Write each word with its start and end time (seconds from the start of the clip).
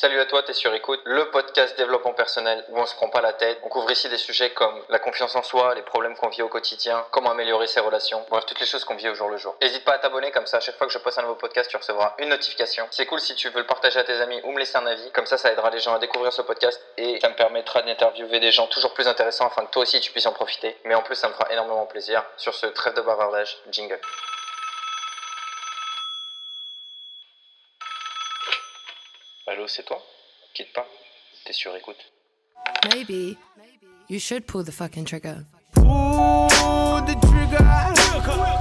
Salut 0.00 0.20
à 0.20 0.26
toi, 0.26 0.44
t'es 0.44 0.52
sur 0.52 0.72
Écoute, 0.74 1.00
le 1.06 1.28
podcast 1.32 1.76
développement 1.76 2.12
personnel 2.12 2.64
où 2.68 2.78
on 2.78 2.86
se 2.86 2.94
prend 2.94 3.08
pas 3.08 3.20
la 3.20 3.32
tête. 3.32 3.58
On 3.64 3.68
couvre 3.68 3.90
ici 3.90 4.08
des 4.08 4.16
sujets 4.16 4.50
comme 4.50 4.80
la 4.90 5.00
confiance 5.00 5.34
en 5.34 5.42
soi, 5.42 5.74
les 5.74 5.82
problèmes 5.82 6.14
qu'on 6.14 6.28
vit 6.28 6.42
au 6.42 6.48
quotidien, 6.48 7.04
comment 7.10 7.32
améliorer 7.32 7.66
ses 7.66 7.80
relations, 7.80 8.24
bref, 8.30 8.46
toutes 8.46 8.60
les 8.60 8.66
choses 8.66 8.84
qu'on 8.84 8.94
vit 8.94 9.08
au 9.08 9.16
jour 9.16 9.28
le 9.28 9.38
jour. 9.38 9.56
N'hésite 9.60 9.84
pas 9.84 9.94
à 9.94 9.98
t'abonner, 9.98 10.30
comme 10.30 10.46
ça, 10.46 10.58
à 10.58 10.60
chaque 10.60 10.76
fois 10.78 10.86
que 10.86 10.92
je 10.92 10.98
poste 10.98 11.18
un 11.18 11.22
nouveau 11.22 11.34
podcast, 11.34 11.68
tu 11.68 11.76
recevras 11.76 12.14
une 12.20 12.28
notification. 12.28 12.86
C'est 12.92 13.06
cool 13.06 13.18
si 13.18 13.34
tu 13.34 13.48
veux 13.48 13.58
le 13.58 13.66
partager 13.66 13.98
à 13.98 14.04
tes 14.04 14.20
amis 14.20 14.40
ou 14.44 14.52
me 14.52 14.60
laisser 14.60 14.76
un 14.76 14.86
avis, 14.86 15.10
comme 15.10 15.26
ça, 15.26 15.36
ça 15.36 15.50
aidera 15.50 15.68
les 15.70 15.80
gens 15.80 15.94
à 15.94 15.98
découvrir 15.98 16.32
ce 16.32 16.42
podcast 16.42 16.80
et 16.96 17.18
ça 17.18 17.28
me 17.28 17.34
permettra 17.34 17.82
d'interviewer 17.82 18.38
des 18.38 18.52
gens 18.52 18.68
toujours 18.68 18.94
plus 18.94 19.08
intéressants 19.08 19.48
afin 19.48 19.66
que 19.66 19.72
toi 19.72 19.82
aussi 19.82 19.98
tu 19.98 20.12
puisses 20.12 20.26
en 20.26 20.32
profiter. 20.32 20.76
Mais 20.84 20.94
en 20.94 21.02
plus, 21.02 21.16
ça 21.16 21.26
me 21.26 21.32
fera 21.32 21.52
énormément 21.52 21.86
plaisir. 21.86 22.22
Sur 22.36 22.54
ce 22.54 22.66
trêve 22.66 22.94
de 22.94 23.00
bavardage, 23.00 23.58
jingle. 23.72 23.98
Allô, 29.58 29.66
c'est 29.66 29.82
toi? 29.82 30.00
Quitte 30.54 30.72
pas, 30.72 30.86
t'es 31.44 31.52
sur 31.52 31.74
écoute. 31.74 31.96
Maybe 32.94 33.36
you 34.08 34.20
should 34.20 34.46
pull 34.46 34.62
the 34.62 34.70
fucking 34.70 35.04
trigger. 35.04 35.46
Pull 35.74 37.02
the 37.04 37.16
trigger. 37.26 37.64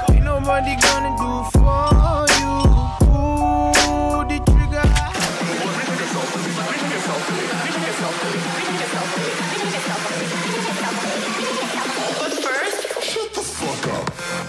Ain't 0.10 0.24
nobody 0.24 0.76
gonna 0.82 1.16
do 1.16 1.44
for 1.54 2.26
you. 2.40 2.64
Pull 3.06 4.26
the 4.26 4.44
trigger. 4.44 4.82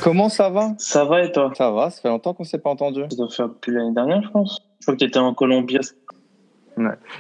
Comment 0.03 0.31
ça 0.31 0.49
va? 0.49 0.71
Ça 0.79 1.05
va 1.05 1.25
et 1.25 1.31
toi? 1.31 1.53
Ça 1.55 1.71
va, 1.71 1.91
ça 1.91 2.01
fait 2.01 2.09
longtemps 2.09 2.33
qu'on 2.33 2.45
s'est 2.45 2.57
pas 2.57 2.71
entendu. 2.71 3.03
Ça 3.11 3.17
doit 3.17 3.29
faire 3.29 3.49
depuis 3.51 3.73
l'année 3.73 3.93
dernière, 3.93 4.23
je 4.23 4.31
pense. 4.31 4.63
Je 4.81 4.87
crois 4.87 4.95
que 4.95 5.01
tu 5.01 5.05
étais 5.05 5.19
en 5.19 5.35
Colombie. 5.35 5.77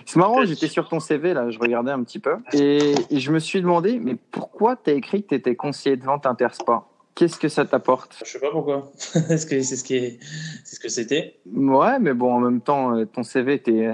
C'est 0.06 0.18
marrant, 0.18 0.44
j'étais 0.44 0.68
sur 0.68 0.88
ton 0.88 1.00
CV, 1.00 1.34
là, 1.34 1.50
je 1.50 1.58
regardais 1.58 1.92
un 1.92 2.02
petit 2.02 2.18
peu, 2.18 2.36
et, 2.52 2.94
et 3.10 3.20
je 3.20 3.32
me 3.32 3.38
suis 3.38 3.60
demandé, 3.60 3.98
mais 3.98 4.16
pourquoi 4.30 4.77
tu 4.77 4.91
as 4.91 4.94
écrit 4.94 5.22
que 5.22 5.28
tu 5.28 5.34
étais 5.34 5.55
conseiller 5.55 5.96
de 5.96 6.05
vente 6.05 6.27
Intersport? 6.27 6.88
Qu'est-ce 7.14 7.38
que 7.41 7.48
ça 7.48 7.64
t'apporte? 7.64 8.16
Je 8.24 8.30
sais 8.30 8.38
pas 8.38 8.50
pourquoi. 8.52 8.92
Est-ce 9.28 9.44
que 9.44 9.60
c'est 9.60 9.74
ce 9.74 9.83
qui 9.83 9.96
est... 9.96 10.18
c'est 10.64 10.77
ce 10.77 10.80
que 10.80 10.88
c'était. 10.88 11.34
Ouais, 11.52 11.98
mais 11.98 12.14
bon, 12.14 12.33
en 12.33 12.38
même 12.38 12.60
temps, 12.60 12.94
euh, 12.94 13.06
ton 13.06 13.24
CV, 13.24 13.58
t'es 13.58 13.91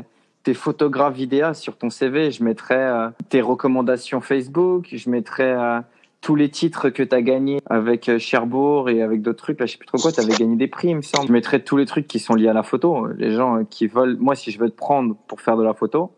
es 0.46 0.54
photographe 0.54 1.14
vidéaste 1.14 1.62
sur 1.62 1.76
ton 1.78 1.88
CV, 1.88 2.30
je 2.30 2.44
mettrais 2.44 2.76
euh, 2.76 3.08
tes 3.30 3.40
recommandations 3.40 4.20
Facebook, 4.20 4.88
je 4.92 5.08
mettrais 5.08 5.54
euh, 5.56 5.80
tous 6.24 6.36
les 6.36 6.48
titres 6.48 6.88
que 6.88 7.02
tu 7.02 7.14
as 7.14 7.20
gagnés 7.20 7.60
avec 7.68 8.08
euh, 8.08 8.18
Cherbourg 8.18 8.88
et 8.88 9.02
avec 9.02 9.20
d'autres 9.20 9.44
trucs, 9.44 9.60
là, 9.60 9.66
je 9.66 9.72
sais 9.72 9.78
plus 9.78 9.86
trop 9.86 9.98
quoi, 9.98 10.10
tu 10.10 10.20
avais 10.20 10.32
gagné 10.32 10.56
des 10.56 10.68
prix, 10.68 10.88
il 10.88 10.96
me 10.96 11.02
semble. 11.02 11.28
Je 11.28 11.32
mettrais 11.32 11.60
tous 11.60 11.76
les 11.76 11.84
trucs 11.84 12.08
qui 12.08 12.18
sont 12.18 12.34
liés 12.34 12.48
à 12.48 12.54
la 12.54 12.62
photo. 12.62 13.08
Les 13.18 13.32
gens 13.32 13.58
euh, 13.58 13.64
qui 13.68 13.86
veulent, 13.86 14.16
moi, 14.16 14.34
si 14.34 14.50
je 14.50 14.58
veux 14.58 14.70
te 14.70 14.74
prendre 14.74 15.14
pour 15.28 15.42
faire 15.42 15.58
de 15.58 15.62
la 15.62 15.74
photo, 15.74 16.12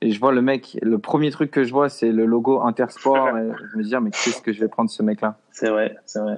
et 0.00 0.12
je 0.12 0.20
vois 0.20 0.30
le 0.30 0.42
mec, 0.42 0.78
le 0.80 0.98
premier 0.98 1.32
truc 1.32 1.50
que 1.50 1.64
je 1.64 1.72
vois, 1.72 1.88
c'est 1.88 2.12
le 2.12 2.24
logo 2.24 2.60
Intersport, 2.62 3.28
et 3.36 3.50
je 3.72 3.76
me 3.76 3.82
dis, 3.82 3.96
ah, 3.96 4.00
mais 4.00 4.10
qu'est-ce 4.10 4.40
que 4.40 4.52
je 4.52 4.60
vais 4.60 4.68
prendre 4.68 4.90
ce 4.90 5.02
mec-là? 5.02 5.36
C'est 5.50 5.70
vrai, 5.70 5.96
c'est 6.06 6.20
vrai. 6.20 6.36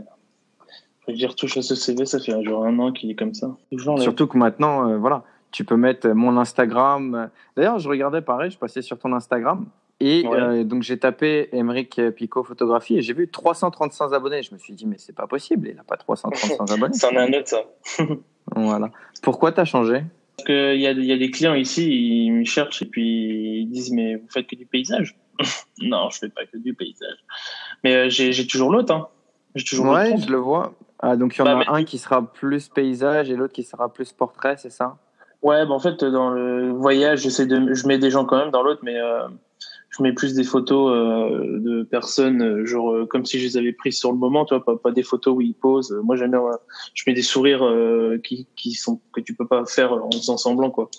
Faut 1.04 1.12
que 1.12 1.18
j'y 1.18 1.26
retouche 1.26 1.58
à 1.58 1.62
ce 1.62 1.74
CV, 1.74 2.06
ça 2.06 2.20
fait 2.20 2.42
genre 2.42 2.64
un 2.64 2.78
an 2.78 2.91
qu'il 2.91 3.10
est 3.10 3.16
comme 3.16 3.34
ça. 3.34 3.54
Surtout 3.98 4.28
que 4.28 4.38
maintenant, 4.38 4.88
euh, 4.88 4.96
voilà, 4.96 5.24
tu 5.50 5.66
peux 5.66 5.76
mettre 5.76 6.08
mon 6.08 6.38
Instagram. 6.38 7.28
D'ailleurs, 7.54 7.80
je 7.80 7.88
regardais 7.91 8.22
pareil, 8.22 8.50
je 8.50 8.58
passais 8.58 8.80
sur 8.80 8.98
ton 8.98 9.12
Instagram. 9.12 9.66
Et 10.02 10.26
Ouais. 10.26 10.40
euh, 10.40 10.64
donc 10.64 10.82
j'ai 10.82 10.98
tapé 10.98 11.48
Emeric 11.52 12.00
Picot 12.16 12.42
photographie 12.42 12.96
et 12.96 13.02
j'ai 13.02 13.12
vu 13.12 13.28
335 13.30 14.12
abonnés. 14.14 14.42
Je 14.42 14.54
me 14.54 14.58
suis 14.58 14.72
dit 14.72 14.86
mais 14.86 14.96
c'est 14.98 15.14
pas 15.14 15.26
possible, 15.26 15.68
il 15.68 15.78
a 15.78 15.84
pas 15.84 15.96
335 15.96 16.70
abonnés. 16.70 16.94
C'en 16.94 17.10
est 17.10 17.18
un 17.18 17.32
autre, 17.38 17.48
ça. 17.48 17.60
Voilà. 18.56 18.90
Pourquoi 19.22 19.52
t'as 19.52 19.64
changé? 19.64 20.02
Parce 20.36 20.46
qu'il 20.46 20.80
y 20.80 20.86
a, 20.86 20.92
y 20.92 21.12
a 21.12 21.16
des 21.18 21.30
clients 21.30 21.54
ici, 21.54 22.24
ils 22.24 22.32
me 22.32 22.44
cherchent 22.44 22.82
et 22.82 22.86
puis 22.86 23.60
ils 23.62 23.68
disent 23.70 23.92
Mais 23.92 24.16
vous 24.16 24.26
faites 24.30 24.46
que 24.46 24.56
du 24.56 24.66
paysage? 24.66 25.16
Non, 25.82 26.10
je 26.10 26.18
fais 26.18 26.28
pas 26.28 26.44
que 26.46 26.56
du 26.58 26.74
paysage. 26.74 27.16
Mais 27.84 27.94
euh, 27.94 28.08
j'ai 28.10 28.46
toujours 28.46 28.70
l'autre, 28.72 28.92
hein. 28.94 29.08
J'ai 29.54 29.64
toujours 29.64 29.86
l'autre 29.86 29.98
Ouais, 29.98 30.16
je 30.18 30.30
le 30.30 30.36
vois. 30.38 30.75
Ah, 30.98 31.16
donc 31.16 31.34
il 31.36 31.38
y 31.38 31.42
en 31.42 31.44
Bah, 31.44 31.52
a 31.52 31.56
mais- 31.56 31.64
un 31.69 31.84
qui 31.84 31.96
sera 31.98 32.20
plus 32.30 32.69
paysage 32.69 33.30
et 33.30 33.36
l'autre 33.36 33.52
qui 33.54 33.62
sera 33.62 33.91
plus 33.92 34.12
portrait, 34.12 34.56
c'est 34.58 34.70
ça? 34.70 34.98
Ouais, 35.42 35.64
bah 35.64 35.72
en 35.72 35.78
fait, 35.78 36.04
dans 36.04 36.28
le 36.30 36.70
voyage, 36.72 37.25
de, 37.25 37.72
je 37.75 37.86
mets 37.86 37.98
des 37.98 38.10
gens 38.10 38.26
quand 38.26 38.36
même 38.36 38.50
dans 38.50 38.62
l'autre, 38.62 38.80
mais 38.82 38.98
euh, 39.00 39.26
je 39.90 40.02
mets 40.02 40.12
plus 40.12 40.34
des 40.34 40.44
photos 40.44 40.92
euh, 40.92 41.58
de 41.58 41.82
personnes, 41.82 42.42
euh, 42.42 42.64
genre 42.64 42.92
euh, 42.92 43.06
comme 43.06 43.24
si 43.24 43.38
je 43.40 43.44
les 43.46 43.56
avais 43.56 43.72
prises 43.72 43.98
sur 43.98 44.12
le 44.12 44.18
moment, 44.18 44.44
tu 44.44 44.54
vois, 44.54 44.64
pas, 44.64 44.76
pas 44.76 44.92
des 44.92 45.02
photos 45.02 45.34
où 45.36 45.40
ils 45.40 45.54
posent. 45.54 45.92
Moi, 46.04 46.16
j'aime 46.16 46.30
bien, 46.30 46.40
euh, 46.40 46.56
je 46.94 47.02
mets 47.06 47.14
des 47.14 47.22
sourires 47.22 47.64
euh, 47.64 48.18
qui, 48.22 48.46
qui 48.56 48.72
sont 48.72 49.00
que 49.12 49.20
tu 49.20 49.34
peux 49.34 49.46
pas 49.46 49.64
faire 49.66 49.92
en 49.92 50.10
faisant 50.12 50.36
semblant, 50.36 50.70
quoi. 50.70 50.90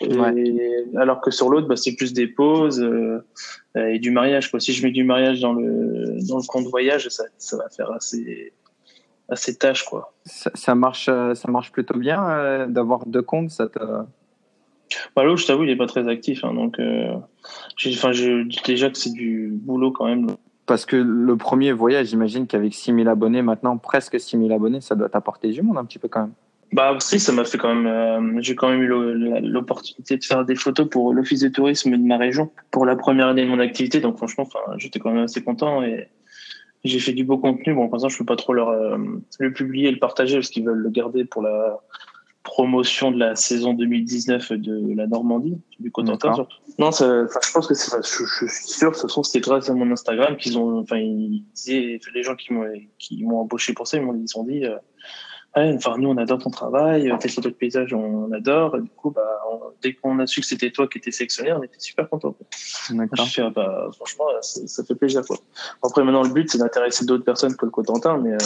Et- 0.00 0.84
alors 0.96 1.20
que 1.20 1.30
sur 1.30 1.48
l'autre, 1.48 1.66
bah, 1.66 1.76
c'est 1.76 1.94
plus 1.96 2.12
des 2.12 2.26
poses 2.28 2.80
euh, 2.80 3.20
et 3.76 3.98
du 3.98 4.10
mariage, 4.10 4.50
quoi. 4.50 4.60
Si 4.60 4.72
je 4.72 4.84
mets 4.84 4.92
du 4.92 5.02
mariage 5.04 5.40
dans 5.40 5.52
le 5.54 6.18
dans 6.28 6.36
le 6.38 6.46
compte 6.46 6.66
voyage, 6.66 7.08
ça, 7.08 7.24
ça 7.38 7.56
va 7.56 7.68
faire 7.70 7.90
assez 7.92 8.52
assez 9.28 9.56
tâche, 9.56 9.84
quoi. 9.84 10.14
ça, 10.24 10.50
ça 10.54 10.74
marche, 10.74 11.08
euh, 11.08 11.34
ça 11.34 11.50
marche 11.50 11.70
plutôt 11.70 11.98
bien 11.98 12.28
euh, 12.30 12.66
d'avoir 12.66 13.04
deux 13.06 13.22
comptes. 13.22 13.50
Ça 13.50 13.68
te... 13.68 13.78
Bah, 15.14 15.24
l'autre, 15.24 15.40
je 15.40 15.46
t'avoue, 15.46 15.64
il 15.64 15.70
est 15.70 15.76
pas 15.76 15.86
très 15.86 16.08
actif, 16.08 16.44
hein, 16.44 16.54
donc 16.54 16.78
euh, 16.78 17.14
j'ai, 17.76 17.92
enfin, 17.94 18.12
je 18.12 18.42
dis 18.42 18.60
déjà 18.64 18.90
que 18.90 18.98
c'est 18.98 19.12
du 19.12 19.50
boulot 19.52 19.92
quand 19.92 20.06
même. 20.06 20.28
Parce 20.66 20.84
que 20.84 20.96
le 20.96 21.36
premier 21.36 21.72
voyage, 21.72 22.08
j'imagine 22.08 22.46
qu'avec 22.46 22.74
6000 22.74 23.08
abonnés, 23.08 23.42
maintenant 23.42 23.78
presque 23.78 24.20
6000 24.20 24.52
abonnés, 24.52 24.80
ça 24.80 24.94
doit 24.94 25.08
t'apporter 25.08 25.50
du 25.50 25.62
monde 25.62 25.78
un 25.78 25.84
petit 25.84 25.98
peu 25.98 26.08
quand 26.08 26.20
même. 26.20 26.32
Bah 26.72 26.94
si, 27.00 27.18
ça 27.18 27.32
m'a 27.32 27.44
fait 27.44 27.56
quand 27.56 27.74
même. 27.74 27.86
euh, 27.86 28.40
j'ai 28.42 28.54
quand 28.54 28.68
même 28.68 28.82
eu 28.82 28.88
l'opportunité 29.40 30.18
de 30.18 30.24
faire 30.24 30.44
des 30.44 30.54
photos 30.54 30.86
pour 30.88 31.14
l'office 31.14 31.40
de 31.40 31.48
tourisme 31.48 31.92
de 31.92 32.06
ma 32.06 32.18
région 32.18 32.50
pour 32.70 32.84
la 32.84 32.94
première 32.94 33.28
année 33.28 33.44
de 33.44 33.48
mon 33.48 33.58
activité. 33.58 34.00
Donc 34.00 34.18
franchement, 34.18 34.44
enfin, 34.46 34.76
j'étais 34.76 34.98
quand 34.98 35.10
même 35.10 35.24
assez 35.24 35.42
content 35.42 35.82
et 35.82 36.08
j'ai 36.84 36.98
fait 36.98 37.12
du 37.12 37.24
beau 37.24 37.38
contenu. 37.38 37.72
Bon, 37.72 37.86
pour 37.86 37.94
l'instant, 37.94 38.10
je 38.10 38.18
peux 38.18 38.26
pas 38.26 38.36
trop 38.36 38.52
leur 38.52 38.68
euh, 38.68 38.98
le 39.38 39.52
publier 39.52 39.88
et 39.88 39.92
le 39.92 39.98
partager 39.98 40.34
parce 40.34 40.50
qu'ils 40.50 40.64
veulent 40.64 40.76
le 40.76 40.90
garder 40.90 41.24
pour 41.24 41.40
la 41.40 41.80
promotion 42.48 43.10
de 43.10 43.18
la 43.18 43.36
saison 43.36 43.74
2019 43.74 44.52
de 44.52 44.94
la 44.96 45.06
Normandie, 45.06 45.58
du 45.78 45.90
Cotentin 45.90 46.32
surtout. 46.34 46.56
Non, 46.78 46.90
ça, 46.90 47.24
enfin, 47.24 47.40
je 47.46 47.52
pense 47.52 47.66
que 47.66 47.74
c'est, 47.74 47.94
je, 48.02 48.24
je 48.24 48.46
suis 48.50 48.68
sûr, 48.68 48.90
de 48.90 48.94
toute 48.94 49.02
façon, 49.02 49.22
c'était 49.22 49.40
grâce 49.40 49.68
à 49.68 49.74
mon 49.74 49.90
Instagram 49.92 50.36
qu'ils 50.38 50.56
ont, 50.58 50.78
enfin, 50.80 50.96
ils 50.96 51.44
disaient, 51.54 52.00
les 52.14 52.22
gens 52.22 52.34
qui 52.36 52.54
m'ont, 52.54 52.64
qui 52.98 53.22
m'ont 53.24 53.40
embauché 53.40 53.74
pour 53.74 53.86
ça, 53.86 53.98
ils 53.98 54.02
m'ont, 54.02 54.14
ils 54.14 54.38
ont 54.38 54.44
dit, 54.44 54.64
euh, 54.64 54.76
Ouais, 55.56 55.74
enfin, 55.74 55.96
nous, 55.98 56.10
on 56.10 56.16
adore 56.18 56.38
ton 56.38 56.50
travail, 56.50 57.10
euh, 57.10 57.16
tes 57.16 57.28
photos 57.30 57.52
de 57.52 57.56
paysage, 57.56 57.94
on 57.94 58.30
adore. 58.32 58.76
Et 58.76 58.82
du 58.82 58.90
coup, 58.90 59.10
bah, 59.10 59.22
on- 59.50 59.60
dès 59.82 59.94
qu'on 59.94 60.18
a 60.18 60.26
su 60.26 60.42
que 60.42 60.46
c'était 60.46 60.70
toi 60.70 60.86
qui 60.86 60.98
étais 60.98 61.10
sélectionné, 61.10 61.52
on 61.52 61.62
était 61.62 61.78
super 61.80 62.08
contents. 62.08 62.36
Je 62.88 62.94
D'accord. 62.94 63.26
fais, 63.26 63.42
ah, 63.42 63.50
bah, 63.50 63.88
franchement, 63.94 64.26
ça, 64.42 64.66
ça 64.66 64.84
fait 64.84 64.94
plaisir. 64.94 65.22
Quoi. 65.26 65.38
Après, 65.82 66.04
maintenant, 66.04 66.22
le 66.22 66.28
but, 66.30 66.50
c'est 66.50 66.58
d'intéresser 66.58 67.06
d'autres 67.06 67.24
personnes 67.24 67.56
que 67.56 67.64
le 67.64 67.70
Cotentin, 67.70 68.18
mais 68.18 68.34
euh, 68.34 68.38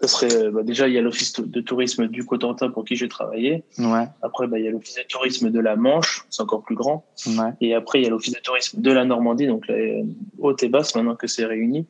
ça 0.00 0.08
serait, 0.08 0.34
euh, 0.34 0.50
bah, 0.50 0.62
déjà, 0.62 0.88
il 0.88 0.94
y 0.94 0.98
a 0.98 1.02
l'office 1.02 1.32
de 1.40 1.60
tourisme 1.60 2.08
du 2.08 2.24
Cotentin 2.24 2.70
pour 2.70 2.84
qui 2.84 2.96
j'ai 2.96 3.08
travaillé. 3.08 3.64
Ouais, 3.78 4.06
Après, 4.22 4.46
bah, 4.46 4.58
il 4.58 4.64
y 4.64 4.68
a 4.68 4.70
l'office 4.70 4.96
de 4.96 5.02
tourisme 5.08 5.50
de 5.50 5.60
la 5.60 5.76
Manche, 5.76 6.24
c'est 6.30 6.42
encore 6.42 6.62
plus 6.62 6.74
grand. 6.74 7.04
ouais. 7.26 7.50
Et 7.60 7.74
après, 7.74 8.00
il 8.00 8.04
y 8.04 8.06
a 8.06 8.10
l'office 8.10 8.34
de 8.34 8.40
tourisme 8.40 8.80
de 8.80 8.92
la 8.92 9.04
Normandie, 9.04 9.46
donc 9.46 9.66
la 9.68 9.74
euh, 9.74 10.02
haute 10.38 10.62
et 10.62 10.68
basse, 10.68 10.94
maintenant 10.94 11.16
que 11.16 11.26
c'est 11.26 11.44
réuni. 11.44 11.86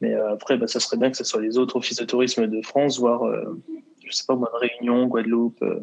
Mais 0.00 0.14
euh, 0.14 0.32
après, 0.32 0.56
bah, 0.56 0.66
ça 0.66 0.80
serait 0.80 0.96
bien 0.96 1.10
que 1.10 1.16
ce 1.16 1.24
soit 1.24 1.40
les 1.40 1.56
autres 1.58 1.76
offices 1.76 1.98
de 1.98 2.04
tourisme 2.04 2.46
de 2.46 2.60
France, 2.62 2.98
voire, 2.98 3.24
euh, 3.24 3.60
je 4.04 4.12
sais 4.12 4.24
pas 4.26 4.34
moi, 4.36 4.50
Réunion, 4.60 5.06
Guadeloupe, 5.06 5.62
euh, 5.62 5.80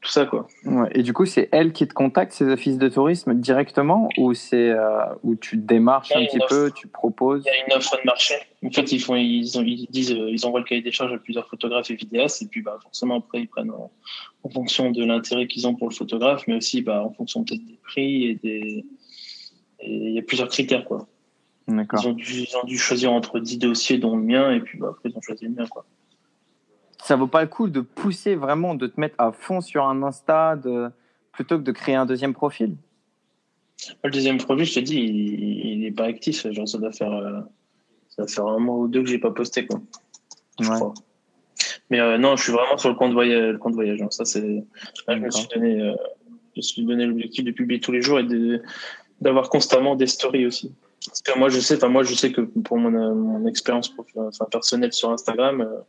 tout 0.00 0.10
ça, 0.10 0.26
quoi. 0.26 0.46
Ouais. 0.64 0.88
Et 0.92 1.02
du 1.02 1.12
coup, 1.12 1.26
c'est 1.26 1.48
elle 1.50 1.72
qui 1.72 1.86
te 1.88 1.92
contacte, 1.92 2.32
ces 2.32 2.48
offices 2.48 2.78
de 2.78 2.88
tourisme, 2.88 3.34
directement 3.34 4.08
ou 4.16 4.32
c'est 4.32 4.70
euh, 4.70 5.00
où 5.24 5.34
tu 5.34 5.56
démarches 5.56 6.10
Ouais, 6.10 6.22
un 6.22 6.26
petit 6.26 6.38
peu, 6.48 6.70
tu 6.70 6.86
proposes 6.86 7.42
Il 7.44 7.48
y 7.48 7.50
a 7.50 7.66
une 7.66 7.72
offre 7.72 7.96
de 7.96 8.06
marché. 8.06 8.34
En 8.64 8.70
fait, 8.70 8.92
ils 8.92 9.00
font, 9.00 9.16
ils, 9.16 9.58
ont, 9.58 9.62
ils 9.64 9.88
disent, 9.90 10.12
euh, 10.12 10.30
ils 10.30 10.46
envoient 10.46 10.60
le 10.60 10.66
cahier 10.66 10.82
des 10.82 10.92
charges 10.92 11.12
à 11.12 11.18
plusieurs 11.18 11.48
photographes 11.48 11.90
et 11.90 11.96
vidéastes, 11.96 12.42
et 12.42 12.46
puis 12.46 12.62
bah, 12.62 12.78
forcément 12.80 13.18
après 13.18 13.40
ils 13.40 13.48
prennent 13.48 13.70
en, 13.70 13.90
en 14.44 14.48
fonction 14.48 14.92
de 14.92 15.04
l'intérêt 15.04 15.48
qu'ils 15.48 15.66
ont 15.66 15.74
pour 15.74 15.88
le 15.88 15.94
photographe, 15.94 16.44
mais 16.46 16.54
aussi 16.54 16.82
bah, 16.82 17.02
en 17.04 17.12
fonction 17.12 17.42
peut-être 17.42 17.64
des 17.64 17.78
prix 17.82 18.24
et 18.24 18.34
des, 18.36 18.84
et 19.80 19.90
il 19.90 20.12
y 20.14 20.18
a 20.18 20.22
plusieurs 20.22 20.48
critères 20.48 20.84
quoi. 20.84 21.08
D'accord. 21.66 22.00
Ils 22.02 22.08
ont, 22.08 22.12
dû, 22.12 22.46
ils 22.48 22.56
ont 22.56 22.66
dû 22.66 22.78
choisir 22.78 23.12
entre 23.12 23.40
10 23.40 23.58
dossiers 23.58 23.98
dont 23.98 24.16
le 24.16 24.22
mien, 24.22 24.52
et 24.52 24.60
puis 24.60 24.78
bah, 24.78 24.88
après 24.90 25.10
ils 25.10 25.16
ont 25.16 25.22
choisi 25.22 25.44
le 25.44 25.50
mien 25.50 25.66
quoi. 25.68 25.84
Ça 27.02 27.16
vaut 27.16 27.26
pas 27.26 27.42
le 27.42 27.48
coup 27.48 27.68
de 27.68 27.80
pousser 27.80 28.34
vraiment, 28.34 28.74
de 28.74 28.86
te 28.86 29.00
mettre 29.00 29.14
à 29.18 29.32
fond 29.32 29.60
sur 29.60 29.84
un 29.84 30.02
Insta 30.02 30.56
de- 30.56 30.90
plutôt 31.32 31.58
que 31.58 31.62
de 31.62 31.72
créer 31.72 31.94
un 31.94 32.06
deuxième 32.06 32.34
profil? 32.34 32.74
Le 34.02 34.10
deuxième 34.10 34.38
projet, 34.38 34.64
je 34.64 34.74
te 34.74 34.80
dis, 34.80 34.96
il, 34.96 35.66
il 35.80 35.84
est 35.84 35.92
pas 35.92 36.04
actif. 36.06 36.50
Genre, 36.50 36.66
ça 36.68 36.78
doit 36.78 36.90
faire, 36.92 37.12
euh, 37.12 37.40
ça 38.08 38.22
doit 38.22 38.26
faire 38.28 38.46
un 38.46 38.58
mois 38.58 38.76
ou 38.76 38.88
deux 38.88 39.02
que 39.02 39.08
j'ai 39.08 39.18
pas 39.18 39.30
posté, 39.30 39.66
quoi. 39.66 39.80
Je 40.60 40.68
Ouais. 40.68 40.74
crois. 40.74 40.94
Mais 41.90 42.00
euh, 42.00 42.18
non, 42.18 42.36
je 42.36 42.42
suis 42.42 42.52
vraiment 42.52 42.76
sur 42.76 42.88
le 42.88 42.96
compte 42.96 43.12
voyage. 43.12 43.52
Le 43.52 43.58
compte 43.58 43.74
voyage 43.74 44.02
hein. 44.02 44.08
Ça, 44.10 44.24
c'est. 44.24 44.64
Là, 45.06 45.14
je 45.16 45.20
me 45.20 45.30
suis 45.30 45.46
donné, 45.54 45.80
euh, 45.80 45.94
je 46.54 46.58
me 46.58 46.62
suis 46.62 46.84
donné 46.84 47.06
l'objectif 47.06 47.44
de 47.44 47.52
publier 47.52 47.80
tous 47.80 47.92
les 47.92 48.02
jours 48.02 48.18
et 48.18 48.24
de 48.24 48.60
d'avoir 49.20 49.48
constamment 49.48 49.94
des 49.96 50.06
stories 50.06 50.46
aussi. 50.46 50.72
Parce 51.06 51.22
que 51.22 51.38
moi, 51.38 51.48
je 51.48 51.58
sais, 51.60 51.78
moi, 51.88 52.02
je 52.02 52.14
sais 52.14 52.32
que 52.32 52.40
pour 52.42 52.76
mon, 52.78 52.92
euh, 52.94 53.14
mon 53.14 53.46
expérience 53.46 53.94
enfin, 54.16 54.44
personnelle 54.50 54.92
sur 54.92 55.10
Instagram, 55.10 55.60
euh, 55.60 55.80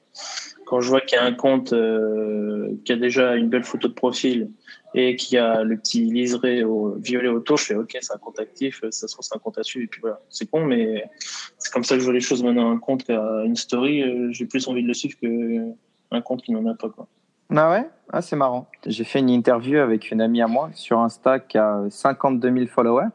quand 0.70 0.82
je 0.82 0.90
vois 0.90 1.02
qu'il 1.02 1.18
y 1.18 1.20
a 1.20 1.26
un 1.26 1.34
compte 1.34 1.74
euh, 1.74 2.70
qui 2.86 2.94
a 2.94 2.96
déjà 2.96 3.36
une 3.36 3.50
belle 3.50 3.64
photo 3.64 3.88
de 3.88 3.94
profil 3.94 4.52
et 4.94 5.16
qui 5.16 5.36
a 5.36 5.64
le 5.64 5.78
petit 5.78 6.02
liseré 6.06 6.64
au 6.64 6.92
violet 7.00 7.28
autour, 7.28 7.58
je 7.58 7.64
fais 7.66 7.74
ok, 7.76 7.98
c'est 8.00 8.14
un 8.14 8.20
compte 8.20 8.40
actif, 8.40 8.82
ça 8.92 9.08
se 9.08 9.14
trouve 9.14 9.26
c'est 9.26 9.36
un 9.36 9.40
compte 9.40 9.58
à 9.58 9.64
suivre 9.64 9.86
et 9.86 9.88
puis 9.88 10.00
voilà, 10.02 10.20
c'est 10.30 10.48
con, 10.50 10.64
mais 10.66 11.04
c'est 11.58 11.74
comme 11.74 11.84
ça 11.84 11.96
que 11.96 12.02
je 12.02 12.06
vois 12.06 12.14
les 12.14 12.20
choses 12.22 12.44
maintenant. 12.44 12.70
Un 12.72 12.78
compte 12.78 13.04
qui 13.04 13.12
a 13.12 13.44
une 13.46 13.56
story, 13.56 14.04
euh, 14.04 14.30
j'ai 14.32 14.46
plus 14.46 14.68
envie 14.68 14.84
de 14.84 14.88
le 14.88 14.94
suivre 14.94 15.16
que 15.20 15.74
un 16.12 16.22
compte 16.22 16.44
qui 16.44 16.52
n'en 16.52 16.66
a 16.68 16.76
pas 16.76 16.90
quoi. 16.90 17.08
Ah 17.56 17.72
ouais? 17.72 17.90
Ah, 18.14 18.22
c'est 18.22 18.36
marrant. 18.36 18.68
J'ai 18.86 19.04
fait 19.04 19.20
une 19.20 19.30
interview 19.32 19.80
avec 19.80 20.12
une 20.12 20.22
amie 20.22 20.42
à 20.44 20.48
moi 20.48 20.70
sur 20.74 21.00
Insta 21.00 21.40
qui 21.40 21.58
a 21.58 21.84
52 21.90 22.52
000 22.54 22.66
followers. 22.68 23.08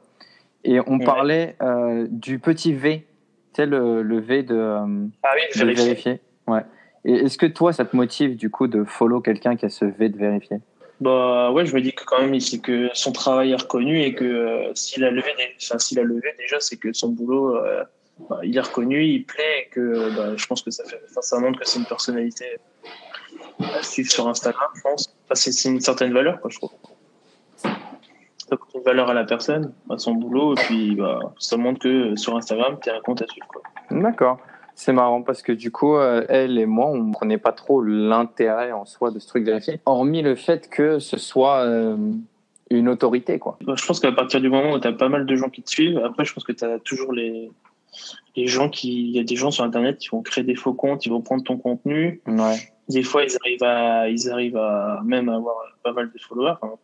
Et 0.64 0.80
on 0.88 0.98
Ouais. 0.98 1.04
parlait 1.04 1.56
euh, 1.62 2.08
du 2.10 2.40
petit 2.40 2.72
V. 2.72 3.06
Tu 3.52 3.62
sais, 3.62 3.66
le, 3.66 4.02
le 4.02 4.18
V 4.18 4.42
de, 4.42 4.54
euh, 4.56 5.06
Ah 5.22 5.30
oui, 5.36 5.60
de 5.60 5.64
vérifier. 5.72 6.20
Ouais. 6.48 6.62
Et 7.04 7.12
est-ce 7.14 7.36
que 7.38 7.46
toi, 7.46 7.72
ça 7.72 7.84
te 7.84 7.94
motive 7.94 8.36
du 8.36 8.50
coup 8.50 8.66
de 8.66 8.84
follow 8.84 9.20
quelqu'un 9.20 9.56
qui 9.56 9.66
a 9.66 9.68
ce 9.68 9.84
V 9.84 10.08
de 10.08 10.16
vérifier? 10.18 10.58
Bah 11.00 11.50
ouais, 11.52 11.66
je 11.66 11.74
me 11.74 11.80
dis 11.80 11.92
que 11.92 12.04
quand 12.04 12.20
même, 12.20 12.38
c'est 12.40 12.60
que 12.60 12.88
son 12.94 13.12
travail 13.12 13.50
est 13.52 13.56
reconnu 13.60 14.00
et 14.00 14.14
que 14.14 14.24
euh, 14.24 14.74
s'il 14.74 15.04
a 15.04 15.10
levé, 15.10 15.28
des- 15.36 15.54
enfin, 15.62 15.78
s'il 15.78 15.98
a 15.98 16.02
levé 16.02 16.34
déjà, 16.38 16.60
c'est 16.60 16.76
que 16.76 16.92
son 16.92 17.08
boulot, 17.08 17.56
euh, 17.56 17.82
bah, 18.30 18.38
il 18.44 18.56
est 18.56 18.60
reconnu, 18.60 19.04
il 19.04 19.24
plaît 19.24 19.66
et 19.66 19.68
que 19.70 20.16
bah, 20.16 20.36
je 20.36 20.46
pense 20.46 20.62
que 20.62 20.70
ça 20.70 20.84
fait, 20.84 21.00
enfin, 21.10 21.20
ça 21.20 21.38
montre 21.40 21.58
que 21.58 21.66
c'est 21.68 21.80
une 21.80 21.84
personnalité 21.84 22.44
à 23.60 23.82
suivre 23.82 24.10
sur 24.10 24.28
Instagram, 24.28 24.68
je 24.76 24.80
pense. 24.82 25.14
Enfin, 25.24 25.34
c'est 25.34 25.52
c'est 25.52 25.68
une 25.68 25.80
certaine 25.80 26.12
valeur, 26.12 26.40
quoi, 26.40 26.48
je 26.50 26.58
trouve. 26.58 26.70
Ça 27.56 27.70
apporte 28.52 28.74
une 28.74 28.82
valeur 28.82 29.10
à 29.10 29.14
la 29.14 29.24
personne, 29.24 29.72
à 29.90 29.98
son 29.98 30.12
boulot, 30.12 30.52
et 30.54 30.60
puis 30.62 30.94
bah, 30.94 31.18
ça 31.38 31.56
montre 31.56 31.80
que 31.80 32.14
sur 32.16 32.36
Instagram, 32.36 32.78
t'es 32.82 32.90
un 32.90 33.00
compte 33.00 33.20
à 33.20 33.26
suivre, 33.26 33.48
quoi. 33.48 33.62
D'accord. 33.90 34.38
C'est 34.74 34.92
marrant 34.92 35.22
parce 35.22 35.42
que 35.42 35.52
du 35.52 35.70
coup, 35.70 35.96
euh, 35.96 36.24
elle 36.28 36.58
et 36.58 36.66
moi, 36.66 36.86
on 36.86 36.98
ne 36.98 37.12
prenait 37.12 37.38
pas 37.38 37.52
trop 37.52 37.80
l'intérêt 37.80 38.72
en 38.72 38.84
soi 38.84 39.10
de 39.10 39.18
ce 39.18 39.28
truc 39.28 39.44
vérifié, 39.44 39.80
hormis 39.86 40.22
le 40.22 40.34
fait 40.34 40.68
que 40.68 40.98
ce 40.98 41.16
soit 41.16 41.60
euh, 41.64 41.96
une 42.70 42.88
autorité, 42.88 43.38
quoi. 43.38 43.56
Bah, 43.64 43.74
Je 43.76 43.86
pense 43.86 44.00
qu'à 44.00 44.12
partir 44.12 44.40
du 44.40 44.48
moment 44.48 44.72
où 44.72 44.80
tu 44.80 44.88
as 44.88 44.92
pas 44.92 45.08
mal 45.08 45.26
de 45.26 45.36
gens 45.36 45.48
qui 45.48 45.62
te 45.62 45.70
suivent, 45.70 45.98
après, 45.98 46.24
je 46.24 46.34
pense 46.34 46.44
que 46.44 46.52
tu 46.52 46.64
as 46.64 46.78
toujours 46.80 47.12
les, 47.12 47.50
les 48.36 48.46
gens 48.48 48.68
qui. 48.68 49.08
Il 49.08 49.16
y 49.16 49.20
a 49.20 49.24
des 49.24 49.36
gens 49.36 49.50
sur 49.50 49.64
Internet 49.64 49.98
qui 49.98 50.08
vont 50.08 50.22
créer 50.22 50.44
des 50.44 50.56
faux 50.56 50.74
comptes, 50.74 51.06
ils 51.06 51.10
vont 51.10 51.20
prendre 51.22 51.44
ton 51.44 51.56
contenu. 51.56 52.20
Ouais. 52.26 52.56
Des 52.88 53.02
fois, 53.02 53.22
ils 53.24 53.34
arrivent 53.42 53.62
à, 53.62 54.08
ils 54.10 54.30
arrivent 54.30 54.56
à 54.58 55.00
même 55.04 55.28
avoir 55.28 55.56
pas 55.82 55.92
mal 55.92 56.10
de 56.12 56.18
followers. 56.20 56.56
Enfin, 56.60 56.74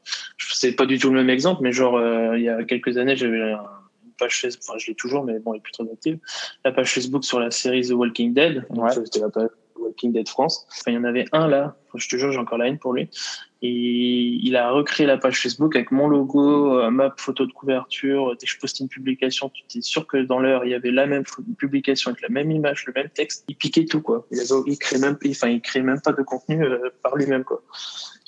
sais 0.61 0.73
pas 0.73 0.87
du 0.87 0.99
tout 0.99 1.09
le 1.09 1.17
même 1.17 1.31
exemple, 1.31 1.63
mais 1.63 1.73
genre, 1.73 1.97
euh, 1.97 2.37
il 2.37 2.45
y 2.45 2.49
a 2.49 2.63
quelques 2.65 2.99
années, 2.99 3.17
j'avais 3.17 3.53
un- 3.53 3.65
page 4.21 4.35
Facebook, 4.35 4.65
enfin, 4.69 4.79
je 4.79 4.87
l'ai 4.89 4.95
toujours, 4.95 5.25
mais 5.25 5.39
bon, 5.39 5.53
elle 5.53 5.59
est 5.59 5.63
plus 5.63 5.73
très 5.73 5.85
active. 5.85 6.19
La 6.65 6.73
page 6.73 6.93
Facebook 6.93 7.25
sur 7.25 7.41
la 7.41 7.51
série 7.51 7.89
The 7.89 7.93
Walking 7.93 8.35
Dead. 8.35 8.65
Ouais. 8.71 8.91
C'était 8.93 9.21
la 9.21 9.31
page 9.31 9.49
Walking 9.77 10.13
Dead 10.13 10.29
France. 10.29 10.67
Enfin, 10.71 10.93
il 10.93 10.95
y 10.95 10.99
en 10.99 11.05
avait 11.05 11.27
un 11.33 11.49
là. 11.49 11.77
Je 11.95 12.09
te 12.09 12.17
jure, 12.17 12.31
j'ai 12.31 12.39
encore 12.39 12.59
la 12.59 12.69
haine 12.69 12.79
pour 12.79 12.93
lui. 12.93 13.09
Et 13.63 14.39
il 14.43 14.57
a 14.57 14.71
recréé 14.71 15.07
la 15.07 15.19
page 15.19 15.41
Facebook 15.41 15.77
avec 15.77 15.91
mon 15.91 16.09
logo, 16.09 16.79
euh, 16.79 16.91
ma 16.91 17.13
photo 17.17 17.45
de 17.45 17.53
couverture. 17.53 18.35
Dès 18.39 18.47
que 18.47 18.53
je 18.53 18.59
postais 18.59 18.85
une 18.85 18.89
publication, 18.89 19.51
tu 19.51 19.65
étais 19.65 19.83
sûr 19.83 20.07
que 20.07 20.17
dans 20.19 20.39
l'heure, 20.39 20.65
il 20.65 20.71
y 20.71 20.75
avait 20.75 20.91
la 20.91 21.07
même 21.07 21.25
publication 21.59 22.11
avec 22.11 22.23
la 22.23 22.31
même 22.31 22.51
image, 22.51 22.87
le 22.87 22.93
même 22.95 23.11
texte. 23.11 23.45
Il 23.49 23.57
piquait 23.57 23.85
tout, 23.85 24.01
quoi. 24.01 24.27
Il, 24.31 24.41
avait, 24.41 24.49
il 24.67 24.79
créait 24.79 24.99
même, 24.99 25.19
enfin, 25.27 25.49
il 25.49 25.61
créait 25.61 25.83
même 25.83 26.01
pas 26.01 26.13
de 26.13 26.23
contenu 26.23 26.65
euh, 26.65 26.91
par 27.03 27.17
lui-même, 27.17 27.45
quoi. 27.45 27.63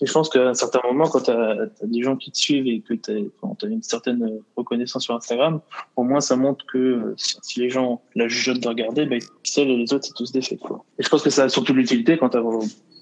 Et 0.02 0.06
je 0.06 0.12
pense 0.12 0.28
qu'à 0.28 0.49
un 0.49 0.54
certain 0.54 0.81
moment, 0.84 1.04
quand 1.08 1.20
tu 1.20 1.31
as, 1.31 1.69
des 1.84 2.02
gens 2.02 2.16
qui 2.16 2.32
te 2.32 2.37
suivent 2.37 2.66
et 2.66 2.81
que 2.81 2.94
tu 2.94 3.12
as, 3.12 3.66
une 3.66 3.82
certaine 3.84 4.40
reconnaissance 4.56 5.04
sur 5.04 5.14
Instagram, 5.14 5.60
au 5.94 6.02
moins 6.02 6.20
ça 6.20 6.34
montre 6.34 6.66
que 6.66 6.78
euh, 6.78 7.14
si 7.16 7.60
les 7.60 7.70
gens 7.70 8.02
la 8.16 8.26
jugent 8.26 8.58
de 8.58 8.69
regarder, 8.69 9.02
ils 9.02 9.20
pixels 9.43 9.70
et 9.70 9.76
les 9.76 9.93
autres, 9.93 10.06
c'est 10.06 10.14
tous 10.14 10.32
des 10.32 10.43
faits. 10.43 10.58
Et 10.99 11.04
je 11.04 11.08
pense 11.08 11.22
que 11.22 11.31
ça 11.31 11.44
a 11.44 11.49
surtout 11.49 11.72
l'utilité 11.72 12.19
quand 12.19 12.31
tu 12.31 12.37
as 12.37 12.43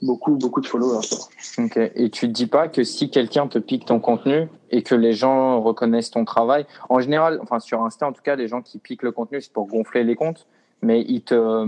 beaucoup, 0.02 0.36
beaucoup 0.36 0.60
de 0.60 0.66
followers. 0.66 1.06
Et 1.94 2.10
tu 2.10 2.26
te 2.26 2.32
dis 2.32 2.46
pas 2.46 2.68
que 2.68 2.84
si 2.84 3.08
quelqu'un 3.08 3.46
te 3.46 3.58
pique 3.58 3.86
ton 3.86 3.98
contenu 3.98 4.48
et 4.70 4.82
que 4.82 4.94
les 4.94 5.14
gens 5.14 5.62
reconnaissent 5.62 6.10
ton 6.10 6.26
travail, 6.26 6.66
en 6.90 7.00
général, 7.00 7.38
enfin 7.42 7.60
sur 7.60 7.82
Insta 7.82 8.08
en 8.08 8.12
tout 8.12 8.22
cas, 8.22 8.36
les 8.36 8.46
gens 8.46 8.60
qui 8.60 8.78
piquent 8.78 9.04
le 9.04 9.12
contenu, 9.12 9.40
c'est 9.40 9.52
pour 9.54 9.66
gonfler 9.66 10.04
les 10.04 10.16
comptes, 10.16 10.46
mais 10.82 11.02
ils 11.08 11.22
te, 11.22 11.64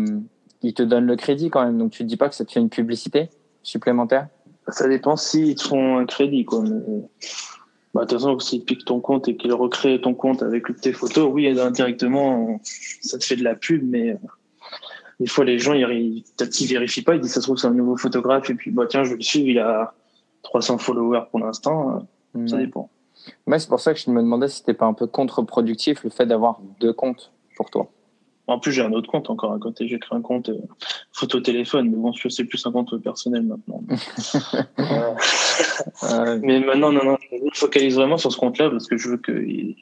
ils 0.61 0.75
te 0.75 0.83
donnent 0.83 1.07
le 1.07 1.17
crédit 1.17 1.49
quand 1.49 1.65
même. 1.65 1.79
Donc 1.79 1.93
tu 1.93 2.03
te 2.03 2.09
dis 2.09 2.19
pas 2.19 2.29
que 2.29 2.35
ça 2.35 2.45
te 2.45 2.53
fait 2.53 2.61
une 2.61 2.69
publicité 2.69 3.31
supplémentaire? 3.63 4.29
Ça 4.69 4.89
dépend 4.89 5.17
s'ils 5.17 5.55
te 5.57 5.63
font 5.65 5.99
un 5.99 6.07
crédit. 6.07 6.45
Quoi. 6.45 6.63
Mais, 6.63 6.71
bah, 7.95 8.03
de 8.03 8.07
toute 8.07 8.19
façon, 8.19 8.39
s'ils 8.39 8.65
piquent 8.65 8.85
ton 8.85 9.01
compte 9.01 9.29
et 9.29 9.37
qu'ils 9.37 9.53
recréent 9.53 9.99
ton 9.99 10.15
compte 10.15 10.43
avec 10.43 10.65
tes 10.81 10.93
photos, 10.93 11.29
oui, 11.33 11.49
indirectement, 11.59 12.61
ça 13.03 13.19
te 13.19 13.25
fait 13.25 13.37
de 13.37 13.45
la 13.45 13.55
pub, 13.55 13.83
mais 13.89 14.13
euh, 14.13 14.17
des 15.21 15.27
fois, 15.27 15.45
les 15.45 15.59
gens, 15.59 15.75
ils, 15.75 16.25
peut-être 16.37 16.51
qu'ils 16.51 16.69
vérifient 16.69 17.03
pas, 17.03 17.15
ils 17.17 17.21
disent 17.21 17.33
ça 17.33 17.41
se 17.41 17.47
trouve, 17.47 17.59
c'est 17.59 17.67
un 17.67 17.73
nouveau 17.75 17.97
photographe, 17.97 18.49
et 18.51 18.55
puis, 18.55 18.71
bah, 18.71 18.85
tiens, 18.89 19.05
je 19.05 19.11
vais 19.11 19.17
le 19.17 19.23
suivre, 19.23 19.49
il 19.49 19.59
a 19.59 19.95
300 20.43 20.79
followers 20.79 21.25
pour 21.31 21.41
l'instant, 21.41 22.07
euh, 22.37 22.47
ça 22.47 22.57
Ouais. 22.57 22.65
dépend. 22.67 22.89
Ouais, 23.47 23.59
c'est 23.59 23.69
pour 23.69 23.79
ça 23.81 23.93
que 23.95 24.01
je 24.01 24.11
me 24.11 24.21
demandais 24.21 24.49
si 24.49 24.59
c'était 24.59 24.75
pas 24.75 24.87
un 24.87 24.95
peu 24.95 25.07
contre-productif 25.07 26.03
le 26.03 26.11
fait 26.11 26.27
d'avoir 26.27 26.61
deux 26.81 26.93
comptes 26.93 27.31
pour 27.57 27.71
toi. 27.71 27.89
En 28.49 28.59
plus, 28.59 28.73
j'ai 28.73 28.83
un 28.83 28.93
autre 28.93 29.09
compte 29.09 29.31
encore 29.31 29.53
à 29.53 29.59
côté, 29.59 29.87
j'ai 29.87 29.99
créé 30.01 30.19
un 30.19 30.21
compte 30.21 30.49
euh, 30.49 30.59
photo 31.13 31.41
téléphone, 31.41 31.91
mais 31.91 31.97
bon, 31.97 32.13
c'est 32.13 32.45
plus 32.45 32.65
un 32.67 32.73
compte 32.73 32.97
personnel 33.03 33.43
maintenant. 33.43 33.83
Euh, 36.05 36.39
Mais 36.43 36.61
maintenant, 36.61 36.93
non, 36.93 37.05
non, 37.05 37.17
je 37.31 37.37
me 37.37 37.51
focalise 37.53 37.97
vraiment 37.97 38.17
sur 38.17 38.33
ce 38.33 38.39
compte-là 38.39 38.71
parce 38.71 38.87
que 38.87 38.97
je 38.97 39.11
veux 39.11 39.19
qu'il 39.19 39.77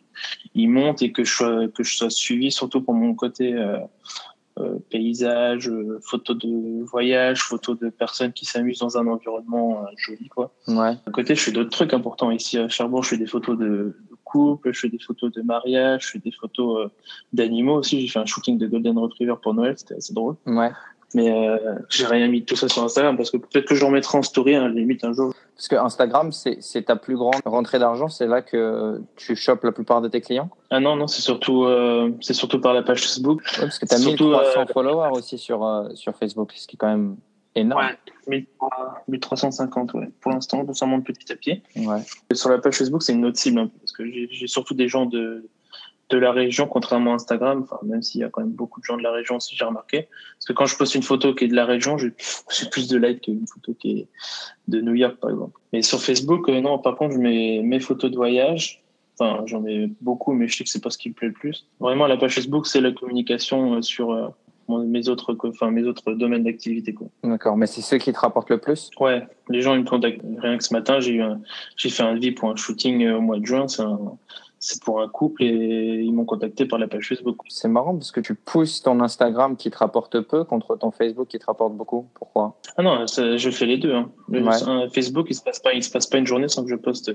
il 0.54 0.68
monte 0.68 1.02
et 1.02 1.12
que 1.12 1.24
je 1.24 1.32
sois, 1.32 1.68
que 1.68 1.82
je 1.82 1.94
sois 1.94 2.10
suivi, 2.10 2.50
surtout 2.50 2.80
pour 2.80 2.94
mon 2.94 3.14
côté 3.14 3.54
euh, 3.54 4.78
paysage, 4.90 5.70
photos 6.02 6.38
de 6.38 6.82
voyage, 6.84 7.42
photos 7.42 7.78
de 7.78 7.88
personnes 7.90 8.32
qui 8.32 8.46
s'amusent 8.46 8.80
dans 8.80 8.98
un 8.98 9.06
environnement 9.06 9.84
joli, 9.96 10.28
quoi. 10.28 10.52
ouais. 10.68 10.96
À 11.06 11.10
côté, 11.12 11.34
je 11.34 11.42
fais 11.42 11.52
d'autres 11.52 11.70
trucs 11.70 11.94
importants 11.94 12.30
ici 12.30 12.58
à 12.58 12.68
Cherbourg. 12.68 13.02
Je 13.04 13.10
fais 13.10 13.18
des 13.18 13.26
photos 13.26 13.58
de 13.58 13.96
couple, 14.30 14.72
je 14.72 14.80
fais 14.80 14.88
des 14.88 14.98
photos 14.98 15.32
de 15.32 15.42
mariage, 15.42 16.06
je 16.06 16.10
fais 16.12 16.18
des 16.18 16.32
photos 16.32 16.84
euh, 16.84 16.88
d'animaux 17.32 17.76
aussi. 17.76 18.00
J'ai 18.00 18.08
fait 18.08 18.18
un 18.18 18.26
shooting 18.26 18.58
de 18.58 18.66
Golden 18.66 18.98
Retriever 18.98 19.36
pour 19.42 19.54
Noël, 19.54 19.74
c'était 19.76 19.94
assez 19.94 20.14
drôle. 20.14 20.36
Ouais. 20.46 20.70
Mais 21.14 21.30
euh, 21.32 21.74
j'ai 21.88 22.06
rien 22.06 22.28
mis 22.28 22.42
de 22.42 22.46
tout 22.46 22.54
ça 22.54 22.68
sur 22.68 22.84
Instagram 22.84 23.16
parce 23.16 23.30
que 23.30 23.36
peut-être 23.36 23.66
que 23.66 23.74
je 23.74 23.84
remettrai 23.84 24.18
en 24.18 24.22
story, 24.22 24.54
hein, 24.54 24.68
limite 24.68 25.04
un 25.04 25.12
jour. 25.12 25.34
Parce 25.56 25.66
que 25.66 25.74
Instagram, 25.74 26.30
c'est 26.32 26.82
ta 26.82 26.96
plus 26.96 27.16
grande 27.16 27.34
rentrée 27.44 27.78
d'argent, 27.78 28.08
c'est 28.08 28.26
là 28.26 28.42
que 28.42 29.00
tu 29.16 29.34
chopes 29.34 29.64
la 29.64 29.72
plupart 29.72 30.00
de 30.00 30.08
tes 30.08 30.20
clients? 30.20 30.50
Ah 30.70 30.78
non, 30.78 30.96
non, 30.96 31.06
c'est 31.06 31.20
surtout, 31.20 31.64
euh, 31.64 32.12
c'est 32.20 32.32
surtout 32.32 32.60
par 32.60 32.74
la 32.74 32.82
page 32.82 33.02
Facebook. 33.02 33.42
Ouais, 33.42 33.62
parce 33.62 33.78
que 33.78 33.86
tu 33.86 33.94
as 33.94 33.98
Surtout, 33.98 34.28
1300 34.28 34.60
euh, 34.60 34.64
followers 34.72 35.10
aussi 35.12 35.36
sur, 35.36 35.88
sur 35.94 36.14
Facebook, 36.14 36.52
ce 36.54 36.66
qui 36.66 36.76
est 36.76 36.78
quand 36.78 36.88
même 36.88 37.16
énorme. 37.54 37.88
1300 38.28 38.68
1350, 39.08 39.94
ouais. 39.94 40.10
Pour 40.20 40.32
l'instant, 40.32 40.72
ça 40.72 40.86
monte 40.86 41.04
petit 41.04 41.32
à 41.32 41.36
petit. 41.36 41.62
Ouais. 41.76 42.00
Et 42.30 42.34
sur 42.34 42.50
la 42.50 42.58
page 42.58 42.76
Facebook, 42.76 43.02
c'est 43.02 43.12
une 43.12 43.24
autre 43.24 43.38
cible, 43.38 43.68
peu, 43.68 43.78
parce 43.78 43.92
que 43.92 44.04
j'ai 44.06 44.46
surtout 44.46 44.74
des 44.74 44.88
gens 44.88 45.06
de, 45.06 45.48
de 46.10 46.18
la 46.18 46.32
région, 46.32 46.66
contrairement 46.66 47.12
à 47.12 47.14
Instagram, 47.14 47.62
enfin, 47.62 47.78
même 47.84 48.02
s'il 48.02 48.20
y 48.20 48.24
a 48.24 48.28
quand 48.28 48.42
même 48.42 48.50
beaucoup 48.50 48.80
de 48.80 48.84
gens 48.84 48.96
de 48.96 49.02
la 49.02 49.12
région 49.12 49.36
aussi, 49.36 49.56
j'ai 49.56 49.64
remarqué. 49.64 50.08
Parce 50.36 50.46
que 50.46 50.52
quand 50.52 50.66
je 50.66 50.76
poste 50.76 50.94
une 50.94 51.02
photo 51.02 51.34
qui 51.34 51.44
est 51.44 51.48
de 51.48 51.54
la 51.54 51.64
région, 51.64 51.96
j'ai 51.98 52.12
j'ai 52.50 52.68
plus 52.68 52.88
de 52.88 52.98
likes 52.98 53.22
qu'une 53.22 53.46
photo 53.46 53.74
qui 53.74 54.00
est 54.00 54.08
de 54.68 54.80
New 54.80 54.94
York, 54.94 55.16
par 55.20 55.30
exemple. 55.30 55.58
Mais 55.72 55.82
sur 55.82 56.00
Facebook, 56.00 56.48
euh, 56.48 56.60
non, 56.60 56.78
par 56.78 56.96
contre, 56.96 57.14
je 57.14 57.18
mets 57.18 57.62
mes 57.62 57.80
photos 57.80 58.10
de 58.10 58.16
voyage. 58.16 58.82
Enfin, 59.18 59.42
j'en 59.46 59.64
ai 59.66 59.90
beaucoup, 60.00 60.32
mais 60.32 60.48
je 60.48 60.56
sais 60.56 60.64
que 60.64 60.70
c'est 60.70 60.82
pas 60.82 60.90
ce 60.90 60.98
qui 60.98 61.10
me 61.10 61.14
plaît 61.14 61.28
le 61.28 61.34
plus. 61.34 61.66
Vraiment, 61.78 62.06
la 62.06 62.16
page 62.16 62.34
Facebook, 62.34 62.66
c'est 62.66 62.80
la 62.80 62.92
communication 62.92 63.74
euh, 63.74 63.82
sur 63.82 64.12
euh, 64.12 64.28
mon- 64.70 64.86
mes 64.86 65.08
autres, 65.08 65.36
enfin, 65.44 65.70
mes 65.70 65.84
autres 65.84 66.12
domaines 66.12 66.44
d'activité. 66.44 66.94
D'accord, 67.24 67.56
mais 67.56 67.66
c'est 67.66 67.82
ceux 67.82 67.98
qui 67.98 68.12
te 68.12 68.18
rapportent 68.18 68.50
le 68.50 68.58
plus? 68.58 68.90
Ouais, 69.00 69.26
les 69.48 69.60
gens 69.62 69.74
ils 69.74 69.80
me 69.82 69.86
contactent. 69.88 70.22
Rien 70.38 70.56
que 70.56 70.64
ce 70.64 70.72
matin, 70.72 71.00
j'ai 71.00 71.12
eu 71.12 71.22
un, 71.22 71.40
j'ai 71.76 71.90
fait 71.90 72.02
un 72.02 72.14
devis 72.14 72.32
pour 72.32 72.50
un 72.50 72.56
shooting 72.56 73.04
euh, 73.04 73.18
au 73.18 73.20
mois 73.20 73.38
de 73.38 73.44
juin. 73.46 73.68
C'est 73.68 73.82
un, 73.82 73.98
c'est 74.62 74.82
pour 74.82 75.00
un 75.00 75.08
couple 75.08 75.42
et 75.44 76.02
ils 76.02 76.12
m'ont 76.12 76.26
contacté 76.26 76.66
par 76.66 76.78
la 76.78 76.86
page 76.86 77.08
Facebook. 77.08 77.38
C'est 77.48 77.68
marrant 77.68 77.94
parce 77.94 78.12
que 78.12 78.20
tu 78.20 78.34
pousses 78.34 78.82
ton 78.82 79.00
Instagram 79.00 79.56
qui 79.56 79.70
te 79.70 79.78
rapporte 79.78 80.20
peu 80.20 80.44
contre 80.44 80.76
ton 80.76 80.90
Facebook 80.90 81.28
qui 81.28 81.38
te 81.38 81.46
rapporte 81.46 81.74
beaucoup. 81.74 82.06
Pourquoi? 82.14 82.58
Ah 82.76 82.82
non, 82.82 83.06
ça- 83.06 83.36
je 83.38 83.50
fais 83.50 83.64
les 83.66 83.78
deux. 83.78 83.94
Hein. 83.94 84.10
Ouais. 84.28 84.40
Facebook, 84.92 85.26
il 85.30 85.34
se 85.34 85.42
passe 85.42 85.60
pas, 85.60 85.72
il 85.72 85.82
se 85.82 85.90
passe 85.90 86.06
pas 86.06 86.18
une 86.18 86.26
journée 86.26 86.48
sans 86.48 86.62
que 86.64 86.70
je 86.70 86.76
poste 86.76 87.10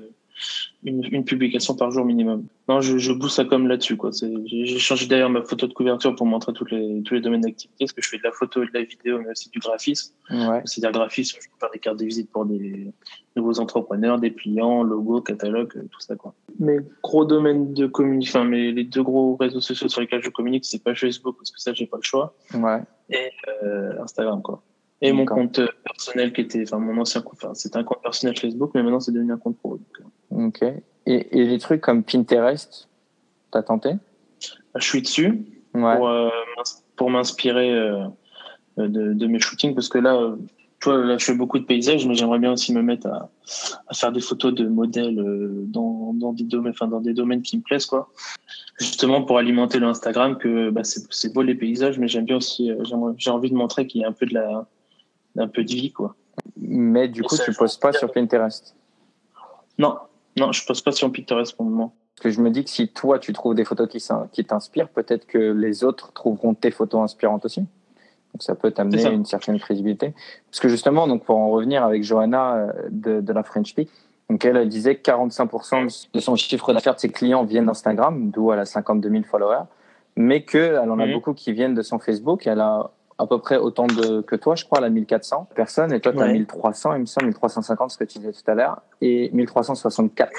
une, 0.84 1.04
une 1.12 1.24
publication 1.25 1.75
par 1.75 1.92
jour 1.92 2.06
minimum. 2.06 2.46
Non, 2.68 2.82
je, 2.82 2.98
je 2.98 3.12
booste 3.13 3.36
ça 3.36 3.46
comme 3.46 3.68
là-dessus, 3.68 3.96
quoi. 3.98 4.12
J'ai 4.46 4.80
changé 4.80 5.08
d'ailleurs 5.08 5.30
ma 5.30 5.42
photo 5.44 5.68
de 5.68 5.74
couverture 5.74 6.15
pour 6.15 6.25
montrer 6.25 6.54
toutes 6.54 6.72
les, 6.72 7.01
tous 7.04 7.13
les 7.13 7.22
domaines 7.22 7.42
d'activité, 7.42 7.75
parce 7.86 7.94
que 7.94 8.01
je 8.01 8.10
fais 8.10 8.18
de 8.18 8.24
la 8.24 8.32
photo 8.32 8.63
et 8.63 8.68
de 8.68 8.72
la 8.74 8.84
vidéo, 8.84 9.20
mais 9.20 9.32
aussi 9.32 9.50
du 9.50 9.60
graphisme. 9.60 10.13
Ouais. 10.30 10.62
C'est-à-dire 10.65 10.92
graphisme, 10.92 11.38
je 11.42 11.48
peux 11.48 11.56
faire 11.60 11.72
des 11.72 11.80
cartes 11.80 12.00
de 12.00 12.06
visite 12.06 12.30
pour 12.32 12.46
des 12.46 12.92
nouveaux 13.36 13.60
entrepreneurs, 13.60 14.20
des 14.20 14.34
clients, 14.34 14.84
logos, 14.84 15.22
catalogues, 15.22 15.74
euh, 15.75 15.84
tout 15.92 16.00
ça, 16.00 16.15
quoi. 16.15 16.34
Mes 16.60 16.80
gros 17.04 17.25
domaines 17.25 17.74
de 17.74 17.86
communication, 17.88 18.39
enfin, 18.42 18.50
mes, 18.50 18.72
les 18.72 18.84
deux 18.84 19.04
gros 19.04 19.36
réseaux 19.36 19.62
sociaux 19.62 19.88
sur 19.89 20.01
lesquels 20.01 20.24
je 20.24 20.30
communique, 20.30 20.65
c'est 20.65 20.84
pas 20.84 20.96
Facebook, 20.96 21.36
parce 21.38 21.51
que 21.51 21.60
ça, 21.60 21.74
j'ai 21.74 21.86
pas 21.88 21.98
le 21.98 22.04
choix, 22.04 22.36
Ouais. 22.54 22.82
et 23.10 23.30
euh, 23.63 24.01
Instagram, 24.01 24.42
quoi. 24.42 24.63
Et 25.01 25.12
mon 25.12 25.25
compte 25.25 25.60
euh, 25.60 25.68
personnel 25.84 26.32
qui 26.32 26.42
était, 26.42 26.63
enfin, 26.63 26.80
mon 26.80 27.00
ancien 27.00 27.22
compte, 27.22 27.36
enfin, 27.44 27.54
c'était 27.54 27.77
un 27.77 27.84
compte 27.84 28.01
personnel 28.01 28.38
Facebook, 28.38 28.72
mais 28.74 28.82
maintenant, 28.82 29.01
c'est 29.01 29.12
devenu 29.12 29.34
un 29.34 29.38
compte 29.38 29.58
pro. 29.58 29.77
donc, 29.77 30.08
Ok. 30.36 30.62
Et, 30.62 31.39
et 31.39 31.46
les 31.46 31.60
trucs 31.60 31.82
comme 31.82 32.04
Pinterest, 32.04 32.88
t'as 33.51 33.63
tenté? 33.63 33.92
Je 34.75 34.86
suis 34.86 35.01
dessus. 35.01 35.46
Ouais. 35.74 35.98
pour, 35.98 36.08
euh, 36.08 36.30
pour 36.96 37.10
m'inspirer 37.10 37.72
euh, 37.72 38.08
de, 38.77 39.13
de 39.13 39.27
mes 39.27 39.39
shootings 39.39 39.74
parce 39.75 39.89
que 39.89 39.98
là, 39.98 40.15
euh, 40.15 40.36
Tu 40.80 40.89
vois, 40.89 41.04
là, 41.04 41.18
je 41.18 41.25
fais 41.25 41.34
beaucoup 41.34 41.58
de 41.58 41.65
paysages, 41.65 42.06
mais 42.06 42.15
j'aimerais 42.15 42.39
bien 42.39 42.51
aussi 42.51 42.74
me 42.74 42.82
mettre 42.82 43.08
à, 43.08 43.30
à 43.88 43.94
faire 43.94 44.12
des 44.12 44.20
photos 44.22 44.54
de 44.54 44.68
modèles 44.68 45.15
dans, 45.68 46.13
dans 46.13 46.34
des 46.34 46.44
domaines, 46.44 46.74
enfin, 46.74 46.88
dans 46.88 47.01
des 47.01 47.13
domaines 47.13 47.42
qui 47.42 47.58
me 47.58 47.63
plaisent, 47.63 47.86
quoi. 47.86 48.10
Justement, 48.80 49.24
pour 49.24 49.38
alimenter 49.38 49.80
le 49.80 49.88
Instagram, 49.88 50.38
que 50.38 50.70
bah, 50.70 50.84
c'est 50.84 51.34
beau 51.34 51.42
les 51.42 51.56
paysages, 51.56 51.98
mais 51.98 52.08
j'aime 52.08 52.25
bien 52.25 52.38
aussi, 52.38 52.72
j'ai 53.18 53.30
envie 53.32 53.50
de 53.50 53.56
montrer 53.56 53.88
qu'il 53.88 54.01
y 54.01 54.04
a 54.04 54.10
un 54.10 54.12
peu 54.12 54.25
de 54.25 54.34
la, 54.34 54.68
un 55.38 55.48
peu 55.48 55.63
de 55.63 55.74
vie, 55.74 55.92
quoi. 55.92 56.15
Mais 56.58 57.08
du 57.08 57.22
Et 57.22 57.24
coup, 57.24 57.36
ça, 57.36 57.46
tu 57.46 57.54
postes 57.54 57.80
pense 57.82 57.94
pas 57.94 57.98
sur 57.98 58.12
Pinterest? 58.12 58.75
Non, 59.77 59.98
non, 60.38 60.51
je 60.51 60.65
pose 60.65 60.82
pas 60.82 60.92
sur 60.92 61.12
Pinterest 61.12 61.56
pour 61.56 61.65
le 61.65 61.72
moment. 61.72 61.94
Parce 62.15 62.24
que 62.24 62.30
je 62.30 62.42
me 62.42 62.50
dis 62.50 62.63
que 62.63 62.70
si 62.70 62.88
toi, 62.88 63.20
tu 63.20 63.34
trouves 63.34 63.56
des 63.56 63.65
photos 63.65 63.88
qui, 63.89 64.44
t'inspirent, 64.44 64.89
peut-être 64.89 65.27
que 65.27 65.38
les 65.38 65.84
autres 65.84 66.13
trouveront 66.13 66.54
tes 66.54 66.72
photos 66.72 67.01
inspirantes 67.01 67.46
aussi. 67.46 67.60
Donc 67.60 68.42
ça 68.42 68.56
peut 68.56 68.72
t'amener 68.72 69.04
une 69.06 69.25
certaine 69.25 69.60
crédibilité. 69.60 70.13
Parce 70.50 70.60
que 70.60 70.68
justement, 70.70 71.08
donc 71.08 71.24
pour 71.24 71.38
en 71.38 71.50
revenir 71.50 71.84
avec 71.84 72.04
Johanna 72.04 72.56
euh, 72.56 72.72
de, 72.89 73.22
de 73.22 73.34
la 73.34 73.44
French 73.44 73.74
Peak, 73.75 73.89
donc 74.30 74.44
elle, 74.44 74.58
elle 74.58 74.70
disait 74.70 74.96
que 74.96 75.10
45% 75.12 76.10
de 76.13 76.20
son 76.20 76.36
chiffre 76.36 76.74
d'affaires 76.74 76.96
de 76.96 77.00
ses 77.00 77.10
clients 77.10 77.44
viennent 77.44 77.68
d'Instagram, 77.68 78.32
d'où 78.32 78.51
elle 78.51 78.60
a 78.60 78.65
52 78.65 79.10
000 79.10 79.24
followers, 79.24 79.65
mais 80.15 80.44
qu'elle 80.44 80.77
en 80.89 81.00
a 81.00 81.06
Mhm. 81.06 81.13
beaucoup 81.13 81.34
qui 81.34 81.51
viennent 81.54 81.75
de 81.75 81.82
son 81.82 82.00
Facebook. 82.00 82.48
Elle 82.48 82.62
a 82.62 82.89
à 83.18 83.28
peu 83.28 83.40
près 83.40 83.58
autant 83.58 83.88
de, 83.88 84.22
que 84.22 84.36
toi, 84.36 84.56
je 84.56 84.66
crois, 84.66 84.80
elle 84.80 84.86
a 84.86 84.90
1400 84.90 85.50
personnes, 85.56 85.94
et 85.94 86.00
toi, 86.00 86.12
tu 86.12 86.20
as 86.20 86.26
Ouais. 86.26 86.34
1300, 86.34 86.96
il 86.96 87.02
me 87.02 87.06
semble, 87.06 87.28
1350, 87.28 87.92
ce 87.92 87.98
que 87.98 88.04
tu 88.04 88.20
disais 88.20 88.34
tout 88.34 88.52
à 88.52 88.56
l'heure, 88.56 88.82
et 89.02 89.30
1364. 89.32 90.32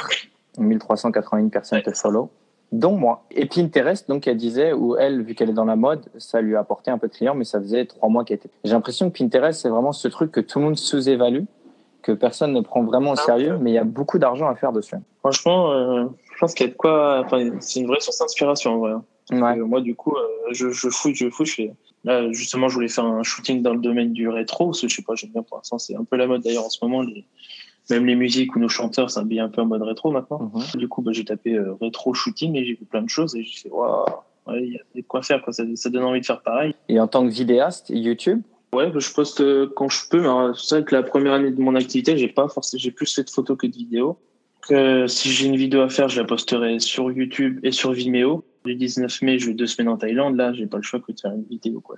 1381 0.58 1.48
personnes 1.48 1.82
te 1.82 1.90
follow, 1.92 2.30
dont 2.72 2.96
moi. 2.96 3.24
Et 3.30 3.46
Pinterest, 3.46 4.08
donc, 4.08 4.26
elle 4.26 4.36
disait, 4.36 4.72
où 4.72 4.96
elle, 4.96 5.22
vu 5.22 5.34
qu'elle 5.34 5.50
est 5.50 5.54
dans 5.54 5.64
la 5.64 5.76
mode, 5.76 6.06
ça 6.18 6.40
lui 6.40 6.56
a 6.56 6.60
apporté 6.60 6.90
un 6.90 6.98
peu 6.98 7.08
de 7.08 7.12
clients, 7.12 7.34
mais 7.34 7.44
ça 7.44 7.60
faisait 7.60 7.86
trois 7.86 8.08
mois 8.08 8.24
qu'elle 8.24 8.38
était. 8.38 8.50
J'ai 8.64 8.72
l'impression 8.72 9.10
que 9.10 9.18
Pinterest, 9.18 9.60
c'est 9.60 9.68
vraiment 9.68 9.92
ce 9.92 10.08
truc 10.08 10.32
que 10.32 10.40
tout 10.40 10.58
le 10.58 10.66
monde 10.66 10.76
sous-évalue, 10.76 11.44
que 12.02 12.12
personne 12.12 12.52
ne 12.52 12.60
prend 12.60 12.84
vraiment 12.84 13.10
au 13.10 13.18
Ah, 13.18 13.22
sérieux, 13.24 13.58
mais 13.60 13.70
il 13.70 13.74
y 13.74 13.78
a 13.78 13.84
beaucoup 13.84 14.18
d'argent 14.18 14.48
à 14.48 14.54
faire 14.54 14.72
dessus. 14.72 14.96
Franchement, 15.20 15.72
euh, 15.72 16.04
je 16.34 16.38
pense 16.38 16.54
qu'il 16.54 16.66
y 16.66 16.68
a 16.68 16.72
de 16.72 16.76
quoi. 16.76 17.22
Enfin, 17.24 17.50
c'est 17.60 17.80
une 17.80 17.86
vraie 17.86 18.00
source 18.00 18.18
d'inspiration, 18.18 18.74
en 18.74 18.78
vrai. 18.78 18.92
Ouais. 19.32 19.58
Euh, 19.58 19.66
moi, 19.66 19.80
du 19.80 19.96
coup, 19.96 20.14
euh, 20.14 20.22
je, 20.52 20.70
je 20.70 20.88
fouille, 20.88 21.14
je 21.14 21.28
fouille. 21.30 21.46
Je 21.46 21.54
fais... 21.54 21.72
Là, 22.06 22.32
justement, 22.32 22.68
je 22.68 22.74
voulais 22.74 22.88
faire 22.88 23.04
un 23.04 23.22
shooting 23.22 23.62
dans 23.62 23.74
le 23.74 23.80
domaine 23.80 24.12
du 24.12 24.28
rétro, 24.28 24.66
parce 24.66 24.80
que 24.80 24.88
je 24.88 24.96
sais 24.96 25.02
pas, 25.02 25.14
j'aime 25.14 25.30
bien 25.32 25.42
pour 25.42 25.58
l'instant. 25.58 25.78
C'est 25.78 25.96
un 25.96 26.04
peu 26.04 26.16
la 26.16 26.26
mode 26.26 26.42
d'ailleurs 26.42 26.64
en 26.64 26.70
ce 26.70 26.78
moment. 26.82 27.02
Les... 27.02 27.26
Même 27.90 28.06
les 28.06 28.16
musiques 28.16 28.56
ou 28.56 28.58
nos 28.58 28.68
chanteurs 28.68 29.10
s'habillent 29.10 29.40
un 29.40 29.48
peu 29.48 29.60
en 29.60 29.66
mode 29.66 29.82
rétro 29.82 30.10
maintenant. 30.10 30.50
Mhm. 30.54 30.80
Du 30.80 30.88
coup, 30.88 31.02
bah, 31.02 31.12
j'ai 31.12 31.24
tapé 31.24 31.54
euh, 31.54 31.74
rétro 31.80 32.14
shooting 32.14 32.56
et 32.56 32.64
j'ai 32.64 32.74
vu 32.74 32.84
plein 32.84 33.02
de 33.02 33.08
choses 33.08 33.36
et 33.36 33.44
j'ai 33.44 33.60
fait, 33.60 33.70
waouh, 33.70 34.06
ouais, 34.46 34.64
il 34.64 34.72
y 34.72 34.76
a 34.76 34.80
de 34.94 35.02
quoi 35.02 35.22
faire, 35.22 35.42
quoi. 35.42 35.52
Ça, 35.52 35.64
ça 35.74 35.90
donne 35.90 36.04
envie 36.04 36.20
de 36.20 36.26
faire 36.26 36.40
pareil. 36.40 36.74
Et 36.88 36.98
en 36.98 37.06
tant 37.06 37.24
que 37.26 37.32
vidéaste, 37.32 37.90
YouTube, 37.90 38.42
Ouais, 38.72 38.90
bah, 38.90 38.98
je 38.98 39.12
poste 39.12 39.40
euh, 39.40 39.72
quand 39.74 39.88
je 39.88 40.08
peux. 40.08 40.22
C'est 40.54 40.74
vrai 40.76 40.84
que 40.84 40.94
la 40.94 41.02
première 41.02 41.32
année 41.32 41.50
de 41.50 41.60
mon 41.60 41.74
activité, 41.74 42.16
j'ai 42.16 42.28
pas 42.28 42.48
forcément, 42.48 42.78
j'ai 42.78 42.90
plus 42.90 43.12
fait 43.14 43.24
de 43.24 43.30
photos 43.30 43.56
que 43.56 43.66
de 43.66 43.72
vidéos. 43.72 44.18
Euh, 44.70 45.06
si 45.06 45.30
j'ai 45.30 45.46
une 45.46 45.56
vidéo 45.56 45.80
à 45.80 45.88
faire, 45.88 46.08
je 46.08 46.20
la 46.20 46.26
posterai 46.26 46.78
sur 46.80 47.10
YouTube 47.10 47.60
et 47.62 47.70
sur 47.70 47.92
Vimeo. 47.92 48.44
Le 48.66 48.74
19 48.74 49.22
mai, 49.22 49.38
je 49.38 49.46
vais 49.46 49.54
deux 49.54 49.66
semaines 49.66 49.88
en 49.88 49.96
Thaïlande. 49.96 50.36
Là, 50.36 50.52
j'ai 50.52 50.66
pas 50.66 50.78
le 50.78 50.82
choix 50.82 50.98
que 50.98 51.12
de 51.12 51.20
faire 51.20 51.32
une 51.32 51.44
vidéo, 51.44 51.80
quoi. 51.80 51.96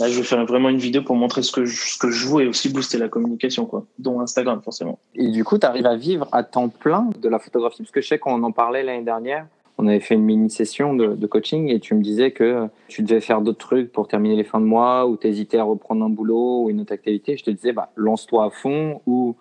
Là, 0.00 0.08
je 0.08 0.16
vais 0.16 0.22
faire 0.22 0.44
vraiment 0.46 0.70
une 0.70 0.78
vidéo 0.78 1.02
pour 1.02 1.16
montrer 1.16 1.42
ce 1.42 1.52
que 1.52 1.66
je, 1.66 1.76
ce 1.76 2.40
et 2.40 2.46
aussi 2.46 2.70
booster 2.70 2.96
la 2.96 3.08
communication, 3.08 3.66
quoi. 3.66 3.84
Dont 3.98 4.20
Instagram, 4.20 4.62
forcément. 4.62 4.98
Et 5.14 5.28
du 5.28 5.44
coup, 5.44 5.58
tu 5.58 5.66
arrives 5.66 5.86
à 5.86 5.96
vivre 5.96 6.28
à 6.32 6.44
temps 6.44 6.70
plein 6.70 7.10
de 7.20 7.28
la 7.28 7.38
photographie? 7.38 7.82
Parce 7.82 7.90
que 7.90 8.00
je 8.00 8.08
sais 8.08 8.18
qu'on 8.18 8.42
en 8.42 8.52
parlait 8.52 8.82
l'année 8.82 9.04
dernière. 9.04 9.46
On 9.76 9.86
avait 9.86 10.00
fait 10.00 10.14
une 10.14 10.24
mini-session 10.24 10.94
de 10.94 11.26
coaching 11.26 11.68
et 11.68 11.78
tu 11.78 11.94
me 11.94 12.02
disais 12.02 12.30
que 12.32 12.66
tu 12.88 13.02
devais 13.02 13.20
faire 13.20 13.42
d'autres 13.42 13.58
trucs 13.58 13.92
pour 13.92 14.08
terminer 14.08 14.34
les 14.34 14.44
fins 14.44 14.60
de 14.60 14.64
mois 14.64 15.06
ou 15.06 15.16
t'hésitais 15.16 15.58
à 15.58 15.62
reprendre 15.62 16.04
un 16.04 16.08
boulot 16.08 16.64
ou 16.64 16.70
une 16.70 16.80
autre 16.80 16.92
activité. 16.92 17.36
Je 17.36 17.44
te 17.44 17.50
disais, 17.50 17.72
bah, 17.72 17.90
lance-toi 17.96 18.46
à 18.46 18.50
fond 18.50 19.02
ou 19.06 19.36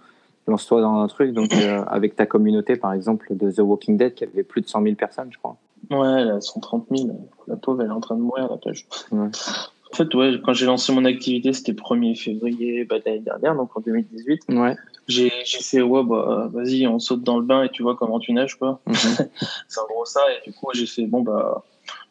lance-toi 0.48 0.82
dans 0.82 1.01
un 1.01 1.08
truc. 1.08 1.34
Donc, 1.34 1.53
euh, 1.53 1.84
avec 1.88 2.15
ta 2.15 2.25
communauté, 2.25 2.75
par 2.75 2.94
exemple, 2.94 3.27
de 3.34 3.51
The 3.51 3.60
Walking 3.60 3.98
Dead, 3.98 4.13
qui 4.13 4.25
avait 4.25 4.44
plus 4.44 4.62
de 4.62 4.67
100 4.67 4.84
000 4.84 4.96
personnes, 4.96 5.29
je 5.32 5.38
crois. 5.38 5.58
Ouais, 5.89 6.24
là, 6.25 6.41
130 6.41 6.88
000. 6.96 7.10
La 7.48 7.56
pauvre, 7.56 7.82
elle 7.82 7.88
est 7.89 7.91
en 7.91 8.00
train 8.01 8.15
de 8.15 8.22
mourir, 8.22 8.48
la 8.50 8.58
page. 8.58 8.86
Ouais. 9.12 9.29
En 9.91 9.96
fait, 9.96 10.13
ouais, 10.15 10.34
quand 10.44 10.53
j'ai 10.53 10.65
lancé 10.65 10.91
mon 10.94 11.06
activité, 11.06 11.53
c'était 11.53 11.72
1er 11.72 12.15
février 12.15 12.84
bah, 12.84 12.98
l'année 13.06 13.20
dernière, 13.20 13.56
donc 13.56 13.75
en 13.77 13.79
2018. 13.79 14.41
Ouais. 14.50 14.75
J'ai 15.08 15.32
j'ai 15.46 15.60
fait, 15.60 15.82
ouais, 15.82 16.03
bah, 16.03 16.50
vas-y, 16.51 16.86
on 16.88 17.00
saute 17.00 17.24
dans 17.24 17.38
le 17.38 17.46
bain 17.46 17.63
et 17.63 17.70
tu 17.70 17.84
vois 17.84 17.96
comment 17.96 18.20
tu 18.20 18.34
nages, 18.34 18.56
quoi. 18.56 18.82
Mhm. 18.86 18.96
C'est 19.70 19.79
en 19.79 19.86
gros 19.86 20.03
ça. 20.06 20.20
Et 20.34 20.50
du 20.50 20.53
coup, 20.56 20.67
j'ai 20.74 20.86
fait, 20.86 21.06
bon, 21.06 21.22
bah, 21.22 21.63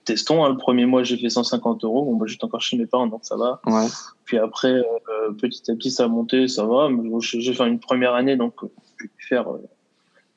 testons. 0.06 0.42
hein. 0.44 0.48
Le 0.48 0.56
premier 0.56 0.86
mois, 0.86 1.02
j'ai 1.02 1.18
fait 1.18 1.28
150 1.28 1.84
euros. 1.84 2.06
Bon, 2.06 2.16
bah, 2.16 2.24
j'étais 2.26 2.44
encore 2.44 2.62
chez 2.62 2.78
mes 2.78 2.86
parents, 2.86 3.08
donc 3.08 3.20
ça 3.24 3.36
va. 3.36 3.60
Ouais. 3.66 3.86
Puis 4.24 4.38
après, 4.38 4.72
euh, 4.72 5.32
petit 5.38 5.70
à 5.70 5.74
petit, 5.74 5.90
ça 5.90 6.04
a 6.04 6.08
monté, 6.08 6.48
ça 6.48 6.64
va. 6.64 6.88
Mais 6.88 7.06
bon, 7.06 7.20
j'ai 7.20 7.42
j'ai 7.42 7.52
fait 7.52 7.66
une 7.68 7.78
première 7.78 8.14
année, 8.14 8.36
donc 8.36 8.54
euh, 8.64 8.68
j'ai 9.00 9.08
pu 9.08 9.26
faire 9.26 9.50
euh, 9.52 9.62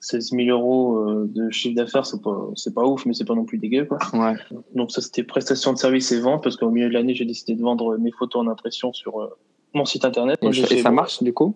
16 0.01 0.31
000 0.31 0.49
euros 0.49 0.97
euh, 0.97 1.25
de 1.33 1.49
chiffre 1.51 1.75
d'affaires. 1.75 2.05
C'est 2.05 2.21
pas, 2.21 2.47
c'est 2.55 2.73
pas 2.73 2.83
ouf, 2.85 3.05
mais 3.05 3.13
c'est 3.13 3.25
pas 3.25 3.35
non 3.35 3.45
plus 3.45 3.57
dégueu, 3.57 3.85
quoi. 3.85 3.97
Ouais. 4.13 4.35
Donc 4.75 4.91
ça, 4.91 5.01
c'était 5.01 5.23
prestation 5.23 5.73
de 5.73 5.77
services 5.77 6.11
et 6.11 6.19
vente, 6.21 6.41
parce 6.43 6.55
qu'au 6.55 6.69
milieu 6.69 6.87
de 6.89 6.93
l'année, 6.93 7.13
j'ai 7.15 7.25
décidé 7.25 7.55
de 7.55 7.61
vendre 7.61 7.97
mes 7.97 8.11
photos 8.11 8.43
en 8.43 8.47
impression 8.49 8.93
sur 8.93 9.19
euh, 9.21 9.27
mon 9.73 9.85
site 9.85 10.05
internet. 10.05 10.37
Et, 10.41 10.45
Donc, 10.45 10.55
et 10.71 10.81
ça 10.81 10.91
marche, 10.91 11.21
du 11.21 11.33
coup? 11.33 11.55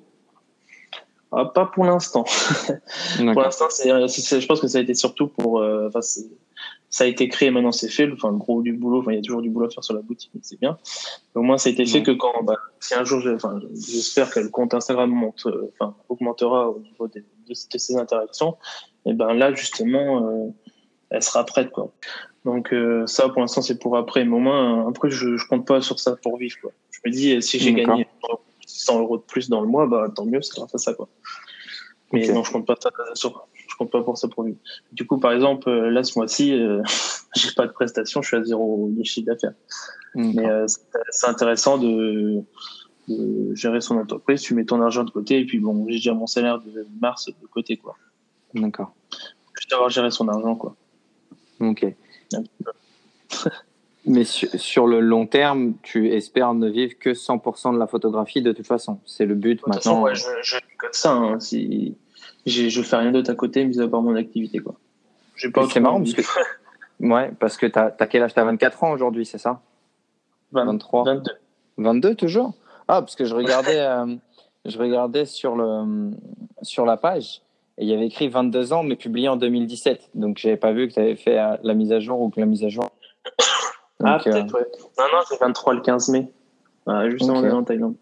Ah, 1.32 1.46
Pas 1.46 1.66
pour 1.66 1.84
l'instant. 1.86 2.26
Pour 3.34 3.42
l'instant, 3.42 3.66
c'est, 3.70 3.90
c'est- 4.08 4.40
je 4.42 4.46
pense 4.48 4.60
que 4.60 4.68
ça 4.68 4.78
a 4.78 4.82
été 4.82 4.94
surtout 4.94 5.28
pour, 5.28 5.60
euh, 5.62 5.90
ça 6.90 7.06
a 7.06 7.08
été 7.08 7.28
créé, 7.28 7.50
maintenant 7.50 7.72
c'est 7.72 7.90
fait. 7.90 8.08
Enfin, 8.12 8.30
le 8.30 8.38
gros 8.38 8.62
du 8.62 8.72
boulot, 8.74 9.00
enfin, 9.00 9.14
il 9.14 9.16
y 9.16 9.18
a 9.18 9.22
toujours 9.24 9.42
du 9.42 9.50
boulot 9.50 9.66
à 9.66 9.70
faire 9.72 9.84
sur 9.84 9.96
la 9.96 10.02
boutique, 10.02 10.30
mais 10.36 10.42
c'est 10.44 10.60
bien. 10.60 10.78
Mais 11.34 11.40
au 11.40 11.44
moins, 11.44 11.58
ça 11.58 11.70
a 11.70 11.72
été 11.72 11.88
fait 11.88 12.00
Ouais. 12.00 12.04
que 12.04 12.12
quand, 12.12 12.44
bah, 12.44 12.58
si 12.80 12.94
un 12.94 13.04
jour, 13.04 13.20
j'espère 13.74 14.30
que 14.30 14.42
le 14.42 14.50
compte 14.50 14.76
Instagram 14.76 15.10
monte, 15.10 15.48
euh, 15.48 15.72
enfin, 15.74 15.96
augmentera 16.08 16.70
au 16.70 16.78
niveau 16.82 17.08
des- 17.08 17.26
de, 17.48 17.54
de 17.54 17.78
ces 17.78 17.96
interactions, 17.98 18.58
et 19.06 19.14
ben 19.14 19.34
là, 19.34 19.54
justement, 19.54 20.28
euh, 20.28 20.50
elle 21.10 21.24
sera 21.24 21.46
prête, 21.46 21.72
quoi. 21.72 21.92
Donc, 22.46 22.74
euh, 22.74 23.08
ça, 23.08 23.30
pour 23.30 23.42
l'instant, 23.42 23.62
c'est 23.62 23.80
pour 23.80 23.98
après. 23.98 24.26
Mais 24.26 24.36
au 24.36 24.40
moins, 24.40 24.86
euh, 24.86 24.90
après, 24.90 25.10
je, 25.10 25.38
je 25.38 25.48
compte 25.48 25.66
pas 25.66 25.82
sur 25.82 26.00
ça 26.00 26.16
pour 26.16 26.38
vivre, 26.38 26.58
quoi. 26.62 26.72
Je 26.92 27.00
me 27.06 27.12
dis, 27.12 27.42
si 27.42 27.60
j'ai 27.60 27.74
gagné 27.74 28.08
100 28.66 29.00
euros 29.00 29.18
de 29.18 29.24
plus 29.24 29.50
dans 29.50 29.62
le 29.62 29.68
mois, 29.68 29.88
bah, 29.88 30.08
tant 30.14 30.26
mieux, 30.26 30.42
c'est 30.42 30.56
grâce 30.56 30.74
à 30.74 30.78
ça, 30.78 30.94
quoi. 30.94 31.08
Mais 32.12 32.28
non, 32.28 32.44
je 32.44 32.52
compte 32.52 32.68
pas 32.68 32.76
ça 32.80 32.92
sur, 33.16 33.48
je 33.68 33.76
compte 33.76 33.92
pas 33.92 34.04
pour 34.04 34.18
ça 34.18 34.28
pour 34.28 34.44
lui. 34.44 34.56
Du 34.92 35.08
coup, 35.08 35.20
par 35.20 35.32
exemple, 35.32 35.70
là, 35.72 36.04
ce 36.04 36.18
mois-ci, 36.18 36.54
euh, 36.54 36.84
j'ai 37.36 37.52
pas 37.54 37.66
de 37.66 37.72
prestation, 37.72 38.22
je 38.22 38.28
suis 38.28 38.38
à 38.38 38.44
zéro 38.44 38.90
de 38.92 39.04
chiffre 39.04 39.26
d'affaires. 39.26 39.54
Mais 40.16 40.48
euh, 40.48 40.68
c'est 41.10 41.28
intéressant 41.28 41.80
de, 41.80 42.44
de 43.08 43.54
gérer 43.56 43.82
son 43.82 43.98
entreprise. 43.98 44.42
Tu 44.42 44.54
mets 44.54 44.66
ton 44.66 44.82
argent 44.82 45.04
de 45.04 45.12
côté 45.12 45.40
et 45.40 45.46
puis 45.46 45.60
bon, 45.60 45.86
j'ai 45.88 45.96
déjà 45.96 46.14
mon 46.14 46.28
salaire 46.28 46.60
de 46.60 46.86
mars 47.02 47.28
de 47.28 47.48
côté, 47.48 47.78
quoi. 47.78 47.96
D'accord. 48.54 48.94
Juste 49.58 49.74
avoir 49.74 49.90
géré 49.90 50.12
son 50.12 50.28
argent, 50.28 50.56
quoi. 50.56 50.76
Ok. 51.60 51.86
Mais 54.06 54.26
sur, 54.26 54.50
sur 54.60 54.86
le 54.86 55.00
long 55.00 55.28
terme, 55.28 55.76
tu 55.82 56.10
espères 56.10 56.54
ne 56.54 56.70
vivre 56.70 57.00
que 57.00 57.12
100% 57.12 57.74
de 57.74 57.80
la 57.80 57.88
photographie 57.88 58.42
de 58.42 58.52
toute 58.52 58.68
façon. 58.68 59.00
C'est 59.06 59.26
le 59.26 59.34
but 59.34 59.56
De 59.56 59.60
toute 59.62 59.74
façon, 59.74 59.92
maintenant. 59.92 60.04
ouais, 60.04 60.16
je, 60.16 60.26
je 60.42 60.58
comme 60.78 60.92
ça. 60.92 61.14
Hein, 61.14 61.40
si 61.40 61.96
je 62.46 62.82
fais 62.82 62.98
rien 62.98 63.12
d'autre 63.12 63.32
à 63.32 63.36
côté, 63.36 63.64
mis 63.64 63.80
à 63.80 63.88
part 63.88 64.02
mon 64.02 64.16
activité, 64.16 64.60
quoi. 64.60 64.76
J'ai 65.36 65.50
pas 65.50 65.64
Et 65.64 65.70
c'est 65.70 65.80
marrant 65.80 66.04
parce 66.04 66.16
Ouais, 67.00 67.32
parce 67.40 67.58
que 67.58 67.66
t'as 67.66 67.92
as 67.98 68.08
quel 68.08 68.24
âge? 68.24 68.34
T'as 68.34 68.44
24 68.44 68.84
ans 68.84 68.92
aujourd'hui, 68.92 69.26
c'est 69.26 69.38
ça? 69.38 69.62
20, 70.52 70.66
23. 70.66 71.04
22. 71.06 71.32
22 71.78 72.16
toujours? 72.16 72.54
Ah, 72.88 73.02
parce 73.02 73.16
que 73.16 73.26
je 73.26 73.36
regardais, 73.36 73.80
euh, 73.80 74.16
je 74.66 74.78
regardais 74.78 75.26
sur, 75.26 75.56
le, 75.56 76.12
sur 76.62 76.86
la 76.86 76.98
page 76.98 77.42
et 77.78 77.84
il 77.84 77.90
y 77.90 77.94
avait 77.94 78.06
écrit 78.08 78.28
22 78.28 78.74
ans, 78.74 78.84
mais 78.84 78.96
publié 78.96 79.30
en 79.30 79.36
2017. 79.36 80.10
Donc, 80.16 80.38
j'avais 80.38 80.58
pas 80.58 80.72
vu 80.74 80.88
que 80.88 80.94
tu 80.94 81.00
avais 81.00 81.16
fait 81.16 81.40
euh, 81.40 81.58
la 81.64 81.74
mise 81.74 81.92
à 81.92 82.00
jour 82.00 82.22
ou 82.22 82.30
que 82.30 82.40
la 82.40 82.46
mise 82.46 82.64
à 82.64 82.70
jour. 82.70 82.90
Ah, 84.04 84.18
Donc, 84.18 84.28
euh, 84.28 84.32
peut-être, 84.32 84.54
ouais. 84.54 84.68
Non, 85.00 85.06
non, 85.14 85.20
c'est 85.28 85.40
23 85.40 85.74
le 85.74 85.82
15 85.82 86.10
mai. 86.10 86.32
Ah, 86.86 87.10
juste 87.10 87.30
en 87.30 87.64
Thaïlande. 87.64 87.96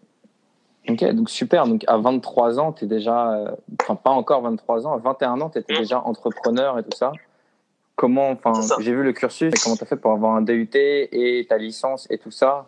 Ok, 0.88 1.04
donc 1.12 1.30
super. 1.30 1.66
Donc 1.68 1.84
à 1.86 1.96
23 1.96 2.58
ans, 2.58 2.72
tu 2.72 2.84
es 2.84 2.88
déjà, 2.88 3.34
euh, 3.34 3.50
enfin 3.80 3.94
pas 3.94 4.10
encore 4.10 4.42
23 4.42 4.86
ans, 4.86 4.94
à 4.94 4.98
21 4.98 5.40
ans, 5.40 5.48
tu 5.48 5.58
étais 5.60 5.74
Mm. 5.74 5.78
déjà 5.78 6.00
entrepreneur 6.00 6.76
et 6.78 6.82
tout 6.82 6.96
ça. 6.96 7.12
Comment, 7.94 8.30
enfin, 8.30 8.52
j'ai 8.80 8.92
vu 8.92 9.04
le 9.04 9.12
cursus, 9.12 9.52
mais 9.52 9.60
comment 9.62 9.76
tu 9.76 9.84
as 9.84 9.86
fait 9.86 9.96
pour 9.96 10.10
avoir 10.10 10.34
un 10.34 10.42
DUT 10.42 10.70
et 10.74 11.46
ta 11.48 11.56
licence 11.56 12.08
et 12.10 12.18
tout 12.18 12.32
ça 12.32 12.66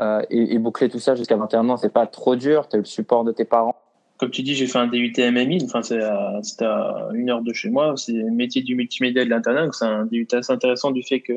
euh, 0.00 0.22
et, 0.30 0.58
boucler 0.58 0.88
tout 0.88 0.98
ça 0.98 1.14
jusqu'à 1.14 1.36
21 1.36 1.68
ans, 1.68 1.76
c'est 1.76 1.92
pas 1.92 2.06
trop 2.06 2.36
dur, 2.36 2.68
tu 2.68 2.76
as 2.76 2.78
le 2.78 2.84
support 2.84 3.24
de 3.24 3.32
tes 3.32 3.44
parents. 3.44 3.76
Comme 4.18 4.30
tu 4.30 4.42
dis, 4.42 4.54
j'ai 4.54 4.66
fait 4.66 4.78
un 4.78 4.86
DUT 4.86 5.12
MMI, 5.18 5.64
enfin, 5.64 5.82
c'est 5.82 6.00
à, 6.00 7.08
une 7.12 7.30
heure 7.30 7.42
de 7.42 7.52
chez 7.52 7.70
moi. 7.70 7.94
C'est 7.96 8.12
le 8.12 8.30
métier 8.30 8.62
du 8.62 8.76
multimédia 8.76 9.22
et 9.22 9.24
de 9.24 9.30
l'internet. 9.30 9.70
C'est 9.72 9.84
un 9.84 10.06
DUT 10.06 10.28
assez 10.32 10.52
intéressant 10.52 10.92
du 10.92 11.02
fait 11.02 11.20
que 11.20 11.32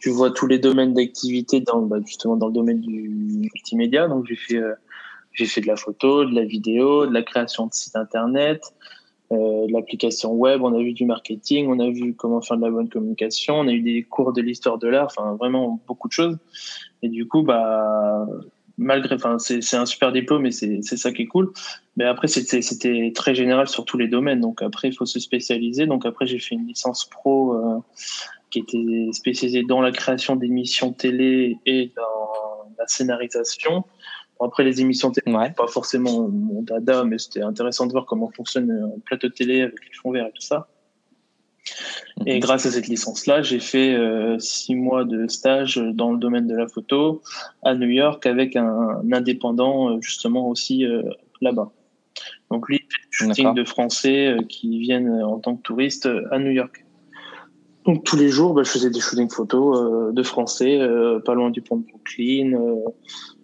tu 0.00 0.10
vois 0.10 0.30
tous 0.30 0.46
les 0.46 0.58
domaines 0.58 0.94
d'activité 0.94 1.60
dans, 1.60 1.82
bah, 1.82 1.98
justement, 2.06 2.36
dans 2.36 2.46
le 2.46 2.54
domaine 2.54 2.80
du 2.80 3.10
multimédia. 3.10 4.08
Donc, 4.08 4.26
j'ai 4.26 4.36
fait, 4.36 4.56
euh, 4.56 4.74
fait 5.34 5.60
de 5.60 5.66
la 5.66 5.76
photo, 5.76 6.24
de 6.24 6.34
la 6.34 6.44
vidéo, 6.44 7.06
de 7.06 7.12
la 7.12 7.22
création 7.22 7.66
de 7.66 7.74
sites 7.74 7.96
internet, 7.96 8.62
euh, 9.32 9.66
de 9.66 9.72
l'application 9.72 10.32
web. 10.32 10.62
On 10.62 10.72
a 10.74 10.78
vu 10.78 10.92
du 10.92 11.04
marketing, 11.04 11.66
on 11.68 11.80
a 11.80 11.90
vu 11.90 12.14
comment 12.14 12.40
faire 12.40 12.56
de 12.56 12.62
la 12.62 12.70
bonne 12.70 12.88
communication. 12.88 13.56
On 13.58 13.68
a 13.68 13.72
eu 13.72 13.82
des 13.82 14.04
cours 14.04 14.32
de 14.32 14.40
l'histoire 14.40 14.78
de 14.78 14.88
l'art. 14.88 15.06
Enfin, 15.06 15.34
vraiment 15.34 15.80
beaucoup 15.86 16.08
de 16.08 16.12
choses. 16.12 16.38
Et 17.02 17.08
du 17.08 17.26
coup, 17.28 17.42
bah, 17.42 18.26
malgré, 18.78 19.14
enfin, 19.14 19.38
c'est 19.38 19.62
c'est 19.62 19.76
un 19.76 19.86
super 19.86 20.12
diplôme 20.12 20.46
et 20.46 20.50
c'est 20.52 20.80
c'est 20.82 20.96
ça 20.96 21.12
qui 21.12 21.22
est 21.22 21.26
cool. 21.26 21.52
Mais 21.96 22.04
après, 22.04 22.28
c'était 22.28 22.62
c'était 22.62 23.12
très 23.14 23.34
général 23.34 23.68
sur 23.68 23.84
tous 23.84 23.98
les 23.98 24.08
domaines. 24.08 24.40
Donc 24.40 24.62
après, 24.62 24.88
il 24.88 24.94
faut 24.94 25.06
se 25.06 25.20
spécialiser. 25.20 25.86
Donc 25.86 26.06
après, 26.06 26.26
j'ai 26.26 26.38
fait 26.38 26.54
une 26.54 26.66
licence 26.66 27.04
pro 27.04 27.54
euh, 27.54 27.78
qui 28.50 28.60
était 28.60 29.12
spécialisée 29.12 29.62
dans 29.62 29.80
la 29.80 29.92
création 29.92 30.36
d'émissions 30.36 30.92
télé 30.92 31.58
et 31.66 31.92
dans 31.96 32.70
la 32.78 32.86
scénarisation. 32.86 33.84
Bon, 34.38 34.46
après, 34.46 34.64
les 34.64 34.80
émissions 34.82 35.10
télé, 35.10 35.34
Ouais. 35.34 35.50
pas 35.52 35.66
forcément 35.66 36.28
mon 36.28 36.62
dada, 36.62 37.04
mais 37.04 37.18
c'était 37.18 37.42
intéressant 37.42 37.86
de 37.86 37.92
voir 37.92 38.04
comment 38.04 38.30
fonctionne 38.30 38.70
un 38.70 39.00
plateau 39.00 39.28
de 39.28 39.32
télé 39.32 39.62
avec 39.62 39.80
les 39.82 39.94
fonds 39.94 40.10
verts 40.12 40.26
et 40.26 40.32
tout 40.32 40.42
ça. 40.42 40.68
Et 42.24 42.34
Mhm. 42.34 42.40
grâce 42.40 42.66
à 42.66 42.70
cette 42.70 42.88
licence-là, 42.88 43.42
j'ai 43.42 43.60
fait 43.60 43.94
euh, 43.94 44.38
six 44.38 44.74
mois 44.74 45.04
de 45.04 45.26
stage 45.28 45.76
dans 45.76 46.12
le 46.12 46.18
domaine 46.18 46.46
de 46.46 46.56
la 46.56 46.66
photo 46.66 47.22
à 47.62 47.74
New 47.74 47.88
York 47.88 48.24
avec 48.26 48.56
un, 48.56 49.02
indépendant 49.12 49.90
euh, 49.90 50.00
justement 50.00 50.48
aussi 50.48 50.84
euh, 50.84 51.02
là-bas. 51.40 51.70
Donc 52.50 52.68
lui, 52.68 52.76
il 52.76 52.86
fait 52.86 53.10
du 53.10 53.34
shooting 53.34 53.54
de 53.54 53.64
Français 53.64 54.28
euh, 54.28 54.42
qui 54.48 54.78
viennent 54.78 55.22
en 55.22 55.38
tant 55.38 55.56
que 55.56 55.62
touristes 55.62 56.08
à 56.30 56.38
New 56.38 56.52
York. 56.52 56.84
Donc 57.84 58.04
tous 58.04 58.16
les 58.16 58.30
jours, 58.30 58.54
bah, 58.54 58.62
je 58.64 58.70
faisais 58.70 58.90
des 58.90 59.00
shootings 59.00 59.30
photos 59.30 60.12
de 60.12 60.22
Français, 60.22 60.80
pas 61.24 61.34
loin 61.34 61.50
du 61.50 61.62
pont 61.62 61.76
de 61.76 61.84
Brooklyn, 61.86 62.58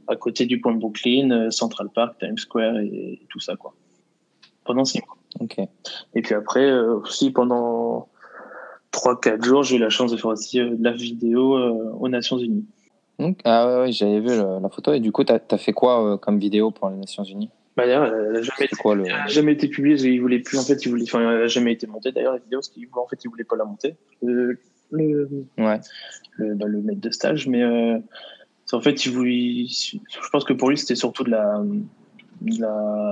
à 0.09 0.17
côté 0.17 0.47
du 0.47 0.61
pont 0.61 0.73
de 0.73 0.79
Brooklyn, 0.79 1.49
Central 1.53 1.91
Park, 1.95 2.19
Times 2.19 2.39
Square 2.39 2.79
et, 2.81 3.21
et 3.23 3.27
tout 3.29 3.39
ça 3.39 3.55
quoi. 3.55 3.73
Pendant 4.65 4.85
six 4.85 4.99
mois. 4.99 5.22
Ok. 5.41 5.59
Et 6.15 6.23
puis 6.23 6.35
après, 6.35 6.65
euh, 6.71 6.97
aussi 6.97 7.31
pendant 7.31 8.09
3-4 8.93 9.43
jours, 9.45 9.63
j'ai 9.63 9.77
eu 9.77 9.79
la 9.79 9.89
chance 9.91 10.13
de 10.13 10.17
faire 10.17 10.27
aussi 10.27 10.61
euh, 10.61 10.77
de 10.77 10.85
la 10.85 10.93
vidéo 10.93 11.57
euh, 11.57 11.91
aux 11.99 12.09
Nations 12.09 12.39
Unies. 12.39 12.67
Donc, 13.19 13.39
ah 13.45 13.81
ouais, 13.83 13.93
j'avais 13.93 14.21
vu 14.21 14.29
le- 14.29 14.61
la 14.61 14.69
photo. 14.69 14.93
Et 14.93 15.01
du 15.01 15.13
coup, 15.13 15.25
t'as 15.25 15.39
as 15.51 15.59
fait 15.59 15.73
quoi 15.73 16.19
comme 16.19 16.39
vidéo 16.39 16.71
pour 16.71 16.91
les 16.91 16.97
Nations 16.97 17.25
Unies? 17.25 17.51
Bah, 17.77 17.87
d'ailleurs, 17.87 18.05
elle 18.07 18.33
n'a 18.33 18.43
jamais, 18.43 18.69
le. 18.95 19.51
été 19.53 19.69
publiée, 19.69 19.95
parce 19.97 20.05
voulait 20.21 20.41
plus, 20.41 20.59
en 20.59 20.63
fait, 20.63 20.85
il 20.85 20.91
voulait, 20.91 21.05
enfin, 21.05 21.21
elle 21.21 21.39
n'a 21.41 21.47
jamais 21.47 21.73
été 21.73 21.87
montée 21.87 22.13
d'ailleurs, 22.13 22.33
la 22.35 22.39
vidéo, 22.39 22.59
parce 22.59 22.69
qu'il 22.69 22.87
voulait, 22.89 23.03
en 23.03 23.07
fait, 23.07 23.25
il 23.25 23.29
voulait 23.31 23.45
pas 23.45 23.57
la 23.57 23.65
monter. 23.65 23.95
Le, 24.23 24.59
le, 24.91 25.29
Ouais. 25.57 25.81
le, 26.37 26.55
bah, 26.55 26.67
le 26.67 26.83
maître 26.83 27.01
de 27.01 27.11
stage, 27.11 27.47
mais 27.49 27.65
en 28.73 28.81
fait, 28.83 29.07
il 29.07 29.13
voulait, 29.13 29.67
je 29.69 30.29
pense 30.31 30.45
que 30.45 30.53
pour 30.53 30.69
lui, 30.69 30.77
c'était 30.77 30.95
surtout 30.97 31.25
de 31.25 31.31
la, 31.31 31.63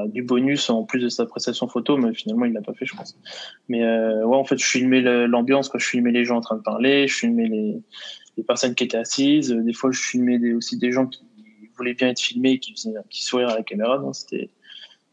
du 0.09 0.23
bonus 0.23 0.71
en 0.71 0.85
plus 0.85 1.01
de 1.01 1.09
sa 1.09 1.27
prestation 1.27 1.69
photo, 1.69 1.97
mais 1.97 2.13
finalement, 2.15 2.45
il 2.45 2.53
l'a 2.53 2.63
pas 2.63 2.75
fait, 2.75 2.87
je 2.87 2.95
pense. 2.95 3.17
Mais 3.69 3.85
euh, 3.85 4.25
ouais, 4.25 4.37
en 4.37 4.45
fait, 4.45 4.59
je 4.59 4.65
filmais 4.65 5.01
l'ambiance, 5.01 5.69
quoi. 5.69 5.79
Je 5.79 5.87
filmais 5.87 6.13
les 6.13 6.25
gens 6.25 6.37
en 6.37 6.41
train 6.41 6.57
de 6.57 6.63
parler, 6.63 7.07
je 7.07 7.17
filmais 7.17 7.49
les, 7.49 7.83
personnes 8.47 8.75
qui 8.75 8.85
étaient 8.85 8.97
assises. 8.97 9.51
Des 9.51 9.75
fois, 9.75 9.91
je 9.93 10.01
filmais 10.01 10.55
aussi 10.55 10.79
des 10.79 10.93
gens 10.93 11.07
qui 11.07 11.23
voulaient 11.77 11.93
bien 11.93 12.09
être 12.09 12.21
filmés 12.21 12.53
et 12.53 12.59
qui 12.59 12.73
faisaient 12.73 12.97
un 12.97 13.03
petit 13.03 13.23
sourire 13.23 13.51
à 13.51 13.57
la 13.57 13.63
caméra. 13.63 14.03
C'était, 14.15 14.49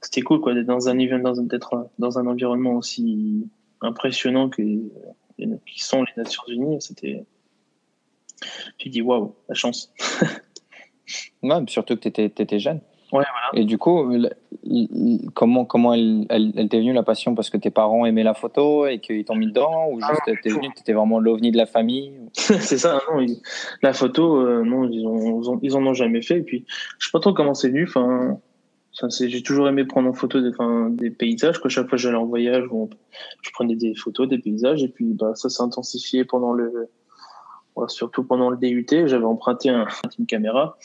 c'était 0.02 0.22
cool, 0.22 0.40
quoi, 0.40 0.54
d'être 0.54 0.66
dans 0.66 0.88
un 0.88 0.96
d'être 0.96 1.90
dans 2.00 2.20
un 2.20 2.26
environnement 2.26 2.76
aussi 2.76 3.50
impressionnant 3.82 4.50
que, 4.50 4.62
qui 4.62 5.84
sont 5.84 6.04
les 6.04 6.14
Nations 6.16 6.44
Unies. 6.48 6.82
C'était, 6.82 7.26
tu 8.78 8.90
dis 8.90 9.02
waouh, 9.02 9.36
la 9.50 9.56
chance. 9.56 9.94
Puis 11.42 11.52
surtout 11.68 11.96
que 11.96 12.08
t'étais 12.08 12.26
étais 12.26 12.60
jeune. 12.60 12.82
Ouais, 13.14 13.24
Et 13.54 13.64
du 13.64 13.78
coup, 13.78 14.04
le- 14.10 14.30
comment, 15.34 15.64
comment 15.64 15.94
elle, 15.94 16.26
elle, 16.30 16.52
elle 16.58 16.68
t'est 16.68 16.80
venue 16.80 16.92
la 16.94 17.04
passion 17.04 17.36
Parce 17.36 17.50
que 17.50 17.56
tes 17.58 17.70
parents 17.70 18.06
aimaient 18.06 18.24
la 18.24 18.34
photo 18.34 18.86
et 18.86 19.00
qu'ils 19.00 19.24
t'ont 19.24 19.36
mis 19.36 19.48
dedans 19.48 19.88
Ou 19.92 20.00
Ah, 20.04 20.10
juste 20.12 20.42
t'es 20.44 20.50
venu, 20.50 20.68
t'étais 20.76 20.92
vraiment 20.94 21.20
l'ovni 21.20 21.52
de 21.52 21.58
la 21.58 21.66
famille 21.66 22.12
c'est 22.34 22.78
ça, 22.78 23.00
non, 23.12 23.22
ils- 23.22 23.42
la 23.82 23.94
photo, 23.94 24.38
euh, 24.42 24.64
non, 24.66 24.90
ils, 24.90 25.06
ont, 25.08 25.42
ils, 25.42 25.50
ont- 25.50 25.60
ils 25.64 25.76
en 25.78 25.86
ont 25.86 25.94
jamais 25.94 26.22
fait. 26.22 26.40
Et 26.40 26.44
puis, 26.44 26.66
je 27.00 27.06
sais 27.08 27.12
pas 27.14 27.20
trop 27.20 27.34
comment 27.34 27.54
c'est 27.54 27.70
venu. 27.70 27.86
Enfin, 27.88 28.38
ça, 28.92 29.10
c'est- 29.10 29.30
j'ai 29.30 29.42
toujours 29.42 29.70
aimé 29.70 29.86
prendre 29.86 30.10
en 30.10 30.14
photo 30.14 30.42
des, 30.42 30.50
enfin, 30.50 30.90
des 30.90 31.10
paysages. 31.10 31.62
Que 31.62 31.70
chaque 31.70 31.86
fois 31.88 31.98
que 31.98 32.02
j'allais 32.02 32.18
en 32.18 32.26
voyage, 32.26 32.66
bon, 32.68 32.90
je 33.42 33.52
prenais 33.52 33.76
des 33.78 33.96
photos, 33.96 34.28
des 34.28 34.40
paysages. 34.40 34.84
Et 34.84 34.90
puis, 34.90 35.14
bah, 35.14 35.32
ça 35.36 35.48
s'est 35.48 35.64
intensifié 35.64 36.26
pendant 36.26 36.52
le, 36.52 36.90
surtout 37.88 38.24
pendant 38.24 38.50
le 38.50 38.58
DUT. 38.58 38.86
J'avais 39.08 39.24
emprunté 39.26 39.70
un, 39.70 39.88
une 40.20 40.26
caméra. 40.26 40.78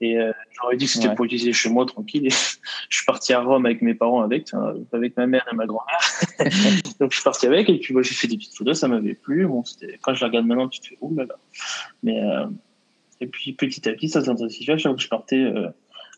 Et 0.00 0.18
euh, 0.18 0.30
j'aurais 0.60 0.76
dit 0.76 0.86
que 0.86 0.90
c'était 0.90 1.08
Ouais. 1.08 1.14
pour 1.14 1.24
utiliser 1.24 1.52
chez 1.52 1.68
moi 1.68 1.86
tranquille. 1.86 2.26
Et 2.26 2.30
je 2.88 2.96
suis 2.96 3.06
parti 3.06 3.32
à 3.32 3.40
Rome 3.40 3.66
avec 3.66 3.82
mes 3.82 3.94
parents, 3.94 4.22
avec, 4.22 4.48
avec 4.92 5.16
ma 5.16 5.26
mère 5.26 5.46
et 5.52 5.54
ma 5.54 5.66
grand-mère. 5.66 6.00
Donc 7.00 7.10
je 7.10 7.16
suis 7.16 7.24
parti 7.24 7.46
avec 7.46 7.68
et 7.68 7.78
puis 7.78 7.92
moi 7.92 8.02
j'ai 8.02 8.14
fait 8.14 8.28
des 8.28 8.36
petites 8.36 8.56
photos, 8.56 8.78
ça 8.78 8.88
m'avait 8.88 9.14
plu. 9.14 9.46
Bon, 9.46 9.62
quand 10.02 10.14
je 10.14 10.20
la 10.22 10.28
regarde 10.28 10.46
maintenant, 10.46 10.68
tu 10.68 10.80
te 10.80 10.86
fais 10.86 10.98
ouh 11.00 11.14
là 11.14 11.24
là. 11.24 11.36
Mais 12.02 12.20
euh, 12.20 12.46
et 13.20 13.26
puis 13.26 13.52
petit 13.52 13.88
à 13.88 13.92
petit, 13.92 14.08
ça 14.08 14.22
s'intensifiait. 14.22 14.74
À 14.74 14.78
chaque 14.78 14.90
fois 14.92 14.96
que 14.96 15.02
je 15.02 15.08
partais, 15.08 15.42
euh, 15.42 15.68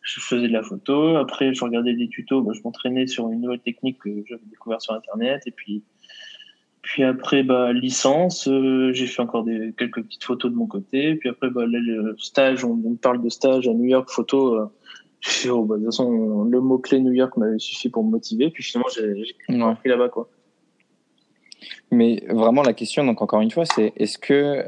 je 0.02 0.20
faisais 0.20 0.48
de 0.48 0.52
la 0.52 0.62
photo. 0.62 1.16
Après, 1.16 1.54
je 1.54 1.62
regardais 1.64 1.94
des 1.94 2.08
tutos. 2.08 2.42
Bah, 2.42 2.52
je 2.54 2.60
m'entraînais 2.62 3.06
sur 3.06 3.30
une 3.30 3.40
nouvelle 3.40 3.60
technique 3.60 3.98
que 3.98 4.10
j'avais 4.28 4.42
découvert 4.50 4.80
sur 4.80 4.94
internet. 4.94 5.42
Et 5.46 5.50
puis 5.50 5.82
puis 6.88 7.04
après, 7.04 7.42
bah, 7.42 7.72
licence, 7.72 8.48
euh, 8.48 8.92
j'ai 8.92 9.06
fait 9.06 9.20
encore 9.20 9.44
des, 9.44 9.74
quelques 9.76 10.02
petites 10.02 10.24
photos 10.24 10.50
de 10.50 10.56
mon 10.56 10.66
côté. 10.66 11.16
Puis 11.16 11.28
après, 11.28 11.50
bah, 11.50 11.66
là, 11.66 11.78
le 11.80 12.16
stage, 12.18 12.64
on, 12.64 12.76
parle 12.94 13.22
de 13.22 13.28
stage 13.28 13.68
à 13.68 13.72
New 13.72 13.84
York, 13.84 14.08
photo. 14.10 14.54
Euh, 14.54 14.66
fait, 15.20 15.50
oh, 15.50 15.64
bah, 15.64 15.76
de 15.76 15.80
toute 15.80 15.92
façon, 15.92 16.44
le 16.44 16.60
mot-clé 16.60 17.00
New 17.00 17.12
York 17.12 17.36
m'avait 17.36 17.58
suffi 17.58 17.88
pour 17.90 18.04
me 18.04 18.10
motiver. 18.10 18.50
Puis 18.50 18.64
finalement, 18.64 18.88
j'ai 18.94 19.22
j'ai 19.22 19.62
Ouais. 19.62 19.74
pris 19.74 19.88
là-bas, 19.90 20.08
quoi. 20.08 20.30
Mais 21.90 22.22
vraiment, 22.28 22.62
la 22.62 22.72
question, 22.72 23.04
donc 23.04 23.20
encore 23.20 23.40
une 23.40 23.50
fois, 23.50 23.64
c'est 23.64 23.92
est-ce 23.96 24.18
que 24.18 24.64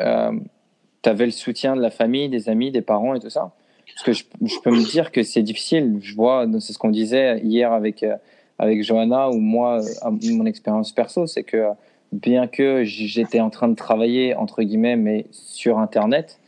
tu 1.02 1.08
avais 1.08 1.24
le 1.24 1.32
soutien 1.32 1.76
de 1.76 1.80
la 1.80 1.90
famille, 1.90 2.28
des 2.28 2.48
amis, 2.48 2.70
des 2.70 2.82
parents 2.82 3.14
et 3.14 3.20
tout 3.20 3.30
ça? 3.30 3.54
Parce 3.94 4.02
que 4.04 4.12
je, 4.12 4.24
je 4.46 4.60
peux 4.60 4.70
me 4.70 4.84
dire 4.84 5.10
que 5.12 5.22
c'est 5.22 5.42
difficile. 5.42 5.98
Je 6.00 6.14
vois, 6.14 6.46
c'est 6.60 6.72
ce 6.72 6.78
qu'on 6.78 6.90
disait 6.90 7.40
hier 7.40 7.72
avec, 7.72 8.02
euh, 8.02 8.16
avec 8.58 8.82
Johanna 8.82 9.30
ou 9.30 9.38
moi, 9.38 9.80
euh, 9.80 10.10
mon 10.32 10.46
expérience 10.46 10.92
perso, 10.92 11.26
c'est 11.26 11.44
que 11.44 11.56
euh, 11.56 11.70
bien 12.12 12.46
que 12.46 12.84
j'étais 12.84 13.40
en 13.40 13.50
train 13.50 13.68
de 13.68 13.74
travailler, 13.74 14.34
entre 14.34 14.62
guillemets, 14.62 14.96
mais 14.96 15.26
sur 15.30 15.78
Internet, 15.78 16.40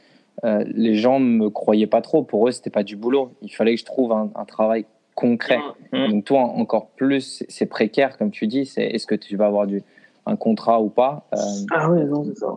euh, 0.44 0.64
les 0.66 0.94
gens 0.94 1.20
ne 1.20 1.26
me 1.26 1.50
croyaient 1.50 1.86
pas 1.86 2.00
trop. 2.00 2.22
Pour 2.22 2.48
eux, 2.48 2.50
c'était 2.50 2.70
pas 2.70 2.82
du 2.82 2.96
boulot. 2.96 3.32
Il 3.42 3.50
fallait 3.50 3.74
que 3.74 3.80
je 3.80 3.84
trouve 3.84 4.12
un, 4.12 4.30
un 4.34 4.44
travail 4.44 4.86
concret. 5.14 5.58
Mhm. 5.92 6.10
Donc 6.10 6.24
toi, 6.24 6.40
encore 6.40 6.88
plus, 6.90 7.44
c'est- 7.48 7.66
précaire, 7.66 8.16
comme 8.18 8.30
tu 8.30 8.46
dis. 8.46 8.66
C'est 8.66 8.84
est-ce 8.84 9.06
que 9.06 9.14
tu 9.14 9.36
vas 9.36 9.46
avoir 9.46 9.66
du, 9.66 9.82
un 10.26 10.36
contrat 10.36 10.80
ou 10.82 10.88
pas 10.88 11.26
Euh, 11.34 11.36
Ah 11.70 11.90
ouais, 11.90 12.04
non, 12.04 12.24
c'est 12.24 12.38
ça. 12.38 12.54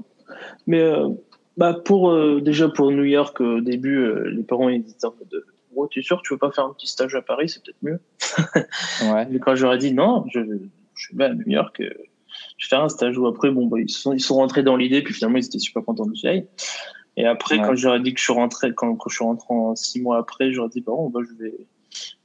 Mais 0.65 0.79
euh, 0.81 1.09
bah 1.57 1.73
pour 1.85 2.09
euh, 2.09 2.41
déjà 2.41 2.67
pour 2.69 2.91
New 2.91 3.03
York, 3.03 3.39
au 3.41 3.61
début, 3.61 3.97
euh, 3.97 4.29
les 4.31 4.43
parents 4.43 4.69
ils 4.69 4.81
étaient 4.81 5.05
en 5.05 5.13
mode 5.19 5.27
de, 5.29 5.45
oh, 5.75 5.87
tu 5.87 5.99
es 5.99 6.01
sûr 6.01 6.17
que 6.17 6.27
tu 6.27 6.33
veux 6.33 6.39
pas 6.39 6.51
faire 6.51 6.65
un 6.65 6.73
petit 6.73 6.87
stage 6.87 7.13
à 7.15 7.21
Paris, 7.21 7.49
c'est 7.49 7.61
peut-être 7.63 7.77
mieux. 7.83 7.99
Ouais. 9.13 9.25
Mais 9.29 9.39
quand 9.39 9.55
j'aurais 9.55 9.77
dit 9.77 9.93
non, 9.93 10.25
je, 10.33 10.39
je 10.95 11.15
vais 11.15 11.25
à 11.25 11.33
New 11.33 11.47
York, 11.47 11.81
je 12.57 12.67
faire 12.67 12.81
un 12.81 12.89
stage 12.89 13.17
ou 13.17 13.27
après, 13.27 13.51
bon, 13.51 13.67
bah, 13.67 13.79
ils, 13.79 13.89
sont, 13.89 14.13
ils 14.13 14.19
sont 14.21 14.35
rentrés 14.35 14.63
dans 14.63 14.75
l'idée, 14.77 15.01
puis 15.01 15.13
finalement 15.13 15.37
ils 15.37 15.45
étaient 15.45 15.59
super 15.59 15.83
contents 15.83 16.05
que 16.05 16.15
j'y 16.15 16.27
aille. 16.27 16.47
Et 17.17 17.25
après, 17.25 17.57
Ouais. 17.57 17.65
quand 17.65 17.75
j'aurais 17.75 17.99
dit 18.01 18.13
que 18.13 18.19
je 18.19 18.25
suis 18.25 18.33
rentré, 18.33 18.73
quand, 18.73 18.95
quand 18.95 19.09
je 19.09 19.15
suis 19.15 19.23
rentré 19.23 19.47
en 19.49 19.75
six 19.75 20.01
mois 20.01 20.17
après, 20.17 20.51
j'aurais 20.51 20.69
dit, 20.69 20.81
bah, 20.81 20.91
bon, 20.95 21.09
bah, 21.09 21.21
je 21.27 21.43
vais, 21.43 21.55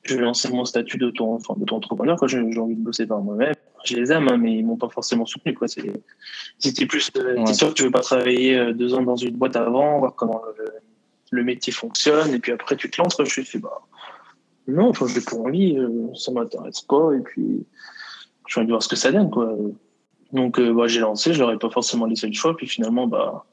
je 0.02 0.16
vais 0.16 0.22
lancer 0.22 0.48
mon 0.50 0.64
statut 0.64 0.98
d'auto, 0.98 1.34
enfin, 1.34 1.54
d'auto-entrepreneur, 1.56 2.16
quoi. 2.16 2.26
J'ai 2.26 2.38
envie 2.40 2.74
de 2.74 2.82
bosser 2.82 3.06
par 3.06 3.20
moi-même. 3.20 3.54
Je 3.84 3.96
les 3.96 4.10
aime, 4.12 4.28
hein, 4.28 4.36
mais 4.36 4.54
ils 4.56 4.66
m'ont 4.66 4.76
pas 4.76 4.88
forcément 4.88 5.26
soutenu, 5.26 5.54
quoi. 5.54 5.68
C'était 5.68 6.86
plus, 6.86 7.10
euh, 7.16 7.36
Ouais. 7.36 7.44
t'es 7.44 7.54
sûr 7.54 7.68
que 7.68 7.74
tu 7.74 7.84
veux 7.84 7.90
pas 7.90 8.00
travailler 8.00 8.58
euh, 8.58 8.72
deux 8.72 8.94
ans 8.94 9.02
dans 9.02 9.16
une 9.16 9.36
boîte 9.36 9.56
avant, 9.56 10.00
voir 10.00 10.14
comment 10.16 10.42
le, 10.58 10.64
le 11.30 11.44
métier 11.44 11.72
fonctionne, 11.72 12.34
et 12.34 12.38
puis 12.40 12.50
après 12.52 12.76
tu 12.76 12.90
te 12.90 13.00
lances, 13.00 13.14
quoi. 13.14 13.24
Je 13.24 13.30
suis 13.30 13.44
fait, 13.44 13.58
bah, 13.58 13.80
non, 14.66 14.88
enfin, 14.88 15.06
j'ai 15.06 15.20
pas 15.20 15.36
envie, 15.36 15.78
euh, 15.78 16.12
ça 16.14 16.32
m'intéresse 16.32 16.80
pas, 16.82 17.12
et 17.14 17.20
puis, 17.20 17.64
j'ai 18.48 18.58
envie 18.60 18.66
de 18.66 18.72
voir 18.72 18.82
ce 18.82 18.88
que 18.88 18.96
ça 18.96 19.12
donne, 19.12 19.30
quoi. 19.30 19.56
Donc, 20.32 20.58
euh, 20.58 20.72
bah, 20.72 20.86
j'ai 20.86 21.00
lancé, 21.00 21.32
je 21.34 21.40
leur 21.40 21.50
ai 21.52 21.58
pas 21.58 21.70
forcément 21.70 22.06
laissé 22.06 22.26
le 22.26 22.32
choix, 22.32 22.56
puis 22.56 22.66
finalement, 22.66 23.06
bah, 23.06 23.44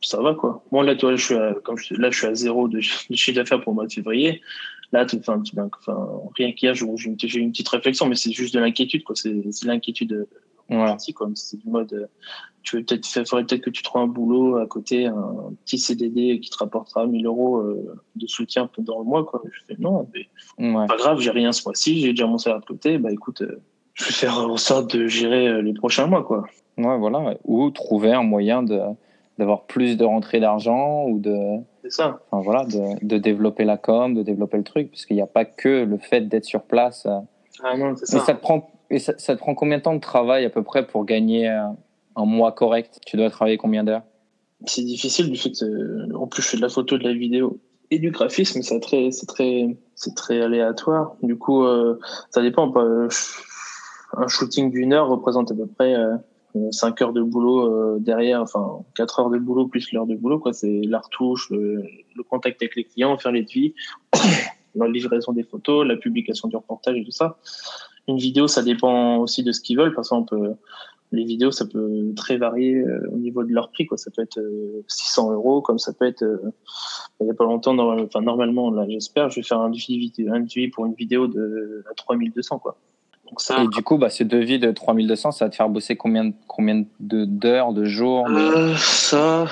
ça 0.00 0.20
va, 0.20 0.34
quoi. 0.34 0.62
Bon, 0.70 0.82
là, 0.82 0.94
toi, 0.94 1.14
je 1.16 1.24
suis 1.24 1.34
à, 1.34 1.54
comme 1.64 1.78
je, 1.78 1.94
là, 1.94 2.10
je 2.10 2.18
suis 2.18 2.26
à 2.26 2.34
zéro 2.34 2.68
de, 2.68 2.78
de 3.10 3.16
chiffre 3.16 3.36
d'affaires 3.36 3.60
pour 3.60 3.72
le 3.72 3.76
mois 3.76 3.86
de 3.86 3.92
février. 3.92 4.42
Là, 4.92 5.06
tout, 5.06 5.18
enfin, 5.26 5.42
rien 6.36 6.52
qu'hier, 6.52 6.74
j'ai 6.74 6.84
une, 6.84 7.16
une 7.18 7.50
petite 7.52 7.68
réflexion, 7.68 8.06
mais 8.06 8.14
c'est 8.14 8.32
juste 8.32 8.52
de 8.54 8.60
l'inquiétude, 8.60 9.04
quoi. 9.04 9.14
C'est 9.16 9.32
l'inquiétude 9.64 10.12
euh, 10.12 10.86
gentil, 10.86 11.14
quoi. 11.14 11.30
C'est 11.34 11.56
du 11.56 11.68
mode, 11.68 11.92
euh, 11.94 12.06
tu 12.62 12.76
veux 12.76 12.84
peut-être 12.84 13.06
faire, 13.06 13.26
faudrait 13.26 13.46
peut-être 13.46 13.62
que 13.62 13.70
tu 13.70 13.82
trouves 13.82 14.02
un 14.02 14.06
boulot 14.06 14.56
à 14.56 14.66
côté, 14.66 15.06
un 15.06 15.54
petit 15.64 15.78
CDD 15.78 16.40
qui 16.40 16.50
te 16.50 16.58
rapportera 16.58 17.06
1000 17.06 17.24
euros 17.24 17.58
euh, 17.58 17.96
de 18.16 18.26
soutien 18.26 18.68
dans 18.78 18.98
le 18.98 19.04
mois, 19.04 19.24
quoi. 19.24 19.42
Je 19.50 19.60
fais 19.66 19.80
non, 19.80 20.08
mais 20.14 20.28
Ouais. 20.58 20.86
pas 20.86 20.96
grave, 20.96 21.20
j'ai 21.20 21.30
rien 21.30 21.52
ce 21.52 21.62
mois-ci, 21.64 22.00
j'ai 22.00 22.10
déjà 22.10 22.26
mon 22.26 22.36
salaire 22.38 22.60
de 22.60 22.66
côté, 22.66 22.98
bah 22.98 23.10
écoute, 23.10 23.40
euh, 23.42 23.60
je 23.94 24.04
vais 24.04 24.12
faire 24.12 24.38
en 24.38 24.56
sorte 24.56 24.96
de 24.96 25.06
gérer 25.06 25.48
euh, 25.48 25.62
les 25.62 25.74
prochains 25.74 26.06
mois, 26.06 26.22
quoi. 26.24 26.44
Ouais, 26.78 26.96
voilà. 26.98 27.34
Ou 27.44 27.70
trouver 27.70 28.12
un 28.12 28.22
moyen 28.22 28.62
de 28.62 28.80
d'avoir 29.38 29.62
plus 29.62 29.96
de 29.96 30.04
rentrée 30.04 30.40
d'argent 30.40 31.04
ou 31.06 31.18
de, 31.18 31.34
C'est 31.82 31.90
ça. 31.90 32.20
enfin 32.30 32.42
voilà, 32.44 32.64
de, 32.64 33.04
de 33.04 33.16
développer 33.18 33.64
la 33.64 33.78
com, 33.78 34.14
de 34.14 34.22
développer 34.22 34.58
le 34.58 34.62
truc, 34.62 34.90
parce 34.90 35.06
qu'il 35.06 35.16
n'y 35.16 35.22
a 35.22 35.26
pas 35.26 35.46
que 35.46 35.84
le 35.84 35.96
fait 35.96 36.28
d'être 36.28 36.44
sur 36.44 36.62
place. 36.62 37.06
euh. 37.06 37.18
Ah 37.64 37.76
non, 37.76 37.94
c'est 37.96 38.12
Mais 38.12 38.20
ça. 38.20 38.26
ça 38.26 38.34
te 38.34 38.40
prend, 38.42 38.70
et 38.90 38.98
ça, 38.98 39.14
ça 39.16 39.34
te 39.34 39.40
prend 39.40 39.54
combien 39.54 39.78
de 39.78 39.82
temps 39.82 39.94
de 39.94 40.00
travail 40.00 40.44
à 40.44 40.50
peu 40.50 40.62
près 40.62 40.86
pour 40.86 41.04
gagner 41.06 41.48
euh, 41.48 41.62
un 42.14 42.24
mois 42.26 42.52
correct? 42.52 43.00
Tu 43.06 43.16
dois 43.16 43.30
travailler 43.30 43.56
combien 43.56 43.84
d'heures? 43.84 44.02
C'est 44.66 44.84
difficile 44.84 45.30
du 45.30 45.38
fait 45.38 45.50
que, 45.50 46.14
en 46.14 46.26
plus, 46.26 46.42
je 46.42 46.48
fais 46.48 46.56
de 46.58 46.62
la 46.62 46.68
photo, 46.68 46.98
de 46.98 47.04
la 47.04 47.14
vidéo 47.14 47.58
et 47.90 47.98
du 47.98 48.10
graphisme, 48.10 48.60
c'est 48.62 48.80
très, 48.80 49.10
c'est 49.12 49.26
très, 49.26 49.76
c'est 49.94 50.14
très 50.14 50.40
aléatoire. 50.42 51.16
Du 51.22 51.36
coup, 51.36 51.64
euh, 51.64 51.98
ça 52.30 52.42
dépend. 52.42 52.70
Pas, 52.70 52.84
un 54.16 54.28
shooting 54.28 54.70
d'une 54.70 54.92
heure 54.92 55.08
représente 55.08 55.50
à 55.50 55.54
peu 55.54 55.66
près 55.66 55.94
euh, 55.94 56.16
5 56.70 57.00
heures 57.02 57.12
de 57.12 57.22
boulot 57.22 57.66
euh, 57.66 57.98
derrière, 57.98 58.42
enfin 58.42 58.80
4 58.96 59.20
heures 59.20 59.30
de 59.30 59.38
boulot 59.38 59.66
plus 59.66 59.92
l'heure 59.92 60.06
de 60.06 60.14
boulot. 60.14 60.38
quoi. 60.38 60.52
C'est 60.52 60.82
la 60.82 61.00
retouche, 61.00 61.50
le, 61.50 61.82
contact 62.28 62.62
avec 62.62 62.76
les 62.76 62.84
clients, 62.84 63.18
faire 63.18 63.32
les 63.32 63.42
devis, 63.42 63.74
la 64.74 64.88
livraison 64.88 65.32
des 65.32 65.42
photos, 65.42 65.86
la 65.86 65.96
publication 65.96 66.48
du 66.48 66.56
reportage 66.56 66.96
et 66.96 67.04
tout 67.04 67.10
ça. 67.10 67.38
Une 68.08 68.18
vidéo, 68.18 68.48
ça 68.48 68.62
dépend 68.62 69.18
aussi 69.18 69.44
de 69.44 69.52
ce 69.52 69.60
qu'ils 69.60 69.78
veulent. 69.78 69.94
Par 69.94 70.00
exemple, 70.02 70.34
euh, 70.34 70.54
les 71.12 71.24
vidéos, 71.24 71.50
ça 71.50 71.66
peut 71.66 72.12
très 72.16 72.38
varier 72.38 72.76
euh, 72.76 73.08
au 73.12 73.18
niveau 73.18 73.44
de 73.44 73.52
leur 73.52 73.70
prix. 73.70 73.86
Quoi. 73.86 73.98
Ça 73.98 74.10
peut 74.10 74.22
être 74.22 74.38
euh, 74.38 74.82
600 74.88 75.32
euros, 75.32 75.60
comme 75.60 75.78
ça 75.78 75.92
peut 75.92 76.06
être. 76.06 76.22
euh, 76.22 76.52
il 77.20 77.24
n'y 77.24 77.30
a 77.30 77.34
pas 77.34 77.44
longtemps, 77.44 77.74
normalement, 77.74 78.70
là, 78.70 78.84
j'espère, 78.88 79.30
je 79.30 79.36
vais 79.36 79.42
faire 79.46 79.60
un 79.60 79.70
devis 79.70 80.68
pour 80.68 80.86
une 80.86 80.94
vidéo 80.94 81.28
de 81.28 81.84
à 81.88 81.94
3200. 81.94 82.58
Quoi. 82.58 82.76
Donc 83.32 83.40
ça, 83.40 83.62
Et 83.62 83.68
du 83.68 83.82
coup, 83.82 83.96
bah, 83.96 84.10
ce 84.10 84.24
devis 84.24 84.58
de 84.58 84.70
3200, 84.70 85.32
ça 85.32 85.46
va 85.46 85.48
te 85.48 85.56
faire 85.56 85.70
bosser 85.70 85.96
combien, 85.96 86.26
de- 86.26 86.34
combien 86.46 86.84
de- 87.00 87.24
d'heures, 87.24 87.72
de 87.72 87.86
jours 87.86 88.28
de- 88.28 88.34
Euh, 88.34 88.74
ça, 88.76 89.46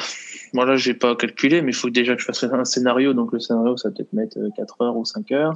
bon 0.52 0.64
là 0.64 0.76
j'ai 0.76 0.92
pas 0.92 1.16
calculé, 1.16 1.62
mais 1.62 1.70
il 1.70 1.74
faut 1.74 1.88
déjà 1.88 2.14
que 2.14 2.20
je 2.20 2.26
fasse 2.26 2.44
un 2.44 2.66
scénario. 2.66 3.14
Donc 3.14 3.32
le 3.32 3.38
scénario, 3.40 3.78
ça 3.78 3.88
va 3.88 3.94
peut-être 3.94 4.12
mettre 4.12 4.38
euh, 4.38 4.50
4 4.54 4.82
heures 4.82 4.96
ou 4.98 5.06
5 5.06 5.32
heures. 5.32 5.54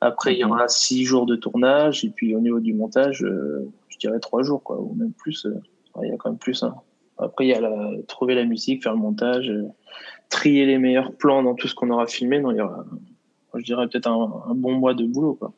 Après, 0.00 0.32
il 0.34 0.40
y 0.40 0.44
Mhm. 0.44 0.50
aura 0.50 0.68
6 0.68 1.04
jours 1.04 1.26
de 1.26 1.36
tournage. 1.36 2.06
Et 2.06 2.08
puis 2.08 2.34
au 2.34 2.40
niveau 2.40 2.58
du 2.58 2.72
montage, 2.72 3.22
euh, 3.22 3.70
je 3.88 3.98
dirais 3.98 4.18
3 4.18 4.42
jours, 4.42 4.62
quoi, 4.62 4.80
ou 4.80 4.94
même 4.94 5.12
plus. 5.12 5.44
euh. 5.44 5.54
Il 6.02 6.08
y 6.08 6.12
a 6.12 6.16
quand 6.16 6.30
même 6.30 6.38
plus. 6.38 6.62
hein. 6.62 6.74
Après, 7.18 7.44
il 7.44 7.48
y 7.48 7.54
a 7.54 7.60
la, 7.60 7.90
trouver 8.08 8.34
la 8.34 8.44
musique, 8.46 8.82
faire 8.82 8.94
le 8.94 8.98
montage, 8.98 9.50
euh, 9.50 9.64
trier 10.30 10.64
les 10.64 10.78
meilleurs 10.78 11.12
plans 11.12 11.42
dans 11.42 11.54
tout 11.54 11.68
ce 11.68 11.74
qu'on 11.74 11.90
aura 11.90 12.06
filmé. 12.06 12.40
Non, 12.40 12.50
il 12.50 12.56
y 12.56 12.60
aura, 12.62 12.82
je 13.54 13.62
dirais 13.62 13.86
peut-être 13.88 14.06
un, 14.06 14.42
un 14.48 14.54
bon 14.54 14.72
mois 14.72 14.94
de 14.94 15.04
boulot, 15.04 15.34
quoi. 15.34 15.52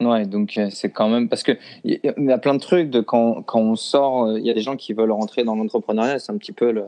Ouais, 0.00 0.24
donc 0.24 0.56
euh, 0.56 0.68
c'est 0.70 0.88
quand 0.90 1.10
même 1.10 1.28
parce 1.28 1.42
que 1.42 1.52
il 1.84 2.00
y 2.02 2.30
a 2.32 2.38
plein 2.38 2.54
de 2.54 2.60
trucs 2.60 2.88
de 2.88 3.00
quand, 3.00 3.42
quand 3.42 3.60
on 3.60 3.76
sort, 3.76 4.24
euh, 4.24 4.38
il 4.38 4.46
y 4.46 4.50
a 4.50 4.54
des 4.54 4.62
gens 4.62 4.76
qui 4.76 4.94
veulent 4.94 5.10
rentrer 5.10 5.44
dans 5.44 5.54
l'entrepreneuriat, 5.54 6.18
c'est 6.18 6.32
un 6.32 6.38
petit 6.38 6.52
peu 6.52 6.72
le- 6.72 6.86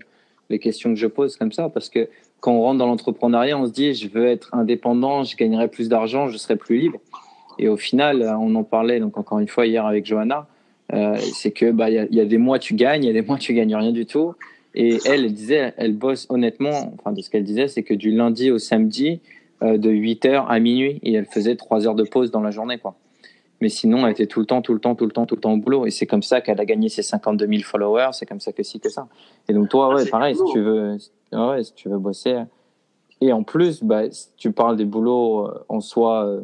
les 0.48 0.58
questions 0.58 0.90
que 0.90 0.96
je 0.98 1.06
pose 1.06 1.36
comme 1.36 1.52
ça 1.52 1.68
parce 1.68 1.90
que 1.90 2.08
quand 2.40 2.52
on 2.52 2.62
rentre 2.62 2.78
dans 2.78 2.86
l'entrepreneuriat, 2.86 3.58
on 3.58 3.66
se 3.66 3.72
dit 3.72 3.92
je 3.92 4.08
veux 4.08 4.26
être 4.26 4.54
indépendant, 4.54 5.24
je 5.24 5.36
gagnerai 5.36 5.68
plus 5.68 5.90
d'argent, 5.90 6.28
je 6.28 6.38
serai 6.38 6.56
plus 6.56 6.78
libre. 6.78 7.00
Et 7.58 7.68
au 7.68 7.76
final, 7.76 8.22
euh, 8.22 8.34
on 8.38 8.54
en 8.54 8.64
parlait 8.64 8.98
donc 8.98 9.18
encore 9.18 9.40
une 9.40 9.48
fois 9.48 9.66
hier 9.66 9.84
avec 9.84 10.06
Johanna, 10.06 10.46
c'est 11.34 11.52
que 11.52 11.70
bah 11.70 11.88
il 11.88 12.08
y 12.10 12.20
a, 12.20 12.24
des 12.26 12.36
mois 12.36 12.58
tu 12.58 12.74
gagnes, 12.74 13.04
il 13.04 13.06
y 13.06 13.10
a 13.10 13.14
des 13.14 13.22
mois 13.22 13.38
tu 13.38 13.54
gagnes 13.54 13.74
rien 13.74 13.92
du 13.92 14.04
tout. 14.04 14.34
Et 14.74 14.98
elle, 15.06 15.24
elle 15.24 15.32
disait, 15.32 15.72
elle 15.78 15.94
bosse 15.94 16.26
honnêtement, 16.28 16.92
enfin 16.98 17.12
de 17.12 17.20
ce 17.22 17.30
qu'elle 17.30 17.44
disait, 17.44 17.68
c'est 17.68 17.82
que 17.82 17.94
du 17.94 18.10
lundi 18.10 18.50
au 18.50 18.58
samedi, 18.58 19.20
de 19.62 19.90
8h 19.90 20.44
à 20.48 20.58
minuit, 20.58 20.98
et 21.02 21.14
elle 21.14 21.24
faisait 21.24 21.56
3 21.56 21.86
heures 21.86 21.94
de 21.94 22.02
pause 22.02 22.30
dans 22.30 22.42
la 22.42 22.50
journée, 22.50 22.76
quoi. 22.78 22.94
Mais 23.62 23.68
sinon, 23.68 24.04
elle 24.04 24.10
était 24.10 24.26
tout 24.26 24.40
le 24.40 24.46
temps, 24.46 24.60
tout 24.60 24.74
le 24.74 24.80
temps, 24.80 24.96
tout 24.96 25.04
le 25.06 25.12
temps, 25.12 25.24
tout 25.24 25.36
le 25.36 25.40
temps 25.40 25.52
au 25.52 25.56
boulot. 25.56 25.86
Et 25.86 25.92
c'est 25.92 26.04
comme 26.04 26.24
ça 26.24 26.40
qu'elle 26.40 26.60
a 26.60 26.64
gagné 26.64 26.88
ses 26.88 27.02
52 27.02 27.46
000 27.46 27.60
followers. 27.62 28.08
C'est 28.10 28.26
comme 28.26 28.40
ça 28.40 28.50
que 28.52 28.64
si, 28.64 28.80
que 28.80 28.88
ça. 28.88 29.06
Et 29.48 29.52
donc, 29.52 29.68
toi, 29.68 29.90
Ah, 29.92 29.94
ouais, 29.94 30.10
pareil, 30.10 30.34
si 30.34 30.42
tu 30.52 30.58
veux, 30.60 30.96
ouais, 31.30 31.62
si 31.62 31.72
tu 31.72 31.88
veux 31.88 31.98
bosser. 31.98 32.42
Et 33.20 33.32
en 33.32 33.44
plus, 33.44 33.84
bah, 33.84 34.10
si 34.10 34.30
tu 34.36 34.50
parles 34.50 34.74
des 34.76 34.84
boulots 34.84 35.46
euh, 35.46 35.64
en 35.68 35.78
soi 35.78 36.24
euh, 36.26 36.40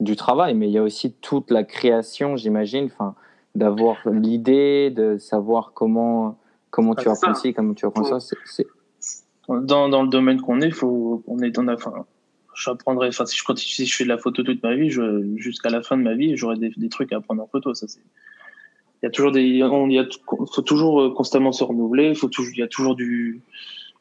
du 0.00 0.16
travail, 0.16 0.54
mais 0.54 0.66
il 0.66 0.72
y 0.72 0.78
a 0.78 0.82
aussi 0.82 1.12
toute 1.12 1.52
la 1.52 1.62
création, 1.62 2.36
j'imagine, 2.36 2.86
enfin, 2.86 3.14
d'avoir 3.54 3.98
l'idée, 4.04 4.90
de 4.90 5.18
savoir 5.18 5.70
comment, 5.72 6.36
comment 6.70 6.94
Ah, 6.96 7.00
tu 7.00 7.04
ça. 7.04 7.12
apprends 7.12 7.34
ci, 7.34 7.54
comment 7.54 7.74
tu 7.74 7.86
apprends 7.86 8.18
ça. 8.18 8.34
dans, 9.48 9.88
dans 9.88 10.02
le 10.02 10.08
domaine 10.08 10.40
qu'on 10.40 10.60
est, 10.62 10.72
faut, 10.72 11.22
on 11.28 11.38
est 11.38 11.52
dans 11.52 11.62
la, 11.62 11.74
enfin, 11.74 12.04
j'apprendrai, 12.54 13.08
enfin, 13.08 13.26
si 13.26 13.86
je 13.86 13.96
fais 13.96 14.04
de 14.04 14.08
la 14.08 14.18
photo 14.18 14.42
toute 14.42 14.62
ma 14.62 14.74
vie, 14.74 14.90
jusqu'à 15.36 15.70
la 15.70 15.82
fin 15.82 15.96
de 15.96 16.02
ma 16.02 16.14
vie, 16.14 16.36
j'aurai 16.36 16.56
des, 16.56 16.88
trucs 16.88 17.12
à 17.12 17.16
apprendre 17.16 17.42
en 17.42 17.46
photo, 17.46 17.74
ça 17.74 17.86
c'est. 17.88 18.00
Il 19.02 19.06
y 19.06 19.08
a 19.08 19.10
toujours 19.10 19.32
des, 19.32 19.62
on, 19.62 19.88
y 19.90 19.98
a, 19.98 20.06
faut 20.26 20.62
toujours 20.62 21.02
euh, 21.02 21.10
constamment 21.12 21.52
se 21.52 21.62
renouveler, 21.62 22.14
faut 22.14 22.28
toujours, 22.28 22.54
il 22.54 22.60
y 22.60 22.62
a 22.62 22.68
toujours 22.68 22.94
du, 22.94 23.42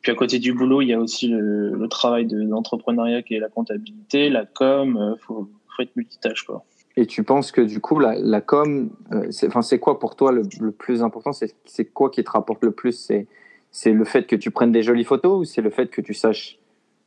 puis 0.02 0.12
à 0.14 0.16
côté 0.16 0.40
du 0.40 0.54
boulot, 0.54 0.82
il 0.82 0.88
y 0.88 0.94
a 0.94 1.00
aussi 1.00 1.28
le, 1.28 1.88
travail 1.90 2.26
de 2.26 2.42
l'entrepreneuriat 2.42 3.22
qui 3.22 3.36
est 3.36 3.40
la 3.40 3.50
comptabilité, 3.50 4.30
la 4.30 4.46
com, 4.46 4.98
euh, 4.98 5.16
faut, 5.20 5.50
faut 5.76 5.82
être 5.82 5.96
multitâche, 5.98 6.44
quoi. 6.44 6.64
Et 6.96 7.08
tu 7.08 7.24
penses 7.24 7.52
que 7.52 7.62
du 7.62 7.80
coup, 7.80 8.00
la, 8.00 8.42
com, 8.42 8.92
euh, 9.12 9.32
c'est 9.32 9.80
quoi 9.80 10.00
pour 10.00 10.16
toi 10.16 10.32
le, 10.32 10.72
plus 10.72 11.02
important? 11.02 11.32
C'est 11.34 11.86
quoi 11.86 12.10
qui 12.10 12.24
te 12.24 12.30
rapporte 12.30 12.64
le 12.64 12.72
plus? 12.72 13.12
C'est 13.72 13.92
le 13.92 14.06
fait 14.06 14.28
que 14.28 14.36
tu 14.36 14.52
prennes 14.52 14.72
des 14.72 14.84
jolies 14.84 15.04
photos 15.04 15.40
ou 15.40 15.44
c'est 15.44 15.62
le 15.62 15.72
fait 15.72 15.88
que 15.88 16.02
tu 16.02 16.14
saches 16.14 16.60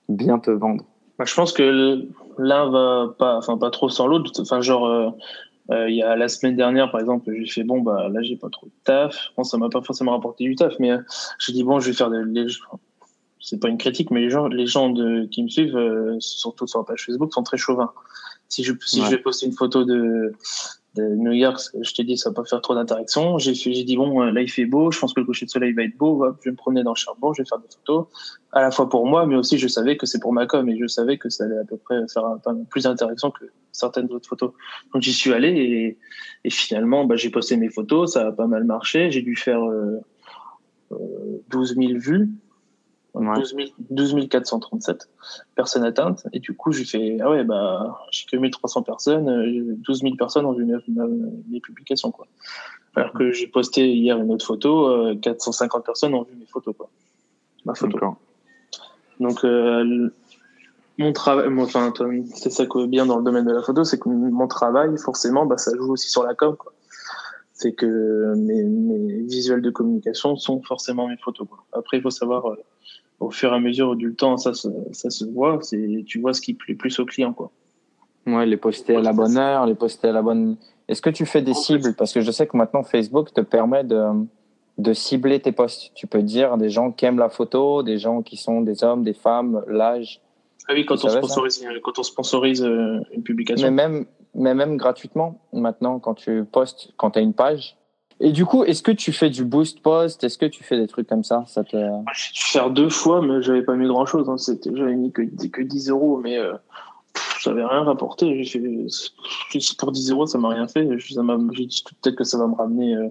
bien 0.09 0.39
te 0.39 0.51
vendre? 0.51 0.85
Bah, 1.19 1.25
je 1.25 1.35
pense 1.35 1.53
que 1.53 2.07
l'un 2.39 2.71
va 2.71 3.15
pas, 3.19 3.37
enfin 3.37 3.57
pas 3.57 3.71
trop 3.71 3.89
sans 3.89 4.07
l'autre. 4.07 4.33
Enfin 4.41 4.61
genre, 4.61 4.87
euh, 4.87 5.11
euh, 5.71 5.89
il 5.89 5.97
y 5.97 6.03
a 6.03 6.15
la 6.17 6.29
semaine 6.29 6.57
dernière 6.57 6.91
par 6.91 7.01
exemple, 7.01 7.33
j'ai 7.33 7.47
fait 7.47 7.65
bon 7.65 7.81
bah 7.81 8.09
là 8.09 8.23
j'ai 8.23 8.37
pas 8.37 8.51
trop 8.51 8.67
de 8.67 8.73
taf. 8.85 9.31
Bon 9.37 9.43
ça 9.43 9.57
m'a 9.57 9.69
pas 9.69 9.83
forcément 9.83 10.13
rapporté 10.13 10.45
du 10.45 10.55
taf, 10.55 10.75
mais 10.79 10.91
euh, 10.91 10.99
j'ai 11.39 11.53
dit 11.53 11.65
bon 11.65 11.81
je 11.81 11.89
vais 11.91 11.97
faire 11.97 12.11
de, 12.11 12.19
les, 12.19 12.47
c'est 13.41 13.61
pas 13.61 13.69
une 13.69 13.79
critique, 13.79 14.11
mais 14.11 14.21
les 14.21 14.31
gens, 14.31 14.49
les 14.49 14.67
gens 14.67 14.91
de, 14.91 15.27
qui 15.27 15.43
me 15.43 15.49
suivent, 15.49 15.77
euh, 15.77 16.17
surtout 16.21 16.67
sur 16.67 16.81
la 16.81 16.85
page 16.85 17.05
Facebook, 17.05 17.33
sont 17.33 17.43
très 17.43 17.57
chauvins. 17.57 17.93
Si 18.49 18.63
je 18.63 18.73
si 18.85 19.01
Ouais. 19.01 19.07
je 19.07 19.11
vais 19.13 19.19
poster 19.19 19.47
une 19.47 19.53
photo 19.53 19.85
de 19.85 20.33
New 20.99 21.33
York, 21.33 21.61
je 21.81 21.95
t'ai 21.95 22.05
dit 22.05 22.17
ça 22.17 22.31
va 22.31 22.35
pas 22.35 22.45
faire 22.45 22.61
trop 22.61 22.75
d'interaction. 22.75 23.39
J'ai 23.39 23.53
dit 23.53 23.97
bon 23.97 24.23
euh, 24.23 24.31
là 24.31 24.43
il 24.43 24.51
fait 24.51 24.65
beau, 24.65 24.91
je 24.91 24.99
pense 24.99 25.15
que 25.15 25.21
le 25.21 25.27
coucher 25.27 25.47
de 25.47 25.51
soleil 25.51 25.73
va 25.73 25.83
être 25.83 25.97
beau, 25.97 26.25
je 26.41 26.45
vais 26.45 26.51
me 26.53 26.57
promener 26.57 26.83
dans 26.83 26.93
le 26.93 26.97
charbon, 26.97 27.33
je 27.33 27.43
vais 27.43 27.49
faire 27.49 27.59
des 27.59 27.69
photos 27.69 28.07
à 28.53 28.63
la 28.63 28.71
fois 28.71 28.89
pour 28.89 29.07
moi, 29.07 29.27
mais 29.27 29.37
aussi 29.37 29.59
je 29.59 29.69
savais 29.69 29.97
que 29.97 30.07
c'est 30.07 30.21
pour 30.21 30.33
ma 30.33 30.47
com 30.47 30.69
et 30.69 30.79
je 30.79 30.87
savais 30.87 31.19
que 31.19 31.29
ça 31.29 31.45
allait 31.45 31.59
à 31.59 31.65
peu 31.65 31.77
près 31.77 31.97
faire 32.09 32.25
un, 32.25 32.39
plus 32.71 32.85
d'interaction 32.85 33.31
que 33.31 33.45
certaines 33.73 34.11
autres 34.13 34.29
photos. 34.29 34.53
Donc 34.93 35.03
j'y 35.03 35.13
suis 35.13 35.33
allé 35.33 35.99
et, 36.45 36.51
finalement 36.51 37.05
bah, 37.05 37.17
j'ai 37.17 37.31
posté 37.31 37.57
mes 37.57 37.69
photos, 37.69 38.15
ça 38.15 38.29
a 38.29 38.33
pas 38.33 38.47
mal 38.47 38.65
marché. 38.65 39.11
J'ai 39.11 39.23
dû 39.23 39.37
faire 39.37 39.63
euh, 39.63 40.01
euh, 40.93 41.43
12 41.51 41.77
000 41.77 41.99
vues, 41.99 42.31
Ouais. 43.17 43.35
12, 43.35 43.55
000 43.57 43.69
12 43.91 44.29
437 44.29 45.09
personnes 45.55 45.85
atteintes. 45.85 46.27
Et 46.33 46.41
du 46.41 46.55
coup 46.55 46.73
j'ai 46.73 46.85
fait 46.85 47.19
ah 47.21 47.31
ouais 47.31 47.45
bah 47.45 47.99
j'ai 48.11 48.27
que 48.27 48.37
1300 48.37 48.83
personnes, 48.83 49.29
euh, 49.29 49.75
12 49.79 50.03
000 50.03 50.17
personnes 50.17 50.45
ont 50.45 50.53
vu 50.53 50.67
mes, 50.67 51.61
publications 51.61 52.11
quoi. 52.11 52.27
Alors 52.95 53.13
que 53.13 53.31
j'ai 53.31 53.47
posté 53.47 53.93
hier 53.93 54.19
une 54.19 54.31
autre 54.33 54.47
photo, 54.47 54.89
euh, 54.89 55.15
450 55.17 55.85
personnes 55.85 56.15
ont 56.15 56.23
vu 56.23 56.37
mes 56.39 56.47
photos 56.47 56.75
quoi. 56.77 56.89
Ma 57.65 57.75
photo. 57.75 57.99
Donc, 59.21 59.45
euh, 59.45 60.11
mon 60.99 61.13
travail, 61.13 61.49
enfin, 61.59 61.93
c'est 62.35 62.51
ça 62.51 62.67
que 62.67 62.87
bien 62.87 63.07
dans 63.07 63.19
le 63.19 63.25
domaine 63.25 63.45
de 63.45 63.53
la 63.53 63.63
photo, 63.63 63.85
c'est 63.85 63.99
que 63.99 64.09
mon 64.09 64.47
travail, 64.47 64.97
forcément, 64.99 65.47
bah, 65.47 65.59
ça 65.59 65.73
joue 65.77 65.93
aussi 65.93 66.09
sur 66.11 66.23
la 66.23 66.35
com. 66.35 66.57
quoi. 66.57 66.73
C'est 67.53 67.73
que 67.73 68.35
mes, 68.37 68.63
mes 68.63 69.23
visuels 69.23 69.63
de 69.63 69.71
communication 69.71 70.37
sont 70.37 70.63
forcément 70.63 71.09
mes 71.09 71.17
photos. 71.17 71.47
quoi. 71.49 71.65
Après, 71.73 71.99
il 71.99 72.03
faut 72.03 72.11
savoir, 72.11 72.47
euh, 72.47 72.57
au 73.21 73.31
fur 73.31 73.53
et 73.53 73.57
à 73.57 73.61
mesure 73.61 73.97
du 73.97 74.15
temps, 74.15 74.37
ça, 74.37 74.53
se- 74.55 74.69
ça 74.93 75.11
se 75.11 75.25
voit. 75.25 75.59
C'est, 75.63 76.05
tu 76.07 76.21
vois 76.21 76.33
ce 76.35 76.41
qui 76.41 76.55
plaît 76.55 76.75
plus 76.75 76.99
au 77.01 77.07
client, 77.07 77.33
quoi. 77.33 77.51
Ouais, 78.27 78.45
les 78.47 78.57
poster 78.57 78.97
à 78.97 79.01
la 79.01 79.13
bonne 79.13 79.37
heure, 79.39 79.67
les 79.67 79.75
poster 79.75 80.09
à 80.09 80.13
la 80.13 80.23
bonne. 80.23 80.57
Est-ce 80.89 81.01
que 81.01 81.11
tu 81.11 81.27
fais 81.27 81.43
des 81.43 81.53
cibles? 81.55 81.95
Parce 81.95 82.13
que 82.13 82.21
je 82.21 82.31
sais 82.31 82.47
que 82.47 82.57
maintenant 82.57 82.83
Facebook 82.83 83.33
te 83.33 83.41
permet 83.41 83.85
de, 83.85 84.03
de 84.79 84.93
cibler 84.93 85.39
tes 85.41 85.53
posts. 85.53 85.93
Tu 85.95 86.07
peux 86.07 86.23
dire 86.23 86.57
des 86.57 86.69
gens 86.69 86.91
qui 86.91 87.05
aiment 87.07 87.19
la 87.19 87.29
photo, 87.29 87.83
des 87.85 87.99
gens 87.99 88.23
qui 88.23 88.37
sont 88.37 88.61
des 88.63 88.83
hommes, 88.85 89.05
des 89.05 89.15
femmes, 89.15 89.63
l'âge. 89.69 90.21
Ah 90.69 90.73
oui, 90.75 90.85
quand 90.85 90.95
on 90.97 90.99
savais 91.09 91.19
sponsorise, 91.19 91.65
quand 91.85 91.99
on 91.99 92.03
sponsorise 92.03 92.63
euh, 92.65 92.99
une 93.13 93.23
publication. 93.23 93.65
Mais 93.71 93.71
même, 93.89 94.07
mais 94.35 94.55
même 94.55 94.77
gratuitement, 94.77 95.41
maintenant, 95.53 96.01
quand 96.01 96.15
tu 96.15 96.45
postes, 96.45 96.91
quand 96.97 97.13
tu 97.13 97.21
as 97.21 97.23
une 97.23 97.35
page. 97.35 97.77
Et 98.21 98.33
du 98.33 98.47
coup, 98.47 98.65
est-ce 98.65 98.83
que 98.83 98.93
tu 98.93 99.13
fais 99.13 99.29
du 99.29 99.45
boost 99.45 99.81
post? 99.81 100.25
Est-ce 100.25 100.39
que 100.39 100.47
tu 100.47 100.65
fais 100.65 100.79
des 100.79 100.87
trucs 100.87 101.07
comme 101.07 101.25
ça, 101.25 101.45
ça 101.47 101.65
te... 101.65 101.77
Moi, 101.77 102.05
J'ai 102.15 102.33
dû 102.33 102.41
faire 102.41 102.71
deux 102.71 102.89
fois, 102.89 103.21
mais 103.21 103.43
j'avais 103.43 103.63
pas 103.63 103.75
mis 103.75 103.87
grand 103.87 104.07
chose. 104.07 104.29
Hein. 104.29 104.39
C'était, 104.39 104.71
j'avais 104.75 104.95
mis 104.95 105.13
que, 105.13 105.23
que 105.23 105.63
10 105.63 105.91
euros, 105.91 106.19
mais 106.23 106.39
euh, 106.39 106.55
pff, 107.13 107.39
j'avais 107.43 107.65
rien 107.65 107.83
rapporté. 107.83 108.43
J'ai 108.43 108.89
fait, 109.51 109.75
pour 109.79 109.93
10 109.93 110.11
euros, 110.13 110.27
ça 110.27 110.39
m'a 110.39 110.49
rien 110.49 110.67
fait. 110.67 110.89
Ça 110.99 111.23
j'ai 111.53 111.67
dit 111.67 111.85
peut-être 112.03 112.17
que 112.17 112.25
ça 112.25 112.39
va 112.39 112.47
me 112.47 112.55
ramener 112.55 112.95
euh, 112.95 113.09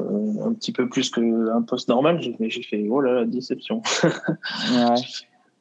euh, 0.00 0.48
un 0.48 0.52
petit 0.52 0.72
peu 0.72 0.88
plus 0.88 1.10
qu'un 1.10 1.62
poste 1.62 1.88
normal. 1.88 2.20
Mais 2.38 2.50
j'ai 2.50 2.62
fait, 2.62 2.86
oh 2.90 3.00
là 3.00 3.12
là, 3.12 3.24
déception. 3.24 3.82
Ouais. 4.02 4.96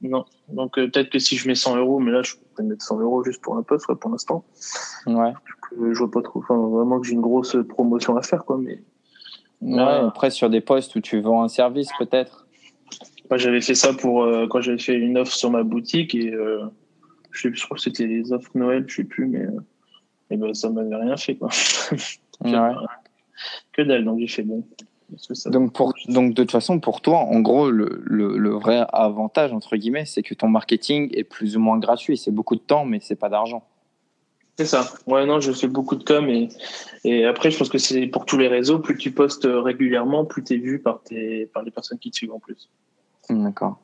Non. 0.02 0.26
Donc 0.48 0.78
euh, 0.78 0.88
peut-être 0.88 1.10
que 1.10 1.20
si 1.20 1.36
je 1.36 1.48
mets 1.48 1.56
100 1.56 1.78
euros, 1.78 2.00
mais 2.00 2.12
là, 2.12 2.22
je 2.22 2.36
peux 2.56 2.64
mettre 2.64 2.84
100 2.84 3.00
euros 3.00 3.24
juste 3.24 3.42
pour 3.42 3.58
un 3.58 3.64
poste 3.64 3.86
quoi, 3.86 4.00
pour 4.00 4.12
l'instant. 4.12 4.46
Ouais. 5.06 5.34
Que 5.70 5.94
je 5.94 6.00
vois 6.00 6.12
pas 6.12 6.22
trop. 6.22 6.40
Enfin, 6.40 6.58
vraiment 6.58 7.00
que 7.00 7.08
j'ai 7.08 7.14
une 7.14 7.22
grosse 7.22 7.58
promotion 7.68 8.16
à 8.18 8.22
faire, 8.22 8.46
quoi. 8.46 8.58
Mais 8.58 8.82
Ouais, 9.62 9.82
après, 9.82 10.30
sur 10.30 10.50
des 10.50 10.62
posts 10.62 10.96
où 10.96 11.02
tu 11.02 11.20
vends 11.20 11.44
un 11.44 11.50
service, 11.50 11.90
peut-être. 11.98 12.48
Moi, 13.30 13.38
j'avais 13.38 13.62
fait 13.62 13.76
ça 13.76 13.94
pour 13.94 14.24
euh, 14.24 14.48
quand 14.48 14.62
j'avais 14.62 14.80
fait 14.80 14.96
une 14.96 15.18
offre 15.18 15.34
sur 15.34 15.52
ma 15.52 15.64
boutique 15.64 16.16
et 16.16 16.34
euh, 16.34 16.64
je 17.32 17.42
sais 17.42 17.50
plus, 17.50 17.60
je 17.60 17.66
crois 17.66 17.76
que 17.76 17.84
c'était 17.84 18.08
les 18.08 18.32
offres 18.32 18.50
Noël, 18.56 18.86
je 18.88 18.96
sais 18.96 19.04
plus, 19.04 19.28
mais 19.28 19.42
euh, 19.42 19.60
et 20.32 20.38
ben 20.38 20.54
ça 20.54 20.70
m'avait 20.70 20.96
rien 20.96 21.18
fait 21.18 21.36
quoi. 21.36 21.50
Ouais. 22.42 22.72
que 23.74 23.82
dalle, 23.82 24.06
donc 24.06 24.20
j'ai 24.20 24.28
fait 24.28 24.44
bon. 24.44 24.66
Est-ce 25.14 25.28
que 25.28 25.34
ça- 25.34 25.50
Donc, 25.50 25.74
pour, 25.74 25.94
donc, 26.08 26.34
de 26.34 26.44
toute 26.44 26.52
façon, 26.52 26.80
pour 26.80 27.02
toi, 27.02 27.18
en 27.20 27.40
gros, 27.40 27.70
le, 27.72 28.02
le, 28.06 28.38
le 28.38 28.50
vrai 28.52 28.86
avantage, 28.94 29.52
entre 29.54 29.76
guillemets, 29.76 30.06
c'est 30.06 30.22
que 30.24 30.34
ton 30.34 30.48
marketing 30.48 31.10
est 31.14 31.24
plus 31.24 31.58
ou 31.58 31.60
moins 31.60 31.78
gratuit. 31.80 32.18
C'est 32.18 32.32
beaucoup 32.32 32.56
de 32.56 32.62
temps, 32.62 32.86
mais 32.86 33.00
c'est 33.02 33.16
pas 33.16 33.30
d'argent. 33.30 33.64
C'est 34.58 34.66
ça. 34.66 34.86
Ouais, 35.08 35.26
non, 35.26 35.40
je 35.40 35.52
fais 35.54 35.68
beaucoup 35.68 35.96
de 35.96 36.04
com 36.04 36.28
et, 36.28 36.50
et 37.06 37.26
après, 37.26 37.50
je 37.50 37.58
pense 37.58 37.70
que 37.70 37.78
c'est 37.78 38.08
pour 38.08 38.26
tous 38.26 38.38
les 38.38 38.50
réseaux. 38.50 38.80
Plus 38.80 38.98
tu 38.98 39.12
postes 39.12 39.48
régulièrement, 39.50 40.26
plus 40.26 40.44
tu 40.44 40.54
es 40.56 40.58
vu 40.58 40.80
par, 40.80 41.02
tes, 41.02 41.46
par 41.48 41.64
les 41.64 41.72
personnes 41.72 41.98
qui 41.98 42.12
te 42.12 42.18
suivent 42.18 42.34
en 42.34 42.40
plus. 42.40 42.70
D'accord. 43.30 43.80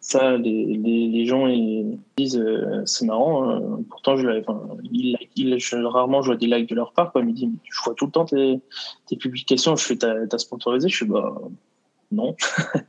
Ça, 0.00 0.36
les, 0.36 0.64
les, 0.66 1.08
les 1.08 1.26
gens 1.26 1.48
ils 1.48 1.98
disent 2.16 2.38
euh, 2.38 2.82
c'est 2.84 3.04
marrant. 3.06 3.50
hein. 3.50 3.80
Pourtant, 3.90 4.16
je, 4.16 4.28
enfin, 4.40 4.62
ils, 4.92 5.16
ils- 5.34 5.58
je- 5.58 5.76
rarement 5.76 6.22
je 6.22 6.26
vois 6.28 6.36
des 6.36 6.46
likes 6.46 6.68
de 6.68 6.74
leur 6.76 6.92
part. 6.92 7.10
Quoi. 7.10 7.22
Ils 7.22 7.26
me 7.28 7.32
disent 7.32 7.48
je 7.68 7.82
vois 7.84 7.94
tout 7.94 8.06
le 8.06 8.12
temps 8.12 8.24
tes, 8.24 8.60
tes 9.06 9.16
publications. 9.16 9.74
Je 9.74 9.84
fais 9.84 9.96
t'as 9.96 10.38
sponsorisé. 10.38 10.88
Je 10.88 10.98
fais 10.98 11.04
bah 11.06 11.34
non. 12.12 12.36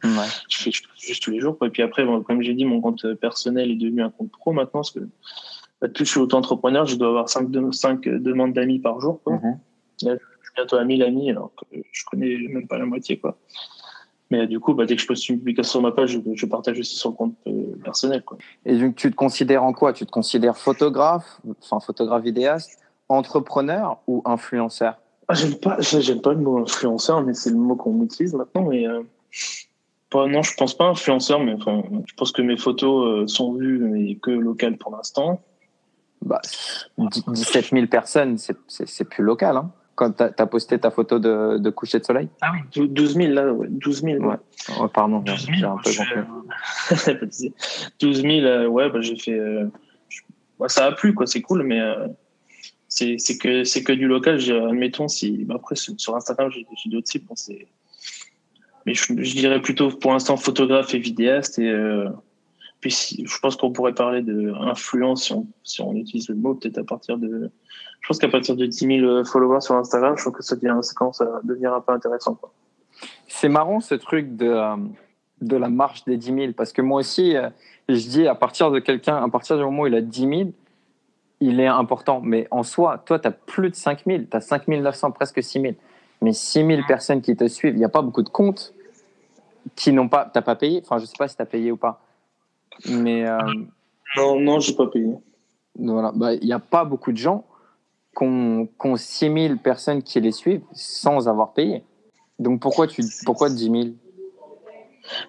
Ouais. 0.03 0.09
je 0.49 0.57
fais 0.57 0.71
juste 0.99 1.23
tous 1.23 1.31
les 1.31 1.39
jours. 1.39 1.57
Quoi. 1.57 1.67
Et 1.67 1.71
puis 1.71 1.81
après, 1.81 2.05
bon, 2.05 2.21
comme 2.21 2.41
j'ai 2.43 2.53
dit, 2.53 2.65
mon 2.65 2.81
compte 2.81 3.11
personnel 3.15 3.71
est 3.71 3.75
devenu 3.75 4.03
un 4.03 4.11
compte 4.11 4.29
pro 4.31 4.51
maintenant 4.51 4.81
parce 4.81 4.91
que 4.91 4.99
bah, 4.99 5.87
depuis 5.87 6.03
que 6.03 6.05
je 6.05 6.11
suis 6.11 6.19
auto-entrepreneur, 6.19 6.85
je 6.85 6.97
dois 6.97 7.07
avoir 7.07 7.29
5 7.29 7.49
cinq 7.71 8.07
demandes 8.07 8.53
d'amis 8.53 8.77
par 8.79 8.99
jour. 9.01 9.21
Quoi. 9.23 9.33
Mhm. 9.37 9.59
Je 10.03 10.07
suis 10.09 10.17
bientôt 10.55 10.75
à 10.75 10.83
1000 10.83 11.01
amis 11.01 11.31
alors 11.31 11.51
que 11.55 11.77
je 11.91 12.03
connais 12.05 12.37
même 12.47 12.67
pas 12.67 12.77
la 12.77 12.85
moitié. 12.85 13.17
Quoi. 13.17 13.37
Mais 14.29 14.45
du 14.47 14.59
coup, 14.59 14.73
bah, 14.73 14.85
dès 14.85 14.95
que 14.95 15.01
je 15.01 15.07
poste 15.07 15.29
une 15.29 15.37
publication 15.37 15.79
sur 15.79 15.81
ma 15.81 15.91
page, 15.91 16.11
je, 16.11 16.19
je 16.33 16.45
partage 16.45 16.79
aussi 16.79 16.95
sur 16.97 17.11
le 17.11 17.15
compte 17.15 17.35
euh, 17.47 17.75
personnel. 17.83 18.23
Quoi. 18.23 18.37
Et 18.65 18.77
donc, 18.77 18.95
tu 18.95 19.09
te 19.09 19.15
considères 19.15 19.63
en 19.63 19.73
quoi? 19.73 19.93
Tu 19.93 20.05
te 20.05 20.11
considères 20.11 20.57
photographe, 20.57 21.39
enfin 21.61 21.79
photographe 21.79 22.23
vidéaste, 22.23 22.79
entrepreneur 23.07 23.99
ou 24.07 24.21
influenceur? 24.25 24.97
Ah, 25.29 25.33
j'aime 25.33 25.55
pas, 25.55 25.77
j'aime 25.79 26.21
pas 26.21 26.33
le 26.33 26.39
mot 26.39 26.59
influenceur, 26.59 27.21
mais 27.21 27.33
c'est 27.33 27.49
le 27.49 27.57
mot 27.57 27.75
qu'on 27.75 28.03
utilise 28.03 28.33
maintenant. 28.33 28.63
Mais 28.63 28.87
euh, 28.87 29.01
non, 30.13 30.41
je 30.41 30.53
pense 30.55 30.75
pas 30.75 30.85
influenceur, 30.85 31.39
mais 31.39 31.53
enfin, 31.53 31.83
je 32.05 32.13
pense 32.15 32.31
que 32.31 32.41
mes 32.41 32.57
photos 32.57 33.23
euh, 33.23 33.27
sont 33.27 33.53
vues, 33.53 33.79
mais 33.79 34.15
que 34.15 34.31
locales 34.31 34.77
pour 34.77 34.95
l'instant. 34.95 35.41
bah, 36.21 36.41
17 36.97 37.69
000 37.71 37.87
personnes, 37.87 38.37
c'est 38.37 39.03
plus 39.05 39.23
local. 39.23 39.57
Hein 39.57 39.71
Quand 39.97 40.12
tu 40.12 40.23
as, 40.23 40.45
posté 40.45 40.77
ta 40.79 40.91
photo 40.91 41.17
de, 41.19 41.57
de 41.57 41.69
coucher 41.71 41.97
de 41.99 42.05
soleil 42.05 42.29
Ah 42.41 42.51
oui, 42.53 42.88
12 42.88 43.15
000 43.15 43.33
là, 43.33 43.51
ouais, 43.51 43.67
12 43.69 44.03
000. 44.03 44.23
Ouais. 44.23 44.36
Oh, 44.79 44.88
Pardon, 44.88 45.19
12 45.19 45.36
j'ai 45.51 45.55
000, 45.60 45.71
un 45.73 45.77
peu 45.83 45.89
je- 45.91 45.97
gonflé. 45.97 47.15
pas 47.19 47.25
de 47.25 47.31
souci. 47.31 47.53
12 47.99 48.21
000, 48.21 48.31
euh, 48.45 48.67
ouais, 48.67 48.89
bah, 48.91 49.01
j'ai 49.01 49.17
fait. 49.17 49.31
euh, 49.39 49.65
ouais, 50.60 50.69
ça 50.69 50.86
a 50.86 50.91
plu, 50.91 51.13
quoi, 51.15 51.25
c'est 51.25 51.41
cool, 51.41 51.63
mais 51.63 51.81
euh, 51.81 52.07
c'est 52.88 53.17
que, 53.41 53.63
c'est 53.63 53.83
que 53.83 53.91
du 53.91 54.05
local. 54.07 54.39
Admettons, 54.69 55.07
si. 55.07 55.43
bah, 55.45 55.55
après, 55.57 55.75
sur 55.75 56.15
Instagram, 56.15 56.51
j'ai 56.51 56.89
d'autres 56.91 57.07
types. 57.07 57.25
bon, 57.27 57.36
c'est- 57.36 57.67
mais 58.86 58.93
je, 58.93 59.03
je 59.21 59.33
dirais 59.36 59.62
plutôt 59.62 59.89
pour 59.89 60.13
l'instant 60.13 60.38
photographe 60.38 60.93
et 60.93 60.99
vidéaste. 60.99 61.60
Et, 61.60 61.67
euh, 61.69 62.07
puis 62.79 62.91
si, 62.91 63.25
je 63.27 63.39
pense 63.39 63.55
qu'on 63.55 63.71
pourrait 63.71 63.93
parler 63.95 64.21
de 64.21 64.53
influence 64.62 65.25
si 65.25 65.33
on, 65.33 65.47
si 65.63 65.81
on 65.81 65.93
utilise 65.95 66.29
le 66.29 66.36
mot, 66.36 66.53
peut-être 66.53 66.77
à 66.77 66.83
partir 66.83 67.17
de. 67.17 67.49
Je 68.01 68.07
pense 68.07 68.19
qu'à 68.19 68.29
partir 68.29 68.55
de 68.55 68.65
10 68.65 68.99
000 69.01 69.25
followers 69.25 69.62
sur 69.62 69.75
Instagram, 69.75 70.15
je 70.17 70.23
trouve 70.23 70.33
que 70.33 70.43
ça, 70.43 70.55
devient, 70.55 70.77
ça 70.81 70.93
commence 70.93 71.21
à 71.21 71.41
devenir 71.43 71.73
un 71.73 71.81
peu 71.81 71.91
intéressant. 71.91 72.36
Quoi. 72.36 72.51
C'est 73.27 73.49
marrant 73.49 73.79
ce 73.79 73.95
truc 73.95 74.36
de, 74.38 74.47
euh, 74.47 74.75
de 75.41 75.57
la 75.57 75.69
marche 75.69 76.05
des 76.05 76.17
10 76.17 76.33
000 76.33 76.53
parce 76.53 76.71
que 76.71 76.81
moi 76.81 76.99
aussi, 76.99 77.36
euh, 77.36 77.49
je 77.89 78.07
dis 78.07 78.27
à 78.27 78.36
partir 78.36 78.71
de 78.71 78.79
quelqu'un, 78.79 79.17
à 79.17 79.29
partir 79.29 79.57
du 79.57 79.63
moment 79.63 79.83
où 79.83 79.88
il 79.88 79.95
a 79.95 80.01
10 80.01 80.19
000, 80.21 80.49
il 81.39 81.60
est 81.60 81.67
important. 81.67 82.21
Mais 82.23 82.47
en 82.51 82.63
soi, 82.63 82.97
toi, 83.05 83.19
tu 83.19 83.27
as 83.27 83.31
plus 83.31 83.69
de 83.69 83.75
5 83.75 84.03
000, 84.05 84.23
tu 84.29 84.38
as 84.38 84.41
5 84.41 84.67
900, 84.67 85.12
presque 85.12 85.43
6 85.43 85.62
000. 85.62 85.73
Mais 86.21 86.33
6 86.33 86.65
000 86.65 86.81
personnes 86.88 87.21
qui 87.21 87.36
te 87.36 87.47
suivent, 87.47 87.73
il 87.73 87.79
n'y 87.79 87.86
a 87.86 87.89
pas 87.89 88.01
beaucoup 88.01 88.23
de 88.23 88.29
comptes 88.29 88.73
qui 89.75 89.91
n'ont 89.91 90.07
pas, 90.07 90.29
t'as 90.33 90.41
pas 90.41 90.55
payé. 90.55 90.81
Enfin, 90.83 90.97
je 90.97 91.05
sais 91.05 91.17
pas 91.17 91.27
si 91.27 91.36
tu 91.36 91.41
as 91.41 91.45
payé 91.45 91.71
ou 91.71 91.77
pas. 91.77 92.01
Mais 92.89 93.27
euh, 93.27 93.38
Non, 94.15 94.39
non, 94.39 94.60
j'ai 94.60 94.73
pas 94.73 94.88
payé. 94.88 95.13
voilà, 95.77 96.12
Bah, 96.15 96.33
il 96.33 96.45
n'y 96.45 96.53
a 96.53 96.60
pas 96.60 96.86
beaucoup 96.86 97.12
de 97.12 97.17
gens 97.17 97.45
qui 98.17 98.23
ont 98.23 98.95
6 98.95 99.32
000 99.34 99.56
personnes 99.58 100.01
qui 100.01 100.19
les 100.19 100.32
suivent 100.32 100.63
sans 100.73 101.27
avoir 101.30 101.53
payé. 101.53 101.84
Donc 102.39 102.62
pourquoi, 102.62 102.88
tu, 102.88 103.03
pourquoi 103.25 103.49
10 103.49 103.63
000 103.65 103.75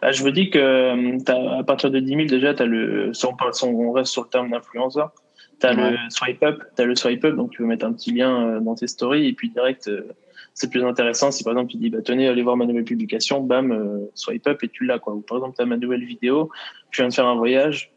Bah, 0.00 0.12
je 0.12 0.24
me 0.24 0.32
dis 0.32 0.50
que 0.50 0.58
euh, 0.58 1.58
à 1.58 1.64
partir 1.64 1.90
de 1.90 1.98
10 2.00 2.08
000, 2.08 2.24
déjà, 2.26 2.50
as 2.50 2.64
le, 2.64 3.12
si 3.12 3.26
on, 3.26 3.34
parle, 3.34 3.54
si 3.54 3.64
on 3.64 3.92
reste 3.92 4.12
sur 4.12 4.22
le 4.22 4.28
terme 4.28 4.50
d'influenceur, 4.50 5.12
tu 5.60 5.66
as 5.66 5.74
Ouais. 5.74 5.90
le 5.92 5.96
swipe 6.10 6.42
up, 6.42 6.62
t'as 6.76 6.84
le 6.84 6.94
swipe 6.94 7.24
up, 7.24 7.34
donc 7.36 7.50
tu 7.50 7.58
peux 7.58 7.64
mettre 7.66 7.84
un 7.84 7.92
petit 7.92 8.12
lien 8.12 8.46
euh, 8.46 8.60
dans 8.60 8.74
tes 8.74 8.86
stories, 8.86 9.26
et 9.26 9.32
puis 9.32 9.50
direct, 9.50 9.88
euh, 9.88 10.14
c'est 10.54 10.70
plus 10.70 10.84
intéressant 10.84 11.30
si 11.30 11.44
par 11.44 11.52
exemple 11.52 11.70
tu 11.70 11.76
dis, 11.76 11.90
bah, 11.90 12.02
tenez, 12.02 12.28
allez 12.28 12.42
voir 12.42 12.56
ma 12.56 12.66
nouvelle 12.66 12.84
publication, 12.84 13.42
bam, 13.42 14.08
swipe 14.14 14.46
up, 14.46 14.62
et 14.62 14.68
tu 14.68 14.84
l'as. 14.84 14.96
Ou 15.08 15.20
par 15.20 15.38
exemple, 15.38 15.56
tu 15.56 15.62
as 15.62 15.66
ma 15.66 15.76
nouvelle 15.76 16.04
vidéo, 16.04 16.50
je 16.90 17.02
viens 17.02 17.08
de 17.08 17.14
faire 17.14 17.26
un 17.26 17.36
voyage, 17.36 17.92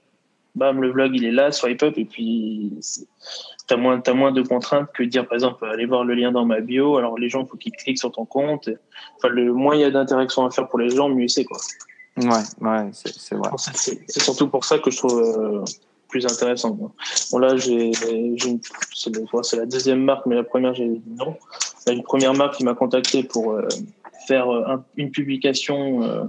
bam, 0.55 0.81
le 0.81 0.91
vlog, 0.91 1.11
il 1.15 1.25
est 1.25 1.31
là, 1.31 1.51
swipe 1.51 1.83
up, 1.83 1.93
et 1.97 2.05
puis 2.05 2.73
tu 3.67 3.73
as 3.73 3.77
moins, 3.77 3.99
t'as 4.01 4.13
moins 4.13 4.31
de 4.31 4.41
contraintes 4.41 4.89
que 4.93 5.03
dire, 5.03 5.25
par 5.27 5.35
exemple, 5.35 5.65
allez 5.65 5.85
voir 5.85 6.03
le 6.03 6.13
lien 6.13 6.31
dans 6.31 6.45
ma 6.45 6.59
bio, 6.59 6.97
alors 6.97 7.17
les 7.17 7.29
gens, 7.29 7.43
il 7.43 7.47
faut 7.47 7.57
qu'ils 7.57 7.71
cliquent 7.73 7.99
sur 7.99 8.11
ton 8.11 8.25
compte. 8.25 8.69
Enfin, 9.17 9.29
le 9.29 9.53
moins 9.53 9.75
il 9.75 9.81
y 9.81 9.83
a 9.85 9.91
d'interaction 9.91 10.45
à 10.45 10.51
faire 10.51 10.67
pour 10.67 10.79
les 10.79 10.89
gens, 10.89 11.09
mieux 11.09 11.27
c'est, 11.27 11.45
quoi. 11.45 11.57
Ouais, 12.17 12.27
ouais, 12.59 12.89
c'est 12.91 13.13
c'est 13.13 13.35
vrai. 13.35 13.49
C'est- 13.57 14.19
surtout 14.21 14.49
pour 14.49 14.65
ça 14.65 14.79
que 14.79 14.91
je 14.91 14.97
trouve 14.97 15.19
euh, 15.21 15.63
plus 16.09 16.25
intéressant. 16.25 16.75
quoi. 16.75 16.91
Bon 17.31 17.37
là, 17.39 17.55
j'ai, 17.55 17.91
c'est 18.93 19.57
la 19.57 19.65
deuxième 19.65 20.03
marque, 20.03 20.25
mais 20.25 20.35
la 20.35 20.43
première, 20.43 20.73
j'ai 20.73 20.87
dit 20.89 21.01
non. 21.17 21.37
Là, 21.87 21.93
une 21.93 22.03
première 22.03 22.33
marque 22.33 22.55
qui 22.57 22.65
m'a 22.65 22.73
contacté 22.73 23.23
pour 23.23 23.53
euh, 23.53 23.65
faire 24.27 24.49
euh, 24.53 24.65
un- 24.67 24.83
une 24.97 25.09
publication 25.11 26.03
euh, 26.03 26.23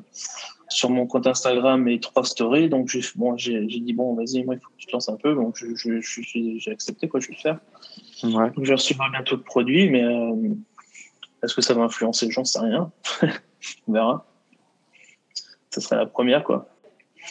sur 0.72 0.90
mon 0.90 1.06
compte 1.06 1.26
Instagram 1.26 1.86
et 1.88 2.00
trois 2.00 2.24
stories. 2.24 2.68
Donc 2.68 2.88
j'ai 2.88 3.00
bon, 3.14 3.34
dit 3.34 3.92
bon, 3.94 4.14
vas-y, 4.14 4.44
moi 4.44 4.54
il 4.54 4.60
faut 4.60 4.68
que 4.70 4.76
tu 4.78 4.86
te 4.86 4.92
lances 4.92 5.08
un 5.08 5.16
peu. 5.16 5.34
Donc 5.34 5.56
je, 5.56 5.74
je, 5.74 6.00
je 6.00 6.20
suis- 6.22 6.60
j'ai 6.60 6.70
accepté 6.72 7.08
quoi, 7.08 7.20
je 7.20 7.28
vais 7.28 7.34
le 7.34 7.40
faire. 7.40 7.58
Ouais. 8.24 8.50
Donc 8.50 8.64
je 8.64 8.72
recevrai 8.72 9.08
bientôt 9.10 9.36
de 9.36 9.42
produits, 9.42 9.88
mais 9.90 10.02
euh, 10.04 10.34
est-ce 11.42 11.54
que 11.54 11.62
ça 11.62 11.74
va 11.74 11.82
influencer 11.82 12.30
J'en 12.30 12.44
sais 12.44 12.60
rien. 12.60 12.90
On 13.88 13.92
verra. 13.92 14.26
Ça 15.70 15.80
serait 15.80 15.96
la 15.96 16.06
première 16.06 16.44
quoi. 16.44 16.68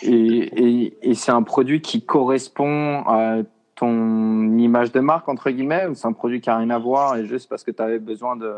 Et, 0.04 0.10
et, 0.14 0.98
et 1.10 1.14
c'est 1.16 1.32
un 1.32 1.44
produit 1.44 1.82
qui 1.82 2.02
correspond 2.06 3.04
à 3.06 3.40
ton 3.76 4.58
image 4.58 4.92
de 4.92 5.00
marque, 5.00 5.28
entre 5.28 5.50
guillemets, 5.50 5.88
ou 5.88 5.96
c'est 5.96 6.08
un 6.08 6.14
produit 6.14 6.40
qui 6.40 6.50
n'a 6.50 6.58
rien 6.58 6.70
à 6.70 6.80
voir 6.80 7.18
et 7.18 7.26
juste 7.26 7.50
parce 7.50 7.64
que 7.64 7.72
tu 7.72 7.82
avais 7.82 8.00
besoin 8.00 8.36
de, 8.36 8.54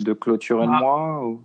de 0.00 0.12
clôturer 0.12 0.66
le 0.66 0.72
Ah. 0.74 0.78
mois 0.80 1.24
ou... 1.26 1.40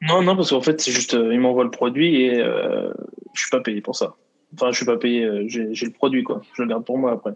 Non, 0.00 0.22
non, 0.22 0.36
parce 0.36 0.50
qu'en 0.50 0.60
fait, 0.60 0.80
c'est 0.80 0.92
juste, 0.92 1.14
euh, 1.14 1.32
ils 1.34 1.40
m'envoient 1.40 1.64
le 1.64 1.70
produit 1.70 2.22
et 2.24 2.40
euh, 2.40 2.92
je 3.34 3.40
suis 3.40 3.50
pas 3.50 3.60
payé 3.60 3.80
pour 3.80 3.96
ça. 3.96 4.14
Enfin, 4.54 4.70
je 4.70 4.76
suis 4.76 4.86
pas 4.86 4.96
payé, 4.96 5.24
euh, 5.24 5.44
j'ai 5.48 5.74
j'ai 5.74 5.86
le 5.86 5.92
produit, 5.92 6.22
quoi. 6.22 6.40
Je 6.54 6.62
le 6.62 6.68
garde 6.68 6.84
pour 6.84 6.98
moi 6.98 7.12
après. 7.12 7.32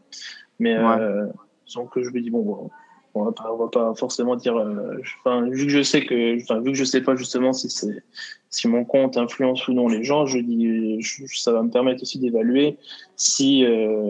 Mais 0.58 0.74
euh, 1.00 1.26
donc, 1.74 1.90
je 2.00 2.08
me 2.10 2.20
dis, 2.20 2.30
bon, 2.30 2.42
bon, 2.42 2.70
on 3.14 3.24
va 3.24 3.32
pas, 3.32 3.52
on 3.52 3.56
va 3.56 3.68
pas 3.68 3.94
forcément 3.96 4.36
dire. 4.36 4.56
euh, 4.56 4.96
Enfin, 5.20 5.42
vu 5.50 5.64
que 5.66 5.72
je 5.72 5.82
sais 5.82 6.04
que, 6.04 6.40
enfin, 6.40 6.60
vu 6.60 6.70
que 6.72 6.78
je 6.78 6.84
sais 6.84 7.02
pas 7.02 7.16
justement 7.16 7.52
si 7.52 7.68
c'est, 7.68 8.02
si 8.48 8.68
mon 8.68 8.84
compte 8.84 9.16
influence 9.16 9.66
ou 9.68 9.72
non 9.72 9.88
les 9.88 10.04
gens, 10.04 10.24
je 10.26 10.38
dis, 10.38 11.02
je- 11.02 11.24
ça 11.26 11.52
va 11.52 11.62
me 11.62 11.70
permettre 11.70 12.02
aussi 12.02 12.18
d'évaluer 12.20 12.78
si 13.16 13.64
euh, 13.64 14.08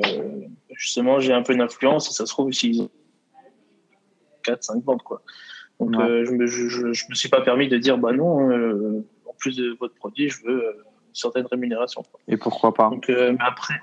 justement 0.74 1.18
j'ai 1.20 1.32
un 1.32 1.42
peu 1.42 1.56
d'influence 1.56 2.08
et 2.10 2.12
ça 2.12 2.26
se 2.26 2.32
trouve 2.32 2.52
s'ils 2.52 2.82
ont 2.82 2.90
4, 4.44 4.62
5 4.62 4.84
ventes, 4.84 5.02
quoi. 5.02 5.22
Donc, 5.80 5.96
Ouais. 5.96 6.04
euh, 6.04 6.24
je, 6.24 6.32
me, 6.32 6.46
je, 6.46 6.68
je, 6.68 6.92
je 6.92 7.04
me 7.08 7.14
suis 7.14 7.28
pas 7.28 7.40
permis 7.40 7.68
de 7.68 7.76
dire, 7.78 7.98
bah 7.98 8.12
non, 8.12 8.50
euh, 8.50 9.04
en 9.26 9.34
plus 9.38 9.56
de 9.56 9.76
votre 9.80 9.94
produit, 9.94 10.28
je 10.28 10.42
veux 10.44 10.64
euh, 10.64 10.72
une 11.08 11.14
certaine 11.14 11.46
rémunération. 11.46 12.02
Et 12.28 12.36
pourquoi 12.36 12.72
pas? 12.72 12.88
Donc, 12.90 13.10
euh, 13.10 13.32
mais 13.32 13.38
après, 13.40 13.74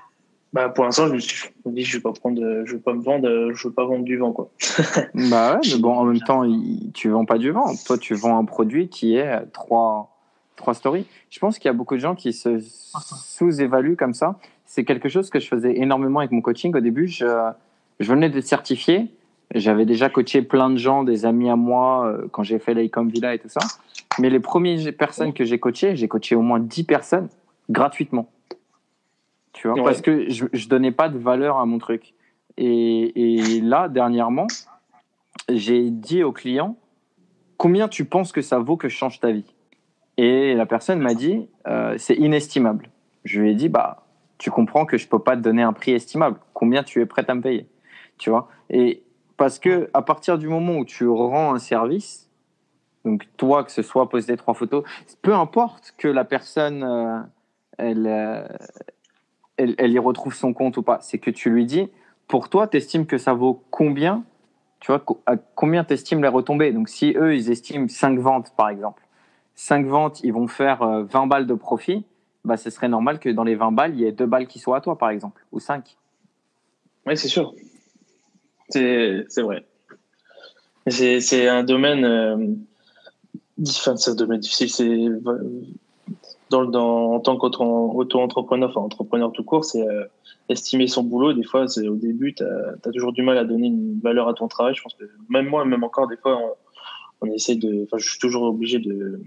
bah, 0.52 0.68
pour 0.70 0.84
l'instant, 0.84 1.06
je 1.08 1.14
me 1.14 1.18
suis 1.18 1.50
dis, 1.66 1.84
je 1.84 1.96
vais 1.98 2.02
pas 2.02 2.12
prendre, 2.12 2.40
de- 2.40 2.64
je 2.64 2.72
vais 2.74 2.80
pas 2.80 2.94
me 2.94 3.02
vendre, 3.02 3.28
euh, 3.28 3.52
je 3.54 3.68
veux 3.68 3.74
pas 3.74 3.84
vendre 3.84 4.04
du 4.04 4.16
vent, 4.16 4.32
quoi. 4.32 4.50
Bah 5.14 5.54
ouais, 5.54 5.60
mais 5.70 5.78
bon, 5.78 5.92
en 5.94 6.04
même 6.04 6.20
temps, 6.20 6.44
il- 6.44 6.90
tu 6.94 7.08
vends 7.10 7.24
pas 7.26 7.38
du 7.38 7.50
vent. 7.50 7.66
Toi, 7.86 7.98
tu 7.98 8.14
vends 8.14 8.38
un 8.38 8.44
produit 8.44 8.88
qui 8.88 9.16
est 9.16 9.26
euh, 9.28 9.40
trois, 9.52 10.16
trois 10.56 10.74
stories. 10.74 11.06
Je 11.28 11.38
pense 11.38 11.58
qu'il 11.58 11.66
y 11.66 11.70
a 11.70 11.74
beaucoup 11.74 11.94
de 11.96 12.00
gens 12.00 12.14
qui 12.14 12.32
se 12.32 12.58
sous-évaluent 12.60 13.96
comme 13.96 14.14
ça. 14.14 14.38
C'est 14.66 14.84
quelque 14.84 15.08
chose 15.08 15.30
que 15.30 15.40
je 15.40 15.48
faisais 15.48 15.76
énormément 15.78 16.20
avec 16.20 16.30
mon 16.30 16.40
coaching. 16.40 16.74
Au 16.74 16.80
début, 16.80 17.08
je, 17.08 17.26
je 17.98 18.12
venais 18.12 18.30
d'être 18.30 18.46
certifié. 18.46 19.08
J'avais 19.54 19.84
déjà 19.84 20.08
coaché 20.08 20.42
plein 20.42 20.70
de 20.70 20.76
gens, 20.76 21.02
des 21.02 21.26
amis 21.26 21.50
à 21.50 21.56
moi, 21.56 22.06
euh, 22.06 22.28
quand 22.30 22.42
j'ai 22.44 22.58
fait 22.58 22.72
l'Ecom 22.74 23.08
Villa 23.08 23.34
et 23.34 23.38
tout 23.38 23.48
ça. 23.48 23.60
Mais 24.20 24.30
les 24.30 24.38
premières 24.40 24.78
personnes 24.96 25.32
que 25.32 25.44
j'ai 25.44 25.58
coachées, 25.58 25.96
j'ai 25.96 26.06
coaché 26.08 26.36
au 26.36 26.42
moins 26.42 26.60
10 26.60 26.84
personnes 26.84 27.28
gratuitement. 27.68 28.28
Tu 29.52 29.66
vois, 29.66 29.76
Ouais. 29.78 29.82
parce 29.84 30.00
que 30.00 30.30
je, 30.30 30.46
je 30.52 30.68
donnais 30.68 30.92
pas 30.92 31.08
de 31.08 31.18
valeur 31.18 31.58
à 31.58 31.66
mon 31.66 31.78
truc. 31.78 32.14
Et, 32.56 33.38
et 33.56 33.60
là, 33.60 33.88
dernièrement, 33.88 34.46
j'ai 35.48 35.90
dit 35.90 36.22
au 36.22 36.32
client 36.32 36.76
combien 37.56 37.88
tu 37.88 38.04
penses 38.04 38.32
que 38.32 38.42
ça 38.42 38.58
vaut 38.58 38.76
que 38.76 38.88
je 38.88 38.96
change 38.96 39.20
ta 39.20 39.30
vie? 39.32 39.44
Et 40.16 40.54
la 40.54 40.66
personne 40.66 41.00
m'a 41.00 41.14
dit 41.14 41.48
euh, 41.66 41.94
c'est 41.98 42.14
inestimable. 42.14 42.88
Je 43.24 43.40
lui 43.40 43.50
ai 43.50 43.54
dit 43.54 43.68
bah 43.68 44.04
tu 44.38 44.50
comprends 44.50 44.86
que 44.86 44.96
je 44.96 45.06
peux 45.08 45.18
pas 45.18 45.36
te 45.36 45.42
donner 45.42 45.62
un 45.62 45.72
prix 45.72 45.92
estimable. 45.92 46.38
Combien 46.54 46.82
tu 46.82 47.00
es 47.00 47.06
prêt 47.06 47.24
à 47.28 47.34
me 47.34 47.40
payer? 47.42 47.66
Tu 48.18 48.30
vois? 48.30 48.48
Et 48.70 49.02
parce 49.40 49.58
que 49.58 49.88
à 49.94 50.02
partir 50.02 50.36
du 50.36 50.48
moment 50.48 50.76
où 50.76 50.84
tu 50.84 51.08
rends 51.08 51.54
un 51.54 51.58
service, 51.58 52.28
Donc 53.06 53.26
toi, 53.38 53.64
que 53.64 53.72
ce 53.72 53.80
soit 53.80 54.06
poster 54.10 54.36
trois 54.36 54.52
photos, 54.52 54.84
peu 55.22 55.32
importe 55.32 55.94
que 55.96 56.08
la 56.08 56.26
personne, 56.26 56.82
euh, 56.82 57.20
elle, 57.78 58.06
euh, 58.06 58.46
elle, 59.56 59.74
elle 59.78 59.92
y 59.92 59.98
retrouve 59.98 60.34
son 60.34 60.52
compte 60.52 60.76
ou 60.76 60.82
pas, 60.82 60.98
c'est 61.00 61.16
que 61.16 61.30
tu 61.30 61.48
lui 61.48 61.64
dis, 61.64 61.88
pour 62.28 62.50
toi, 62.50 62.68
tu 62.68 62.76
estimes 62.76 63.06
que 63.06 63.16
ça 63.16 63.32
vaut 63.32 63.64
combien 63.70 64.24
Tu 64.78 64.92
vois, 64.92 65.02
à 65.24 65.38
combien 65.38 65.84
tu 65.84 65.94
estimes 65.94 66.20
les 66.20 66.28
retombées 66.28 66.72
Donc 66.72 66.90
si 66.90 67.14
eux, 67.16 67.34
ils 67.34 67.50
estiment 67.50 67.88
5 67.88 68.18
ventes, 68.18 68.52
par 68.54 68.68
exemple, 68.68 69.02
5 69.54 69.86
ventes, 69.86 70.22
ils 70.22 70.34
vont 70.34 70.48
faire 70.48 70.82
euh, 70.82 71.04
20 71.04 71.28
balles 71.28 71.46
de 71.46 71.54
profit, 71.54 72.04
bah, 72.44 72.58
ce 72.58 72.68
serait 72.68 72.88
normal 72.88 73.18
que 73.18 73.30
dans 73.30 73.44
les 73.44 73.54
20 73.54 73.72
balles, 73.72 73.94
il 73.94 74.00
y 74.00 74.04
ait 74.04 74.12
2 74.12 74.26
balles 74.26 74.46
qui 74.46 74.58
soient 74.58 74.76
à 74.76 74.80
toi, 74.82 74.98
par 74.98 75.08
exemple, 75.08 75.46
ou 75.50 75.60
5. 75.60 75.96
Oui, 77.06 77.16
c'est 77.16 77.28
sûr. 77.28 77.54
C'est 78.70 79.42
vrai. 79.42 79.64
C'est 80.86 81.20
c'est 81.20 81.48
un 81.48 81.62
domaine. 81.62 82.04
Euh, 82.04 82.36
enfin, 83.68 83.96
c'est 83.96 84.10
un 84.10 84.14
domaine 84.14 84.40
difficile. 84.40 84.70
C'est 84.70 85.08
dans, 86.50 86.64
dans, 86.64 87.12
en 87.14 87.20
tant 87.20 87.36
qu'auto-entrepreneur, 87.36 88.70
enfin 88.70 88.80
entrepreneur 88.80 89.30
tout 89.30 89.44
court, 89.44 89.64
c'est 89.64 89.86
euh, 89.86 90.04
estimer 90.48 90.88
son 90.88 91.04
boulot. 91.04 91.32
Des 91.32 91.44
fois, 91.44 91.68
c'est 91.68 91.86
au 91.86 91.94
début, 91.94 92.34
tu 92.34 92.42
as, 92.42 92.90
toujours 92.92 93.12
du 93.12 93.22
mal 93.22 93.38
à 93.38 93.44
donner 93.44 93.68
une 93.68 94.00
valeur 94.00 94.28
à 94.28 94.34
ton 94.34 94.48
travail. 94.48 94.74
Je 94.74 94.82
pense 94.82 94.94
que 94.94 95.04
même 95.28 95.46
moi, 95.46 95.64
même 95.64 95.84
encore, 95.84 96.08
des 96.08 96.16
fois, 96.16 96.38
on, 96.38 97.26
on 97.26 97.32
essaie 97.32 97.54
de. 97.54 97.84
Enfin, 97.84 97.98
je 97.98 98.10
suis 98.10 98.18
toujours 98.18 98.42
obligé 98.42 98.78
de 98.78 99.20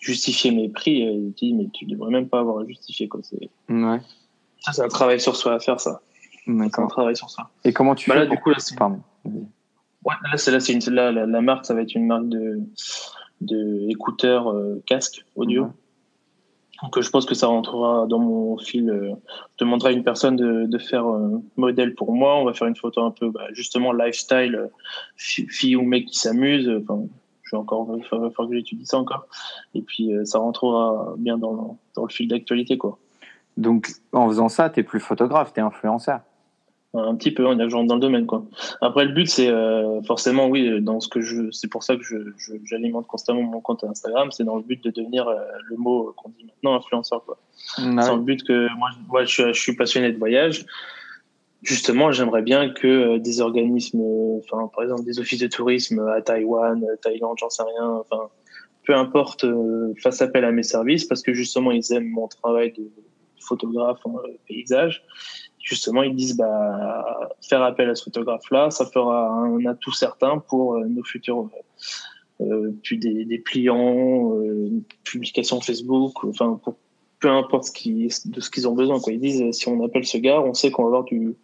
justifier 0.00 0.52
mes 0.52 0.68
prix. 0.68 1.02
Et 1.02 1.32
tu 1.36 1.46
dis, 1.46 1.54
mais 1.54 1.68
tu 1.72 1.84
devrais 1.86 2.10
même 2.10 2.28
pas 2.28 2.40
avoir 2.40 2.58
à 2.58 2.66
justifier. 2.66 3.08
Quoi. 3.08 3.20
Ouais, 3.68 4.00
ça, 4.60 4.72
c'est 4.72 4.82
un 4.82 4.88
travail 4.88 5.20
sur 5.20 5.34
soi 5.34 5.54
à 5.54 5.58
faire, 5.58 5.80
ça. 5.80 6.00
D'accord. 6.46 6.88
travail 6.88 7.16
sur 7.16 7.30
soi. 7.30 7.50
Et 7.64 7.72
comment 7.72 7.94
tu 7.94 8.08
Bah 8.10 8.14
fais 8.16 8.20
là, 8.20 8.26
pour- 8.26 8.36
du 8.36 8.42
coup, 8.42 8.50
là, 8.50 8.56
c'est- 8.58 8.76
Pardon. 8.76 9.00
Ouais, 9.24 10.14
là, 10.30 10.36
c'est 10.36 10.50
là, 10.50 10.58
c'est 10.60 10.72
une, 10.72 10.94
là, 10.94 11.12
la, 11.12 11.26
la 11.26 11.40
marque, 11.40 11.64
ça 11.66 11.74
va 11.74 11.82
être 11.82 11.94
une 11.94 12.06
marque 12.06 12.28
de, 12.28 12.58
de 13.40 13.88
écouteurs 13.90 14.50
euh, 14.50 14.82
casque 14.86 15.24
audio. 15.36 15.64
Ouais. 15.64 15.70
Donc, 16.82 16.98
euh, 16.98 17.02
je 17.02 17.10
pense 17.10 17.26
que 17.26 17.34
ça 17.36 17.46
rentrera 17.46 18.06
dans 18.08 18.18
mon 18.18 18.58
fil. 18.58 18.90
euh, 18.90 19.12
je 19.56 19.64
demanderai 19.64 19.90
à 19.90 19.92
une 19.92 20.02
personne 20.02 20.34
de, 20.34 20.66
de 20.66 20.78
faire 20.78 21.06
un 21.06 21.40
modèle 21.56 21.94
pour 21.94 22.12
moi. 22.12 22.36
On 22.38 22.44
va 22.44 22.52
faire 22.54 22.66
une 22.66 22.74
photo 22.74 23.04
un 23.04 23.12
peu, 23.12 23.30
bah, 23.30 23.46
justement, 23.52 23.92
lifestyle, 23.92 24.56
euh, 24.56 24.66
fi- 25.16 25.46
fille 25.48 25.76
ou 25.76 25.82
mec 25.82 26.06
qui 26.06 26.18
s'amuse. 26.18 26.68
Enfin, 26.82 27.04
je 27.44 27.54
vais 27.54 27.60
encore, 27.60 27.86
il 27.96 28.02
va 28.02 28.30
falloir 28.30 28.48
que 28.48 28.56
j'étudie 28.56 28.84
ça 28.86 28.98
encore. 28.98 29.26
Et 29.74 29.82
puis, 29.82 30.12
euh, 30.12 30.24
ça 30.24 30.40
rentrera 30.40 31.14
bien 31.18 31.38
dans, 31.38 31.78
dans 31.94 32.02
le 32.02 32.08
fil 32.10 32.26
d'actualité, 32.26 32.76
quoi. 32.76 32.98
Donc, 33.56 33.92
en 34.12 34.26
faisant 34.26 34.48
ça, 34.48 34.68
tu 34.68 34.82
plus 34.82 34.98
photographe, 34.98 35.52
tu 35.52 35.60
es 35.60 35.62
influenceur. 35.62 36.20
Un 36.94 37.14
petit 37.16 37.30
peu 37.30 37.46
on 37.46 37.58
est 37.58 37.68
genre 37.70 37.84
dans 37.84 37.94
le 37.94 38.00
domaine 38.00 38.26
quoi. 38.26 38.44
Après 38.82 39.04
le 39.06 39.12
but 39.12 39.26
c'est 39.26 39.48
euh, 39.48 40.02
forcément 40.02 40.46
oui 40.48 40.80
dans 40.82 41.00
ce 41.00 41.08
que 41.08 41.20
je 41.22 41.50
c'est 41.50 41.68
pour 41.68 41.82
ça 41.84 41.96
que 41.96 42.02
je 42.02 42.16
je- 42.36 42.52
j'alimente 42.64 43.06
constamment 43.06 43.42
mon 43.42 43.60
compte 43.60 43.82
Instagram 43.84 44.30
c'est 44.30 44.44
dans 44.44 44.56
le 44.56 44.62
but 44.62 44.82
de 44.84 44.90
devenir 44.90 45.26
euh, 45.28 45.38
le 45.70 45.76
mot 45.76 46.12
qu'on 46.16 46.28
dit 46.30 46.44
maintenant 46.44 46.74
influenceur 46.76 47.24
quoi. 47.24 47.38
C'est 48.02 48.08
dans 48.08 48.16
le 48.16 48.22
but 48.22 48.42
que 48.44 48.68
moi, 48.76 48.88
je- 48.92 49.08
moi 49.08 49.24
je, 49.24 49.32
suis, 49.32 49.42
je 49.54 49.60
suis 49.60 49.74
passionné 49.76 50.12
de 50.12 50.18
voyage. 50.18 50.66
Justement 51.62 52.10
j'aimerais 52.10 52.42
bien 52.42 52.70
que 52.70 52.86
euh, 52.88 53.18
des 53.18 53.40
organismes 53.40 54.00
euh, 54.02 54.40
enfin 54.40 54.68
par 54.74 54.82
exemple 54.82 55.04
des 55.04 55.20
offices 55.20 55.40
de 55.40 55.46
tourisme 55.46 56.00
à 56.08 56.20
Taïwan 56.20 56.82
euh, 56.84 56.96
Thaïlande 57.00 57.36
j'en 57.38 57.50
sais 57.50 57.62
rien 57.62 57.88
enfin 57.88 58.28
peu 58.84 58.96
importe 58.96 59.44
euh, 59.44 59.94
fassent 60.02 60.22
appel 60.22 60.44
à 60.44 60.50
mes 60.50 60.64
services 60.64 61.04
parce 61.04 61.22
que 61.22 61.32
justement 61.32 61.70
ils 61.70 61.92
aiment 61.92 62.10
mon 62.10 62.26
travail 62.26 62.72
de 62.72 62.90
photographe 63.40 64.00
en 64.04 64.16
euh, 64.18 64.36
paysage 64.48 65.04
justement 65.62 66.02
ils 66.02 66.14
disent 66.14 66.36
bah 66.36 67.30
faire 67.40 67.62
appel 67.62 67.88
à 67.88 67.94
ce 67.94 68.04
photographe 68.04 68.50
là 68.50 68.70
ça 68.70 68.84
fera 68.86 69.30
un 69.30 69.64
atout 69.66 69.92
certain 69.92 70.38
pour 70.38 70.74
euh, 70.74 70.84
nos 70.86 71.04
futurs 71.04 71.48
euh, 72.40 72.72
puis 72.82 72.98
des, 72.98 73.24
des 73.24 73.42
clients 73.42 74.36
euh, 74.36 74.82
publications 75.04 75.60
Facebook 75.60 76.24
enfin 76.24 76.60
peu 77.22 77.30
importe 77.30 77.64
ce 77.64 77.72
qui, 77.72 78.08
de 78.26 78.40
ce 78.40 78.50
qu'ils 78.50 78.68
ont 78.68 78.74
besoin 78.74 79.00
quoi. 79.00 79.12
Ils 79.12 79.20
disent 79.20 79.42
euh, 79.42 79.52
si 79.52 79.68
on 79.68 79.82
appelle 79.84 80.04
ce 80.04 80.18
gars 80.18 80.42
on 80.42 80.52
sait 80.52 80.70
qu'on 80.70 80.82
va 80.82 80.88
avoir 80.88 81.04
du, 81.04 81.36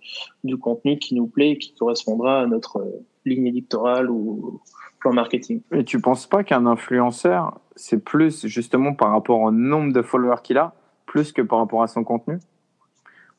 contenu 0.61 0.99
qui 0.99 1.15
nous 1.15 1.29
plaît 1.29 1.53
et 1.53 1.59
qui 1.59 1.73
correspondra 1.75 2.43
à 2.43 2.47
notre 2.47 2.79
euh, 2.81 3.07
ligne 3.25 3.47
électorale 3.47 4.11
ou 4.11 4.61
plan 4.99 5.13
marketing. 5.13 5.63
Et 5.73 5.85
tu 5.85 6.01
penses 6.01 6.27
pas 6.27 6.43
qu'un 6.43 6.67
influenceur, 6.67 7.61
c'est 7.77 8.05
plus 8.05 8.47
justement 8.47 8.93
par 8.93 9.13
rapport 9.13 9.41
au 9.41 9.53
nombre 9.53 9.93
de 9.93 10.03
followers 10.03 10.43
qu'il 10.43 10.59
a, 10.59 10.75
plus 11.07 11.33
que 11.33 11.41
par 11.41 11.61
rapport 11.61 11.85
à 11.85 11.87
son 11.87 12.03
contenu? 12.03 12.39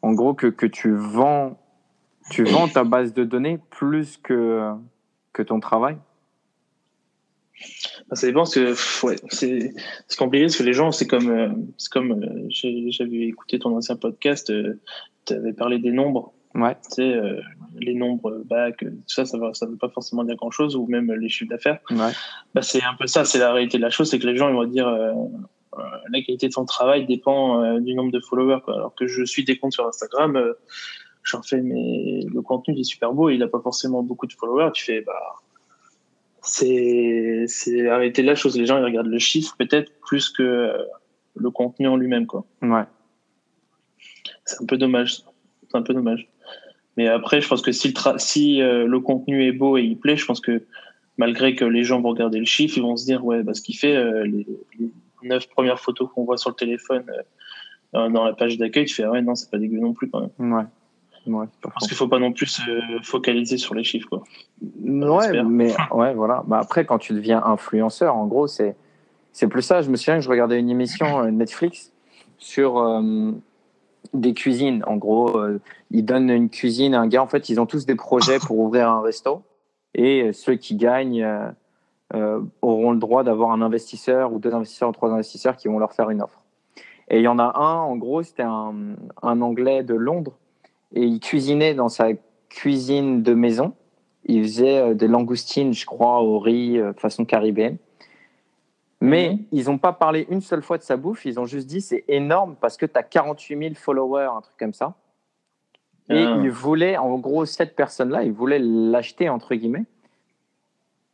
En 0.02 0.14
gros, 0.14 0.34
que, 0.34 0.48
que 0.48 0.66
tu 0.66 0.94
vends 0.96 1.58
tu 2.32 2.44
vends 2.44 2.68
ta 2.68 2.84
base 2.84 3.14
de 3.14 3.24
données 3.24 3.60
plus 3.72 4.18
que, 4.18 4.72
que 5.34 5.42
ton 5.42 5.60
travail? 5.60 5.98
Bah, 8.08 8.16
Ça 8.16 8.28
dépend 8.28 8.42
parce 8.42 8.54
que 8.56 9.06
ouais, 9.06 9.16
c'est 9.30 9.74
compliqué 10.18 10.46
parce 10.46 10.58
que 10.58 10.64
les 10.64 10.74
gens 10.74 10.92
c'est 10.92 11.08
comme 11.08 11.30
euh, 11.30 11.50
c'est 11.78 11.92
comme 11.92 12.12
euh, 12.12 12.46
j'avais 12.50 13.28
écouté 13.28 13.60
ton 13.60 13.76
ancien 13.76 13.96
podcast, 13.96 14.52
tu 15.26 15.34
avais 15.34 15.54
parlé 15.54 15.80
des 15.80 15.92
nombres, 15.92 16.34
Ouais. 16.56 16.76
tu 16.76 16.96
sais 16.96 17.14
euh, 17.14 17.40
les 17.80 17.94
nombres 17.96 18.42
bac, 18.46 18.82
euh, 18.84 18.90
tout 18.92 19.14
ça 19.14 19.26
ça 19.26 19.38
va 19.38 19.54
ça 19.54 19.66
veut 19.66 19.76
pas 19.78 19.90
forcément 19.90 20.24
dire 20.24 20.36
grand 20.36 20.52
chose 20.52 20.76
ou 20.76 20.86
même 20.88 21.12
les 21.12 21.30
chiffres 21.30 21.50
d'affaires. 21.50 21.80
Ouais. 21.92 22.12
Bah 22.54 22.62
c'est 22.62 22.84
un 22.84 22.94
peu 22.98 23.08
ça, 23.08 23.26
c'est 23.26 23.40
la 23.40 23.52
réalité 23.54 23.78
de 23.78 23.84
la 23.84 23.90
chose, 23.90 24.10
c'est 24.10 24.20
que 24.20 24.28
les 24.28 24.38
gens 24.38 24.50
ils 24.50 24.56
vont 24.56 24.66
dire 24.66 24.88
euh, 24.88 25.12
euh, 25.12 25.26
la 26.12 26.22
qualité 26.22 26.48
de 26.48 26.54
son 26.54 26.66
travail 26.66 27.06
dépend 27.06 27.64
euh, 27.64 27.80
du 27.80 27.94
nombre 27.96 28.12
de 28.12 28.20
followers 28.20 28.62
quoi. 28.64 28.76
Alors 28.76 28.94
que 28.96 29.08
je 29.08 29.24
suis 29.24 29.44
des 29.44 29.58
comptes 29.58 29.74
sur 29.74 29.88
Instagram, 29.88 30.36
euh, 30.36 30.54
j'en 31.24 31.42
fais 31.42 31.62
mais 31.62 32.22
le 32.34 32.42
contenu 32.42 32.74
il 32.76 32.80
est 32.82 32.84
super 32.84 33.14
beau, 33.14 33.30
il 33.30 33.42
a 33.44 33.48
pas 33.48 33.62
forcément 33.62 34.04
beaucoup 34.04 34.28
de 34.28 34.34
followers, 34.34 34.72
tu 34.74 34.86
fais 34.86 35.02
bah 35.02 35.14
c'est 36.42 37.46
c'est 37.48 37.84
la 37.84 38.36
chose. 38.36 38.58
Les 38.58 38.66
gens 38.66 38.78
ils 38.78 38.86
regardent 38.86 39.08
le 39.08 39.20
chiffre 39.20 39.56
peut-être 39.58 39.92
plus 40.02 40.30
que 40.30 40.44
euh, 40.44 40.84
le 41.36 41.50
contenu 41.52 41.88
en 41.88 41.98
lui-même 41.98 42.28
quoi. 42.28 42.46
Ouais. 42.62 42.84
C'est 44.46 44.62
un 44.62 44.66
peu 44.66 44.78
dommage. 44.78 45.22
C'est 45.70 45.78
un 45.78 45.84
peu 45.84 45.94
dommage. 45.94 46.28
Mais 46.98 47.08
après, 47.08 47.40
je 47.40 47.48
pense 47.48 47.62
que 47.62 47.72
si 47.72 47.88
le, 47.90 47.94
tra- 47.94 48.18
si, 48.18 48.62
euh, 48.62 48.88
le 48.88 49.00
contenu 49.00 49.46
est 49.46 49.52
beau 49.52 49.78
et 49.78 49.84
il 49.84 49.98
plaît, 49.98 50.18
je 50.18 50.26
pense 50.26 50.42
que 50.42 50.64
malgré 51.18 51.54
que 51.54 51.64
les 51.64 51.84
gens 51.84 52.02
vont 52.02 52.10
regarder 52.10 52.40
le 52.40 52.46
chiffre, 52.46 52.78
ils 52.78 52.82
vont 52.82 52.98
se 52.98 53.06
dire 53.06 53.24
ouais, 53.24 53.44
bah, 53.44 53.54
ce 53.54 53.62
qu'il 53.62 53.78
fait, 53.78 53.96
euh, 53.96 54.26
les, 54.26 54.48
les 54.80 54.90
neuf 55.24 55.48
premières 55.50 55.80
photos 55.80 56.10
qu'on 56.14 56.26
voit 56.26 56.38
sur 56.38 56.50
le 56.50 56.56
téléphone 56.56 57.04
euh, 57.96 58.10
dans- 58.10 58.24
la 58.26 58.34
page 58.34 58.58
d'accueil, 58.58 58.86
tu 58.86 58.96
fais 58.96 59.04
ah 59.04 59.12
ouais, 59.12 59.22
non, 59.22 59.36
c'est 59.36 59.50
pas 59.50 59.58
dégueu 59.58 59.80
non 59.80 59.94
plus 59.94 60.10
quand 60.10 60.22
même. 60.38 60.54
Ouais. 60.54 60.64
Parce 61.62 61.88
qu'il 61.88 61.98
faut 61.98 62.08
pas 62.08 62.18
non 62.20 62.32
plus 62.32 62.48
se 62.48 62.62
focaliser 63.04 63.58
sur 63.58 63.76
les 63.76 63.84
chiffres 63.84 64.08
quoi. 64.10 64.24
Ouais, 64.82 65.44
mais 65.44 65.76
ouais, 65.92 66.14
voilà. 66.14 66.44
Bah, 66.48 66.60
après, 66.60 66.86
quand 66.86 66.98
tu 66.98 67.14
deviens 67.14 67.44
influenceur, 67.44 68.16
en 68.16 68.26
gros, 68.26 68.48
c'est 68.48 68.76
c'est 69.32 69.48
plus 69.48 69.62
ça. 69.62 69.82
Je 69.82 69.92
me 69.92 69.96
souviens 69.96 70.16
que 70.16 70.22
je 70.24 70.30
regardais 70.30 70.60
une 70.60 70.70
émission 70.70 71.20
euh, 71.20 71.30
Netflix 71.30 71.92
sur 72.40 72.80
euh, 72.80 73.32
des 74.14 74.34
cuisines. 74.34 74.84
En 74.88 74.96
gros, 74.96 75.38
euh, 75.38 75.60
ils 75.92 76.04
donnent 76.04 76.32
une 76.32 76.50
cuisine 76.50 76.96
à 76.96 77.02
un 77.02 77.08
gars. 77.08 77.22
En 77.22 77.28
fait, 77.28 77.50
ils 77.50 77.60
ont 77.60 77.68
tous 77.68 77.86
des 77.86 77.96
projets 77.96 78.40
pour 78.40 78.58
ouvrir 78.58 78.90
un 78.90 79.02
resto. 79.02 79.44
Et 79.94 80.32
ceux 80.34 80.56
qui 80.56 80.76
gagnent 80.76 81.28
auront 82.14 82.92
le 82.92 82.98
droit 82.98 83.24
d'avoir 83.24 83.52
un 83.52 83.62
investisseur 83.62 84.34
ou 84.34 84.40
deux 84.40 84.54
investisseurs 84.54 84.90
ou 84.90 84.94
trois 84.94 85.12
investisseurs 85.12 85.56
qui 85.56 85.68
vont 85.68 85.78
leur 85.80 85.94
faire 85.94 86.10
une 86.10 86.22
offre. 86.22 86.42
Et 87.10 87.18
il 87.18 87.24
y 87.24 87.28
en 87.28 87.40
a 87.40 87.58
un, 87.60 87.76
en 87.80 87.96
gros, 87.98 88.22
c'était 88.24 88.44
un, 88.44 88.74
un 89.22 89.42
Anglais 89.42 89.84
de 89.84 89.94
Londres. 89.96 90.34
Et 90.94 91.04
il 91.04 91.20
cuisinait 91.20 91.74
dans 91.74 91.90
sa 91.90 92.10
cuisine 92.50 93.22
de 93.24 93.34
maison. 93.34 93.74
Il 94.26 94.44
faisait 94.44 94.78
euh, 94.80 94.94
des 94.94 95.08
langoustines, 95.08 95.74
je 95.74 95.86
crois, 95.86 96.22
au 96.22 96.40
riz, 96.40 96.78
euh, 96.80 96.94
façon 96.94 97.26
caribéenne. 97.26 97.78
Mais 99.02 99.30
Mhm. 99.32 99.40
ils 99.52 99.66
n'ont 99.66 99.78
pas 99.78 99.94
parlé 99.94 100.28
une 100.30 100.42
seule 100.42 100.62
fois 100.62 100.78
de 100.78 100.84
sa 100.84 100.98
bouffe. 100.98 101.26
Ils 101.26 101.40
ont 101.40 101.46
juste 101.46 101.68
dit 101.68 101.80
c'est 101.82 102.04
énorme 102.08 102.56
parce 102.60 102.76
que 102.76 102.86
tu 102.86 102.98
as 102.98 103.04
48 103.04 103.58
000 103.58 103.74
followers, 103.76 104.30
un 104.36 104.42
truc 104.42 104.58
comme 104.58 104.74
ça. 104.74 104.94
Et 106.10 106.24
Ah. 106.26 106.38
ils 106.44 106.50
voulaient, 106.52 106.98
en 106.98 107.18
gros, 107.18 107.46
cette 107.46 107.76
personne-là, 107.76 108.24
ils 108.24 108.32
voulaient 108.34 108.60
l'acheter, 108.60 109.30
entre 109.30 109.54
guillemets, 109.56 109.86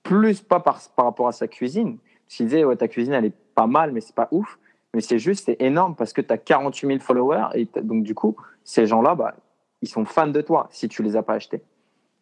plus 0.06 0.40
pas 0.40 0.62
par, 0.62 0.80
par 0.96 1.06
rapport 1.06 1.28
à 1.28 1.34
sa 1.34 1.50
cuisine. 1.50 1.98
Parce 2.26 2.38
qu'ils 2.38 2.46
disaient, 2.46 2.64
ouais, 2.64 2.78
ta 2.78 2.88
cuisine, 2.88 3.14
elle 3.14 3.26
est 3.26 3.34
pas 3.56 3.68
mal, 3.68 3.92
mais 3.92 4.00
c'est 4.00 4.16
pas 4.16 4.30
ouf. 4.32 4.58
Mais 4.94 5.02
c'est 5.02 5.20
juste, 5.20 5.46
c'est 5.46 5.58
énorme 5.60 5.96
parce 5.96 6.14
que 6.14 6.22
tu 6.22 6.32
as 6.32 6.38
48 6.38 6.88
000 6.88 7.00
followers. 7.00 7.48
Et 7.56 7.68
donc, 7.82 8.04
du 8.04 8.16
coup, 8.16 8.38
ces 8.64 8.86
gens-là, 8.86 9.16
bah, 9.16 9.36
ils 9.82 9.90
sont 9.90 10.06
fans 10.06 10.28
de 10.28 10.40
toi 10.42 10.68
si 10.72 10.88
tu 10.88 11.04
les 11.04 11.18
as 11.18 11.24
pas 11.24 11.34
achetés. 11.34 11.62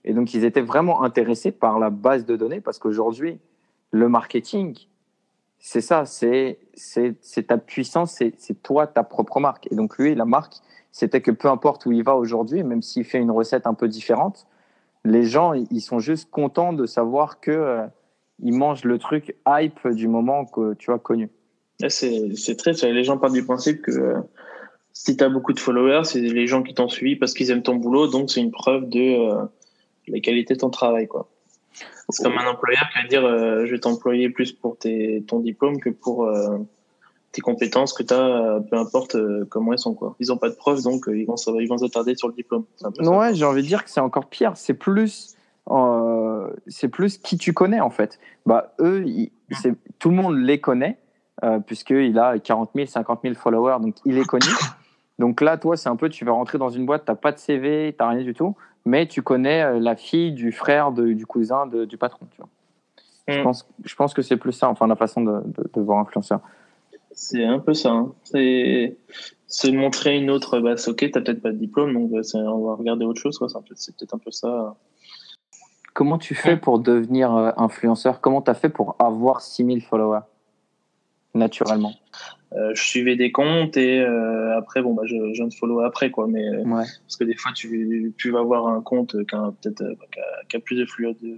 Et 0.06 0.14
donc, 0.14 0.34
ils 0.34 0.44
étaient 0.44 0.62
vraiment 0.62 1.04
intéressés 1.04 1.52
par 1.52 1.78
la 1.78 1.90
base 1.90 2.26
de 2.26 2.36
données 2.36 2.62
parce 2.62 2.80
qu'aujourd'hui, 2.80 3.40
le 3.92 4.10
marketing, 4.10 4.78
c'est 5.60 5.82
ça, 5.82 6.06
c'est 6.06 6.58
ta 7.48 7.58
puissance, 7.58 8.16
c'est 8.16 8.64
toi, 8.64 8.88
ta 8.88 9.04
propre 9.04 9.40
marque. 9.40 9.72
Et 9.72 9.76
donc, 9.76 9.98
lui, 9.98 10.16
la 10.16 10.26
marque, 10.26 10.56
c'était 10.92 11.22
que 11.22 11.32
peu 11.32 11.50
importe 11.50 11.86
où 11.86 11.92
il 11.92 12.04
va 12.04 12.16
aujourd'hui, 12.16 12.64
même 12.64 12.82
s'il 12.82 13.04
fait 13.04 13.20
une 13.20 13.32
recette 13.32 13.68
un 13.68 13.74
peu 13.74 13.88
différente, 13.88 14.48
les 15.06 15.24
gens, 15.24 15.54
ils 15.54 15.82
sont 15.82 16.00
juste 16.00 16.30
contents 16.32 16.74
de 16.74 16.86
savoir 16.86 17.40
que 17.40 17.52
euh, 17.52 17.86
ils 18.40 18.54
mangent 18.54 18.84
le 18.86 18.98
truc 18.98 19.36
hype 19.48 19.88
du 19.90 20.08
moment 20.08 20.46
que 20.46 20.74
tu 20.76 20.92
as 20.92 20.98
connu. 21.00 21.30
C'est 21.90 22.36
c'est- 22.36 22.92
les 22.92 23.04
gens 23.04 23.18
partent 23.18 23.34
du 23.34 23.44
principe 23.46 23.82
que 23.82 23.92
euh, 23.92 24.20
si 24.94 25.18
tu 25.18 25.24
as 25.24 25.30
beaucoup 25.30 25.54
de 25.54 25.60
followers, 25.60 26.04
c'est 26.06 26.22
les 26.22 26.48
gens 26.48 26.64
qui 26.64 26.74
t'ont 26.74 26.88
suivi 26.88 27.16
parce 27.16 27.34
qu'ils 27.34 27.52
aiment 27.52 27.64
ton 27.64 27.76
boulot, 27.76 28.08
donc 28.08 28.30
c'est 28.32 28.42
une 28.42 28.52
preuve 28.52 28.88
de 28.90 29.00
euh, 29.00 29.44
la 30.08 30.20
qualité 30.20 30.54
de 30.54 30.60
ton 30.60 30.70
travail. 30.70 31.08
C'est 32.10 32.24
comme 32.24 32.38
un 32.38 32.48
employeur 32.50 32.84
qui 32.94 33.02
va 33.02 33.08
dire 33.08 33.26
euh, 33.26 33.66
je 33.66 33.72
vais 33.72 33.80
t'employer 33.80 34.30
plus 34.30 34.52
pour 34.52 34.78
ton 35.28 35.40
diplôme 35.40 35.80
que 35.80 35.90
pour 35.90 36.28
tes 37.34 37.42
compétences 37.42 37.92
que 37.94 38.04
tu 38.04 38.14
as, 38.14 38.62
peu 38.70 38.78
importe 38.78 39.16
euh, 39.16 39.46
comment 39.50 39.74
elles 39.74 39.80
sont. 39.80 39.94
Quoi. 39.96 40.16
Ils 40.22 40.28
n'ont 40.30 40.38
pas 40.38 40.50
de 40.50 40.56
preuves, 40.56 40.82
donc 40.84 41.10
euh, 41.10 41.18
ils 41.18 41.26
vont 41.26 41.36
ils 41.60 41.68
vont 41.68 41.78
s'attarder 41.80 42.16
sur 42.16 42.30
le 42.30 42.34
diplôme. 42.34 42.64
Ça. 42.78 42.90
Ouais, 43.02 43.34
j'ai 43.34 43.44
envie 43.44 43.62
de 43.64 43.68
dire 43.68 43.84
que 43.84 43.90
c'est 43.90 44.00
encore 44.00 44.28
pire. 44.28 44.52
C'est 44.56 44.76
plus, 44.76 45.36
euh, 45.70 46.50
c'est 46.68 46.88
plus 46.90 47.18
qui 47.18 47.38
tu 47.38 47.52
connais 47.54 47.82
en 47.82 47.90
fait. 47.90 48.20
Bah 48.46 48.74
eux, 48.80 49.04
ils- 49.06 49.32
tout 50.00 50.10
le 50.10 50.16
monde 50.16 50.38
les 50.38 50.60
connaît 50.62 51.00
euh, 51.44 51.60
puisqu'il 51.60 52.18
a 52.20 52.38
40 52.40 52.70
000, 52.76 52.88
50 52.88 53.20
000 53.24 53.36
followers, 53.36 53.78
donc 53.82 53.96
il 54.06 54.18
est 54.18 54.26
connu. 54.26 54.46
Donc 55.20 55.42
là, 55.42 55.58
toi, 55.58 55.76
c'est 55.78 55.90
un 55.90 55.96
peu, 55.96 56.10
tu 56.10 56.26
vas 56.26 56.32
rentrer 56.32 56.58
dans 56.58 56.70
une 56.70 56.86
boîte, 56.86 57.04
t'as 57.06 57.16
pas 57.16 57.32
de 57.32 57.38
CV, 57.38 57.96
t'as 57.98 58.08
rien 58.10 58.24
du 58.24 58.34
tout, 58.34 58.56
mais 58.86 59.08
tu 59.08 59.22
connais 59.22 59.64
euh, 59.64 59.80
la 59.80 59.96
fille 59.96 60.32
du 60.32 60.52
frère, 60.52 60.92
de- 60.92 61.14
du 61.14 61.26
cousin, 61.26 61.66
de- 61.68 61.86
du 61.86 61.98
patron. 61.98 62.28
Tu 62.32 62.38
vois. 62.38 62.50
Je 63.28 63.40
Mm. 63.40 63.44
pense, 63.44 63.68
je 63.84 63.96
pense 63.96 64.14
que 64.14 64.22
c'est 64.22 64.38
plus 64.38 64.52
ça, 64.52 64.70
enfin 64.70 64.86
la 64.88 64.96
façon 64.96 65.22
de, 65.22 65.42
de, 65.46 65.70
de 65.74 65.82
voir 65.82 66.00
influenceur. 66.00 66.40
C'est 67.14 67.44
un 67.46 67.60
peu 67.60 67.74
ça. 67.74 67.92
hein. 67.92 68.14
C'est 68.24 68.98
se 69.48 69.68
montrer 69.70 70.18
une 70.18 70.30
autre. 70.32 70.60
Bah, 70.60 70.76
ok, 70.88 71.12
t'as 71.12 71.22
peut-être 71.22 71.42
pas 71.42 71.52
de 71.52 71.58
diplôme, 71.58 71.94
donc 71.94 72.12
c'est- 72.26 72.38
on 72.38 72.66
va 72.66 72.76
regarder 72.76 73.06
autre 73.06 73.22
chose. 73.22 73.38
quoi. 73.38 73.48
C'est 73.76 73.96
peut-être 73.96 74.16
un 74.16 74.20
peu 74.20 74.32
ça. 74.32 74.76
Comment 75.94 76.18
tu 76.18 76.34
fais 76.34 76.58
pour 76.58 76.80
devenir 76.80 77.36
euh, 77.36 77.52
influenceur? 77.58 78.20
Comment 78.20 78.42
tu 78.42 78.50
as 78.50 78.56
fait 78.56 78.70
pour 78.70 78.96
avoir 79.00 79.42
6000 79.42 79.82
followers? 79.82 80.22
Naturellement 81.36 81.94
Euh, 82.54 82.72
je 82.76 82.84
suivais 82.84 83.16
des 83.16 83.32
comptes 83.32 83.78
et 83.78 84.00
euh, 84.00 84.56
après, 84.56 84.84
bon, 84.84 84.94
bah, 84.94 85.02
je, 85.08 85.16
je 85.34 85.44
de 85.44 85.54
follow 85.56 85.80
après, 85.80 86.12
quoi. 86.12 86.28
Mais 86.28 86.48
Ouais. 86.60 86.84
parce 87.02 87.18
que 87.18 87.24
des 87.24 87.36
fois, 87.36 87.52
tu, 87.56 88.14
tu 88.20 88.30
vas 88.30 88.44
voir 88.44 88.68
un 88.68 88.82
compte 88.82 89.16
qui 89.26 89.36
a 89.36 89.52
peut-être 89.60 89.82
euh, 89.82 89.96
qui 90.12 90.20
a, 90.20 90.24
qui 90.48 90.58
a 90.58 90.60
plus 90.60 90.76
de, 90.76 90.86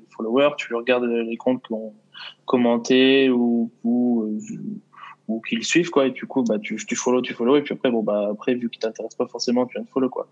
followers, 0.10 0.56
tu 0.58 0.74
regardes 0.76 1.06
les 1.06 1.38
comptes 1.38 1.66
qui 1.66 1.72
ont 1.72 1.94
commenté 2.46 3.30
ou 3.30 3.72
ou, 3.86 4.38
ou 5.28 5.42
qui 5.42 5.56
le 5.56 5.64
suivent, 5.64 5.90
quoi. 5.90 6.08
Et 6.08 6.12
du 6.12 6.26
coup, 6.26 6.44
bah, 6.44 6.60
tu, 6.60 6.76
tu 6.86 6.96
follow, 6.96 7.22
tu 7.22 7.34
follow, 7.34 7.56
et 7.58 7.62
puis 7.62 7.74
après, 7.74 7.90
bon, 7.92 8.04
bah, 8.04 8.30
après, 8.32 8.54
vu 8.56 8.70
qu'il 8.70 8.80
t'intéresse 8.80 9.16
pas 9.16 9.28
forcément, 9.28 9.66
tu 9.66 9.74
viens 9.76 9.84
de 9.84 9.90
follow, 9.90 10.10
quoi. 10.10 10.28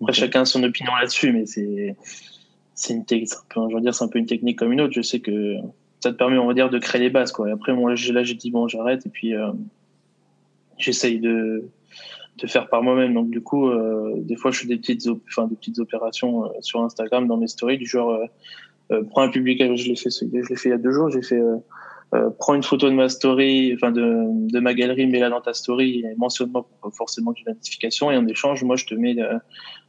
Après, 0.00 0.12
chacun 0.12 0.42
a 0.42 0.44
son 0.44 0.62
opinion 0.62 0.92
là-dessus, 0.98 1.32
mais 1.32 1.46
c'est 1.46 1.96
c'est 2.74 2.92
une 2.92 3.06
technique, 3.06 3.32
je 3.54 3.74
veux 3.74 3.80
dire, 3.80 3.94
c'est 3.94 4.04
un 4.04 4.08
peu 4.08 4.18
une 4.18 4.26
technique 4.26 4.58
comme 4.58 4.70
une 4.72 4.82
autre. 4.82 4.92
Je 4.92 5.00
sais 5.00 5.20
que 5.20 5.56
ça 6.00 6.12
te 6.12 6.16
permet, 6.18 6.36
on 6.36 6.46
va 6.46 6.52
dire, 6.52 6.68
de 6.68 6.78
créer 6.78 7.00
les 7.00 7.08
bases, 7.10 7.32
quoi. 7.32 7.48
Et 7.48 7.52
après, 7.52 7.72
moi, 7.72 7.94
j'ai- 7.94 8.12
là, 8.12 8.22
j'ai 8.22 8.34
dit 8.34 8.50
bon, 8.50 8.68
j'arrête, 8.68 9.06
et 9.06 9.08
puis 9.10 9.34
euh, 9.34 9.50
j'essaye 10.78 11.18
de 11.20 11.68
de 12.38 12.46
faire 12.46 12.68
par 12.68 12.82
moi-même. 12.82 13.14
Donc 13.14 13.30
du 13.30 13.40
coup, 13.40 13.68
euh, 13.70 14.12
des 14.18 14.36
fois, 14.36 14.50
je 14.50 14.60
fais 14.60 14.66
des 14.66 14.76
petites, 14.76 15.08
enfin, 15.28 15.46
des 15.46 15.56
petites 15.56 15.78
opérations 15.78 16.44
euh, 16.44 16.48
sur 16.60 16.82
Instagram 16.82 17.26
dans 17.26 17.38
mes 17.38 17.46
stories 17.46 17.78
du 17.78 17.86
genre, 17.86 18.10
euh, 18.10 18.26
euh, 18.92 19.02
prends 19.08 19.22
un 19.22 19.30
public, 19.30 19.58
je 19.76 19.88
l'ai 19.88 19.96
fait, 19.96 20.10
je 20.10 20.26
l'ai 20.26 20.56
fait 20.56 20.68
il 20.68 20.72
y 20.72 20.74
a 20.74 20.78
deux 20.78 20.92
jours. 20.92 21.08
J'ai 21.10 21.22
fait, 21.22 21.40
euh, 22.14 22.16
euh, 22.18 22.30
prends 22.38 22.54
une 22.54 22.62
photo 22.62 22.88
de 22.88 22.94
ma 22.94 23.08
story, 23.08 23.72
enfin 23.74 23.90
de, 23.90 24.24
de 24.50 24.60
ma 24.60 24.74
galerie, 24.74 25.06
mets-la 25.06 25.30
dans 25.30 25.40
ta 25.40 25.52
story, 25.54 26.00
et 26.00 26.14
mentionne-moi 26.16 26.62
pour 26.66 26.90
pas 26.90 26.96
forcément 26.96 27.32
une 27.36 27.52
notification. 27.52 28.10
Et 28.10 28.16
en 28.16 28.26
échange, 28.26 28.62
moi, 28.64 28.76
je 28.76 28.86
te 28.86 28.94
mets 28.94 29.18
euh, 29.20 29.38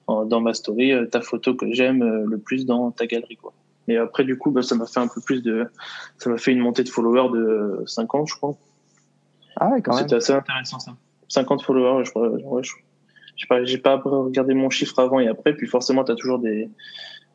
en- 0.07 0.25
dans 0.25 0.41
ma 0.41 0.53
story 0.53 0.93
euh, 0.93 1.05
ta 1.05 1.21
photo 1.21 1.55
que 1.55 1.71
j'aime 1.71 2.01
euh, 2.01 2.25
le 2.27 2.37
plus 2.39 2.65
dans 2.65 2.91
ta 2.91 3.05
galerie, 3.05 3.35
quoi. 3.37 3.53
Et 3.87 3.97
après, 3.97 4.25
du 4.25 4.37
coup, 4.37 4.51
bah, 4.51 4.63
ça 4.63 4.75
m'a 4.75 4.85
fait 4.85 4.99
un 4.99 5.07
peu 5.07 5.21
plus 5.21 5.41
de, 5.41 5.65
ça 6.17 6.29
m'a 6.29 6.37
fait 6.37 6.51
une 6.51 6.59
montée 6.59 6.83
de 6.83 6.89
followers 6.89 7.29
de 7.31 7.83
50, 7.85 8.27
je 8.27 8.35
crois. 8.35 8.55
Ah 9.55 9.69
ouais, 9.69 9.81
quand 9.81 9.93
même. 9.95 10.03
C'était 10.03 10.15
assez 10.15 10.33
intéressant 10.33 10.79
ça. 10.79 10.91
50 11.29 11.61
followers, 11.63 12.03
je 12.05 12.09
crois. 12.11 12.29
Ouais, 12.29 12.63
je, 12.63 13.47
pas, 13.47 13.63
j'ai 13.63 13.77
pas 13.77 13.97
regardé 14.03 14.53
mon 14.53 14.69
chiffre 14.69 14.99
avant 14.99 15.19
et 15.19 15.27
après, 15.27 15.53
puis 15.53 15.67
forcément, 15.67 16.03
t'as 16.03 16.15
toujours 16.15 16.39
des, 16.39 16.69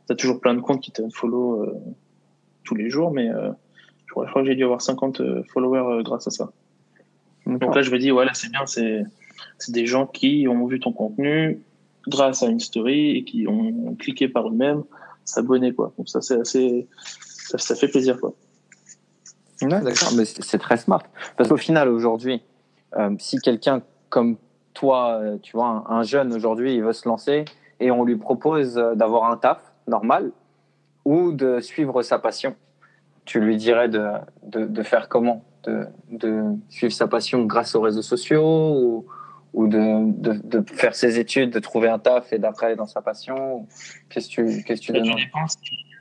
t'as 0.06 0.14
toujours 0.14 0.40
plein 0.40 0.54
de 0.54 0.60
comptes 0.60 0.82
qui 0.82 0.92
te 0.92 1.02
follow 1.14 1.62
euh, 1.62 1.74
tous 2.64 2.74
les 2.74 2.90
jours, 2.90 3.12
mais 3.12 3.30
euh, 3.30 3.50
je 4.12 4.14
crois, 4.14 4.26
je 4.26 4.30
crois 4.30 4.42
que 4.42 4.48
j'ai 4.48 4.54
dû 4.54 4.64
avoir 4.64 4.82
50 4.82 5.20
euh, 5.22 5.42
followers 5.54 6.00
euh, 6.00 6.02
grâce 6.02 6.26
à 6.26 6.30
ça. 6.30 6.52
Donc 7.46 7.74
là, 7.74 7.80
je 7.80 7.90
me 7.90 7.98
dis, 7.98 8.12
ouais, 8.12 8.26
là, 8.26 8.32
c'est 8.34 8.50
bien, 8.50 8.66
c'est, 8.66 9.04
c'est 9.58 9.72
des 9.72 9.86
gens 9.86 10.06
qui 10.06 10.46
ont 10.48 10.66
vu 10.66 10.80
ton 10.80 10.92
contenu 10.92 11.62
grâce 12.06 12.42
à 12.42 12.48
une 12.48 12.60
story 12.60 13.16
et 13.16 13.24
qui 13.24 13.48
ont 13.48 13.96
cliqué 13.98 14.28
par 14.28 14.48
eux-mêmes, 14.48 14.82
s'abonner, 15.24 15.72
quoi. 15.72 15.94
Donc 15.96 16.10
ça, 16.10 16.20
c'est 16.20 16.38
assez, 16.38 16.86
ça, 16.98 17.56
ça 17.56 17.74
fait 17.74 17.88
plaisir, 17.88 18.20
quoi. 18.20 18.34
Ouais, 19.62 19.80
d'accord, 19.80 20.12
mais 20.14 20.26
c'est 20.26 20.58
très 20.58 20.76
smart. 20.76 21.04
Parce 21.38 21.48
qu'au 21.48 21.56
final, 21.56 21.88
aujourd'hui, 21.88 22.42
euh, 22.98 23.14
si 23.18 23.38
quelqu'un 23.38 23.80
comme 24.10 24.36
toi, 24.74 25.22
tu 25.42 25.56
vois, 25.56 25.86
un, 25.88 26.00
un 26.00 26.02
jeune 26.02 26.34
aujourd'hui, 26.34 26.74
il 26.74 26.82
veut 26.82 26.92
se 26.92 27.08
lancer 27.08 27.46
et 27.80 27.90
on 27.90 28.04
lui 28.04 28.16
propose 28.16 28.74
d'avoir 28.74 29.30
un 29.30 29.38
taf 29.38 29.72
normal 29.88 30.32
ou 31.06 31.32
de 31.32 31.60
suivre 31.60 32.02
sa 32.02 32.18
passion, 32.18 32.54
tu 33.24 33.40
lui 33.40 33.56
dirais 33.56 33.88
de, 33.88 34.04
de, 34.44 34.66
de 34.66 34.82
faire 34.82 35.08
comment? 35.08 35.44
De, 35.64 35.86
de 36.10 36.42
suivre 36.68 36.92
sa 36.92 37.06
passion 37.06 37.44
grâce 37.44 37.76
aux 37.76 37.80
réseaux 37.80 38.02
sociaux 38.02 38.74
ou, 38.74 39.06
ou 39.54 39.68
de, 39.68 40.40
de, 40.42 40.64
faire 40.74 40.94
ses 40.94 41.18
études, 41.18 41.50
de 41.50 41.60
trouver 41.60 41.88
un 41.88 41.98
taf 41.98 42.32
et 42.32 42.38
d'après 42.38 42.74
dans 42.74 42.86
sa 42.86 43.02
passion 43.02 43.66
Qu'est-ce 44.08 44.28
que 44.28 44.50
tu, 44.50 44.64
qu'est-ce 44.64 44.80
que 44.80 44.86
tu 44.86 44.92
donnes 44.92 45.14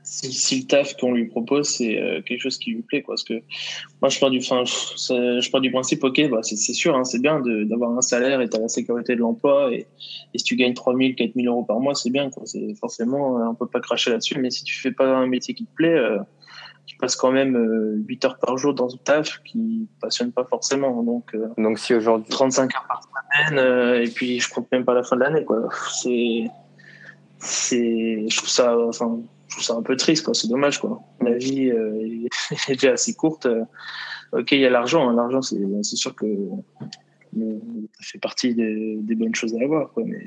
si, 0.04 0.32
si, 0.32 0.62
le 0.62 0.68
taf 0.68 0.98
qu'on 0.98 1.14
lui 1.14 1.26
propose 1.26 1.70
c'est 1.70 2.02
euh, 2.02 2.22
quelque 2.24 2.42
chose 2.42 2.58
qui 2.58 2.72
lui 2.72 2.82
plaît 2.82 3.04
quoi. 3.04 3.14
Parce 3.14 3.24
que 3.24 3.36
moi 4.02 4.10
je 4.10 4.20
pars 4.20 4.32
du 4.32 4.42
fin 4.42 4.64
je 4.66 5.52
pars 5.52 5.62
du 5.62 5.72
principe 5.72 6.04
ok 6.04 6.28
bah 6.30 6.40
c'est 6.42 6.56
sûr 6.58 6.96
hein, 6.96 7.04
c'est 7.04 7.22
bien 7.22 7.40
d'avoir 7.40 7.96
un 7.96 8.02
salaire 8.02 8.42
et 8.42 8.50
t'as 8.50 8.60
la 8.60 8.68
sécurité 8.68 9.16
de 9.16 9.20
l'emploi 9.20 9.72
et, 9.72 9.86
et 10.34 10.38
si 10.40 10.44
tu 10.44 10.56
gagnes 10.56 10.74
3000 10.74 11.16
4000 11.16 11.48
euros 11.48 11.64
par 11.64 11.80
mois 11.80 11.94
c'est 11.94 12.10
bien 12.10 12.32
quoi. 12.32 12.44
C'est 12.46 12.74
forcément 12.80 13.40
euh, 13.40 13.50
on 13.52 13.54
peut 13.54 13.68
pas 13.68 13.80
cracher 13.80 14.10
là-dessus 14.10 14.40
mais 14.40 14.50
si 14.50 14.64
tu 14.64 14.80
fais 14.80 14.92
pas 14.92 15.06
un 15.06 15.28
métier 15.28 15.54
qui 15.54 15.66
te 15.66 15.74
plaît 15.76 15.98
euh, 15.98 16.18
tu 16.86 16.98
passes 16.98 17.16
quand 17.16 17.32
même 17.32 17.56
euh, 17.56 18.04
8 18.08 18.26
heures 18.26 18.38
par 18.38 18.58
jour 18.58 18.74
dans 18.74 18.94
un 18.94 18.98
taf 18.98 19.42
qui 19.44 19.88
passionne 20.02 20.32
pas 20.32 20.44
forcément. 20.46 21.04
Donc 21.04 21.34
euh, 21.36 21.48
Donc 21.58 21.80
si 21.80 21.94
aujourd'hui, 21.94 22.30
35 22.30 22.76
heures 22.76 22.86
par 22.88 23.02
semaine 23.04 23.60
euh, 23.60 24.04
et 24.04 24.10
puis 24.10 24.40
je 24.40 24.50
compte 24.54 24.72
même 24.72 24.86
pas 24.86 24.94
la 24.94 25.04
fin 25.04 25.16
de 25.16 25.22
l'année 25.22 25.46
quoi. 25.46 25.70
C'est 25.92 26.50
c'est 27.40 28.26
je 28.30 28.38
trouve 28.38 28.50
ça 28.50 28.78
enfin 28.78 29.20
je 29.48 29.56
trouve 29.56 29.64
ça 29.64 29.76
un 29.76 29.82
peu 29.82 29.96
triste 29.96 30.26
quoi. 30.26 30.34
C'est 30.34 30.48
dommage 30.48 30.80
quoi. 30.80 31.02
La 31.22 31.34
vie 31.34 31.70
euh, 31.70 32.28
est 32.68 32.74
déjà 32.74 32.94
assez 32.94 33.14
courte. 33.14 33.46
Euh, 33.46 33.64
ok 34.34 34.52
il 34.52 34.60
y 34.60 34.66
a 34.66 34.70
l'argent 34.70 35.10
hein. 35.10 35.16
l'argent 35.16 35.42
c'est 35.42 35.60
c'est 35.84 35.98
sûr 35.98 36.16
que 36.16 36.26
euh, 36.26 37.60
ça 37.94 38.04
fait 38.04 38.20
partie 38.20 38.54
des, 38.54 38.98
des 38.98 39.16
bonnes 39.16 39.36
choses 39.36 39.56
à 39.56 39.64
avoir 39.64 39.92
quoi. 39.92 40.04
Mais 40.06 40.26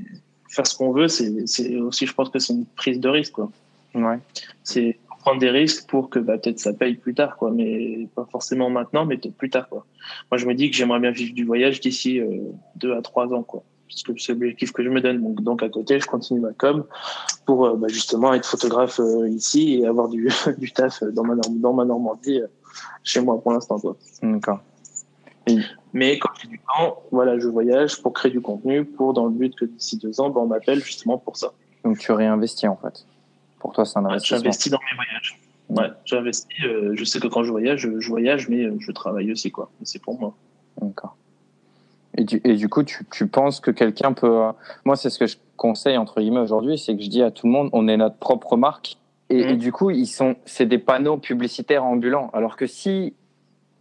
faire 0.49 0.67
ce 0.67 0.77
qu'on 0.77 0.93
veut 0.93 1.09
c'est 1.09 1.47
c'est 1.47 1.77
aussi 1.77 2.07
je 2.07 2.15
pense 2.15 2.31
que 2.31 2.39
c'est 2.39 2.53
une 2.53 2.67
prise 2.67 3.01
de 3.01 3.09
risque 3.09 3.33
quoi. 3.33 3.51
Ouais. 3.95 4.19
c'est 4.65 4.99
prendre 5.25 5.41
des 5.41 5.49
risques 5.49 5.89
pour 5.89 6.11
que 6.11 6.19
bah, 6.19 6.37
peut-être 6.37 6.59
ça 6.59 6.75
paye 6.75 6.97
plus 6.97 7.15
tard 7.15 7.39
quoi 7.39 7.51
mais 7.51 8.07
pas 8.15 8.27
forcément 8.31 8.69
maintenant 8.69 9.07
mais 9.07 9.17
peut-être 9.17 9.37
plus 9.37 9.49
tard 9.49 9.67
quoi 9.71 9.87
moi 10.31 10.37
je 10.37 10.45
me 10.47 10.53
dis 10.55 10.71
que 10.71 10.77
j'aimerais 10.77 11.01
bien 11.01 11.13
vivre 11.13 11.33
du 11.35 11.45
voyage 11.47 11.81
d'ici 11.81 12.21
euh, 12.21 12.29
deux 12.77 12.93
à 12.95 13.01
trois 13.01 13.33
ans 13.33 13.43
quoi 13.43 13.63
parce 13.89 14.03
que 14.03 14.13
c'est 14.19 14.33
l'objectif 14.33 14.73
que 14.73 14.83
je 14.85 14.91
me 14.91 15.01
donne 15.01 15.23
donc, 15.23 15.41
donc 15.41 15.63
à 15.63 15.71
côté 15.71 15.99
je 15.99 16.07
continue 16.07 16.41
ma 16.41 16.53
com 16.53 16.85
pour 17.47 17.65
euh, 17.65 17.75
bah, 17.77 17.89
justement 17.89 18.35
être 18.35 18.47
photographe 18.47 19.01
euh, 19.01 19.27
ici 19.31 19.79
et 19.81 19.87
avoir 19.87 20.09
du, 20.09 20.29
du 20.59 20.71
taf 20.73 21.03
dans 21.05 21.25
ma 21.25 21.37
Norm- 21.37 21.59
dans 21.59 21.73
ma 21.73 21.87
Normandie 21.87 22.41
euh, 22.43 22.47
chez 23.03 23.21
moi 23.23 23.41
pour 23.41 23.53
l'instant 23.53 23.79
quoi 23.79 23.97
D'accord. 24.23 24.61
mais 25.95 26.19
quand 26.19 26.31
j'ai 26.43 26.49
du 26.49 26.61
temps 26.69 27.03
voilà 27.13 27.39
je 27.39 27.49
voyage 27.49 28.03
pour 28.03 28.13
créer 28.13 28.31
du 28.31 28.43
contenu 28.43 28.85
pour 28.85 29.15
dans 29.15 29.25
le 29.25 29.33
but 29.33 29.55
que 29.57 29.65
d'ici 29.65 29.97
deux 29.97 30.21
ans 30.21 30.29
bah, 30.29 30.41
on 30.43 30.49
m'appelle 30.49 30.81
justement 30.85 31.17
pour 31.17 31.39
ça 31.39 31.53
Donc 31.83 31.99
tu 31.99 32.13
réinvestis 32.13 32.69
en 32.69 32.77
fait. 32.77 33.07
Pour 33.65 33.73
toi, 33.73 33.87
c'est 33.87 33.99
un 33.99 34.03
Ouais, 34.05 34.11
investissement. 34.11 34.39
J'investis 34.41 34.71
dans 34.73 34.79
mes 34.91 34.95
voyages. 34.95 35.41
Ouais, 35.71 35.89
j'investis. 36.05 36.65
euh, 36.67 36.93
je 36.95 37.03
sais 37.05 37.19
que 37.19 37.29
quand 37.29 37.45
je 37.45 37.51
voyage, 37.51 37.81
je, 37.81 38.09
voyage, 38.11 38.51
mais 38.51 38.63
euh, 38.65 38.77
je 38.79 38.93
travaille 38.93 39.33
aussi, 39.33 39.51
quoi. 39.51 39.71
C'est 39.85 40.03
pour 40.03 40.21
moi. 40.21 40.35
D'accord. 40.83 41.17
Et 42.19 42.25
du, 42.25 42.43
et 42.45 42.57
du 42.57 42.69
coup, 42.69 42.83
tu, 42.83 43.07
tu 43.11 43.27
penses 43.27 43.61
que 43.61 43.71
quelqu'un 43.71 44.13
peut. 44.13 44.27
euh, 44.43 44.53
Moi, 44.85 44.97
c'est 44.97 45.09
ce 45.09 45.19
que 45.19 45.27
je 45.27 45.39
conseille 45.57 45.97
entre 45.97 46.21
guillemets 46.21 46.41
aujourd'hui, 46.41 46.77
c'est 46.77 46.95
que 46.95 47.03
je 47.03 47.09
dis 47.09 47.23
à 47.23 47.31
tout 47.31 47.47
le 47.47 47.53
monde, 47.53 47.71
on 47.73 47.89
est 47.89 47.97
notre 47.97 48.17
propre 48.17 48.59
marque. 48.59 48.99
Et, 49.31 49.43
Mhm. 49.43 49.51
et 49.53 49.57
du 49.57 49.73
coup, 49.73 49.89
ils 49.89 50.07
sont, 50.07 50.37
c'est 50.45 50.67
des 50.67 50.77
panneaux 50.79 51.17
publicitaires 51.17 51.85
ambulants. 51.85 52.29
Alors 52.35 52.57
que 52.59 52.67
si 52.67 53.15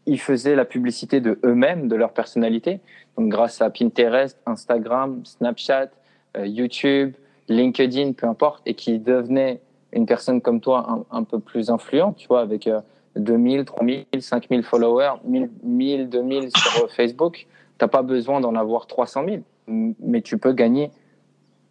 ils 0.05 0.19
faisaient 0.21 0.55
la 0.55 0.63
publicité 0.63 1.19
de 1.19 1.37
eux-mêmes, 1.43 1.89
de 1.89 1.95
leur 1.97 2.13
personnalité, 2.13 2.79
donc 3.17 3.27
grâce 3.27 3.61
à 3.61 3.69
Pinterest, 3.69 4.39
Instagram, 4.45 5.19
Snapchat, 5.25 5.89
euh, 6.37 6.47
YouTube, 6.47 7.15
LinkedIn, 7.49 8.13
peu 8.13 8.27
importe, 8.27 8.61
et 8.65 8.73
qui 8.73 8.97
devenaient 8.99 9.59
une 9.93 10.05
personne 10.05 10.41
comme 10.41 10.59
toi 10.59 11.05
un, 11.11 11.17
un 11.17 11.23
peu 11.23 11.39
plus 11.39 11.69
influente, 11.69 12.17
tu 12.17 12.27
vois, 12.27 12.41
avec 12.41 12.67
euh, 12.67 12.81
2000, 13.15 13.65
3000, 13.65 14.05
5000 14.19 14.63
followers, 14.63 15.13
1000, 15.23 15.49
1000 15.63 16.09
2000 16.09 16.49
sur 16.55 16.83
euh, 16.83 16.87
Facebook, 16.87 17.47
t'as 17.77 17.87
pas 17.87 18.01
besoin 18.01 18.41
d'en 18.41 18.55
avoir 18.55 18.87
300 18.87 19.25
000, 19.25 19.37
M- 19.67 19.93
mais 19.99 20.21
tu 20.21 20.37
peux 20.37 20.53
gagner 20.53 20.91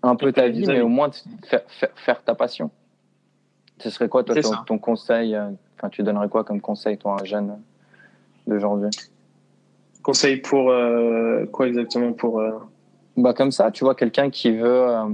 un 0.03 0.17
peu 0.17 0.33
ta 0.33 0.49
vie, 0.49 0.67
mais 0.67 0.81
au 0.81 0.89
moins 0.89 1.11
faire, 1.45 1.63
faire, 1.69 1.91
faire 1.95 2.23
ta 2.23 2.35
passion. 2.35 2.71
Ce 3.79 3.91
serait 3.91 4.09
quoi, 4.09 4.23
toi, 4.23 4.37
ton, 4.67 4.79
conseil 4.79 5.35
euh, 5.35 5.51
Enfin, 5.77 5.89
tu 5.89 6.05
donnerais 6.05 6.29
quoi 6.29 6.45
comme 6.45 6.61
conseil, 6.61 6.97
toi, 6.97 7.17
un 7.21 7.25
jeune 7.25 7.59
d'aujourd'hui? 8.47 8.91
Conseil 10.03 10.37
pour 10.37 10.71
euh, 10.71 11.45
quoi 11.47 11.67
exactement 11.67 12.13
pour 12.13 12.41
euh, 12.41 12.53
Bah 13.17 13.35
comme 13.35 13.51
ça, 13.51 13.73
tu 13.73 13.83
vois 13.83 13.97
quelqu'un 13.97 14.31
qui 14.31 14.53
veut 14.53 14.89
euh, 14.89 15.07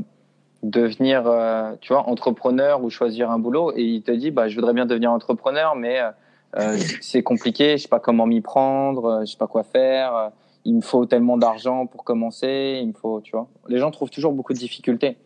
devenir, 0.62 1.26
euh, 1.26 1.74
tu 1.80 1.92
vois, 1.92 2.08
entrepreneur 2.08 2.82
ou 2.82 2.90
choisir 2.90 3.30
un 3.30 3.38
boulot 3.38 3.72
et 3.76 3.82
il 3.82 4.02
te 4.02 4.10
dit, 4.10 4.30
bah, 4.30 4.48
je 4.48 4.54
voudrais 4.56 4.72
bien 4.72 4.86
devenir 4.86 5.12
entrepreneur, 5.12 5.76
mais 5.76 6.00
euh, 6.56 6.76
c'est 7.00 7.22
compliqué, 7.22 7.76
je 7.76 7.82
sais 7.82 7.88
pas 7.88 8.00
comment 8.00 8.26
m'y 8.26 8.40
prendre, 8.40 9.04
euh, 9.04 9.20
je 9.20 9.32
sais 9.32 9.38
pas 9.38 9.46
quoi 9.46 9.62
faire, 9.62 10.14
euh, 10.16 10.28
il 10.64 10.76
me 10.76 10.80
faut 10.80 11.06
tellement 11.06 11.36
d'argent 11.36 11.86
pour 11.86 12.04
commencer, 12.04 12.80
il 12.82 12.88
me 12.88 12.92
faut, 12.92 13.20
tu 13.20 13.32
vois. 13.32 13.48
Les 13.68 13.78
gens 13.78 13.90
trouvent 13.90 14.10
toujours 14.10 14.32
beaucoup 14.32 14.52
de 14.52 14.58
difficultés. 14.58 15.16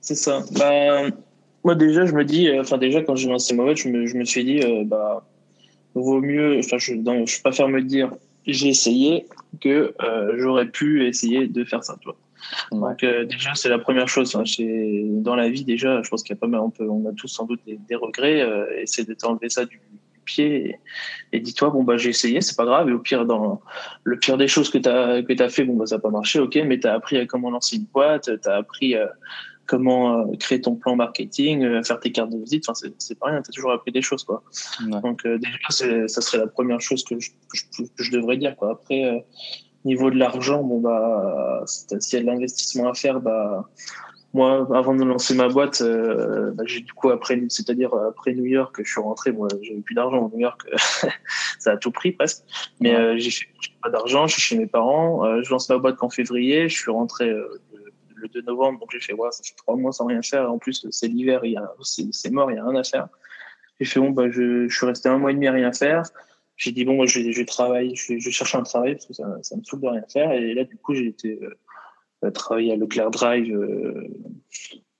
C'est 0.00 0.14
ça. 0.14 0.40
Bah, 0.58 1.08
moi 1.64 1.74
déjà, 1.74 2.04
je 2.04 2.12
me 2.12 2.24
dis, 2.24 2.48
euh, 2.48 2.60
enfin 2.60 2.78
déjà 2.78 3.02
quand 3.02 3.16
j'ai 3.16 3.28
lancé 3.28 3.54
ma 3.54 3.64
boîte, 3.64 3.78
je 3.78 3.88
me, 3.88 4.06
je 4.06 4.16
me 4.16 4.24
suis 4.24 4.44
dit, 4.44 4.60
euh, 4.60 4.84
bah, 4.84 5.26
vaut 5.94 6.20
mieux, 6.20 6.58
enfin 6.58 6.76
je, 6.78 6.94
non, 6.94 7.24
je 7.26 7.40
préfère 7.40 7.68
me 7.68 7.80
dire, 7.80 8.12
j'ai 8.46 8.68
essayé 8.68 9.26
que 9.60 9.94
euh, 10.02 10.34
j'aurais 10.36 10.66
pu 10.66 11.06
essayer 11.06 11.46
de 11.46 11.64
faire 11.64 11.82
ça, 11.82 11.96
tu 12.00 12.04
vois. 12.08 12.16
Ouais. 12.72 12.78
Donc 12.80 13.02
euh, 13.04 13.24
déjà 13.24 13.54
c'est 13.54 13.68
la 13.68 13.78
première 13.78 14.08
chose. 14.08 14.34
Hein, 14.36 14.44
dans 15.22 15.36
la 15.36 15.48
vie 15.48 15.64
déjà, 15.64 16.02
je 16.02 16.08
pense 16.08 16.22
qu'il 16.22 16.34
y 16.34 16.38
a 16.38 16.40
pas 16.40 16.46
mal, 16.46 16.60
on 16.60 16.70
peut, 16.70 16.88
on 16.88 17.08
a 17.08 17.12
tous 17.12 17.28
sans 17.28 17.46
doute 17.46 17.60
des, 17.66 17.78
des 17.88 17.94
regrets. 17.94 18.40
Euh, 18.42 18.66
essaie 18.80 19.04
de 19.04 19.14
t'enlever 19.14 19.48
ça 19.48 19.64
du, 19.64 19.76
du 19.76 20.20
pied 20.24 20.70
et, 20.70 20.78
et 21.32 21.40
dis-toi 21.40 21.70
bon 21.70 21.82
bah 21.84 21.96
j'ai 21.96 22.10
essayé, 22.10 22.40
c'est 22.40 22.56
pas 22.56 22.64
grave. 22.64 22.88
Et 22.88 22.92
au 22.92 22.98
pire 22.98 23.24
dans 23.26 23.60
le 24.02 24.18
pire 24.18 24.36
des 24.36 24.48
choses 24.48 24.70
que 24.70 24.78
t'as 24.78 25.22
que 25.22 25.32
t'as 25.32 25.48
fait, 25.48 25.64
bon 25.64 25.76
bah 25.76 25.86
ça 25.86 25.96
a 25.96 25.98
pas 25.98 26.10
marché, 26.10 26.40
ok, 26.40 26.58
mais 26.66 26.78
t'as 26.80 26.94
appris 26.94 27.16
à 27.18 27.26
comment 27.26 27.50
lancer 27.50 27.76
une 27.76 27.84
boîte, 27.84 28.30
t'as 28.42 28.56
appris 28.56 28.96
à 28.96 29.12
comment 29.66 30.20
euh, 30.20 30.36
créer 30.38 30.60
ton 30.60 30.76
plan 30.76 30.94
marketing, 30.94 31.64
euh, 31.64 31.82
faire 31.82 31.98
tes 31.98 32.12
cartes 32.12 32.28
de 32.28 32.38
visite. 32.38 32.64
Enfin 32.68 32.88
c'est 32.98 33.18
pas 33.18 33.28
rien, 33.28 33.40
t'as 33.40 33.50
toujours 33.50 33.72
appris 33.72 33.92
des 33.92 34.02
choses 34.02 34.22
quoi. 34.22 34.42
Ouais. 34.82 35.00
Donc 35.00 35.24
euh, 35.24 35.38
déjà, 35.38 36.06
ça 36.06 36.20
serait 36.20 36.36
la 36.38 36.46
première 36.46 36.82
chose 36.82 37.02
que 37.02 37.18
je, 37.18 37.30
que 37.30 37.56
je, 37.56 37.82
que 37.84 38.02
je 38.02 38.12
devrais 38.12 38.36
dire. 38.36 38.56
Quoi. 38.56 38.72
Après, 38.72 39.04
euh, 39.04 39.18
niveau 39.84 40.10
de 40.10 40.16
l'argent, 40.16 40.62
bon 40.62 40.80
bah, 40.80 41.62
s'il 41.66 42.18
y 42.18 42.20
a 42.20 42.20
de 42.20 42.26
l'investissement 42.26 42.88
à 42.88 42.94
faire, 42.94 43.20
bah, 43.20 43.68
moi, 44.34 44.66
avant 44.76 44.96
de 44.96 45.04
lancer 45.04 45.32
ma 45.34 45.48
boîte, 45.48 45.80
euh, 45.80 46.50
bah, 46.54 46.64
j'ai 46.66 46.80
du 46.80 46.92
coup 46.92 47.10
après, 47.10 47.40
c'est-à-dire 47.48 47.94
après 47.94 48.34
New 48.34 48.44
York, 48.44 48.74
je 48.82 48.90
suis 48.90 49.00
rentré. 49.00 49.30
Moi, 49.30 49.46
j'avais 49.62 49.80
plus 49.80 49.94
d'argent. 49.94 50.28
New 50.34 50.40
York, 50.40 50.60
ça 51.60 51.72
a 51.72 51.76
tout 51.76 51.92
pris 51.92 52.10
presque. 52.10 52.42
Mais 52.80 52.96
euh, 52.96 53.16
j'ai 53.16 53.30
pas 53.80 53.90
d'argent. 53.90 54.26
Je 54.26 54.32
suis 54.32 54.42
chez 54.42 54.58
mes 54.58 54.66
parents. 54.66 55.24
Euh, 55.24 55.42
je 55.44 55.50
lance 55.50 55.68
ma 55.68 55.78
boîte 55.78 55.96
qu'en 55.96 56.10
février. 56.10 56.68
Je 56.68 56.76
suis 56.76 56.90
rentré 56.90 57.28
euh, 57.28 57.46
le, 57.72 57.84
le 58.16 58.28
2 58.28 58.42
novembre, 58.42 58.80
donc 58.80 58.90
j'ai 58.90 58.98
fait 58.98 59.12
ouais, 59.12 59.28
ça 59.30 59.44
fait 59.44 59.54
trois 59.56 59.76
mois 59.76 59.92
sans 59.92 60.06
rien 60.06 60.20
faire. 60.20 60.50
En 60.50 60.58
plus, 60.58 60.84
c'est 60.90 61.06
l'hiver, 61.06 61.44
il 61.44 61.52
y 61.52 61.56
a, 61.56 61.72
c'est, 61.82 62.08
c'est 62.10 62.30
mort, 62.30 62.50
il 62.50 62.56
y 62.56 62.58
a 62.58 62.64
rien 62.64 62.80
à 62.80 62.82
faire. 62.82 63.06
J'ai 63.78 63.86
fait 63.86 64.00
bon 64.00 64.10
bah 64.10 64.30
je, 64.30 64.66
je 64.68 64.76
suis 64.76 64.86
resté 64.86 65.08
un 65.08 65.18
mois 65.18 65.30
et 65.30 65.34
demi 65.34 65.46
à 65.46 65.52
rien 65.52 65.72
faire. 65.72 66.02
J'ai 66.56 66.72
dit 66.72 66.84
bon 66.84 66.94
moi 66.94 67.06
je 67.06 67.20
je 67.32 67.38
vais 67.38 67.44
travailler, 67.44 67.94
je 67.96 68.18
je 68.18 68.24
vais 68.24 68.30
chercher 68.30 68.58
un 68.58 68.62
travail 68.62 68.94
parce 68.94 69.06
que 69.06 69.12
ça, 69.14 69.24
ça 69.42 69.56
me 69.56 69.62
saoule 69.64 69.80
de 69.80 69.88
rien 69.88 70.04
faire. 70.12 70.32
Et 70.32 70.54
là 70.54 70.64
du 70.64 70.76
coup 70.76 70.94
j'ai 70.94 71.06
été 71.06 71.40
euh, 72.22 72.30
travailler 72.30 72.72
à 72.72 72.76
Leclerc 72.76 73.10
Drive 73.10 73.52
euh, 73.54 74.08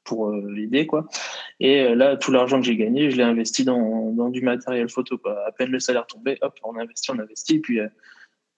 pour 0.02 0.30
euh, 0.30 0.50
l'idée 0.50 0.86
quoi. 0.86 1.06
Et 1.60 1.82
euh, 1.82 1.94
là 1.94 2.16
tout 2.16 2.32
l'argent 2.32 2.60
que 2.60 2.66
j'ai 2.66 2.76
gagné 2.76 3.10
je 3.10 3.16
l'ai 3.16 3.22
investi 3.22 3.64
dans, 3.64 4.10
dans 4.12 4.30
du 4.30 4.42
matériel 4.42 4.88
photo 4.88 5.16
quoi. 5.16 5.46
À 5.46 5.52
peine 5.52 5.70
le 5.70 5.78
salaire 5.78 6.06
tombé, 6.06 6.38
hop 6.42 6.58
on 6.64 6.76
investit, 6.76 7.10
on 7.12 7.18
investit. 7.18 7.56
Et 7.56 7.60
puis 7.60 7.80
euh, 7.80 7.88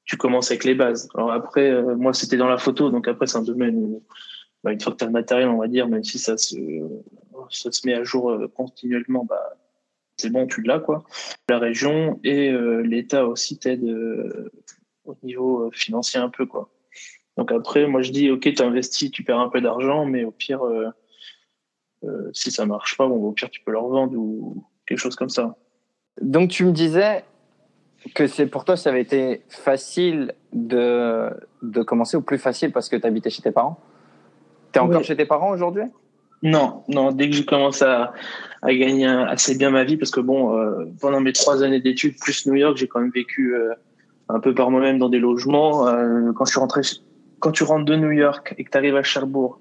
tu 0.04 0.16
commences 0.16 0.50
avec 0.50 0.64
les 0.64 0.74
bases. 0.74 1.08
Alors 1.14 1.32
après 1.32 1.70
euh, 1.70 1.96
moi 1.96 2.14
c'était 2.14 2.38
dans 2.38 2.48
la 2.48 2.58
photo 2.58 2.90
donc 2.90 3.08
après 3.08 3.26
c'est 3.26 3.36
un 3.38 3.42
domaine 3.42 3.76
où 3.76 4.02
bah, 4.64 4.72
une 4.72 4.80
fois 4.80 4.92
que 4.92 4.98
tu 4.98 5.04
as 5.04 5.08
le 5.08 5.12
matériel 5.12 5.48
on 5.48 5.58
va 5.58 5.68
dire 5.68 5.86
même 5.86 6.02
si 6.02 6.18
ça 6.18 6.38
se 6.38 6.56
ça 7.50 7.70
se 7.70 7.86
met 7.86 7.92
à 7.92 8.02
jour 8.04 8.34
continuellement 8.54 9.24
bah 9.24 9.56
c'est 10.16 10.30
bon, 10.30 10.46
tu 10.46 10.62
l'as 10.62 10.80
quoi. 10.80 11.04
La 11.48 11.58
région 11.58 12.18
et 12.24 12.50
euh, 12.50 12.80
l'État 12.80 13.26
aussi 13.26 13.58
t'aide 13.58 13.84
euh, 13.84 14.50
au 15.04 15.16
niveau 15.22 15.66
euh, 15.66 15.70
financier 15.72 16.18
un 16.20 16.28
peu 16.28 16.46
quoi. 16.46 16.70
Donc 17.36 17.52
après, 17.52 17.86
moi 17.86 18.02
je 18.02 18.12
dis 18.12 18.30
ok, 18.30 18.54
tu 18.54 18.62
investis, 18.62 19.10
tu 19.10 19.22
perds 19.22 19.40
un 19.40 19.50
peu 19.50 19.60
d'argent, 19.60 20.06
mais 20.06 20.24
au 20.24 20.30
pire, 20.30 20.62
si 22.32 22.50
ça 22.50 22.64
marche 22.64 22.96
pas, 22.96 23.06
bon, 23.06 23.16
au 23.16 23.32
pire 23.32 23.50
tu 23.50 23.60
peux 23.60 23.72
le 23.72 23.78
revendre 23.78 24.16
ou 24.16 24.64
quelque 24.86 24.98
chose 24.98 25.16
comme 25.16 25.28
ça. 25.28 25.56
Donc 26.22 26.48
tu 26.48 26.64
me 26.64 26.72
disais 26.72 27.24
que 28.14 28.26
c'est 28.26 28.46
pour 28.46 28.64
toi 28.64 28.76
ça 28.76 28.88
avait 28.88 29.02
été 29.02 29.42
facile 29.48 30.32
de, 30.54 31.28
de 31.60 31.82
commencer 31.82 32.16
ou 32.16 32.22
plus 32.22 32.38
facile 32.38 32.72
parce 32.72 32.88
que 32.88 32.96
tu 32.96 33.06
habitais 33.06 33.28
chez 33.28 33.42
tes 33.42 33.50
parents? 33.50 33.78
T'es 34.72 34.80
encore 34.80 34.98
Ouais. 34.98 35.04
chez 35.04 35.16
tes 35.16 35.26
parents 35.26 35.50
aujourd'hui? 35.50 35.84
Non, 36.42 36.84
non, 36.88 37.12
dès 37.12 37.28
que 37.28 37.36
j'ai 37.36 37.44
commencé 37.44 37.84
à, 37.84 38.12
à 38.66 38.74
gagner 38.74 39.06
assez 39.06 39.54
bien 39.56 39.70
ma 39.70 39.84
vie, 39.84 39.96
parce 39.96 40.10
que 40.10 40.20
bon, 40.20 40.58
euh, 40.58 40.86
pendant 41.00 41.20
mes 41.20 41.32
trois 41.32 41.62
années 41.62 41.80
d'études 41.80 42.18
plus 42.18 42.46
New 42.46 42.54
York, 42.54 42.76
j'ai 42.76 42.88
quand 42.88 43.00
même 43.00 43.12
vécu 43.14 43.54
euh, 43.54 43.72
un 44.28 44.40
peu 44.40 44.54
par 44.54 44.70
moi-même 44.70 44.98
dans 44.98 45.08
des 45.08 45.18
logements. 45.20 45.86
Euh, 45.88 46.32
quand 46.34 46.44
je 46.46 46.50
suis 46.50 46.60
rentré, 46.60 46.80
quand 47.38 47.52
tu 47.52 47.62
rentres 47.64 47.84
de 47.84 47.94
New 47.96 48.10
York 48.10 48.54
et 48.58 48.64
que 48.64 48.70
tu 48.70 48.76
arrives 48.78 48.96
à 48.96 49.02
Cherbourg, 49.02 49.60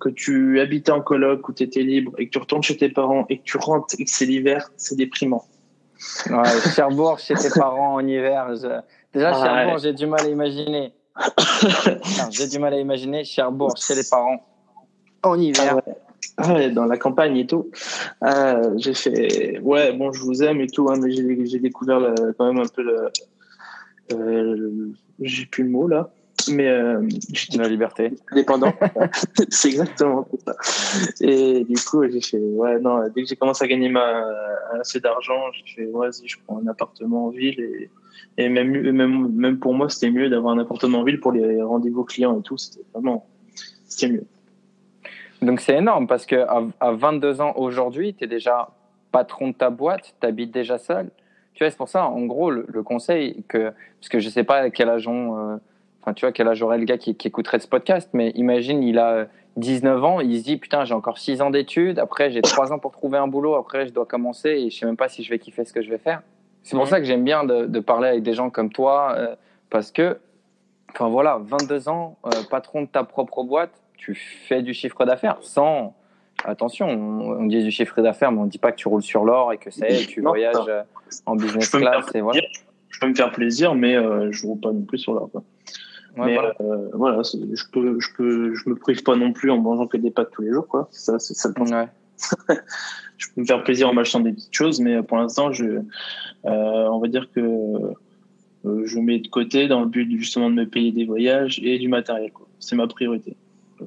que 0.00 0.08
tu 0.08 0.60
habitais 0.60 0.90
en 0.92 1.00
coloc 1.02 1.48
où 1.48 1.52
tu 1.52 1.62
étais 1.64 1.82
libre 1.82 2.12
et 2.18 2.26
que 2.26 2.30
tu 2.32 2.38
retournes 2.38 2.62
chez 2.62 2.76
tes 2.76 2.88
parents 2.88 3.26
et 3.28 3.38
que 3.38 3.42
tu 3.44 3.56
rentres 3.58 3.94
et 3.98 4.04
que 4.04 4.10
c'est 4.10 4.26
l'hiver, 4.26 4.70
c'est 4.76 4.96
déprimant. 4.96 5.44
Ouais, 6.30 6.60
Cherbourg 6.74 7.18
chez 7.18 7.34
tes 7.34 7.48
parents 7.50 7.94
en 7.94 8.06
hiver. 8.06 8.54
je- 8.56 8.80
Déjà, 9.14 9.30
Ah, 9.34 9.44
Cherbourg, 9.44 9.74
ouais. 9.74 9.80
j'ai 9.80 9.92
du 9.94 10.06
mal 10.06 10.20
à 10.24 10.28
imaginer. 10.28 10.92
J'ai 12.30 12.46
du 12.48 12.58
mal 12.58 12.74
à 12.74 12.78
imaginer 12.78 13.24
Cherbourg 13.24 13.74
chez 13.78 13.94
les 13.94 14.02
parents 14.10 14.44
en 15.22 15.38
hiver. 15.40 15.64
Ah 15.70 15.74
ouais. 15.76 15.96
Ah 16.38 16.68
dans 16.68 16.84
la 16.84 16.98
campagne 16.98 17.36
et 17.38 17.46
tout. 17.46 17.70
Euh, 18.22 18.74
j'ai 18.76 18.92
fait, 18.94 19.58
ouais, 19.60 19.92
bon, 19.94 20.12
je 20.12 20.20
vous 20.22 20.42
aime 20.42 20.60
et 20.60 20.66
tout, 20.66 20.88
hein, 20.90 20.96
mais 21.00 21.10
j'ai 21.10 21.46
j'ai 21.46 21.58
découvert 21.58 21.98
le- 21.98 22.32
quand 22.36 22.52
même 22.52 22.62
un 22.62 22.68
peu 22.68 22.82
le, 22.82 23.08
euh, 24.12 24.88
j'ai 25.20 25.46
plus 25.46 25.64
le 25.64 25.70
mot 25.70 25.88
là, 25.88 26.10
mais 26.50 26.68
euh, 26.68 27.00
La 27.56 27.68
liberté. 27.68 28.12
indépendant. 28.30 28.72
c'est 29.48 29.68
exactement 29.68 30.28
ça. 30.46 30.54
Et 31.22 31.64
du 31.64 31.76
coup, 31.76 32.06
j'ai 32.08 32.20
fait, 32.20 32.38
ouais, 32.38 32.78
non, 32.80 33.00
dès 33.14 33.22
que 33.22 33.28
j'ai 33.28 33.36
commencé 33.36 33.64
à 33.64 33.68
gagner 33.68 33.88
ma, 33.88 34.24
assez 34.80 35.00
d'argent, 35.00 35.40
j'ai 35.52 35.74
fait, 35.74 35.90
vas-y, 35.90 36.28
je 36.28 36.36
prends 36.46 36.58
un 36.58 36.66
appartement 36.66 37.26
en 37.26 37.30
ville 37.30 37.58
et, 37.60 37.90
et 38.36 38.48
même, 38.50 38.70
même, 38.92 39.32
même 39.32 39.58
pour 39.58 39.72
moi, 39.72 39.88
c'était 39.88 40.10
mieux 40.10 40.28
d'avoir 40.28 40.54
un 40.54 40.58
appartement 40.58 40.98
en 41.00 41.04
ville 41.04 41.18
pour 41.20 41.32
les 41.32 41.62
rendez-vous 41.62 42.04
clients 42.04 42.38
et 42.38 42.42
tout. 42.42 42.58
C'était 42.58 42.84
vraiment, 42.92 43.26
c'était 43.88 44.12
mieux. 44.12 44.24
Donc 45.46 45.60
c'est 45.60 45.76
énorme 45.76 46.06
parce 46.06 46.26
que 46.26 46.36
à, 46.36 46.62
à 46.80 46.92
22 46.92 47.40
ans 47.40 47.52
aujourd'hui, 47.56 48.14
tu 48.14 48.24
es 48.24 48.26
déjà 48.26 48.68
patron 49.12 49.48
de 49.48 49.52
ta 49.54 49.70
boîte, 49.70 50.14
tu 50.20 50.26
habites 50.26 50.50
déjà 50.50 50.76
seul. 50.78 51.08
Tu 51.54 51.62
vois, 51.64 51.70
c'est 51.70 51.76
pour 51.76 51.88
ça, 51.88 52.06
en 52.06 52.22
gros, 52.26 52.50
le, 52.50 52.66
le 52.68 52.82
conseil 52.82 53.44
que, 53.48 53.70
parce 54.00 54.08
que 54.10 54.18
je 54.18 54.28
sais 54.28 54.44
pas 54.44 54.56
à 54.58 54.70
quel 54.70 54.88
âge 54.90 55.08
on, 55.08 55.38
euh, 55.38 55.56
enfin, 56.02 56.12
tu 56.12 56.26
vois, 56.26 56.32
quel 56.32 56.48
âge 56.48 56.62
aurait 56.62 56.78
le 56.78 56.84
gars 56.84 56.98
qui, 56.98 57.14
qui 57.14 57.28
écouterait 57.28 57.60
ce 57.60 57.68
podcast, 57.68 58.10
mais 58.12 58.30
imagine, 58.30 58.82
il 58.82 58.98
a 58.98 59.10
euh, 59.12 59.24
19 59.56 60.04
ans, 60.04 60.20
il 60.20 60.38
se 60.38 60.44
dit, 60.44 60.56
putain, 60.58 60.84
j'ai 60.84 60.92
encore 60.94 61.16
6 61.16 61.40
ans 61.40 61.48
d'études, 61.50 61.98
après 61.98 62.30
j'ai 62.30 62.42
3 62.42 62.72
ans 62.72 62.78
pour 62.78 62.90
trouver 62.92 63.16
un 63.16 63.26
boulot, 63.26 63.54
après 63.54 63.86
je 63.86 63.92
dois 63.92 64.04
commencer 64.04 64.50
et 64.50 64.68
je 64.70 64.76
sais 64.78 64.84
même 64.84 64.98
pas 64.98 65.08
si 65.08 65.22
je 65.22 65.30
vais 65.30 65.38
kiffer 65.38 65.64
ce 65.64 65.72
que 65.72 65.80
je 65.80 65.88
vais 65.88 65.96
faire. 65.98 66.20
C'est 66.62 66.76
pour 66.76 66.84
Mhm. 66.84 66.90
ça 66.90 66.98
que 66.98 67.06
j'aime 67.06 67.24
bien 67.24 67.44
de, 67.44 67.64
de 67.64 67.80
parler 67.80 68.08
avec 68.08 68.22
des 68.22 68.34
gens 68.34 68.50
comme 68.50 68.70
toi, 68.70 69.14
euh, 69.16 69.34
parce 69.70 69.92
que, 69.92 70.18
enfin 70.90 71.08
voilà, 71.08 71.38
22 71.42 71.88
ans, 71.88 72.16
euh, 72.26 72.30
patron 72.50 72.82
de 72.82 72.86
ta 72.88 73.04
propre 73.04 73.44
boîte, 73.44 73.70
tu 73.96 74.14
fais 74.14 74.62
du 74.62 74.74
chiffre 74.74 75.04
d'affaires 75.04 75.38
sans. 75.40 75.94
Attention, 76.44 76.86
on, 76.88 77.40
on 77.40 77.46
dit 77.46 77.62
du 77.64 77.70
chiffre 77.70 78.00
d'affaires, 78.02 78.30
mais 78.30 78.38
on 78.40 78.46
dit 78.46 78.58
pas 78.58 78.70
que 78.70 78.76
tu 78.76 78.88
roules 78.88 79.02
sur 79.02 79.24
l'or 79.24 79.52
et 79.52 79.58
que 79.58 79.70
ça 79.70 79.88
y 79.88 79.94
est, 79.94 80.06
tu 80.06 80.20
Non, 80.22 80.30
voyages 80.30 80.54
non. 80.54 80.66
euh, 80.68 80.82
en 81.24 81.34
business 81.36 81.70
class 81.70 82.04
et 82.14 82.20
voilà. 82.20 82.40
je 82.90 83.00
peux 83.00 83.08
me 83.08 83.14
faire 83.14 83.32
plaisir, 83.32 83.74
mais 83.74 83.96
euh, 83.96 84.30
je 84.32 84.44
ne 84.46 84.50
roule 84.52 84.60
pas 84.60 84.70
non 84.70 84.82
plus 84.82 84.98
sur 84.98 85.14
l'or. 85.14 85.30
quoi. 85.32 85.42
Ouais, 86.18 86.26
mais 86.26 86.34
voilà. 86.34 86.54
euh, 86.60 86.88
voilà, 86.94 87.24
c'est- 87.24 87.38
je 87.54 87.64
peux, 87.72 87.98
je 88.00 88.08
peux, 88.16 88.54
je 88.54 88.68
me 88.68 88.74
prive 88.76 89.02
pas 89.02 89.16
non 89.16 89.32
plus 89.32 89.50
en 89.50 89.58
mangeant 89.58 89.86
que 89.86 89.96
des 89.96 90.10
pâtes 90.10 90.30
tous 90.30 90.42
les 90.42 90.52
jours, 90.52 90.66
quoi. 90.68 90.88
Ça, 90.90 91.18
c'est 91.18 91.34
ça. 91.34 91.48
le 91.48 91.54
principe. 91.54 91.74
Ouais. 91.76 91.88
Je 93.18 93.28
peux 93.34 93.40
me 93.40 93.46
faire 93.46 93.64
plaisir 93.64 93.88
en 93.88 93.94
m'achetant 93.94 94.20
des 94.20 94.32
petites 94.32 94.52
choses, 94.54 94.78
mais 94.78 95.02
pour 95.02 95.16
l'instant, 95.16 95.50
je, 95.50 95.64
euh, 95.64 95.80
on 96.44 96.98
va 96.98 97.08
dire 97.08 97.30
que 97.34 97.40
je 98.84 98.98
mets 98.98 99.20
de 99.20 99.28
côté 99.28 99.68
dans 99.68 99.80
le 99.80 99.86
but 99.86 100.10
justement 100.18 100.50
de 100.50 100.54
me 100.54 100.66
payer 100.66 100.92
des 100.92 101.06
voyages 101.06 101.58
et 101.62 101.78
du 101.78 101.88
matériel. 101.88 102.30
quoi. 102.32 102.46
C'est 102.58 102.76
ma 102.76 102.86
priorité. 102.86 103.34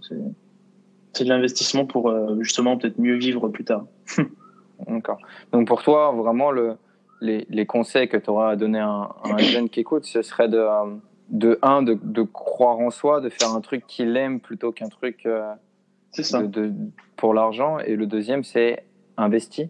C'est, 0.02 1.24
de 1.26 1.30
l'investissement 1.30 1.86
pour 1.86 2.10
euh, 2.10 2.38
justement 2.42 2.78
peut-être 2.78 3.00
mieux 3.00 3.16
vivre 3.16 3.50
plus 3.50 3.64
tard. 3.66 3.86
D'accord. 4.88 5.18
Donc 5.52 5.68
pour 5.68 5.84
toi, 5.84 6.12
vraiment, 6.12 6.52
le, 6.52 6.76
les, 7.22 7.46
les 7.50 7.66
conseils 7.66 8.08
que 8.08 8.16
tu 8.18 8.30
auras 8.30 8.52
à 8.52 8.56
donner 8.56 8.80
à 8.80 8.88
un, 8.88 9.02
à 9.24 9.34
un 9.34 9.38
jeune 9.40 9.70
qui 9.70 9.82
écoute, 9.82 10.06
ce 10.06 10.22
serait 10.22 10.48
de, 10.48 10.58
euh, 10.58 10.96
de 11.30 11.60
un, 11.62 11.82
de, 11.82 11.98
de 12.02 12.22
croire 12.22 12.80
en 12.80 12.90
soi, 12.92 13.20
de 13.22 13.30
faire 13.30 13.50
un 13.54 13.62
truc 13.62 13.86
qu'il 13.88 14.16
aime 14.16 14.40
plutôt 14.40 14.72
qu'un 14.72 14.88
truc 14.88 15.26
euh, 15.26 15.52
C'est 16.12 16.24
ça. 16.24 16.42
de, 16.42 16.48
de- 16.48 16.74
pour 17.18 17.34
l'argent. 17.34 17.80
Et 17.80 17.96
le 17.96 18.06
deuxième, 18.06 18.44
c'est 18.46 18.86
investi. 19.18 19.70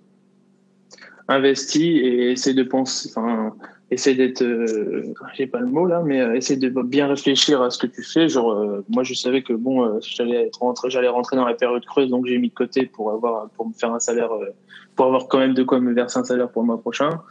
investi 1.28 1.98
et 1.98 2.32
essayer 2.32 2.56
de 2.56 2.64
penser, 2.64 3.10
enfin, 3.16 3.56
essayer 3.92 4.16
d'être, 4.16 4.44
euh, 4.44 5.14
j'ai 5.36 5.48
pas 5.48 5.60
le 5.60 5.68
mot 5.68 5.86
là, 5.86 6.02
mais 6.06 6.22
euh, 6.22 6.36
essayer 6.36 6.60
de 6.60 6.70
bien 6.82 7.08
réfléchir 7.08 7.62
à 7.62 7.70
ce 7.70 7.78
que 7.78 7.88
tu 7.88 8.04
fais. 8.04 8.30
Genre, 8.30 8.52
euh, 8.52 8.86
moi, 8.90 9.04
je 9.04 9.14
savais 9.14 9.42
que 9.42 9.54
bon, 9.54 9.84
euh, 9.84 10.00
j'allais 10.02 10.48
être 10.48 10.60
rentré, 10.60 10.90
j'allais 10.90 11.08
rentrer 11.08 11.36
dans 11.36 11.46
la 11.46 11.56
période 11.56 11.84
creuse, 11.86 12.10
donc 12.10 12.26
j'ai 12.28 12.38
mis 12.38 12.50
de 12.50 12.54
côté 12.54 12.86
pour 12.86 13.12
avoir, 13.12 13.50
pour 13.50 13.68
me 13.68 13.74
faire 13.74 13.94
un 13.94 14.00
salaire, 14.00 14.32
euh, 14.32 14.50
pour 14.96 15.08
avoir 15.08 15.28
quand 15.28 15.40
même 15.40 15.54
de 15.54 15.64
quoi 15.64 15.80
me 15.80 15.94
verser 15.94 16.20
un 16.20 16.24
salaire 16.24 16.50
pour 16.50 16.62
le 16.62 16.68
mois 16.68 16.80
prochain. 16.80 17.22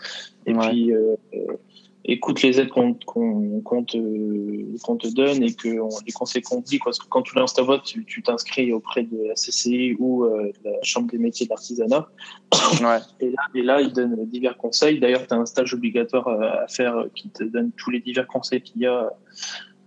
Et 0.47 0.55
Ouais. 0.55 0.69
puis, 0.69 0.93
euh, 0.93 1.15
écoute 2.09 2.43
les 2.43 2.59
aides 2.59 2.71
qu'on 2.71 2.95
te, 2.95 3.05
qu'on 3.05 3.85
te 4.97 5.15
donne 5.15 5.43
et 5.43 5.55
que 5.55 5.79
on, 5.79 5.91
les 6.07 6.13
conseils 6.13 6.43
qu'on 6.43 6.63
te 6.63 6.67
dit. 6.67 6.79
Parce 6.83 6.99
que 6.99 7.07
quand 7.09 7.23
tu 7.23 7.37
lances 7.37 7.55
ta 7.55 7.63
boîte, 7.63 7.83
tu 7.85 8.23
t'inscris 8.23 8.73
auprès 8.73 9.03
de 9.03 9.29
la 9.29 9.35
CCI 9.35 9.95
ou 9.99 10.25
euh, 10.25 10.51
de 10.65 10.71
la 10.71 10.83
Chambre 10.83 11.11
des 11.11 11.19
métiers 11.19 11.47
de 11.47 11.51
l'artisanat. 11.51 12.09
Ouais. 12.81 12.99
Et 13.21 13.31
là, 13.31 13.43
et 13.55 13.63
là, 13.63 13.81
ils 13.81 13.93
donnent 13.93 14.25
divers 14.27 14.57
conseils. 14.57 14.99
D'ailleurs, 14.99 15.27
tu 15.27 15.35
as 15.35 15.37
un 15.37 15.47
stage 15.47 15.75
obligatoire 15.75 16.29
euh, 16.29 16.65
à 16.65 16.69
faire 16.69 16.97
euh, 16.97 17.09
qui 17.15 17.29
te 17.31 17.45
donne 17.45 17.73
tous 17.73 17.91
les 17.91 18.01
divers 18.01 18.27
conseils 18.27 18.63
qu'il 18.63 18.83
y 18.83 18.87
a 18.87 19.11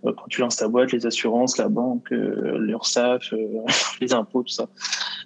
euh, 0.04 0.12
quand 0.16 0.26
tu 0.28 0.40
lances 0.40 0.56
ta 0.56 0.68
boîte, 0.68 0.92
les 0.92 1.06
assurances, 1.06 1.58
la 1.58 1.68
banque, 1.68 2.10
l'URSSAF, 2.10 3.32
les 4.00 4.12
impôts, 4.12 4.42
tout 4.42 4.52
ça. 4.52 4.68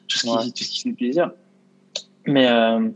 Tout 0.09 0.19
ce 0.19 0.23
qui, 0.23 0.29
Ouais. 0.29 0.45
tout 0.45 0.65
ce 0.65 0.71
qui 0.71 0.83
fait 0.83 0.93
plaisir. 0.93 1.31
Mais 2.27 2.49
euh, 2.49 2.89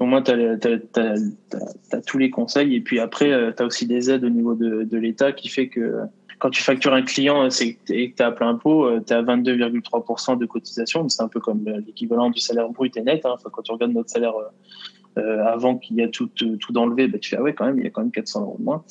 au 0.00 0.06
moins, 0.06 0.22
tu 0.22 0.30
as, 0.30 2.00
tous 2.06 2.18
les 2.18 2.30
conseils. 2.30 2.74
Et 2.74 2.80
puis 2.80 3.00
après, 3.00 3.30
tu 3.56 3.62
as 3.62 3.66
aussi 3.66 3.86
des 3.86 4.10
aides 4.10 4.24
au 4.24 4.30
niveau 4.30 4.54
de, 4.54 4.84
de 4.84 4.96
l'État 4.96 5.32
qui 5.32 5.48
fait 5.48 5.68
que 5.68 6.06
quand 6.38 6.50
tu 6.50 6.62
factures 6.62 6.92
un 6.92 7.02
client 7.02 7.44
euh, 7.44 7.64
et 7.90 8.10
que 8.10 8.16
tu 8.16 8.22
as 8.22 8.26
à 8.26 8.32
plein 8.32 8.54
pot, 8.54 9.00
tu 9.00 9.12
as 9.12 9.22
22,3% 9.22 10.38
de 10.38 10.46
cotisation. 10.46 11.00
Donc, 11.00 11.10
C'est 11.10 11.22
un 11.22 11.28
peu 11.28 11.40
comme 11.40 11.66
euh, 11.66 11.80
l'équivalent 11.86 12.30
du 12.30 12.40
salaire 12.40 12.68
brut 12.68 12.96
et 12.96 13.02
net. 13.02 13.24
Hein. 13.24 13.32
Enfin, 13.34 13.50
quand 13.52 13.62
tu 13.62 13.72
regardes 13.72 13.92
notre 13.92 14.10
salaire 14.10 14.34
euh, 14.36 15.20
euh, 15.20 15.44
avant 15.46 15.78
qu'il 15.78 15.96
y 15.96 16.02
a 16.02 16.08
tout, 16.08 16.26
tout, 16.28 16.56
tout 16.56 16.76
enlevé, 16.76 17.08
bah, 17.08 17.18
tu 17.18 17.30
fais, 17.30 17.36
ah 17.36 17.42
ouais, 17.42 17.54
quand 17.54 17.66
même, 17.66 17.78
il 17.78 17.84
y 17.84 17.86
a 17.86 17.90
quand 17.90 18.02
même 18.02 18.10
400 18.10 18.42
euros 18.42 18.56
de 18.58 18.64
moins. 18.64 18.84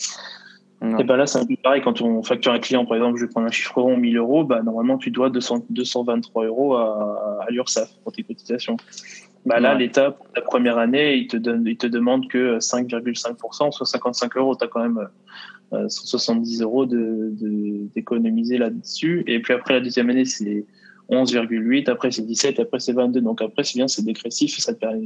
Et 1.00 1.04
ben 1.04 1.16
là, 1.16 1.26
c'est 1.26 1.40
un 1.40 1.46
peu 1.46 1.56
pareil. 1.56 1.82
Quand 1.82 2.00
on 2.02 2.22
facture 2.22 2.52
un 2.52 2.60
client, 2.60 2.86
par 2.86 2.98
exemple, 2.98 3.18
je 3.18 3.26
vais 3.26 3.32
prendre 3.32 3.48
un 3.48 3.52
chiffre 3.52 3.82
rond, 3.82 3.98
1000 3.98 4.18
euros, 4.18 4.44
bah, 4.44 4.62
normalement, 4.62 5.00
tu 5.00 5.10
dois 5.10 5.32
200, 5.32 5.66
223 5.70 6.46
euros 6.46 6.76
à, 6.76 7.40
à 7.48 7.50
l'URSSAF 7.50 7.90
pour 8.04 8.12
tes 8.12 8.22
cotisations. 8.22 8.78
Bah, 9.46 9.60
là, 9.60 9.74
Ouais. 9.74 9.80
l'État, 9.80 10.12
pour 10.12 10.28
la 10.36 10.42
première 10.42 10.78
année, 10.78 11.16
il 11.18 11.28
te 11.28 11.38
donne, 11.38 11.66
il 11.68 11.78
te 11.78 11.88
demande 11.88 12.28
que 12.28 12.58
5,5%, 12.60 13.72
soit 13.72 13.86
55 13.86 14.36
euros. 14.38 14.56
Tu 14.56 14.66
as 14.66 14.68
quand 14.68 14.82
même 14.82 15.08
euh, 15.74 15.88
170 15.88 16.62
euros 16.62 16.86
de, 16.86 17.30
de, 17.32 17.88
d'économiser 17.94 18.58
là-dessus. 18.58 19.24
Et 19.28 19.40
puis 19.42 19.54
après, 19.54 19.74
la 19.76 19.82
deuxième 19.82 20.10
année, 20.10 20.26
c'est 20.26 20.66
11,8, 21.12 21.88
après 21.92 22.10
c'est 22.10 22.24
17, 22.26 22.60
après 22.60 22.80
c'est 22.80 22.94
22. 22.94 23.22
Donc 23.22 23.40
après, 23.40 23.64
c'est 23.64 23.78
bien, 23.78 23.88
c'est 23.88 24.04
dégressif 24.04 24.58
ça 24.58 24.74
te 24.74 24.80
permet, 24.80 25.04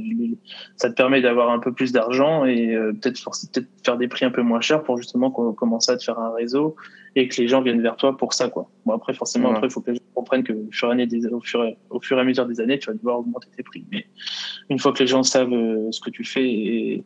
ça 0.76 0.88
te 0.88 0.94
permet 0.94 1.20
d'avoir 1.20 1.50
un 1.50 1.58
peu 1.58 1.74
plus 1.74 1.92
d'argent 1.92 2.46
et 2.46 2.74
euh, 2.74 2.92
peut-être 2.94 3.18
forcer- 3.18 3.48
peut-être 3.52 3.68
faire 3.84 3.98
des 3.98 4.08
prix 4.08 4.24
un 4.24 4.30
peu 4.30 4.40
moins 4.40 4.62
chers 4.62 4.82
pour 4.82 4.96
justement 4.96 5.30
co- 5.30 5.52
commencer 5.52 5.92
à 5.92 5.98
te 5.98 6.02
faire 6.04 6.18
un 6.18 6.32
réseau 6.32 6.74
et 7.16 7.28
que 7.28 7.38
les 7.42 7.48
gens 7.48 7.60
viennent 7.60 7.82
vers 7.82 7.96
toi 7.96 8.16
pour 8.16 8.32
ça 8.32 8.48
quoi. 8.48 8.70
Bon 8.86 8.94
après 8.94 9.12
forcément 9.12 9.50
Ouais. 9.50 9.56
après 9.56 9.66
il 9.68 9.70
faut 9.72 9.82
que 9.82 9.90
les 9.90 9.96
gens 9.96 9.99
comprennent 10.14 10.42
que 10.42 10.52
au 10.52 10.68
fur, 10.70 10.88
et 10.88 10.90
à 10.90 10.92
année 10.92 11.06
des, 11.06 11.26
au, 11.26 11.40
fur 11.40 11.64
et, 11.64 11.76
au 11.90 12.00
fur 12.00 12.18
et 12.18 12.20
à 12.20 12.24
mesure 12.24 12.46
des 12.46 12.60
années 12.60 12.78
tu 12.78 12.88
vas 12.88 12.94
devoir 12.94 13.20
augmenter 13.20 13.48
tes 13.56 13.62
prix. 13.62 13.84
Mais 13.90 14.06
une 14.68 14.78
fois 14.78 14.92
que 14.92 15.00
les 15.00 15.06
gens 15.06 15.22
savent 15.22 15.52
euh, 15.52 15.90
ce 15.92 16.00
que 16.00 16.10
tu 16.10 16.24
fais 16.24 16.48
et 16.48 17.04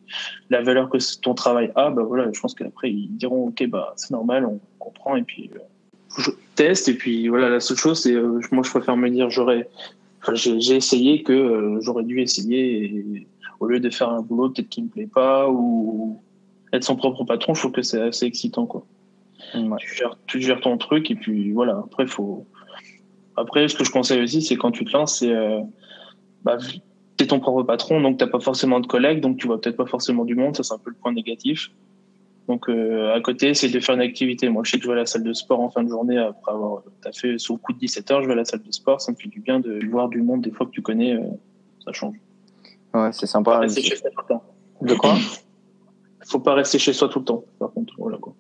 la 0.51 0.63
valeur 0.63 0.89
que 0.89 0.99
ton 1.21 1.35
travail 1.35 1.71
a, 1.75 1.91
bah 1.91 2.03
voilà, 2.03 2.31
je 2.33 2.41
pense 2.41 2.55
qu'après 2.55 2.91
ils 2.91 3.09
diront 3.17 3.49
ok 3.49 3.67
bah 3.69 3.93
c'est 3.97 4.11
normal, 4.11 4.47
on 4.47 4.61
comprend 4.79 5.17
et 5.17 5.23
puis 5.23 5.51
euh, 5.55 5.59
je 6.19 6.31
teste 6.55 6.89
et 6.89 6.95
puis 6.95 7.29
voilà 7.29 7.49
la 7.49 7.61
seule 7.61 7.77
chose 7.77 8.03
c'est 8.03 8.15
euh, 8.15 8.41
moi 8.53 8.63
je 8.63 8.71
préfère 8.71 8.97
me 8.97 9.11
dire 9.11 9.31
j'aurais 9.31 9.69
enfin, 10.23 10.35
j'ai 10.35 10.77
essayé 10.77 11.23
que 11.23 11.79
j'aurais 11.81 12.05
dû 12.05 12.21
essayer 12.21 12.85
et, 12.85 13.27
au 13.61 13.67
lieu 13.67 13.81
de 13.81 13.89
faire 13.89 14.11
un 14.11 14.21
boulot 14.21 14.51
peut-être 14.51 14.69
qui 14.69 14.83
me 14.83 14.89
plaît 14.89 15.09
pas 15.13 15.49
ou 15.49 16.21
être 16.73 16.85
son 16.85 16.97
propre 16.97 17.25
patron 17.25 17.55
je 17.55 17.61
trouve 17.61 17.73
que 17.73 17.83
c'est 17.83 18.01
assez 18.01 18.27
excitant 18.27 18.67
quoi 18.67 18.85
Ouais. 19.55 19.77
tu 19.79 19.95
gères 19.95 20.17
tu 20.27 20.41
gères 20.41 20.61
ton 20.61 20.77
truc 20.79 21.11
et 21.11 21.15
puis 21.15 21.53
voilà 21.53 21.79
après 21.85 22.07
faut 22.07 22.47
après 23.37 23.69
ce 23.69 23.75
que 23.75 23.85
je 23.85 23.91
conseille 23.91 24.23
aussi 24.23 24.43
c'est 24.43 24.57
quand 24.57 24.71
tu 24.71 24.85
te 24.85 24.93
lances 24.97 25.19
c'est 25.19 25.33
euh, 25.33 25.61
bah 26.45 26.59
t'es 27.17 27.27
ton 27.27 27.41
propre 27.41 27.63
patron 27.63 28.01
donc 28.01 28.19
t'as 28.19 28.27
pas 28.27 28.41
forcément 28.41 28.81
de 28.81 28.87
collègues 28.87 29.21
donc 29.21 29.37
tu 29.39 29.47
vois 29.47 29.61
peut-être 29.61 29.77
pas 29.77 29.87
forcément 29.87 30.25
du 30.25 30.35
monde 30.35 30.57
ça 30.57 30.63
c'est 30.63 30.75
un 30.75 30.79
peu 30.79 30.91
le 30.91 30.97
point 30.97 31.13
négatif. 31.13 31.71
Donc 32.47 32.69
euh, 32.69 33.15
à 33.15 33.21
côté 33.23 33.55
c'est 33.55 33.71
de 33.71 33.81
faire 33.81 33.95
une 33.95 34.03
activité. 34.03 34.49
Moi 34.51 34.63
je 34.65 34.73
sais 34.73 34.79
que 34.79 34.85
je 34.85 34.89
vais 34.89 34.95
à 34.95 34.99
la 34.99 35.07
salle 35.07 35.23
de 35.23 35.33
sport 35.33 35.61
en 35.61 35.71
fin 35.71 35.83
de 35.83 35.89
journée 35.89 36.19
après 36.19 36.53
avoir 36.53 36.83
fait 37.15 37.39
sur 37.39 37.55
le 37.55 37.59
coup 37.59 37.73
de 37.73 37.79
17 37.79 38.11
heures 38.11 38.23
je 38.23 38.27
vais 38.27 38.35
à 38.35 38.37
la 38.37 38.45
salle 38.45 38.63
de 38.63 38.71
sport 38.71 39.01
ça 39.01 39.13
me 39.13 39.17
fait 39.17 39.29
du 39.29 39.41
bien 39.41 39.61
de 39.61 39.81
voir 39.91 40.09
du 40.09 40.21
monde 40.21 40.43
des 40.43 40.51
fois 40.51 40.67
que 40.67 40.71
tu 40.71 40.83
connais 40.83 41.15
euh, 41.15 41.23
ça 41.85 41.93
change. 41.93 42.17
Ouais, 42.93 43.13
c'est 43.13 43.23
pas 43.23 43.27
sympa. 43.27 43.59
rester 43.61 43.83
chez 43.83 43.97
soi 43.97 44.11
tout 44.11 44.21
le 44.21 44.27
temps. 44.29 44.45
De 44.83 44.95
quoi? 44.95 45.15
Faut 46.27 46.41
pas 46.41 46.55
rester 46.55 46.79
chez 46.79 46.93
soi 46.93 47.09
tout 47.09 47.21
le 47.21 47.25
temps 47.25 47.45
par 47.59 47.73
contre. 47.73 47.95
Voilà 47.97 48.19
quoi 48.19 48.35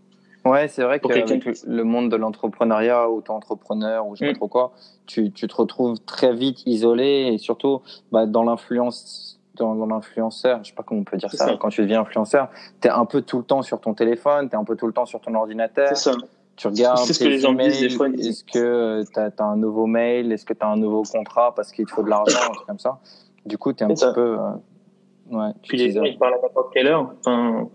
Ouais, 0.45 0.69
c'est 0.69 0.83
vrai 0.83 1.01
qu'avec 1.01 1.29
le, 1.67 1.85
monde 1.85 2.11
de 2.11 2.17
l'entrepreneuriat, 2.17 3.09
auto-entrepreneur 3.09 4.07
ou 4.07 4.15
je 4.15 4.21
sais 4.21 4.27
Mm. 4.27 4.33
pas 4.33 4.37
trop 4.39 4.49
quoi, 4.49 4.73
tu, 5.07 5.31
tu 5.33 5.49
te 5.49 5.55
retrouves 5.57 5.99
très 6.05 6.35
vite 6.35 6.63
isolé 6.67 7.31
et 7.33 7.39
surtout 7.39 7.81
bah, 8.13 8.27
dans 8.27 8.43
l'influence 8.43 9.41
dans, 9.55 9.77
dans 9.77 9.87
l'influenceur, 9.87 10.59
je 10.65 10.71
sais 10.71 10.75
pas 10.75 10.83
comment 10.83 11.03
on 11.03 11.05
peut 11.05 11.17
dire 11.17 11.31
ça, 11.31 11.47
ça. 11.47 11.57
quand 11.57 11.69
tu 11.69 11.81
deviens 11.83 12.01
influenceur, 12.01 12.49
tu 12.81 12.89
es 12.89 12.91
un 12.91 13.05
peu 13.05 13.23
tout 13.23 13.39
le 13.39 13.45
temps 13.45 13.63
sur 13.63 13.81
ton 13.81 13.95
téléphone, 13.95 14.49
tu 14.49 14.57
es 14.57 14.59
un 14.59 14.65
peu 14.65 14.75
tout 14.75 14.89
le 14.89 14.93
temps 14.93 15.07
sur 15.07 15.21
ton 15.21 15.33
ordinateur, 15.35 15.89
c'est 15.91 16.11
ça 16.11 16.17
tu 16.57 16.69
regardes 16.69 16.99
C'est 16.99 17.13
ce 17.13 17.19
que 17.25 17.29
les 17.29 17.39
gens 17.39 17.53
disent 17.53 17.81
des 17.81 18.29
est-ce 18.29 18.45
que 18.45 19.03
tu 19.13 19.21
as, 19.21 19.45
un 19.45 19.57
nouveau 19.57 19.87
mail, 19.87 20.33
est-ce 20.33 20.45
que 20.45 20.53
tu 20.55 20.65
as 20.65 20.69
un 20.69 20.77
nouveau 20.77 21.03
contrat 21.03 21.55
parce 21.55 21.73
qu'il 21.73 21.87
te 21.87 21.91
faut 21.93 22.03
de 22.03 22.11
l'argent, 22.11 22.39
un 22.49 22.53
truc 22.53 22.67
comme 22.67 22.79
ça. 22.79 22.99
Du 23.45 23.59
coup, 23.59 23.73
tu 23.73 23.83
es 23.83 23.87
un 23.87 23.89
petit 23.89 24.01
ça. 24.01 24.13
peu... 24.13 24.39
euh, 24.39 25.37
ouais, 25.37 25.53
tu 25.63 25.71
Puis 25.71 25.79
les 25.79 25.93
gens, 25.93 26.03
ils 26.05 26.19
parlent 26.19 26.35
à 26.35 26.41
n'importe 26.43 26.73
quelle 26.73 26.87
heure. 26.87 27.13
Enfin, 27.21 27.69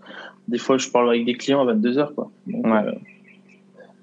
des 0.50 0.58
fois, 0.58 0.76
je 0.78 0.88
parle 0.88 1.08
avec 1.08 1.24
des 1.24 1.34
clients 1.34 1.60
à 1.62 1.64
22 1.64 1.98
heures, 1.98 2.14
quoi. 2.14 2.30
Donc, 2.46 2.66
Ouais. 2.66 2.84
euh, 2.86 2.92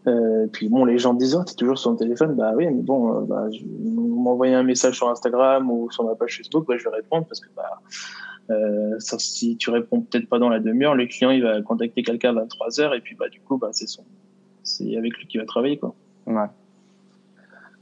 euh, 0.07 0.47
puis 0.51 0.69
bon, 0.69 0.85
les 0.85 0.97
gens 0.97 1.13
disent, 1.13 1.35
oh, 1.35 1.43
t'es 1.43 1.53
toujours 1.53 1.77
sur 1.77 1.91
ton 1.91 1.97
téléphone? 1.97 2.33
Bah 2.35 2.53
oui, 2.55 2.65
mais 2.67 2.81
bon, 2.81 3.13
euh, 3.13 3.21
bah, 3.25 3.47
je, 3.51 3.59
vous 3.63 4.21
m'envoyez 4.21 4.53
un 4.53 4.63
message 4.63 4.95
sur 4.95 5.09
Instagram 5.09 5.69
ou 5.69 5.91
sur 5.91 6.05
ma 6.05 6.15
page 6.15 6.37
Facebook, 6.37 6.65
bah, 6.67 6.75
je 6.77 6.83
vais 6.85 6.95
répondre 6.95 7.25
parce 7.27 7.41
que, 7.41 7.49
bah, 7.55 7.81
euh, 8.49 8.95
ça, 8.99 9.19
si 9.19 9.57
tu 9.57 9.69
réponds 9.69 10.01
peut-être 10.01 10.29
pas 10.29 10.39
dans 10.39 10.47
la 10.49 10.59
demi-heure, 10.61 10.95
le 10.95 11.05
client, 11.07 11.31
il 11.31 11.43
va 11.43 11.61
contacter 11.61 12.01
quelqu'un 12.03 12.29
à 12.29 12.39
23 12.41 12.79
heures 12.79 12.93
et 12.93 13.01
puis, 13.01 13.15
bah, 13.15 13.27
du 13.27 13.41
coup, 13.41 13.57
bah, 13.57 13.69
c'est 13.73 13.87
son, 13.87 14.05
c'est 14.63 14.95
avec 14.95 15.17
lui 15.17 15.27
qu'il 15.27 15.41
va 15.41 15.45
travailler, 15.45 15.77
quoi. 15.77 15.93
Ouais. 16.25 16.47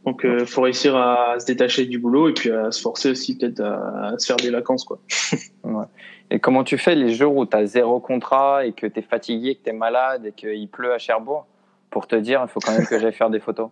Donc, 0.06 0.24
euh, 0.26 0.46
faut 0.46 0.62
réussir 0.62 0.96
à 0.96 1.40
se 1.40 1.46
détacher 1.46 1.86
du 1.86 2.00
boulot 2.00 2.30
et 2.30 2.34
puis 2.34 2.52
à 2.52 2.72
se 2.72 2.82
forcer 2.82 3.10
aussi 3.12 3.38
peut-être 3.38 3.60
à, 3.60 4.08
à 4.14 4.18
se 4.18 4.26
faire 4.26 4.38
des 4.38 4.50
vacances, 4.50 4.84
quoi. 4.84 5.00
Et 6.32 6.40
comment 6.40 6.64
tu 6.64 6.78
fais 6.78 6.96
les 6.96 7.14
jours 7.14 7.36
où 7.36 7.46
tu 7.46 7.56
as 7.56 7.66
zéro 7.66 8.00
contrat 8.00 8.66
et 8.66 8.74
que 8.74 8.88
tu 8.88 9.00
es 9.00 9.04
fatigué, 9.04 9.56
que 9.56 9.64
tu 9.64 9.70
es 9.70 9.74
malade 9.74 10.26
et 10.26 10.32
qu'il 10.32 10.68
pleut 10.68 10.94
à 10.94 10.98
Cherbourg 10.98 11.46
pour 11.92 12.08
te 12.08 12.16
dire 12.16 12.42
il 12.44 12.50
faut 12.50 12.60
quand 12.60 12.74
même 12.74 12.86
que 12.88 13.00
j'aille 13.00 13.14
faire 13.14 13.30
des 13.30 13.40
photos 13.40 13.70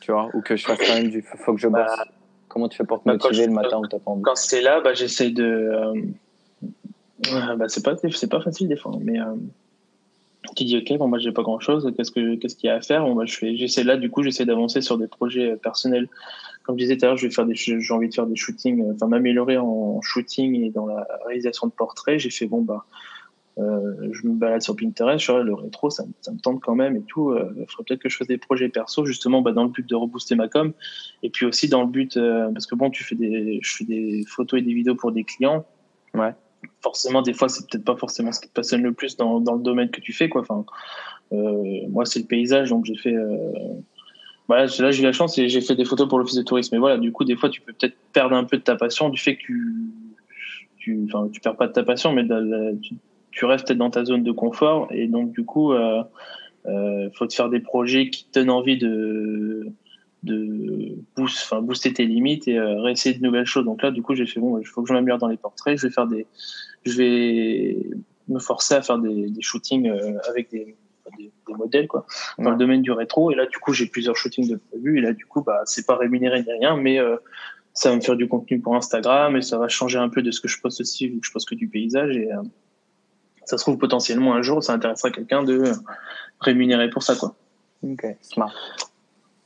Tu 0.00 0.12
vois 0.12 0.30
Ou 0.34 0.40
que 0.40 0.56
je 0.56 0.64
fasse 0.66 0.78
quand 0.78 0.94
même 0.94 1.10
du. 1.10 1.22
faut 1.22 1.54
que 1.54 1.60
je 1.60 1.68
bosse. 1.68 1.82
Bah, 1.96 2.04
Comment 2.48 2.68
tu 2.68 2.76
fais 2.76 2.84
pour 2.84 3.00
te 3.00 3.04
bah, 3.06 3.12
motiver 3.14 3.34
je- 3.44 3.48
le 3.48 3.52
matin 3.54 3.80
quand 4.22 4.36
c'est 4.36 4.60
là, 4.60 4.80
bah, 4.80 4.92
j'essaie 4.94 5.30
de. 5.30 5.44
euh, 5.44 5.94
euh, 7.32 7.56
bah, 7.56 7.66
c'est 7.68 7.84
pas, 7.84 7.94
c'est 7.96 8.30
pas 8.30 8.40
facile 8.40 8.68
des 8.68 8.76
fois, 8.76 8.92
mais 9.00 9.20
euh, 9.20 9.24
tu 10.56 10.64
dis 10.64 10.76
ok, 10.78 10.98
bon, 10.98 11.08
moi 11.08 11.18
j'ai 11.18 11.32
pas 11.32 11.42
grand 11.42 11.60
chose, 11.60 11.90
qu'est-ce 11.96 12.10
que, 12.10 12.34
qu'est-ce 12.36 12.56
qu'il 12.56 12.66
y 12.68 12.70
a 12.70 12.74
à 12.76 12.80
faire? 12.80 13.02
Bon, 13.04 13.14
bah, 13.14 13.24
je 13.26 13.36
fais, 13.36 13.56
j'essaie 13.56 13.84
là, 13.84 13.96
du 13.96 14.10
coup, 14.10 14.22
j'essaie 14.22 14.44
d'avancer 14.44 14.80
sur 14.80 14.98
des 14.98 15.06
projets 15.06 15.52
euh, 15.52 15.56
personnels. 15.56 16.08
Comme 16.64 16.78
je 16.78 16.84
disais 16.84 16.96
tout 16.96 17.04
à 17.04 17.08
l'heure, 17.08 17.16
je 17.16 17.26
vais 17.26 17.32
faire 17.32 17.46
des, 17.46 17.54
j'ai 17.54 17.92
envie 17.92 18.08
de 18.08 18.14
faire 18.14 18.26
des 18.26 18.36
shootings, 18.36 18.82
euh, 18.82 18.92
enfin 18.94 19.08
m'améliorer 19.08 19.58
en 19.58 20.00
shooting 20.00 20.62
et 20.64 20.70
dans 20.70 20.86
la 20.86 21.06
réalisation 21.26 21.66
de 21.66 21.72
portraits. 21.72 22.18
J'ai 22.18 22.30
fait 22.30 22.46
bon 22.46 22.62
bah. 22.62 22.84
Euh, 23.58 24.08
je 24.12 24.26
me 24.26 24.32
balade 24.32 24.62
sur 24.62 24.74
Pinterest, 24.74 25.22
je 25.22 25.32
le 25.32 25.52
rétro, 25.52 25.90
ça, 25.90 26.06
me- 26.06 26.12
ça 26.22 26.32
me 26.32 26.38
tente 26.38 26.62
quand 26.62 26.74
même 26.74 26.96
et 26.96 27.02
tout. 27.02 27.32
Euh, 27.32 27.52
Il 27.58 27.66
faudrait 27.68 27.84
peut-être 27.86 28.00
que 28.00 28.08
je 28.08 28.16
fasse 28.16 28.26
des 28.26 28.38
projets 28.38 28.70
perso, 28.70 29.04
justement, 29.04 29.42
bah, 29.42 29.52
dans 29.52 29.64
le 29.64 29.68
but 29.68 29.86
de 29.86 29.94
rebooster 29.94 30.36
ma 30.36 30.48
com. 30.48 30.72
Et 31.22 31.28
puis 31.28 31.44
aussi 31.44 31.68
dans 31.68 31.82
le 31.82 31.88
but, 31.88 32.16
euh, 32.16 32.50
parce 32.50 32.64
que 32.64 32.74
bon, 32.74 32.88
tu 32.88 33.04
fais 33.04 33.14
des, 33.14 33.60
je 33.62 33.76
fais 33.76 33.84
des 33.84 34.24
photos 34.26 34.60
et 34.60 34.62
des 34.62 34.72
vidéos 34.72 34.94
pour 34.94 35.12
des 35.12 35.24
clients. 35.24 35.66
Ouais. 36.14 36.32
Forcément, 36.80 37.20
des 37.20 37.34
fois, 37.34 37.50
c'est 37.50 37.68
peut-être 37.68 37.84
pas 37.84 37.96
forcément 37.96 38.32
ce 38.32 38.40
qui 38.40 38.48
te 38.48 38.54
passionne 38.54 38.82
le 38.82 38.92
plus 38.94 39.18
dans, 39.18 39.38
dans 39.38 39.56
le 39.56 39.62
domaine 39.62 39.90
que 39.90 40.00
tu 40.00 40.14
fais, 40.14 40.30
quoi. 40.30 40.40
Enfin, 40.40 40.64
moi, 41.30 42.06
c'est 42.06 42.20
le 42.20 42.26
paysage, 42.26 42.70
donc 42.70 42.86
j'ai 42.86 42.96
fait. 42.96 43.14
Voilà, 44.52 44.66
là, 44.66 44.90
j'ai 44.90 45.00
eu 45.00 45.06
la 45.06 45.12
chance 45.12 45.38
et 45.38 45.48
j'ai 45.48 45.62
fait 45.62 45.74
des 45.74 45.86
photos 45.86 46.06
pour 46.06 46.18
l'office 46.18 46.36
de 46.36 46.42
tourisme. 46.42 46.74
Mais 46.74 46.78
voilà, 46.78 46.98
du 46.98 47.10
coup, 47.10 47.24
des 47.24 47.36
fois, 47.36 47.48
tu 47.48 47.62
peux 47.62 47.72
peut-être 47.72 47.96
perdre 48.12 48.36
un 48.36 48.44
peu 48.44 48.58
de 48.58 48.62
ta 48.62 48.76
passion 48.76 49.08
du 49.08 49.18
fait 49.18 49.36
que 49.36 49.40
tu, 49.40 49.74
tu, 50.76 51.00
enfin, 51.06 51.30
tu 51.32 51.40
perds 51.40 51.56
pas 51.56 51.68
de 51.68 51.72
ta 51.72 51.82
passion, 51.82 52.12
mais 52.12 52.26
tu, 52.82 52.96
tu 53.30 53.46
restes 53.46 53.66
peut-être 53.66 53.78
dans 53.78 53.88
ta 53.88 54.04
zone 54.04 54.22
de 54.22 54.30
confort 54.30 54.88
et 54.90 55.06
donc 55.06 55.32
du 55.32 55.46
coup, 55.46 55.72
euh, 55.72 56.02
euh, 56.66 57.08
faut 57.14 57.26
te 57.26 57.32
faire 57.32 57.48
des 57.48 57.60
projets 57.60 58.10
qui 58.10 58.26
te 58.26 58.40
donnent 58.40 58.50
envie 58.50 58.76
de 58.76 59.72
de 60.22 60.98
boost, 61.16 61.38
enfin 61.44 61.62
booster 61.62 61.94
tes 61.94 62.04
limites 62.04 62.46
et 62.46 62.58
euh, 62.58 62.78
réessayer 62.82 63.16
de 63.16 63.22
nouvelles 63.22 63.46
choses. 63.46 63.64
Donc 63.64 63.82
là, 63.82 63.90
du 63.90 64.02
coup, 64.02 64.14
j'ai 64.14 64.26
fait 64.26 64.38
bon, 64.38 64.58
il 64.58 64.66
faut 64.66 64.82
que 64.82 64.88
je 64.88 64.92
m'améliore 64.92 65.16
dans 65.16 65.28
les 65.28 65.38
portraits. 65.38 65.78
Je 65.78 65.86
vais 65.86 65.92
faire 65.94 66.06
des, 66.06 66.26
je 66.84 66.92
vais 66.98 67.86
me 68.28 68.38
forcer 68.38 68.74
à 68.74 68.82
faire 68.82 68.98
des, 68.98 69.30
des 69.30 69.40
shootings 69.40 69.88
euh, 69.88 70.18
avec 70.28 70.50
des, 70.50 70.76
des, 71.22 71.32
des 71.48 71.54
modèles 71.54 71.88
quoi, 71.88 72.06
dans 72.38 72.44
Ouais. 72.44 72.50
le 72.52 72.56
domaine 72.56 72.82
du 72.82 72.92
rétro. 72.92 73.30
Et 73.30 73.34
là, 73.34 73.46
du 73.46 73.58
coup, 73.58 73.72
j'ai 73.72 73.86
plusieurs 73.86 74.16
shootings 74.16 74.48
de 74.48 74.56
prévus. 74.56 74.98
Et 74.98 75.00
là, 75.00 75.12
du 75.12 75.26
coup, 75.26 75.42
bah, 75.42 75.60
c'est 75.64 75.86
pas 75.86 75.96
rémunéré 75.96 76.42
ni 76.42 76.52
rien, 76.52 76.76
mais 76.76 76.98
euh, 76.98 77.16
ça 77.74 77.90
va 77.90 77.96
me 77.96 78.00
faire 78.00 78.16
du 78.16 78.28
contenu 78.28 78.60
pour 78.60 78.74
Instagram 78.76 79.36
et 79.36 79.42
ça 79.42 79.58
va 79.58 79.68
changer 79.68 79.98
un 79.98 80.08
peu 80.08 80.22
de 80.22 80.30
ce 80.30 80.40
que 80.40 80.48
je 80.48 80.60
poste 80.60 80.80
aussi, 80.80 81.08
vu 81.08 81.20
que 81.20 81.26
je 81.26 81.32
poste 81.32 81.48
que 81.48 81.54
du 81.54 81.68
paysage. 81.68 82.16
Et 82.16 82.32
euh, 82.32 82.42
ça 83.44 83.56
se 83.58 83.64
trouve 83.64 83.78
potentiellement 83.78 84.34
un 84.34 84.42
jour, 84.42 84.62
ça 84.62 84.72
intéressera 84.72 85.10
quelqu'un 85.10 85.42
de 85.42 85.72
rémunérer 86.40 86.90
pour 86.90 87.02
ça 87.02 87.16
quoi. 87.16 87.34
Ok, 87.82 88.04
smart. 88.20 88.52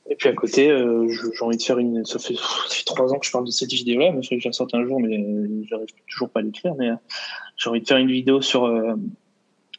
Et 0.08 0.14
puis 0.14 0.28
à 0.28 0.32
côté, 0.34 0.70
euh, 0.70 1.08
j'ai 1.08 1.42
envie 1.44 1.56
de 1.56 1.62
faire 1.62 1.78
une. 1.78 2.04
Ça 2.04 2.18
fait, 2.18 2.34
ça 2.34 2.74
fait 2.74 2.84
trois 2.84 3.12
ans 3.12 3.18
que 3.18 3.26
je 3.26 3.32
parle 3.32 3.44
de 3.46 3.50
cette 3.50 3.72
vidéo-là, 3.72 4.12
mais 4.12 4.18
il 4.20 4.22
faudrait 4.22 4.36
que 4.36 4.42
je 4.42 4.48
la 4.48 4.52
sorte 4.52 4.74
un 4.74 4.84
jour, 4.84 5.00
mais 5.00 5.16
j'arrive 5.68 5.88
toujours 6.08 6.28
pas 6.30 6.40
à 6.40 6.42
l'écrire. 6.44 6.74
Mais 6.78 6.90
euh, 6.90 6.94
j'ai 7.56 7.70
envie 7.70 7.80
de 7.80 7.86
faire 7.88 7.96
une 7.96 8.10
vidéo 8.10 8.40
sur 8.40 8.66
euh, 8.66 8.94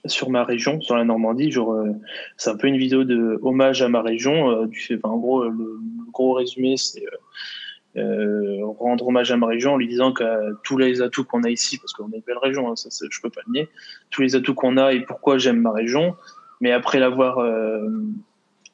sur 0.05 0.29
ma 0.29 0.43
région, 0.43 0.79
sur 0.81 0.95
la 0.95 1.03
Normandie. 1.03 1.51
Genre, 1.51 1.73
euh, 1.73 1.91
c'est 2.37 2.49
un 2.49 2.55
peu 2.57 2.67
une 2.67 2.77
vidéo 2.77 3.03
de 3.03 3.39
hommage 3.41 3.81
à 3.81 3.89
ma 3.89 4.01
région. 4.01 4.49
Euh, 4.51 4.99
en 5.03 5.17
gros, 5.17 5.43
le, 5.43 5.49
le 5.49 6.11
gros 6.11 6.33
résumé, 6.33 6.77
c'est 6.77 7.03
euh, 7.05 7.99
euh, 7.99 8.59
rendre 8.79 9.07
hommage 9.07 9.31
à 9.31 9.37
ma 9.37 9.47
région 9.47 9.73
en 9.73 9.77
lui 9.77 9.87
disant 9.87 10.11
que 10.13 10.23
tous 10.63 10.77
les 10.77 11.01
atouts 11.01 11.23
qu'on 11.25 11.43
a 11.43 11.49
ici, 11.49 11.77
parce 11.79 11.93
qu'on 11.93 12.11
est 12.11 12.17
une 12.17 12.21
belle 12.21 12.37
région, 12.37 12.69
hein, 12.71 12.75
ça, 12.75 12.89
je 13.09 13.21
peux 13.21 13.29
pas 13.31 13.41
le 13.47 13.53
nier, 13.53 13.69
tous 14.11 14.21
les 14.21 14.35
atouts 14.35 14.53
qu'on 14.53 14.77
a 14.77 14.93
et 14.93 15.01
pourquoi 15.01 15.37
j'aime 15.39 15.59
ma 15.61 15.71
région. 15.71 16.15
Mais 16.61 16.71
après 16.71 16.99
l'avoir 16.99 17.39
euh, 17.39 17.89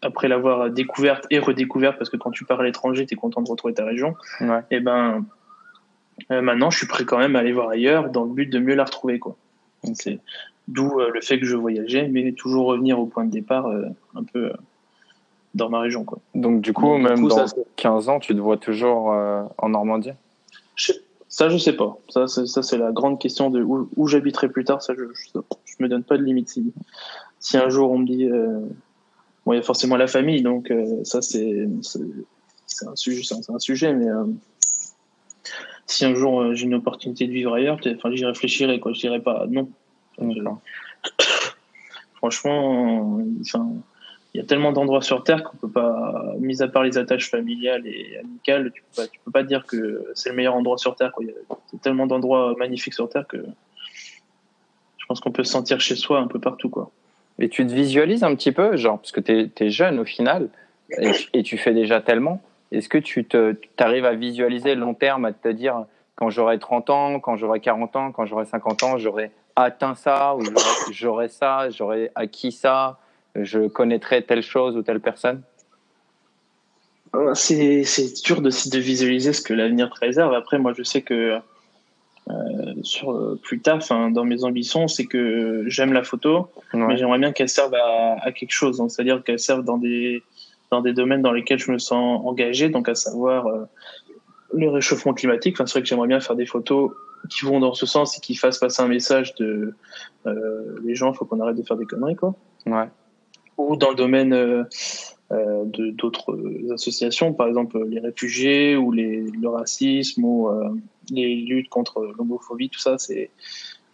après 0.02 0.28
l'avoir 0.28 0.70
découverte 0.70 1.26
et 1.30 1.40
redécouverte, 1.40 1.98
parce 1.98 2.10
que 2.10 2.18
quand 2.18 2.32
tu 2.32 2.44
pars 2.44 2.60
à 2.60 2.64
l'étranger, 2.64 3.06
tu 3.06 3.14
es 3.14 3.18
content 3.18 3.42
de 3.42 3.50
retrouver 3.50 3.74
ta 3.74 3.86
région, 3.86 4.16
Ouais. 4.42 4.60
et 4.72 4.82
ben 4.82 5.26
euh, 6.32 6.42
maintenant 6.42 6.70
je 6.70 6.78
suis 6.78 6.88
prêt 6.88 7.06
quand 7.06 7.18
même 7.18 7.36
à 7.38 7.40
aller 7.40 7.54
voir 7.54 7.70
ailleurs 7.70 8.10
dans 8.10 8.26
le 8.26 8.32
but 8.34 8.48
de 8.50 8.60
mieux 8.60 8.76
la 8.76 8.84
retrouver 8.84 9.20
quoi. 9.20 9.38
D'où 10.68 11.00
euh, 11.00 11.10
le 11.14 11.22
fait 11.22 11.40
que 11.40 11.46
je 11.46 11.56
voyageais, 11.56 12.08
mais 12.08 12.32
toujours 12.34 12.68
revenir 12.68 13.00
au 13.00 13.06
point 13.06 13.26
de 13.26 13.32
départ 13.32 13.68
euh, 13.68 13.86
un 14.16 14.24
peu 14.24 14.46
euh, 14.46 14.54
dans 15.56 15.70
ma 15.70 15.80
région 15.80 16.04
quoi. 16.04 16.20
Donc, 16.36 16.62
du 16.62 16.74
coup, 16.74 16.84
Donc, 16.84 16.98
du 16.98 17.04
même 17.04 17.20
coup, 17.22 17.28
dans 17.28 17.36
ça, 17.36 17.48
c'est- 17.48 17.66
15 17.76 18.10
ans, 18.10 18.20
tu 18.20 18.34
te 18.36 18.40
vois 18.40 18.58
toujours 18.58 19.08
en 19.58 19.70
Normandie? 19.70 20.12
Je- 20.76 20.94
Ça 21.30 21.50
je 21.50 21.58
sais 21.58 21.74
pas. 21.74 21.98
Ça 22.10 22.28
c'est 22.28 22.46
ça 22.46 22.62
c'est 22.62 22.78
la 22.78 22.92
grande 22.92 23.20
question 23.20 23.50
de 23.50 23.64
où, 23.64 23.90
où 23.98 24.08
j'habiterai 24.08 24.50
plus 24.50 24.66
tard. 24.66 24.84
Ça 24.84 24.94
je, 24.96 25.06
je 25.14 25.40
je 25.66 25.76
me 25.84 25.88
donne 25.90 26.04
pas 26.04 26.16
de 26.16 26.22
limite. 26.24 26.50
Si, 26.50 26.72
si 27.40 27.58
un 27.58 27.70
jour 27.70 27.90
on 27.92 27.98
me 27.98 28.06
dit 28.06 28.26
euh, 28.26 28.60
bon 29.44 29.54
il 29.54 29.56
y 29.56 29.60
a 29.60 29.64
forcément 29.64 29.98
la 29.98 30.06
famille 30.06 30.44
donc 30.44 30.70
euh, 30.70 31.04
ça 31.04 31.24
c'est 31.24 31.68
un 32.88 32.96
sujet 32.96 33.24
c'est 33.24 33.52
un, 33.52 33.60
sujet 33.60 33.94
mais 33.94 34.08
euh, 34.10 34.26
si 35.88 36.06
un 36.06 36.14
jour 36.14 36.54
j'ai 36.54 36.66
une 36.66 36.76
opportunité 36.76 37.26
de 37.28 37.32
vivre 37.34 37.54
ailleurs 37.54 37.80
enfin 37.96 38.12
j'y 38.14 38.26
réfléchirai 38.26 38.80
quoi 38.80 38.94
je 38.94 39.00
dirais 39.00 39.20
pas 39.20 39.46
non 39.50 39.70
Franchement 42.16 43.20
enfin 43.42 43.68
il 44.34 44.42
y 44.42 44.44
a 44.44 44.48
tellement 44.48 44.72
d'endroits 44.72 45.02
sur 45.02 45.24
terre 45.24 45.44
qu'on 45.44 45.58
peut 45.58 45.70
pas 45.70 46.34
mis 46.40 46.64
à 46.64 46.68
part 46.68 46.84
les 46.84 46.98
attaches 46.98 47.30
familiales 47.30 47.86
et 47.86 48.18
amicales 48.18 48.72
tu 48.74 48.82
peux 48.82 49.04
pas 49.04 49.08
tu 49.08 49.20
peux 49.24 49.32
pas 49.32 49.44
dire 49.44 49.66
que 49.66 50.06
c'est 50.16 50.30
le 50.30 50.36
meilleur 50.36 50.56
endroit 50.56 50.78
sur 50.78 50.96
terre 50.96 51.12
quoi. 51.12 51.24
Il 51.24 51.30
y 51.30 51.76
a 51.76 51.80
tellement 51.80 52.08
d'endroits 52.08 52.56
magnifiques 52.58 52.94
sur 52.94 53.10
terre 53.10 53.28
que 53.28 53.38
je 54.98 55.06
pense 55.08 55.20
qu'on 55.20 55.32
peut 55.32 55.44
se 55.44 55.52
sentir 55.52 55.82
chez 55.82 55.96
soi 55.96 56.20
un 56.20 56.28
peu 56.28 56.40
partout 56.40 56.70
quoi. 56.70 56.92
Et 57.40 57.50
tu 57.50 57.66
te 57.66 57.74
visualises 57.74 58.24
un 58.24 58.36
petit 58.36 58.52
peu, 58.52 58.78
genre, 58.78 59.00
parce 59.00 59.12
que 59.12 59.20
tu 59.20 59.52
es, 59.60 59.70
jeune 59.70 60.00
au 60.00 60.06
final, 60.06 60.50
et, 60.98 61.12
et 61.34 61.44
tu 61.44 61.58
fais 61.58 61.74
déjà 61.74 62.00
tellement. 62.00 62.42
Est-ce 62.72 62.90
que 62.90 62.98
tu 62.98 63.26
te, 63.26 63.56
arrives 63.78 64.06
à 64.06 64.14
visualiser 64.14 64.76
le 64.76 64.82
long 64.82 64.94
terme, 64.94 65.26
à 65.26 65.34
te 65.34 65.50
dire, 65.50 65.86
quand 66.16 66.30
j'aurai 66.30 66.60
30 66.60 66.90
ans, 66.90 67.20
quand 67.20 67.38
j'aurai 67.38 67.60
40 67.60 67.96
ans, 67.96 68.12
quand 68.12 68.26
j'aurai 68.26 68.46
50 68.46 68.84
ans, 68.84 68.98
j'aurai 68.98 69.32
atteint 69.56 69.96
ça, 69.96 70.36
ou 70.36 70.44
j'aurai- 70.44 70.94
j'aurai 70.94 71.28
ça, 71.30 71.70
j'aurai 71.70 72.12
acquis 72.16 72.52
ça, 72.52 73.00
je 73.36 73.68
connaîtrai 73.68 74.24
telle 74.24 74.44
chose 74.44 74.76
ou 74.78 74.82
telle 74.84 75.00
personne? 75.00 75.42
Euh, 77.16 77.34
C'est 77.36 78.24
dur 78.24 78.42
de, 78.42 78.50
de 78.50 78.80
visualiser 78.80 79.34
ce 79.34 79.42
que 79.42 79.54
l'avenir 79.54 79.92
te 79.92 80.00
réserve. 80.00 80.34
Après, 80.34 80.58
moi, 80.58 80.74
je 80.76 80.84
sais 80.84 81.02
que 81.04 81.40
euh, 82.30 82.74
sur 82.84 83.38
plus 83.44 83.60
tard, 83.60 83.80
dans 83.90 84.24
mes 84.24 84.44
ambitions, 84.44 84.88
c'est 84.88 85.06
que 85.06 85.64
j'aime 85.68 85.94
la 85.94 86.04
photo, 86.04 86.50
mais 86.74 86.98
j'aimerais 86.98 87.20
bien 87.20 87.32
qu'elle 87.32 87.50
serve 87.50 87.74
à, 87.76 88.18
à 88.22 88.32
quelque 88.32 88.52
chose. 88.54 88.78
Donc, 88.78 88.92
c'est-à-dire 88.92 89.24
qu'elle 89.24 89.40
serve 89.40 89.64
dans 89.64 89.78
des 89.78 90.24
dans 90.72 90.82
des 90.82 90.94
domaines 90.94 91.22
dans 91.22 91.34
lesquels 91.34 91.60
je 91.60 91.72
me 91.72 91.78
sens 91.78 92.22
engagé, 92.26 92.70
donc 92.70 92.90
à 92.90 92.96
savoir 92.96 93.46
euh, 93.46 93.66
le 94.54 94.70
réchauffement 94.70 95.14
climatique. 95.14 95.56
C'est 95.58 95.70
vrai 95.70 95.82
que 95.82 95.88
j'aimerais 95.88 96.08
bien 96.08 96.20
faire 96.20 96.36
des 96.36 96.48
photos 96.48 96.92
qui 97.30 97.46
vont 97.46 97.60
dans 97.60 97.74
ce 97.74 97.86
sens 97.86 98.18
et 98.18 98.22
qui 98.22 98.36
fassent 98.36 98.60
passer 98.60 98.82
un 98.82 98.88
message 98.88 99.36
de 99.36 99.74
euh, 100.26 100.80
les 100.84 100.96
gens, 100.96 101.12
il 101.12 101.16
faut 101.16 101.26
qu'on 101.26 101.40
arrête 101.40 101.56
de 101.56 101.64
faire 101.64 101.78
des 101.78 101.86
conneries, 101.86 102.16
quoi 102.16 102.36
Ouais. 102.66 102.88
ou 103.58 103.76
dans 103.76 103.90
le 103.90 103.96
domaine 103.96 104.34
euh, 104.34 104.64
euh, 105.32 105.64
de 105.66 105.92
d'autres 105.92 106.32
euh, 106.34 106.74
associations, 106.74 107.34
par 107.34 107.48
exemple 107.48 107.84
les 107.88 108.00
réfugiés 108.00 108.76
ou 108.76 108.92
les, 108.92 109.22
le 109.22 109.50
racisme 109.50 110.24
ou 110.24 110.50
euh, 110.50 110.70
les 111.10 111.36
luttes 111.36 111.70
contre 111.70 112.02
l'homophobie, 112.18 112.70
tout 112.70 112.80
ça, 112.80 112.98
c'est 112.98 113.30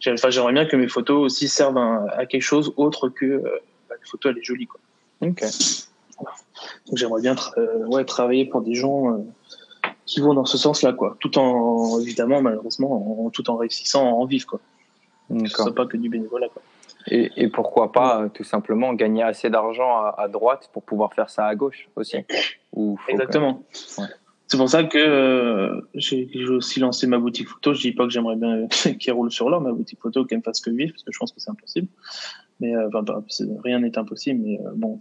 enfin, 0.07 0.29
j'aimerais 0.29 0.53
bien 0.53 0.65
que 0.65 0.75
mes 0.75 0.87
photos 0.87 1.25
aussi 1.25 1.47
servent 1.47 1.77
à, 1.77 2.05
à 2.17 2.25
quelque 2.25 2.41
chose 2.41 2.73
autre 2.77 3.09
que 3.09 3.25
euh, 3.25 3.41
bah, 3.89 3.95
les 4.01 4.09
photos 4.09 4.31
elle 4.31 4.39
est 4.39 4.43
jolie 4.43 4.67
quoi. 4.67 4.79
Ok. 5.21 5.43
Donc 6.87 6.97
j'aimerais 6.97 7.21
bien 7.21 7.33
tra- 7.33 7.57
euh, 7.57 7.85
ouais 7.87 8.05
travailler 8.05 8.45
pour 8.45 8.61
des 8.61 8.75
gens 8.75 9.13
euh, 9.13 9.17
qui 10.09 10.19
vont 10.21 10.33
dans 10.33 10.45
ce 10.45 10.57
sens-là 10.57 10.93
quoi, 10.93 11.15
tout 11.19 11.37
en 11.37 11.99
évidemment 11.99 12.41
malheureusement 12.41 13.25
en, 13.25 13.29
tout 13.29 13.49
en 13.49 13.55
réussissant 13.57 14.07
à 14.07 14.11
en 14.11 14.25
vivre 14.25 14.45
quoi. 14.47 14.59
Que 15.29 15.47
ce 15.47 15.55
soit 15.55 15.75
pas 15.75 15.85
que 15.85 15.97
du 15.97 16.09
bénévolat 16.09 16.47
quoi. 16.49 16.61
Et, 17.07 17.31
et 17.37 17.47
pourquoi 17.47 17.91
pas, 17.91 18.23
euh, 18.23 18.29
tout 18.29 18.43
simplement, 18.43 18.93
gagner 18.93 19.23
assez 19.23 19.49
d'argent 19.49 19.97
à, 19.97 20.15
à 20.17 20.27
droite 20.27 20.69
pour 20.73 20.83
pouvoir 20.83 21.13
faire 21.13 21.29
ça 21.29 21.45
à 21.45 21.55
gauche 21.55 21.87
aussi? 21.95 22.17
Ou 22.73 22.97
faut 22.97 23.05
que- 23.07 23.11
Exactement. 23.11 23.63
Ouais. 23.99 24.05
C'est 24.47 24.57
pour 24.57 24.67
ça 24.69 24.83
que 24.83 24.97
euh, 24.97 25.81
j'ai 25.93 26.27
aussi 26.49 26.79
lancé 26.79 27.05
ma 27.07 27.19
boutique 27.19 27.47
photo. 27.47 27.73
Je 27.75 27.81
dis 27.81 27.91
pas 27.93 28.03
que 28.05 28.09
j'aimerais 28.09 28.35
bien 28.35 28.67
qu'elle 28.99 29.13
roule 29.13 29.31
sur 29.31 29.49
l'or, 29.49 29.61
ma 29.61 29.71
boutique 29.71 29.99
photo, 30.01 30.25
qu'elle 30.25 30.39
me 30.39 30.43
fasse 30.43 30.59
que 30.59 30.71
vivre, 30.71 30.91
parce 30.91 31.03
que 31.03 31.11
je 31.11 31.19
pense 31.19 31.31
que 31.31 31.39
c'est 31.39 31.51
impossible. 31.51 31.87
Mais 32.59 32.75
euh, 32.75 32.89
enfin, 32.93 33.23
c'est- 33.29 33.47
rien 33.63 33.79
n'est 33.79 33.97
impossible, 33.97 34.41
mais 34.43 34.59
euh, 34.59 34.71
bon, 34.75 34.99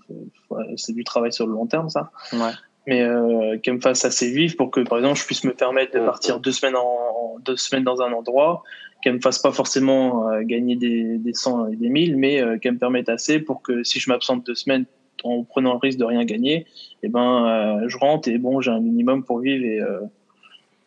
c'est 0.76 0.92
du 0.92 1.02
travail 1.04 1.32
sur 1.32 1.46
le 1.46 1.52
long 1.54 1.66
terme, 1.66 1.88
ça. 1.88 2.10
Ouais. 2.34 2.52
Mais 2.88 3.02
euh, 3.02 3.58
qu'elle 3.58 3.74
me 3.74 3.80
fasse 3.80 4.04
assez 4.06 4.30
vivre 4.30 4.56
pour 4.56 4.70
que, 4.70 4.80
par 4.80 4.98
exemple, 4.98 5.18
je 5.20 5.26
puisse 5.26 5.44
me 5.44 5.52
permettre 5.52 5.92
de 5.98 6.04
partir 6.04 6.40
deux 6.40 6.52
semaines 6.52 6.74
en, 6.76 6.80
en- 6.80 7.38
deux 7.44 7.56
semaines 7.56 7.84
dans 7.84 8.00
un 8.00 8.12
endroit, 8.12 8.62
qu'elle 9.02 9.14
me 9.14 9.20
fasse 9.20 9.38
pas 9.38 9.52
forcément 9.52 10.28
euh, 10.30 10.40
gagner 10.42 10.74
des, 10.74 11.18
des 11.18 11.34
100 11.34 11.68
et 11.68 11.76
des 11.76 11.88
1000, 11.90 12.16
mais 12.16 12.40
euh, 12.42 12.56
qu'elle 12.58 12.72
me 12.72 12.78
permette 12.78 13.08
assez 13.10 13.40
pour 13.40 13.60
que 13.62 13.84
si 13.84 14.00
je 14.00 14.08
m'absente 14.10 14.44
deux 14.46 14.54
semaines 14.54 14.86
en 15.22 15.42
prenant 15.44 15.72
le 15.74 15.78
risque 15.78 15.98
de 15.98 16.04
rien 16.04 16.24
gagner, 16.24 16.64
eh 17.02 17.08
ben, 17.08 17.46
euh, 17.82 17.88
je 17.88 17.98
rentre 17.98 18.28
et 18.28 18.38
bon, 18.38 18.60
j'ai 18.62 18.70
un 18.70 18.80
minimum 18.80 19.22
pour 19.22 19.40
vivre 19.40 19.64
et, 19.66 19.80
euh, 19.80 20.00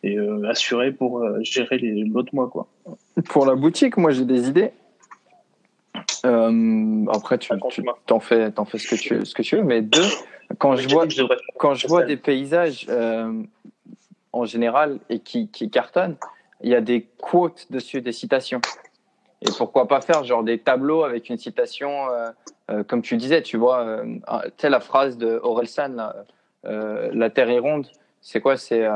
et 0.02 0.18
euh, 0.18 0.48
assuré 0.50 0.90
pour 0.90 1.20
euh, 1.22 1.38
gérer 1.42 1.78
les- 1.78 2.02
l'autre 2.04 2.34
mois, 2.34 2.48
quoi. 2.48 2.66
Pour 3.28 3.46
la 3.46 3.54
boutique, 3.54 3.96
moi 3.96 4.10
j'ai 4.10 4.24
des 4.24 4.48
idées. 4.48 4.72
Euh, 6.24 7.04
après, 7.12 7.38
tu, 7.38 7.52
Raconte-moi. 7.52 7.98
t'en 8.06 8.20
fais, 8.20 8.50
t'en 8.52 8.64
fais 8.64 8.78
ce 8.78 8.88
que 8.88 8.94
tu, 8.96 9.24
ce 9.24 9.34
que 9.34 9.42
tu 9.42 9.56
veux, 9.56 9.64
mais 9.64 9.82
deux, 9.82 10.02
quand 10.58 10.76
je 10.76 10.88
vois, 10.88 11.08
je 11.08 11.22
quand 11.58 11.74
je 11.74 11.86
vois 11.86 12.02
des 12.04 12.16
paysages 12.16 12.86
euh, 12.88 13.42
en 14.32 14.44
général 14.44 14.98
et 15.08 15.18
qui, 15.20 15.48
qui 15.48 15.70
cartonnent, 15.70 16.16
il 16.62 16.70
y 16.70 16.74
a 16.74 16.80
des 16.80 17.02
quotes 17.18 17.66
dessus, 17.70 18.00
des 18.00 18.12
citations. 18.12 18.60
Et 19.42 19.48
pourquoi 19.58 19.88
pas 19.88 20.00
faire 20.00 20.22
genre 20.24 20.44
des 20.44 20.58
tableaux 20.58 21.02
avec 21.02 21.28
une 21.28 21.36
citation, 21.38 22.08
euh, 22.10 22.30
euh, 22.70 22.84
comme 22.84 23.02
tu 23.02 23.16
disais, 23.16 23.42
tu 23.42 23.56
vois, 23.56 23.80
euh, 23.80 24.04
tu 24.04 24.50
sais 24.58 24.70
la 24.70 24.78
phrase 24.80 25.18
de 25.18 25.40
Orelsan, 25.42 25.94
là, 25.96 26.14
la 27.12 27.30
Terre 27.30 27.50
est 27.50 27.58
ronde. 27.58 27.86
C'est 28.24 28.40
quoi? 28.40 28.56
C'est 28.56 28.86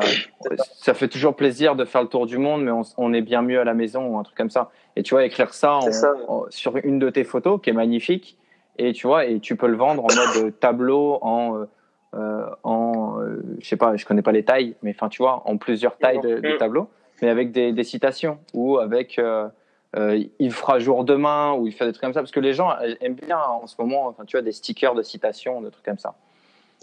ça 0.76 0.94
fait 0.94 1.08
toujours 1.08 1.34
plaisir 1.34 1.74
de 1.74 1.84
faire 1.84 2.00
le 2.02 2.06
tour 2.08 2.26
du 2.26 2.38
monde, 2.38 2.62
mais 2.62 2.70
on, 2.70 2.82
on 2.96 3.12
est 3.12 3.22
bien 3.22 3.42
mieux 3.42 3.58
à 3.60 3.64
la 3.64 3.74
maison 3.74 4.06
ou 4.06 4.18
un 4.18 4.22
truc 4.22 4.36
comme 4.36 4.50
ça. 4.50 4.70
Et 4.94 5.02
tu 5.02 5.14
vois, 5.14 5.24
écrire 5.24 5.52
ça, 5.52 5.74
en- 5.74 5.80
C'est 5.80 5.90
ça. 5.92 6.12
en- 6.28 6.44
sur 6.48 6.76
une 6.76 7.00
de 7.00 7.10
tes 7.10 7.24
photos 7.24 7.60
qui 7.60 7.70
est 7.70 7.72
magnifique, 7.72 8.38
et 8.78 8.92
tu 8.92 9.06
vois, 9.06 9.24
et 9.26 9.40
tu 9.40 9.56
peux 9.56 9.66
le 9.66 9.76
vendre 9.76 10.04
en 10.04 10.08
mode 10.14 10.58
tableau, 10.60 11.18
en, 11.22 11.56
euh, 11.58 11.64
euh, 12.14 12.46
en, 12.62 13.20
euh, 13.20 13.42
je 13.60 13.66
sais 13.66 13.76
pas, 13.76 13.96
je 13.96 14.04
connais 14.06 14.22
pas 14.22 14.32
les 14.32 14.44
tailles, 14.44 14.74
mais 14.82 14.90
enfin, 14.94 15.08
tu 15.08 15.22
vois, 15.22 15.42
en 15.46 15.56
plusieurs 15.56 15.96
tailles 15.98 16.20
de, 16.20 16.36
de 16.36 16.56
tableaux, 16.58 16.88
mais 17.22 17.28
avec 17.28 17.52
des, 17.52 17.72
des 17.72 17.84
citations 17.84 18.38
ou 18.54 18.78
avec 18.78 19.18
euh, 19.18 19.48
euh, 19.96 20.22
il 20.38 20.52
fera 20.52 20.78
jour 20.78 21.04
demain 21.04 21.52
ou 21.54 21.66
il 21.66 21.72
fait 21.72 21.86
des 21.86 21.92
trucs 21.92 22.02
comme 22.02 22.12
ça, 22.12 22.20
parce 22.20 22.32
que 22.32 22.40
les 22.40 22.52
gens 22.54 22.70
aiment 23.00 23.14
bien 23.14 23.38
en 23.38 23.66
ce 23.66 23.74
moment, 23.80 24.06
enfin, 24.08 24.24
tu 24.24 24.36
vois, 24.36 24.42
des 24.42 24.52
stickers 24.52 24.94
de 24.94 25.02
citations, 25.02 25.60
des 25.62 25.70
trucs 25.70 25.84
comme 25.84 25.98
ça. 25.98 26.14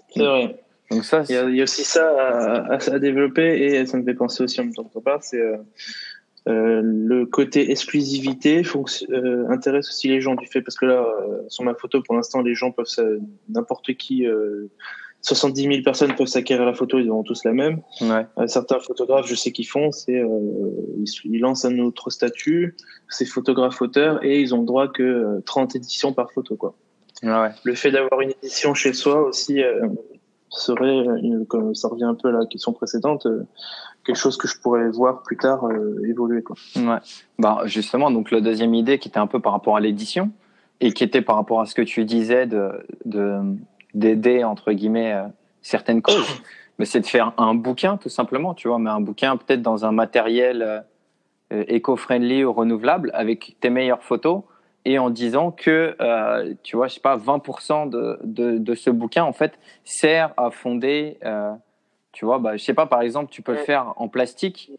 C'est 0.09 0.23
vrai. 0.23 0.59
Donc 0.91 1.05
ça, 1.05 1.23
Il 1.29 1.33
y, 1.35 1.37
a, 1.37 1.43
il 1.43 1.55
y 1.55 1.59
a 1.61 1.63
aussi 1.63 1.83
ça 1.83 2.07
à, 2.07 2.73
à- 2.73 2.93
à 2.93 2.99
développer 2.99 3.63
et 3.63 3.85
ça 3.85 3.97
me 3.97 4.03
fait 4.03 4.13
penser 4.13 4.43
aussi 4.43 4.59
en 4.61 4.65
même 4.65 4.73
temps 4.73 4.83
que 4.83 4.89
c'est 5.21 5.41
euh, 6.49 6.81
le 6.83 7.25
côté 7.25 7.71
exclusivité 7.71 8.63
euh, 9.11 9.45
intéresse 9.49 9.87
aussi 9.87 10.09
les 10.09 10.19
gens 10.19 10.35
du 10.35 10.45
fait 10.47 10.61
parce 10.61 10.75
que 10.75 10.85
là 10.85 11.05
euh, 11.05 11.37
sur 11.47 11.63
ma 11.63 11.73
photo 11.73 12.01
pour 12.01 12.15
l'instant 12.15 12.41
les 12.41 12.53
gens 12.53 12.71
peuvent 12.71 12.87
n'importe 13.49 13.93
qui 13.93 14.25
euh, 14.27 14.69
70 15.21 15.61
000 15.61 15.73
personnes 15.83 16.13
peuvent 16.15 16.27
s'acquérir 16.27 16.65
la 16.65 16.73
photo 16.73 16.99
ils 16.99 17.09
auront 17.09 17.23
tous 17.23 17.45
la 17.45 17.53
même 17.53 17.79
ouais. 18.01 18.25
Certains 18.47 18.79
photographes 18.79 19.25
je 19.27 19.35
sais 19.35 19.51
qu'ils 19.53 19.67
font 19.69 19.91
c'est 19.93 20.21
ils, 20.97 21.05
ils 21.23 21.39
lancent 21.39 21.63
un 21.63 21.79
autre 21.79 22.09
statut 22.09 22.75
c'est 23.07 23.25
photographe 23.25 23.81
auteur 23.81 24.21
et 24.25 24.41
ils 24.41 24.53
ont 24.53 24.59
le 24.59 24.65
droit 24.65 24.89
que 24.89 25.01
euh, 25.01 25.39
30 25.45 25.77
éditions 25.77 26.11
par 26.11 26.31
photo 26.33 26.55
quoi 26.57 26.75
Ouais. 27.23 27.51
le 27.63 27.73
fait 27.73 27.91
d'avoir 27.91 28.19
une 28.19 28.31
édition 28.31 28.73
chez 28.73 28.91
soi 28.91 29.21
aussi 29.25 29.61
serait, 30.49 30.97
une- 31.21 31.45
comme 31.47 31.73
ça 31.73 31.87
revient 31.87 32.03
un 32.03 32.15
peu 32.15 32.27
à 32.27 32.31
la 32.31 32.45
question 32.45 32.73
précédente, 32.73 33.25
quelque 34.05 34.17
chose 34.17 34.37
que 34.37 34.47
je 34.47 34.57
pourrais 34.59 34.89
voir 34.89 35.21
plus 35.21 35.37
tard 35.37 35.65
euh, 35.65 36.01
évoluer. 36.07 36.41
Quoi. 36.41 36.55
Ouais. 36.75 36.97
Bah, 37.39 37.61
justement, 37.65 38.11
donc 38.11 38.31
la 38.31 38.41
deuxième 38.41 38.73
idée 38.73 38.99
qui 38.99 39.09
était 39.09 39.19
un 39.19 39.27
peu 39.27 39.39
par 39.39 39.53
rapport 39.53 39.77
à 39.77 39.79
l'édition 39.79 40.31
et 40.79 40.91
qui 40.91 41.03
était 41.03 41.21
par 41.21 41.35
rapport 41.35 41.61
à 41.61 41.65
ce 41.65 41.75
que 41.75 41.81
tu 41.81 42.03
disais 42.05 42.45
de 42.45 42.85
de- 43.05 43.55
d'aider 43.93 44.43
entre 44.43 44.71
guillemets 44.71 45.13
euh, 45.13 45.23
certaines 45.61 46.01
causes, 46.01 46.41
mais 46.79 46.85
c'est 46.85 46.99
de 47.01 47.05
faire 47.05 47.33
un 47.37 47.55
bouquin 47.55 47.97
tout 47.97 48.09
simplement, 48.09 48.53
tu 48.53 48.67
vois, 48.67 48.79
mais 48.79 48.89
un 48.89 49.01
bouquin 49.01 49.37
peut-être 49.37 49.61
dans 49.61 49.85
un 49.85 49.91
matériel 49.91 50.61
euh, 50.61 50.79
euh, 51.53 51.63
éco-friendly 51.67 52.43
ou 52.43 52.53
renouvelable 52.53 53.11
avec 53.13 53.57
tes 53.59 53.69
meilleures 53.69 54.03
photos 54.03 54.41
et 54.85 54.99
en 54.99 55.09
disant 55.09 55.51
que, 55.51 55.95
euh, 56.01 56.53
tu 56.63 56.75
vois, 56.75 56.87
je 56.87 56.95
sais 56.95 56.99
pas, 56.99 57.17
20% 57.17 57.89
de, 57.89 58.19
de, 58.23 58.57
de, 58.57 58.75
ce 58.75 58.89
bouquin, 58.89 59.23
en 59.23 59.33
fait, 59.33 59.53
sert 59.85 60.33
à 60.37 60.51
fonder, 60.51 61.17
euh, 61.23 61.53
tu 62.13 62.25
vois, 62.25 62.37
bah, 62.37 62.55
je 62.55 62.63
sais 62.63 62.75
pas, 62.75 62.85
par 62.85 63.01
exemple, 63.01 63.31
tu 63.31 63.41
peux 63.41 63.53
le 63.53 63.57
faire 63.57 63.93
en 63.97 64.07
plastique, 64.07 64.71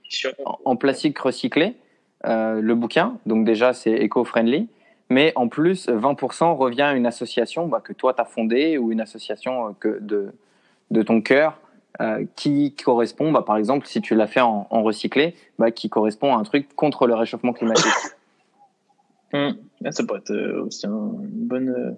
en, 0.65 0.77
plastique 0.77 1.19
recyclé, 1.19 1.75
euh, 2.25 2.61
le 2.61 2.75
bouquin, 2.77 3.19
donc 3.27 3.45
déjà, 3.45 3.75
c'est 3.75 3.91
éco-friendly, 3.93 4.69
mais 5.11 5.33
en 5.35 5.49
plus, 5.49 5.89
20% 5.89 6.57
revient 6.57 6.83
à 6.83 6.95
une 6.95 7.07
association 7.07 7.67
bah, 7.67 7.81
que 7.83 7.93
toi, 7.93 8.15
tu 8.15 8.23
as 8.23 8.25
fondée 8.25 8.79
ou 8.79 8.93
une 8.93 9.01
association 9.01 9.69
euh, 9.69 9.71
que 9.79 9.99
de, 10.01 10.33
de 10.93 11.03
ton 11.03 11.21
cœur 11.21 11.59
euh, 12.01 12.25
qui 12.37 12.73
correspond, 12.73 13.33
bah, 13.33 13.43
par 13.43 13.57
exemple, 13.57 13.87
si 13.87 14.01
tu 14.01 14.15
l'as 14.15 14.29
fait 14.29 14.41
en, 14.41 14.69
en 14.71 14.83
recyclé, 14.85 15.35
bah, 15.59 15.73
qui 15.73 15.91
correspond 15.91 16.35
à 16.37 16.39
un 16.39 16.45
truc 16.45 16.75
contre 16.77 17.07
le 17.09 17.15
réchauffement 17.15 17.53
climatique. 17.53 17.93
Hum. 19.33 19.57
Ah, 19.87 19.93
ça 19.93 20.03
pourrait 20.03 20.21
être 20.21 20.31
euh, 20.31 20.65
aussi 20.65 20.87
un- 20.87 20.91
une 21.21 21.47
bonne, 21.47 21.69
euh, 21.69 21.91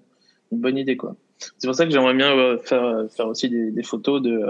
une 0.50 0.58
bonne 0.58 0.76
idée, 0.76 0.96
quoi. 0.96 1.14
C'est 1.38 1.68
pour 1.68 1.76
ça 1.76 1.84
que 1.84 1.92
j'aimerais 1.92 2.14
bien 2.14 2.58
faire, 2.64 3.04
faire 3.10 3.28
aussi 3.28 3.48
des, 3.48 3.70
des 3.70 3.82
photos 3.84 4.20
de, 4.20 4.44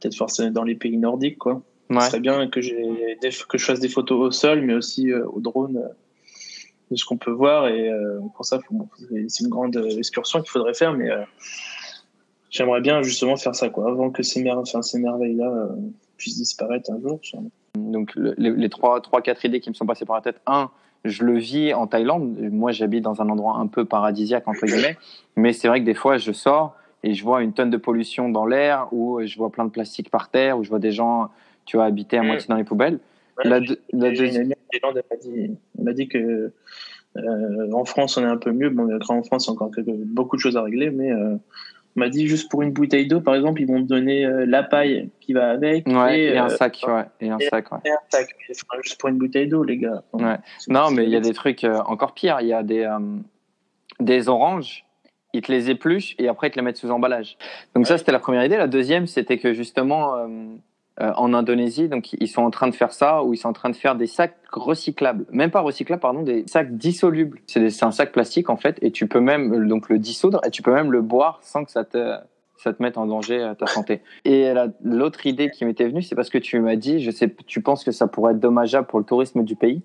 peut-être 0.00 0.16
forcément 0.16 0.50
dans 0.50 0.64
les 0.64 0.74
pays 0.74 0.96
nordiques, 0.96 1.38
quoi. 1.38 1.62
Ouais. 1.90 2.00
Ce 2.00 2.06
serait 2.06 2.20
bien 2.20 2.48
que, 2.48 2.60
j'ai 2.60 3.18
des, 3.20 3.30
que 3.48 3.58
je 3.58 3.64
fasse 3.64 3.80
des 3.80 3.88
photos 3.88 4.28
au 4.28 4.30
sol, 4.30 4.62
mais 4.62 4.74
aussi 4.74 5.10
euh, 5.10 5.26
au 5.26 5.40
drone 5.40 5.76
euh, 5.76 5.88
de 6.90 6.96
ce 6.96 7.04
qu'on 7.04 7.16
peut 7.16 7.32
voir. 7.32 7.68
Et 7.68 7.90
euh, 7.90 8.20
pour 8.36 8.44
ça, 8.44 8.60
bon, 8.70 8.88
c'est 9.28 9.42
une 9.44 9.50
grande 9.50 9.76
excursion 9.98 10.40
qu'il 10.40 10.50
faudrait 10.50 10.74
faire, 10.74 10.92
mais 10.92 11.08
j'aimerais 12.50 12.80
bien 12.80 13.02
justement 13.02 13.36
faire 13.36 13.54
ça, 13.54 13.68
quoi, 13.70 13.90
avant 13.90 14.10
que 14.10 14.22
ces, 14.22 14.42
mer 14.42 14.58
enfin, 14.58 14.82
ces 14.82 15.00
merveilles-là 15.00 15.68
puissent 16.16 16.38
disparaître 16.38 16.90
un 16.92 17.00
jour. 17.00 17.20
Donc, 17.76 18.14
le- 18.14 18.34
les, 18.38 18.50
les 18.50 18.68
trois, 18.68 19.00
trois, 19.00 19.20
quatre 19.20 19.44
idées 19.44 19.60
qui 19.60 19.70
me 19.70 19.74
sont 19.74 19.86
passées 19.86 20.04
par 20.04 20.16
la 20.16 20.22
tête. 20.22 20.40
Un, 20.46 20.70
je 21.04 21.24
le 21.24 21.38
vis 21.38 21.72
en 21.74 21.86
Thaïlande. 21.86 22.36
Moi, 22.52 22.72
j'habite 22.72 23.02
dans 23.02 23.20
un 23.22 23.28
endroit 23.30 23.56
un 23.56 23.66
peu 23.66 23.84
paradisiaque, 23.84 24.46
entre 24.46 24.66
guillemets. 24.66 24.96
Mais 25.34 25.52
c'est 25.52 25.66
vrai 25.66 25.80
que 25.80 25.86
des 25.86 25.94
fois, 25.94 26.18
je 26.18 26.30
sors 26.32 26.76
et 27.02 27.14
je 27.14 27.24
vois 27.24 27.42
une 27.42 27.52
tonne 27.52 27.70
de 27.70 27.76
pollution 27.76 28.28
dans 28.28 28.46
l'air, 28.46 28.88
ou 28.92 29.20
je 29.24 29.36
vois 29.38 29.50
plein 29.50 29.64
de 29.64 29.70
plastique 29.70 30.10
par 30.10 30.30
terre, 30.30 30.58
ou 30.58 30.64
je 30.64 30.68
vois 30.70 30.78
des 30.78 30.92
gens, 30.92 31.30
tu 31.64 31.76
vois, 31.76 31.86
habiter 31.86 32.18
à 32.18 32.22
Mm. 32.22 32.26
moitié 32.26 32.46
dans 32.48 32.56
les 32.56 32.64
poubelles. 32.64 32.98
La, 33.44 33.58
deux- 33.60 33.80
la 33.92 34.08
une 34.08 34.14
deuxième. 34.14 34.48
m'a 34.48 35.92
dit, 35.92 35.94
dit 35.94 36.08
que 36.08 36.52
euh, 37.16 37.72
en 37.72 37.84
France 37.86 38.16
on 38.18 38.22
est 38.22 38.26
un 38.26 38.36
peu 38.36 38.52
mieux. 38.52 38.68
Bon, 38.70 38.88
en 38.94 39.22
France 39.22 39.46
il 39.46 39.48
y 39.48 39.50
a 39.50 39.52
encore 39.54 39.70
beaucoup 40.06 40.36
de 40.36 40.40
choses 40.42 40.56
à 40.58 40.62
régler, 40.62 40.90
mais 40.90 41.10
euh, 41.10 41.36
m'a 41.96 42.08
dit 42.10 42.26
juste 42.28 42.50
pour 42.50 42.60
une 42.62 42.70
bouteille 42.72 43.08
d'eau, 43.08 43.20
par 43.22 43.34
exemple, 43.34 43.62
ils 43.62 43.66
vont 43.66 43.82
te 43.82 43.88
donner 43.88 44.26
euh, 44.26 44.44
la 44.46 44.62
paille 44.62 45.08
qui 45.20 45.32
va 45.32 45.50
avec 45.50 45.86
Ouais, 45.88 46.20
et, 46.24 46.36
un 46.38 46.46
euh, 46.46 46.48
sac, 46.50 46.84
ouais, 46.86 47.04
et 47.20 47.30
un 47.30 47.38
et- 47.38 47.48
sac, 47.48 47.72
ouais. 47.72 47.78
et 47.86 47.90
un 47.90 47.96
sac. 48.10 48.28
Enfin, 48.50 48.80
juste 48.82 49.00
pour 49.00 49.08
une 49.08 49.16
bouteille 49.18 49.48
d'eau, 49.48 49.64
les 49.64 49.78
gars. 49.78 50.02
Ouais. 50.12 50.36
C'est- 50.58 50.70
Non, 50.70 50.90
mais 50.90 51.04
il 51.04 51.10
y 51.10 51.16
a 51.16 51.20
des 51.20 51.32
trucs 51.32 51.64
encore 51.64 52.12
pires. 52.12 52.38
Il 52.42 52.46
y 52.48 52.52
a 52.52 52.62
des, 52.62 52.86
des 54.00 54.28
oranges, 54.28 54.84
ils 55.32 55.42
te 55.42 55.50
les 55.52 55.70
épluchent 55.70 56.14
et 56.18 56.28
après 56.28 56.48
ils 56.48 56.50
te 56.50 56.56
les 56.56 56.62
mettent 56.62 56.76
sous 56.78 56.90
emballage. 56.90 57.36
Donc 57.74 57.86
ça, 57.86 57.98
c'était 57.98 58.12
la 58.12 58.18
première 58.18 58.44
idée. 58.44 58.56
La 58.56 58.66
deuxième, 58.66 59.06
c'était 59.06 59.38
que 59.38 59.52
justement, 59.52 60.16
euh, 60.16 60.26
euh, 61.00 61.12
en 61.16 61.32
Indonésie, 61.32 61.88
donc 61.88 62.12
ils 62.12 62.28
sont 62.28 62.42
en 62.42 62.50
train 62.50 62.68
de 62.68 62.74
faire 62.74 62.92
ça, 62.92 63.22
où 63.22 63.32
ils 63.32 63.36
sont 63.38 63.48
en 63.48 63.52
train 63.54 63.70
de 63.70 63.76
faire 63.76 63.94
des 63.94 64.06
sacs 64.06 64.36
recyclables. 64.52 65.24
Même 65.30 65.50
pas 65.50 65.60
recyclables, 65.60 66.00
pardon, 66.00 66.22
des 66.22 66.44
sacs 66.46 66.76
dissolubles. 66.76 67.38
C'est 67.46 67.82
un 67.82 67.90
sac 67.92 68.12
plastique 68.12 68.50
en 68.50 68.56
fait, 68.56 68.78
et 68.82 68.90
tu 68.90 69.06
peux 69.06 69.20
même 69.20 69.54
euh, 69.54 69.66
donc 69.66 69.88
le 69.88 69.98
dissoudre 69.98 70.40
et 70.44 70.50
tu 70.50 70.62
peux 70.62 70.72
même 70.74 70.92
le 70.92 71.00
boire 71.00 71.38
sans 71.42 71.64
que 71.64 71.70
ça 71.70 71.84
te 71.84 72.16
ça 72.62 72.74
te 72.74 72.82
mette 72.82 72.98
en 72.98 73.06
danger 73.06 73.38
euh, 73.40 73.54
ta 73.54 73.66
santé. 73.66 74.02
Et 74.26 74.52
la- 74.52 74.68
l'autre 74.84 75.24
idée 75.24 75.50
qui 75.50 75.64
m'était 75.64 75.88
venue, 75.88 76.02
c'est 76.02 76.14
parce 76.14 76.28
que 76.28 76.36
tu 76.36 76.60
m'as 76.60 76.76
dit, 76.76 77.00
je 77.00 77.10
sais, 77.10 77.34
tu 77.46 77.62
penses 77.62 77.84
que 77.84 77.90
ça 77.92 78.06
pourrait 78.06 78.32
être 78.32 78.40
dommageable 78.40 78.86
pour 78.86 78.98
le 78.98 79.06
tourisme 79.06 79.44
du 79.44 79.56
pays. 79.56 79.80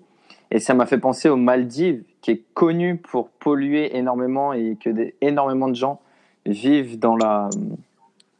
Et 0.50 0.60
ça 0.60 0.74
m'a 0.74 0.84
fait 0.84 0.98
penser 0.98 1.30
aux 1.30 1.36
Maldives, 1.36 2.04
qui 2.26 2.32
est 2.32 2.42
connu 2.54 2.96
pour 2.96 3.28
polluer 3.28 3.96
énormément 3.96 4.52
et 4.52 4.76
que 4.82 4.90
énormément 5.20 5.68
de 5.68 5.76
gens 5.76 6.00
vivent 6.44 6.98
dans 6.98 7.14
la 7.14 7.48
euh, 7.54 7.76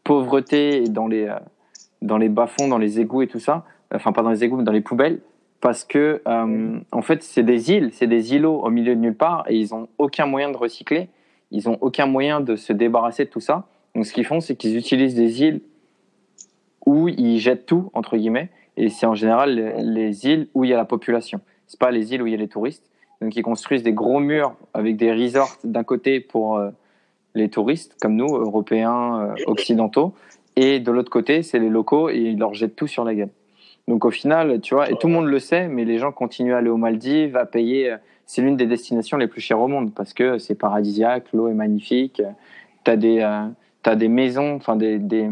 pauvreté 0.03 0.83
et 0.83 0.89
dans 0.89 1.07
les, 1.07 1.29
euh, 1.29 1.39
dans 2.03 2.19
les 2.19 2.29
bas-fonds, 2.29 2.67
dans 2.67 2.79
les 2.79 2.99
égouts 2.99 3.23
et 3.23 3.29
tout 3.29 3.39
ça. 3.39 3.65
Enfin, 3.95 4.11
pas 4.11 4.23
dans 4.23 4.31
les 4.31 4.43
égouts, 4.43 4.57
mais 4.57 4.65
dans 4.65 4.73
les 4.73 4.81
poubelles. 4.81 5.21
Parce 5.61 5.85
que, 5.85 6.21
euh, 6.27 6.81
en 6.91 7.03
fait, 7.03 7.23
c'est 7.23 7.45
des 7.45 7.71
îles, 7.71 7.91
c'est 7.93 8.09
des 8.09 8.35
îlots 8.35 8.59
au 8.59 8.71
milieu 8.71 8.97
de 8.97 9.01
nulle 9.01 9.15
part 9.15 9.45
et 9.49 9.57
ils 9.57 9.73
ont 9.73 9.87
aucun 9.99 10.27
moyen 10.27 10.51
de 10.51 10.57
recycler. 10.57 11.09
Ils 11.53 11.69
ont 11.69 11.79
aucun 11.81 12.07
moyen 12.07 12.41
de 12.41 12.57
se 12.57 12.73
débarrasser 12.73 13.27
de 13.27 13.31
tout 13.31 13.39
ça. 13.39 13.69
Donc, 13.95 14.05
ce 14.05 14.13
qu'ils 14.13 14.27
font, 14.27 14.41
c'est 14.41 14.57
qu'ils 14.57 14.77
utilisent 14.77 15.15
des 15.15 15.45
îles 15.45 15.61
où 16.87 17.07
ils 17.07 17.39
jettent 17.39 17.67
tout, 17.67 17.91
entre 17.93 18.17
guillemets. 18.17 18.51
Et 18.77 18.89
c'est 18.89 19.07
en 19.07 19.15
général 19.15 19.55
les, 19.55 19.81
les 19.85 20.27
îles 20.27 20.49
où 20.55 20.65
il 20.65 20.71
y 20.71 20.75
a 20.75 20.77
la 20.77 20.85
population. 20.85 21.41
C'est 21.69 21.79
pas 21.79 21.93
les 21.93 22.13
îles 22.13 22.21
où 22.21 22.27
il 22.27 22.33
y 22.33 22.35
a 22.35 22.39
les 22.39 22.49
touristes. 22.49 22.91
Donc 23.21 23.35
ils 23.37 23.43
construisent 23.43 23.83
des 23.83 23.93
gros 23.93 24.21
murs 24.21 24.55
avec 24.75 24.97
des 24.97 25.13
resorts 25.13 25.57
d'un 25.65 25.85
côté 25.85 26.21
pour 26.21 26.59
euh, 26.59 26.71
les 27.35 27.49
touristes 27.49 27.97
comme 28.01 28.15
nous, 28.17 28.35
Européens, 28.37 29.21
euh, 29.21 29.35
occidentaux, 29.47 30.15
et 30.57 30.81
de 30.81 30.91
l'autre 30.93 31.11
côté 31.11 31.43
c'est 31.43 31.59
les 31.59 31.69
locaux 31.69 32.09
et 32.11 32.19
ils 32.19 32.39
leur 32.39 32.55
jettent 32.55 32.77
tout 32.77 32.87
sur 32.87 33.05
la 33.05 33.15
gueule. 33.15 33.31
Donc 33.89 34.05
au 34.05 34.11
final, 34.11 34.61
tu 34.61 34.75
vois, 34.75 34.91
et 34.91 34.97
tout 34.97 35.07
le 35.07 35.13
monde 35.13 35.27
le 35.27 35.39
sait, 35.39 35.69
mais 35.69 35.85
les 35.85 35.99
gens 35.99 36.11
continuent 36.13 36.55
à 36.55 36.59
aller 36.59 36.69
aux 36.71 36.77
Maldives, 36.77 37.37
à 37.37 37.47
payer. 37.47 37.93
euh, 37.93 37.97
C'est 38.27 38.43
l'une 38.43 38.57
des 38.57 38.67
destinations 38.67 39.17
les 39.17 39.29
plus 39.29 39.41
chères 39.41 39.61
au 39.61 39.69
monde 39.69 39.95
parce 39.95 40.13
que 40.13 40.39
c'est 40.39 40.57
paradisiaque, 40.57 41.27
l'eau 41.33 41.49
est 41.49 41.55
magnifique. 41.55 42.21
T'as 42.83 42.97
des, 42.97 43.21
euh, 43.21 43.47
t'as 43.83 43.95
des 43.95 44.09
maisons, 44.09 44.57
enfin 44.57 44.77
des, 44.77 44.99
des, 44.99 45.31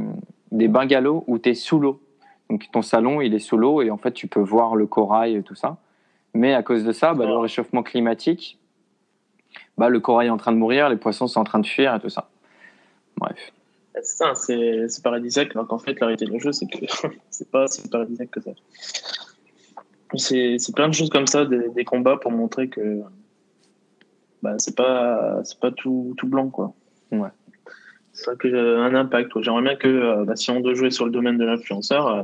des 0.53 0.68
bungalows 0.68 1.24
où 1.26 1.39
t'es 1.39 1.55
sous 1.55 1.80
l'eau. 1.80 2.01
Donc 2.49 2.70
ton 2.70 2.82
salon, 2.82 3.20
il 3.20 3.35
est 3.35 3.41
sous 3.41 3.57
l'eau 3.57 3.82
et 3.82 3.91
en 3.91 3.97
fait 3.97 4.12
tu 4.12 4.28
peux 4.28 4.41
voir 4.41 4.76
le 4.76 4.87
corail 4.87 5.35
et 5.37 5.43
tout 5.43 5.57
ça. 5.57 5.78
Mais 6.35 6.53
à 6.53 6.62
cause 6.62 6.85
de 6.85 6.93
ça, 6.93 7.14
bah, 7.14 7.26
le 7.26 7.37
réchauffement 7.37 7.82
climatique, 7.82 8.59
bah, 9.78 9.89
le 9.89 10.01
corail 10.01 10.26
est 10.26 10.30
en 10.30 10.37
train 10.37 10.53
de 10.53 10.57
mourir, 10.57 10.89
les 10.89 10.97
poissons 10.97 11.28
sont 11.28 11.41
en 11.41 11.45
train 11.45 11.61
de 11.61 11.66
fuir 11.66 11.95
et 11.95 12.01
tout 12.01 12.09
ça. 12.09 12.28
Bref. 13.16 13.53
C'est 13.95 14.05
ça, 14.05 14.35
c'est 14.35 15.03
paradisiaque, 15.03 15.53
alors 15.53 15.68
qu'en 15.68 15.78
fait, 15.78 15.99
la 16.01 16.07
réalité 16.09 16.26
du 16.26 16.41
jeu, 16.41 16.53
c'est 16.53 16.66
que 16.66 16.85
c'est 17.30 17.51
pas 17.51 17.68
si 17.68 17.89
paradisiaque 17.89 18.30
que 18.30 18.41
ça. 18.41 18.51
C'est 20.16 20.74
plein 20.74 20.89
de 20.89 20.95
choses 20.95 21.11
comme 21.11 21.26
ça, 21.26 21.45
des, 21.45 21.68
des 21.70 21.85
combats 21.85 22.16
pour 22.16 22.32
montrer 22.32 22.68
que 22.68 23.03
bah, 24.43 24.55
c'est 24.59 24.76
pas, 24.76 25.43
pas 25.61 25.70
tout, 25.70 26.14
tout 26.18 26.26
blanc, 26.26 26.51
quoi. 26.51 26.74
Ouais. 27.12 27.30
C'est 28.12 28.26
vrai 28.26 28.37
que 28.37 28.49
j'ai 28.49 28.59
un 28.59 28.95
impact. 28.95 29.32
J'aimerais 29.41 29.62
bien 29.62 29.76
que, 29.76 29.89
euh, 29.89 30.24
bah, 30.24 30.37
si 30.37 30.51
on 30.51 30.61
doit 30.61 30.74
jouer 30.74 30.91
sur 30.91 31.05
le 31.05 31.11
domaine 31.11 31.39
de 31.39 31.45
l'influenceur, 31.45 32.07
euh, 32.07 32.22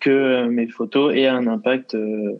que 0.00 0.10
euh, 0.10 0.48
mes 0.48 0.68
photos 0.68 1.14
aient 1.14 1.26
un 1.26 1.46
impact 1.46 1.94
euh, 1.94 1.98
euh, 1.98 2.38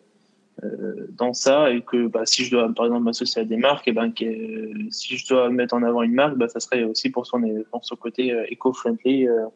dans 1.11 1.35
ça 1.35 1.71
et 1.71 1.83
que 1.83 2.09
bah, 2.09 2.23
si 2.25 2.45
je 2.45 2.51
dois, 2.51 2.73
par 2.75 2.87
exemple, 2.87 3.05
m'associer 3.05 3.43
à 3.43 3.45
des 3.45 3.57
marques, 3.57 3.87
et 3.87 3.93
ben, 3.93 4.13
que, 4.13 4.25
euh, 4.25 4.73
si 4.91 5.17
je 5.17 5.29
dois 5.29 5.51
mettre 5.51 5.75
en 5.75 5.83
avant 5.83 6.03
une 6.03 6.15
marque, 6.15 6.37
bah, 6.37 6.49
ça 6.49 6.59
serait 6.59 6.83
aussi 6.83 7.11
pour 7.11 7.27
son, 7.27 7.41
pour 7.71 7.85
son 7.85 7.97
côté 7.97 8.33
euh, 8.33 8.45
éco-friendly 8.49 9.29
euh, 9.29 9.47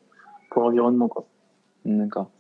pour 0.51 0.63
l'environnement. 0.63 1.09
Quoi. 1.09 1.27
D'accord. 1.85 2.31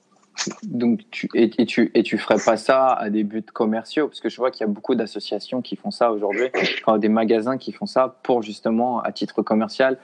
Donc, 0.62 1.00
tu, 1.10 1.28
et, 1.34 1.50
et, 1.58 1.66
tu, 1.66 1.90
et 1.94 2.02
tu 2.02 2.18
ferais 2.18 2.38
pas 2.44 2.56
ça 2.56 2.86
à 2.86 3.10
des 3.10 3.24
buts 3.24 3.42
commerciaux? 3.52 4.06
Parce 4.06 4.20
que 4.20 4.28
je 4.28 4.36
vois 4.36 4.50
qu'il 4.50 4.66
y 4.66 4.70
a 4.70 4.72
beaucoup 4.72 4.94
d'associations 4.94 5.60
qui 5.60 5.76
font 5.76 5.90
ça 5.90 6.12
aujourd'hui, 6.12 6.48
enfin, 6.82 6.98
des 6.98 7.08
magasins 7.08 7.58
qui 7.58 7.72
font 7.72 7.86
ça 7.86 8.16
pour 8.22 8.42
justement, 8.42 9.00
à 9.00 9.12
titre 9.12 9.42
commercial, 9.42 9.98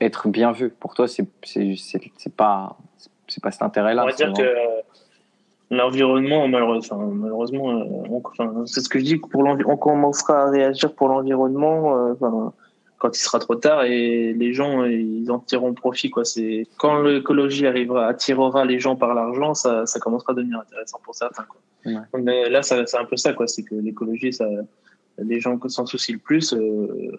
être 0.00 0.28
bien 0.28 0.52
vu. 0.52 0.70
Pour 0.70 0.94
toi, 0.94 1.06
c'est 1.08 1.26
c'est 1.44 2.36
pas, 2.36 2.76
c'est 3.28 3.42
pas 3.42 3.50
cet 3.50 3.62
intérêt-là. 3.62 4.02
On 4.02 4.06
va 4.06 4.12
dire 4.12 4.32
que 4.32 4.42
euh, 4.42 4.82
l'environnement, 5.72 6.46
malheureusement, 6.48 7.06
malheureusement 7.06 7.70
euh, 7.70 7.84
on, 8.10 8.22
enfin, 8.22 8.62
c'est 8.66 8.82
ce 8.82 8.90
que 8.90 8.98
je 8.98 9.04
dis, 9.04 9.16
pour 9.16 9.42
on 9.42 9.76
commencera 9.76 10.42
à 10.42 10.50
réagir 10.50 10.94
pour 10.94 11.08
l'environnement 11.08 11.96
euh, 11.96 12.12
enfin, 12.12 12.52
quand 12.98 13.16
il 13.16 13.20
sera 13.20 13.38
trop 13.38 13.54
tard 13.54 13.84
et 13.84 14.34
les 14.34 14.52
gens 14.52 14.84
ils 14.84 15.30
en 15.30 15.38
tireront 15.38 15.72
profit 15.72 16.10
quoi 16.10 16.26
c'est 16.26 16.66
quand 16.76 17.00
l'écologie 17.00 17.66
arrivera 17.66 18.06
attirera 18.06 18.66
les 18.66 18.78
gens 18.78 18.96
par 18.96 19.14
l'argent 19.14 19.54
ça, 19.54 19.86
ça 19.86 19.98
commencera 19.98 20.34
à 20.34 20.36
devenir 20.36 20.60
intéressant 20.60 21.00
pour 21.02 21.14
certains 21.14 21.44
quoi. 21.44 21.60
Ouais. 21.86 22.22
mais 22.22 22.50
là 22.50 22.62
ça, 22.62 22.84
c'est 22.84 22.98
un 22.98 23.06
peu 23.06 23.16
ça 23.16 23.32
quoi 23.32 23.46
c'est 23.46 23.62
que 23.62 23.74
l'écologie 23.74 24.32
ça 24.32 24.46
les 25.18 25.40
gens 25.40 25.58
s'en 25.68 25.86
soucient 25.86 26.14
le 26.14 26.20
plus 26.20 26.52
euh, 26.52 27.18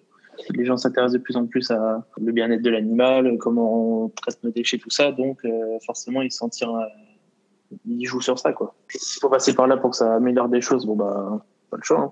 les 0.51 0.65
gens 0.65 0.77
s'intéressent 0.77 1.13
de 1.13 1.23
plus 1.23 1.37
en 1.37 1.47
plus 1.47 1.71
à 1.71 2.05
le 2.21 2.31
bien-être 2.31 2.61
de 2.61 2.69
l'animal 2.69 3.35
comment 3.39 4.03
on 4.03 4.09
traite 4.09 4.37
nos 4.43 4.51
déchets 4.51 4.77
tout 4.77 4.91
ça 4.91 5.11
donc 5.11 5.43
euh, 5.43 5.79
forcément 5.85 6.21
ils 6.21 6.31
s'en 6.31 6.49
tirent 6.49 6.77
ils 7.85 8.05
jouent 8.05 8.21
sur 8.21 8.39
ça 8.39 8.53
quoi 8.53 8.73
s'il 8.89 9.21
faut 9.21 9.29
passer 9.29 9.53
par 9.53 9.67
là 9.67 9.77
pour 9.77 9.91
que 9.91 9.97
ça 9.97 10.15
améliore 10.15 10.49
des 10.49 10.61
choses 10.61 10.85
bon 10.85 10.95
bah 10.95 11.41
pas 11.69 11.77
le 11.77 11.83
choix 11.83 11.99
hein. 11.99 12.11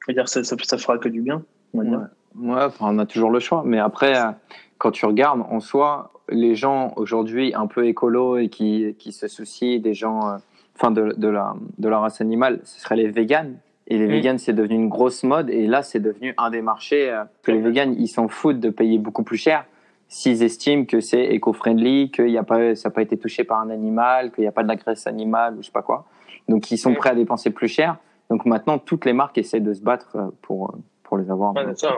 je 0.00 0.06
veux 0.08 0.14
dire 0.14 0.28
ça, 0.28 0.44
ça, 0.44 0.56
ça 0.62 0.78
fera 0.78 0.98
que 0.98 1.08
du 1.08 1.20
bien 1.20 1.42
on 1.74 1.78
va 1.78 1.84
dire. 1.84 1.98
Ouais. 2.36 2.66
On 2.80 2.98
a 2.98 3.06
toujours 3.06 3.30
le 3.30 3.40
choix. 3.40 3.62
Mais 3.64 3.78
après, 3.78 4.16
euh, 4.16 4.30
quand 4.78 4.90
tu 4.90 5.06
regardes 5.06 5.42
en 5.48 5.60
soi, 5.60 6.12
les 6.28 6.54
gens 6.54 6.92
aujourd'hui 6.96 7.52
un 7.54 7.66
peu 7.66 7.86
écolos 7.86 8.38
et 8.38 8.48
qui, 8.48 8.94
qui 8.98 9.12
se 9.12 9.28
soucient 9.28 9.80
des 9.80 9.94
gens, 9.94 10.28
euh, 10.28 10.36
enfin 10.76 10.90
de, 10.90 11.14
de, 11.16 11.28
la, 11.28 11.54
de 11.78 11.88
la 11.88 11.98
race 11.98 12.20
animale, 12.20 12.60
ce 12.64 12.80
seraient 12.80 12.96
les 12.96 13.10
véganes. 13.10 13.58
Et 13.86 13.98
les 13.98 14.06
mmh. 14.06 14.10
véganes, 14.10 14.38
c'est 14.38 14.54
devenu 14.54 14.76
une 14.76 14.88
grosse 14.88 15.24
mode. 15.24 15.50
Et 15.50 15.66
là, 15.66 15.82
c'est 15.82 16.00
devenu 16.00 16.34
un 16.38 16.50
des 16.50 16.62
marchés 16.62 17.10
euh, 17.10 17.24
que 17.42 17.52
les 17.52 17.60
véganes, 17.60 17.94
ils 17.98 18.08
s'en 18.08 18.28
foutent 18.28 18.60
de 18.60 18.70
payer 18.70 18.98
beaucoup 18.98 19.24
plus 19.24 19.36
cher 19.36 19.66
s'ils 20.14 20.44
estiment 20.44 20.84
que 20.84 21.00
c'est 21.00 21.24
éco-friendly, 21.24 22.12
qu'il 22.12 22.30
y 22.30 22.38
a 22.38 22.44
pas, 22.44 22.76
ça 22.76 22.88
n'a 22.88 22.92
pas 22.94 23.02
été 23.02 23.16
touché 23.18 23.42
par 23.42 23.60
un 23.60 23.70
animal, 23.70 24.30
qu'il 24.30 24.42
n'y 24.42 24.48
a 24.48 24.52
pas 24.52 24.62
de 24.62 24.68
la 24.68 24.76
graisse 24.76 25.08
animale 25.08 25.54
ou 25.54 25.62
je 25.62 25.66
sais 25.66 25.72
pas 25.72 25.82
quoi. 25.82 26.06
Donc, 26.48 26.70
ils 26.70 26.78
sont 26.78 26.94
prêts 26.94 27.10
à 27.10 27.14
dépenser 27.16 27.50
plus 27.50 27.66
cher. 27.66 27.96
Donc 28.30 28.46
maintenant, 28.46 28.78
toutes 28.78 29.06
les 29.06 29.12
marques 29.12 29.36
essaient 29.38 29.60
de 29.60 29.74
se 29.74 29.82
battre 29.82 30.14
euh, 30.14 30.30
pour, 30.40 30.70
euh, 30.70 30.78
pour 31.02 31.18
les 31.18 31.30
avoir. 31.30 31.52
Ouais, 31.54 31.74
ça, 31.74 31.96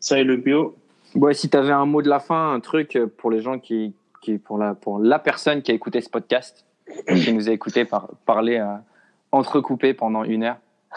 ça 0.00 0.18
et 0.18 0.24
le 0.24 0.36
bio. 0.36 0.76
Ouais, 1.14 1.34
si 1.34 1.50
tu 1.50 1.56
avais 1.58 1.72
un 1.72 1.84
mot 1.84 2.00
de 2.00 2.08
la 2.08 2.20
fin, 2.20 2.54
un 2.54 2.60
truc 2.60 2.96
euh, 2.96 3.06
pour 3.06 3.30
les 3.30 3.40
gens 3.40 3.58
qui, 3.58 3.94
qui 4.22 4.38
pour 4.38 4.56
la 4.56 4.74
pour 4.74 4.98
la 4.98 5.18
personne 5.18 5.60
qui 5.60 5.70
a 5.70 5.74
écouté 5.74 6.00
ce 6.00 6.08
podcast, 6.08 6.64
qui 7.08 7.32
nous 7.34 7.50
a 7.50 7.52
écouté 7.52 7.84
par, 7.84 8.08
parler 8.24 8.56
euh, 8.56 8.76
entrecoupé 9.30 9.92
pendant 9.92 10.24
une 10.24 10.44
heure. 10.44 10.58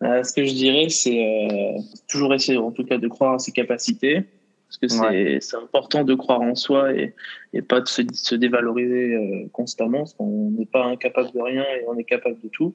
Ce 0.00 0.32
que 0.32 0.44
je 0.44 0.52
dirais, 0.52 0.88
c'est 0.88 1.20
euh, 1.20 1.80
toujours 2.08 2.34
essayer, 2.34 2.58
en 2.58 2.72
tout 2.72 2.84
cas, 2.84 2.98
de 2.98 3.06
croire 3.06 3.34
en 3.34 3.38
ses 3.38 3.52
capacités, 3.52 4.24
parce 4.72 4.78
que 4.78 4.88
c'est 4.88 5.38
c'est 5.40 5.56
important 5.56 6.02
de 6.04 6.14
croire 6.14 6.40
en 6.40 6.54
soi 6.54 6.94
et, 6.94 7.14
et 7.52 7.60
pas 7.62 7.80
de 7.80 7.88
se, 7.88 8.02
se 8.12 8.34
dévaloriser 8.34 9.14
euh, 9.14 9.48
constamment, 9.52 9.98
parce 9.98 10.14
qu'on 10.14 10.50
n'est 10.52 10.66
pas 10.66 10.84
incapable 10.86 11.30
de 11.32 11.40
rien 11.40 11.62
et 11.62 11.84
on 11.88 11.96
est 11.96 12.04
capable 12.04 12.40
de 12.42 12.48
tout. 12.48 12.74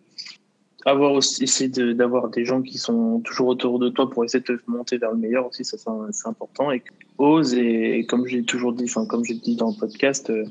Avoir 0.85 1.11
aussi, 1.13 1.43
essayer 1.43 1.69
de- 1.69 1.91
d'avoir 1.93 2.29
des 2.29 2.45
gens 2.45 2.61
qui 2.61 2.77
sont 2.77 3.19
toujours 3.21 3.47
autour 3.47 3.79
de 3.79 3.89
toi 3.89 4.09
pour 4.09 4.23
essayer 4.23 4.41
de 4.47 4.55
te 4.55 4.61
monter 4.71 4.97
vers 4.99 5.11
le 5.11 5.17
meilleur 5.17 5.47
aussi, 5.47 5.65
ça 5.65 5.77
c'est 6.11 6.27
important. 6.27 6.71
Et 6.71 6.83
ose 7.17 7.55
et, 7.55 7.97
et 7.99 8.05
comme 8.05 8.27
j'ai 8.27 8.43
toujours 8.43 8.73
dit, 8.73 8.85
enfin 8.85 9.05
comme 9.07 9.25
j'ai 9.25 9.33
dit 9.33 9.55
dans 9.55 9.71
le 9.71 9.79
podcast, 9.79 10.29
euh, 10.29 10.45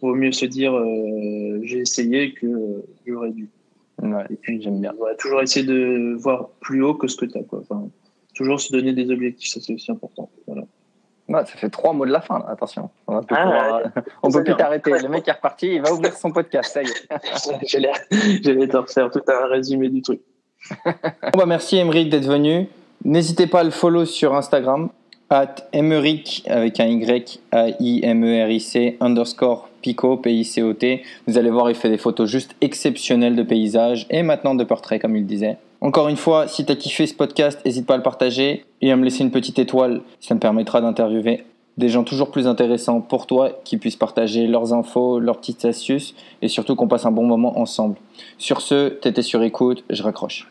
vaut 0.00 0.14
mieux 0.14 0.32
se 0.32 0.46
dire 0.46 0.72
euh, 0.74 1.58
j'ai 1.64 1.80
essayé 1.80 2.32
que 2.32 2.46
j'aurais 3.06 3.32
dû. 3.32 3.48
Ouais, 4.02 4.24
Et 4.30 4.36
puis 4.36 4.62
j'aime 4.62 4.80
bien. 4.80 4.94
Toujours 5.18 5.42
essayer 5.42 5.66
de 5.66 6.14
voir 6.18 6.50
plus 6.60 6.82
haut 6.84 6.94
que 6.94 7.08
ce 7.08 7.16
que 7.16 7.24
tu 7.26 7.36
as. 7.38 7.42
Quoi. 7.42 7.60
Enfin, 7.60 7.88
toujours 8.34 8.60
se 8.60 8.70
donner 8.72 8.92
des 8.92 9.10
objectifs, 9.10 9.48
ça 9.50 9.60
c'est 9.60 9.72
aussi 9.74 9.90
important. 9.90 10.30
Voilà. 10.46 10.62
Ouais, 11.28 11.40
ça 11.40 11.56
fait 11.56 11.68
trois 11.70 11.92
mots 11.92 12.06
de 12.06 12.12
la 12.12 12.20
fin, 12.20 12.38
là. 12.38 12.46
attention. 12.50 12.88
On, 13.08 13.16
Ah, 13.16 13.22
pouvoir- 13.22 13.80
on 14.22 14.30
ça 14.30 14.38
peut 14.38 14.44
plus 14.44 14.56
t'arrêter. 14.56 14.90
Le 14.92 15.08
mec 15.08 15.26
est 15.26 15.32
reparti, 15.32 15.74
il 15.74 15.82
va 15.82 15.92
ouvrir 15.92 16.12
son 16.14 16.30
podcast, 16.30 16.72
ça 16.72 16.82
y 16.82 16.86
est. 16.86 17.68
J'allais 18.44 18.68
te 18.68 18.76
refaire 18.76 19.10
tout 19.10 19.22
un 19.28 19.46
résumé 19.48 19.88
du 19.88 20.02
truc. 20.02 20.20
Bon, 20.84 21.38
bah, 21.38 21.46
merci 21.46 21.76
Emeric 21.78 22.08
d'être 22.10 22.26
venu. 22.26 22.68
N'hésitez 23.04 23.46
pas 23.46 23.60
à 23.60 23.64
le 23.64 23.70
follow 23.70 24.04
sur 24.04 24.34
Instagram, 24.34 24.88
at 25.30 25.54
Emeric 25.72 26.44
avec 26.48 26.78
un 26.80 26.86
Y, 26.86 27.40
A-I-M-E-R-I-C, 27.52 28.96
underscore 29.00 29.68
Pico, 29.82 30.16
P-I-C-O-T. 30.16 31.02
Vous 31.26 31.38
allez 31.38 31.50
voir, 31.50 31.68
il 31.70 31.76
fait 31.76 31.88
des 31.90 31.98
photos 31.98 32.28
juste 32.30 32.54
exceptionnelles 32.60 33.36
de 33.36 33.42
paysages 33.42 34.06
et 34.10 34.22
maintenant 34.22 34.54
de 34.54 34.64
portraits, 34.64 35.00
comme 35.00 35.16
il 35.16 35.26
disait. 35.26 35.58
Encore 35.80 36.08
une 36.08 36.16
fois, 36.16 36.48
si 36.48 36.64
tu 36.64 36.72
as 36.72 36.76
kiffé 36.76 37.06
ce 37.06 37.14
podcast, 37.14 37.60
n'hésite 37.64 37.86
pas 37.86 37.94
à 37.94 37.96
le 37.96 38.02
partager 38.02 38.64
et 38.80 38.90
à 38.90 38.96
me 38.96 39.04
laisser 39.04 39.22
une 39.22 39.30
petite 39.30 39.58
étoile. 39.58 40.02
Ça 40.20 40.34
me 40.34 40.40
permettra 40.40 40.80
d'interviewer 40.80 41.44
des 41.76 41.88
gens 41.88 42.04
toujours 42.04 42.30
plus 42.30 42.46
intéressants 42.46 43.00
pour 43.00 43.26
toi 43.26 43.50
qui 43.64 43.76
puissent 43.76 43.96
partager 43.96 44.46
leurs 44.46 44.72
infos, 44.72 45.18
leurs 45.18 45.38
petites 45.38 45.64
astuces 45.64 46.14
et 46.42 46.48
surtout 46.48 46.74
qu'on 46.74 46.88
passe 46.88 47.06
un 47.06 47.12
bon 47.12 47.26
moment 47.26 47.58
ensemble. 47.58 47.96
Sur 48.38 48.60
ce, 48.60 48.88
t'étais 48.88 49.22
sur 49.22 49.42
écoute, 49.42 49.84
je 49.90 50.02
raccroche. 50.02 50.48